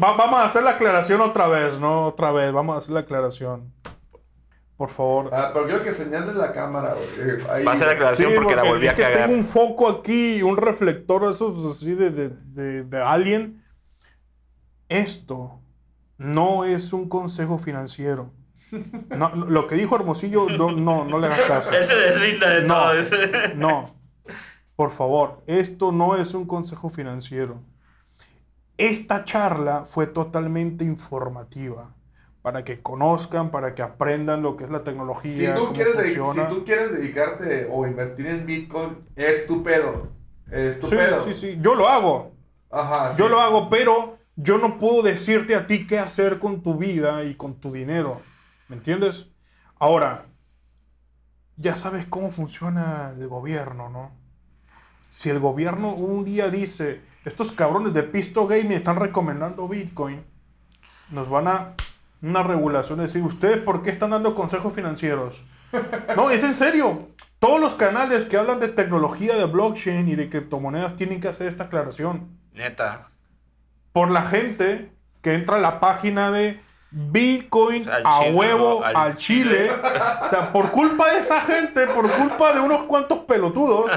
Va- 0.02 0.15
vamos 0.18 0.39
a 0.39 0.45
hacer 0.45 0.64
la 0.64 0.72
aclaración 0.72 1.22
otra 1.22 1.48
vez, 1.48 1.73
¿no? 1.80 2.07
Otra 2.07 2.31
vez, 2.31 2.52
vamos 2.52 2.76
a 2.76 2.77
hacer 2.80 2.91
la 2.91 3.02
aclaración. 3.02 3.73
Por 4.77 4.89
favor. 4.89 5.30
Ah, 5.31 5.52
pero 5.53 5.65
quiero 5.68 5.84
que 5.84 5.91
señale 5.91 6.34
la 6.34 6.52
cámara, 6.52 6.95
güey. 6.95 7.06
Eh, 7.30 7.38
ahí. 7.52 7.64
Va 7.64 7.73
a 7.73 7.77
ser 7.77 7.85
la 7.88 7.93
aclaración 7.93 8.30
Sí, 8.31 8.35
porque 8.35 8.56
la 8.56 8.64
volví 8.64 8.88
es 8.88 8.91
a 8.93 8.95
que 8.95 9.02
cagar. 9.03 9.18
tengo 9.27 9.34
un 9.38 9.45
foco 9.45 9.88
aquí, 9.88 10.41
un 10.41 10.57
reflector, 10.57 11.30
esos 11.30 11.64
así 11.77 11.93
de, 11.93 12.10
de, 12.10 12.30
de, 12.30 12.84
de 12.85 13.02
alien. 13.03 13.64
Esto 14.89 15.61
no 16.18 16.65
es 16.65 16.93
un 16.93 17.07
consejo 17.07 17.60
financiero. 17.60 18.31
No, 19.10 19.30
lo 19.35 19.68
que 19.68 19.76
dijo 19.76 19.95
Hermosillo, 19.95 20.48
no, 20.49 20.72
no, 20.72 21.03
no 21.06 21.19
le 21.19 21.27
hagas 21.27 21.41
caso. 21.41 21.72
Él 21.72 21.85
se 21.85 21.95
deslinda 21.95 22.49
de 22.49 22.61
No. 22.61 22.73
todo. 22.76 22.93
ese- 22.93 23.53
No, 23.56 23.85
por 24.76 24.91
favor, 24.91 25.41
esto 25.48 25.91
no 25.91 26.15
es 26.15 26.34
un 26.34 26.45
consejo 26.45 26.89
financiero. 26.89 27.60
Esta 28.77 29.23
charla 29.26 29.84
fue 29.85 30.07
totalmente 30.07 30.84
informativa 30.84 31.93
para 32.41 32.64
que 32.64 32.81
conozcan, 32.81 33.52
para 33.52 33.76
que 33.76 33.84
aprendan 33.84 34.41
lo 34.41 34.57
que 34.57 34.64
es 34.64 34.72
la 34.72 34.80
Si 34.80 34.84
tecnología, 34.85 35.53
tú, 35.53 35.61
cómo 35.61 35.73
quieres 35.73 35.93
funciona. 36.18 36.49
si 36.49 36.56
tú 36.56 36.65
quieres 36.65 36.91
dedicarte 36.91 37.68
o 37.72 37.85
invertir 37.85 38.26
en 38.27 38.45
Bitcoin, 38.48 38.98
es 39.15 39.45
tu 39.45 39.61
pedo. 39.61 40.07
Es 40.52 40.80
tu 40.80 40.88
Sí, 40.88 40.95
pedo. 40.95 41.23
sí, 41.23 41.34
sí, 41.34 41.57
yo 41.61 41.76
lo 41.76 41.88
hago. 41.88 42.31
Ajá. 42.72 43.14
Yo 43.15 43.26
sí. 43.26 43.31
lo 43.31 43.39
hago, 43.39 43.69
pero 43.69 44.18
yo 44.35 44.57
no 44.57 44.80
puedo 44.80 45.03
decirte 45.03 45.53
a 45.56 45.68
ti 45.68 45.85
qué 45.85 45.99
hacer 45.99 46.39
con 46.39 46.61
tu 46.64 46.76
vida 46.76 47.23
y 47.23 47.35
con 47.35 47.53
tu 47.60 47.72
dinero. 47.72 48.19
¿Me 48.72 48.77
entiendes? 48.77 49.27
Ahora, 49.80 50.27
ya 51.57 51.76
sabes 51.76 52.06
cómo 52.06 52.31
funciona 52.31 53.11
el 53.19 53.27
gobierno, 53.27 53.89
¿no? 53.89 54.14
Si 55.10 55.30
el 55.30 55.39
gobierno 55.39 55.93
un 55.93 56.23
día 56.23 56.48
dice, 56.48 57.02
estos 57.26 57.52
cabrones 57.52 57.93
de 57.93 58.03
Pisto 58.03 58.48
Gaming 58.48 58.72
están 58.72 58.95
recomendando 58.95 59.68
Bitcoin, 59.68 60.23
nos 61.10 61.30
van 61.30 61.49
a 61.49 61.73
una 62.22 62.43
regulación 62.43 62.99
de 62.99 63.07
decir, 63.07 63.22
¿ustedes 63.23 63.57
por 63.57 63.84
qué 63.84 63.89
están 63.89 64.11
dando 64.11 64.35
consejos 64.35 64.73
financieros? 64.73 65.43
No, 66.15 66.30
es 66.30 66.41
en 66.41 66.56
serio. 66.56 67.10
Todos 67.39 67.60
los 67.60 67.76
canales 67.76 68.23
que 68.23 68.38
hablan 68.38 68.61
de 68.61 68.69
tecnología 68.69 69.35
de 69.35 69.45
blockchain 69.48 70.07
y 70.07 70.15
de 70.15 70.30
criptomonedas 70.30 70.95
tienen 70.95 71.19
que 71.19 71.27
hacer 71.27 71.48
esta 71.48 71.65
aclaración 71.65 72.39
Neta. 72.53 73.10
por 73.91 74.11
la 74.11 74.22
gente 74.22 74.93
que 75.22 75.34
entra 75.34 75.57
a 75.57 75.60
la 75.60 75.81
página 75.81 76.31
de 76.31 76.57
Bitcoin 76.91 77.89
Al 77.89 78.05
a 78.05 78.19
chile, 78.19 78.35
huevo. 78.35 78.84
Al 78.84 78.95
al 78.95 79.15
Chile. 79.15 79.72
O 79.72 80.30
sea, 80.30 80.51
por 80.51 80.72
culpa 80.72 81.11
de 81.11 81.19
esa 81.19 81.41
gente, 81.41 81.88
por 81.88 82.11
culpa 82.11 82.53
de 82.53 82.59
unos 82.59 82.84
cuantos 82.84 83.19
pelotudos, 83.19 83.91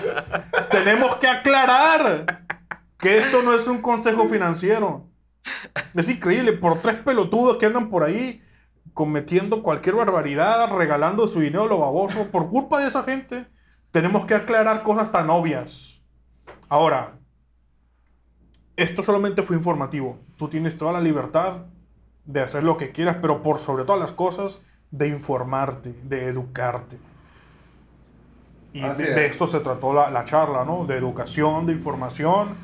tenemos 0.70 1.16
que 1.16 1.26
aclarar 1.26 2.44
que 2.98 3.18
esto 3.18 3.42
no 3.42 3.52
es 3.52 3.66
un 3.66 3.82
consejo 3.82 4.28
financiero. 4.28 5.08
Es 5.94 6.08
increíble, 6.08 6.52
por 6.52 6.80
tres 6.80 6.96
pelotudos 6.96 7.56
que 7.56 7.66
andan 7.66 7.90
por 7.90 8.04
ahí 8.04 8.42
cometiendo 8.94 9.62
cualquier 9.62 9.96
barbaridad, 9.96 10.70
regalando 10.72 11.26
su 11.26 11.40
dinero 11.40 11.64
a 11.64 11.66
lo 11.66 11.78
baboso, 11.78 12.28
por 12.30 12.48
culpa 12.48 12.78
de 12.78 12.88
esa 12.88 13.02
gente, 13.02 13.46
tenemos 13.90 14.24
que 14.24 14.34
aclarar 14.34 14.84
cosas 14.84 15.10
tan 15.10 15.28
obvias. 15.30 16.00
Ahora, 16.68 17.18
esto 18.76 19.02
solamente 19.02 19.42
fue 19.42 19.56
informativo. 19.56 20.18
Tú 20.36 20.48
tienes 20.48 20.78
toda 20.78 20.92
la 20.92 21.00
libertad 21.00 21.66
de 22.26 22.40
hacer 22.40 22.62
lo 22.64 22.76
que 22.76 22.92
quieras, 22.92 23.18
pero 23.20 23.42
por 23.42 23.58
sobre 23.58 23.84
todas 23.84 24.00
las 24.00 24.12
cosas, 24.12 24.64
de 24.90 25.08
informarte, 25.08 25.94
de 26.04 26.26
educarte. 26.28 26.98
Y 28.72 28.88
de, 28.90 29.12
de 29.12 29.24
es. 29.24 29.32
esto 29.32 29.46
se 29.46 29.60
trató 29.60 29.92
la, 29.94 30.10
la 30.10 30.24
charla, 30.24 30.64
¿no? 30.64 30.84
De 30.86 30.96
educación, 30.96 31.66
de 31.66 31.72
información 31.72 32.56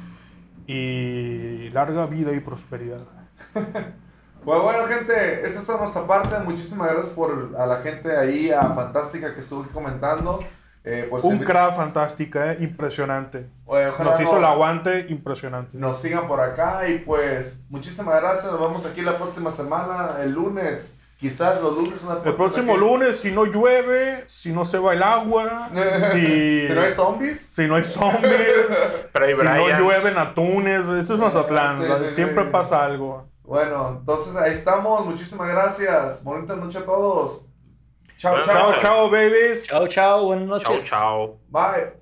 y 0.67 1.69
larga 1.71 2.07
vida 2.07 2.33
y 2.33 2.41
prosperidad. 2.41 3.07
Pues 4.43 4.63
bueno, 4.63 4.87
gente, 4.87 5.47
esta 5.47 5.61
es 5.61 5.69
nuestra 5.81 6.07
parte. 6.07 6.39
Muchísimas 6.41 6.91
gracias 6.91 7.13
por 7.15 7.55
a 7.59 7.67
la 7.67 7.83
gente 7.83 8.17
ahí, 8.17 8.51
a 8.51 8.73
Fantástica 8.73 9.35
que 9.35 9.41
estuvo 9.41 9.63
aquí 9.63 9.71
comentando. 9.71 10.41
Eh, 10.83 11.07
pues, 11.11 11.25
Un 11.25 11.39
crack 11.41 11.77
fantástica, 11.77 12.53
¿eh? 12.53 12.57
impresionante. 12.61 13.47
Oye, 13.67 13.89
ojalá 13.89 14.13
Nos 14.13 14.21
hizo 14.21 14.33
no- 14.33 14.39
el 14.39 14.45
aguante 14.47 15.07
impresionante. 15.11 15.77
nos 15.77 16.01
sigan 16.01 16.27
por 16.27 16.41
acá 16.41 16.89
y 16.89 16.99
pues 17.01 17.63
muchísimas 17.69 18.17
gracias. 18.21 18.47
Nos 18.51 18.61
vemos 18.61 18.87
aquí 18.87 19.03
la 19.03 19.17
próxima 19.19 19.51
semana, 19.51 20.17
el 20.23 20.33
lunes. 20.33 20.97
Quizás 21.19 21.61
los 21.61 21.77
lunes. 21.77 22.03
una 22.03 22.15
El 22.25 22.35
próximo 22.35 22.79
lunes, 22.79 23.19
si 23.21 23.31
no 23.31 23.45
llueve, 23.45 24.25
si 24.27 24.53
no 24.53 24.65
se 24.65 24.79
va 24.79 24.95
el 24.95 25.03
agua, 25.03 25.69
si, 26.13 26.67
¿No 26.75 26.81
hay 26.81 26.91
zombies? 26.91 27.39
si 27.41 27.67
no 27.67 27.75
hay 27.77 27.85
zombies, 27.85 28.33
Pero 29.13 29.27
si 29.37 29.45
no 29.45 29.69
llueven 29.79 30.17
atunes. 30.17 30.81
Esto 30.99 31.13
es 31.15 31.21
Mazatlán, 31.21 31.83
Sí, 32.09 32.15
siempre 32.15 32.45
sí. 32.45 32.49
pasa 32.51 32.83
algo. 32.83 33.29
Bueno, 33.45 33.97
entonces 34.01 34.35
ahí 34.35 34.53
estamos. 34.55 35.05
Muchísimas 35.05 35.49
gracias. 35.49 36.25
Bonita 36.25 36.57
noche 36.57 36.79
a 36.79 36.87
todos. 36.87 37.45
Ciao, 38.21 38.45
ciao, 38.45 38.45
ciao, 38.45 38.81
ciao 38.81 39.09
babies. 39.09 39.67
Ciao, 39.67 39.89
ciao, 39.89 40.27
buenas 40.27 40.47
noches. 40.47 40.85
Chao, 40.87 41.27
chao. 41.27 41.39
Bye. 41.49 42.00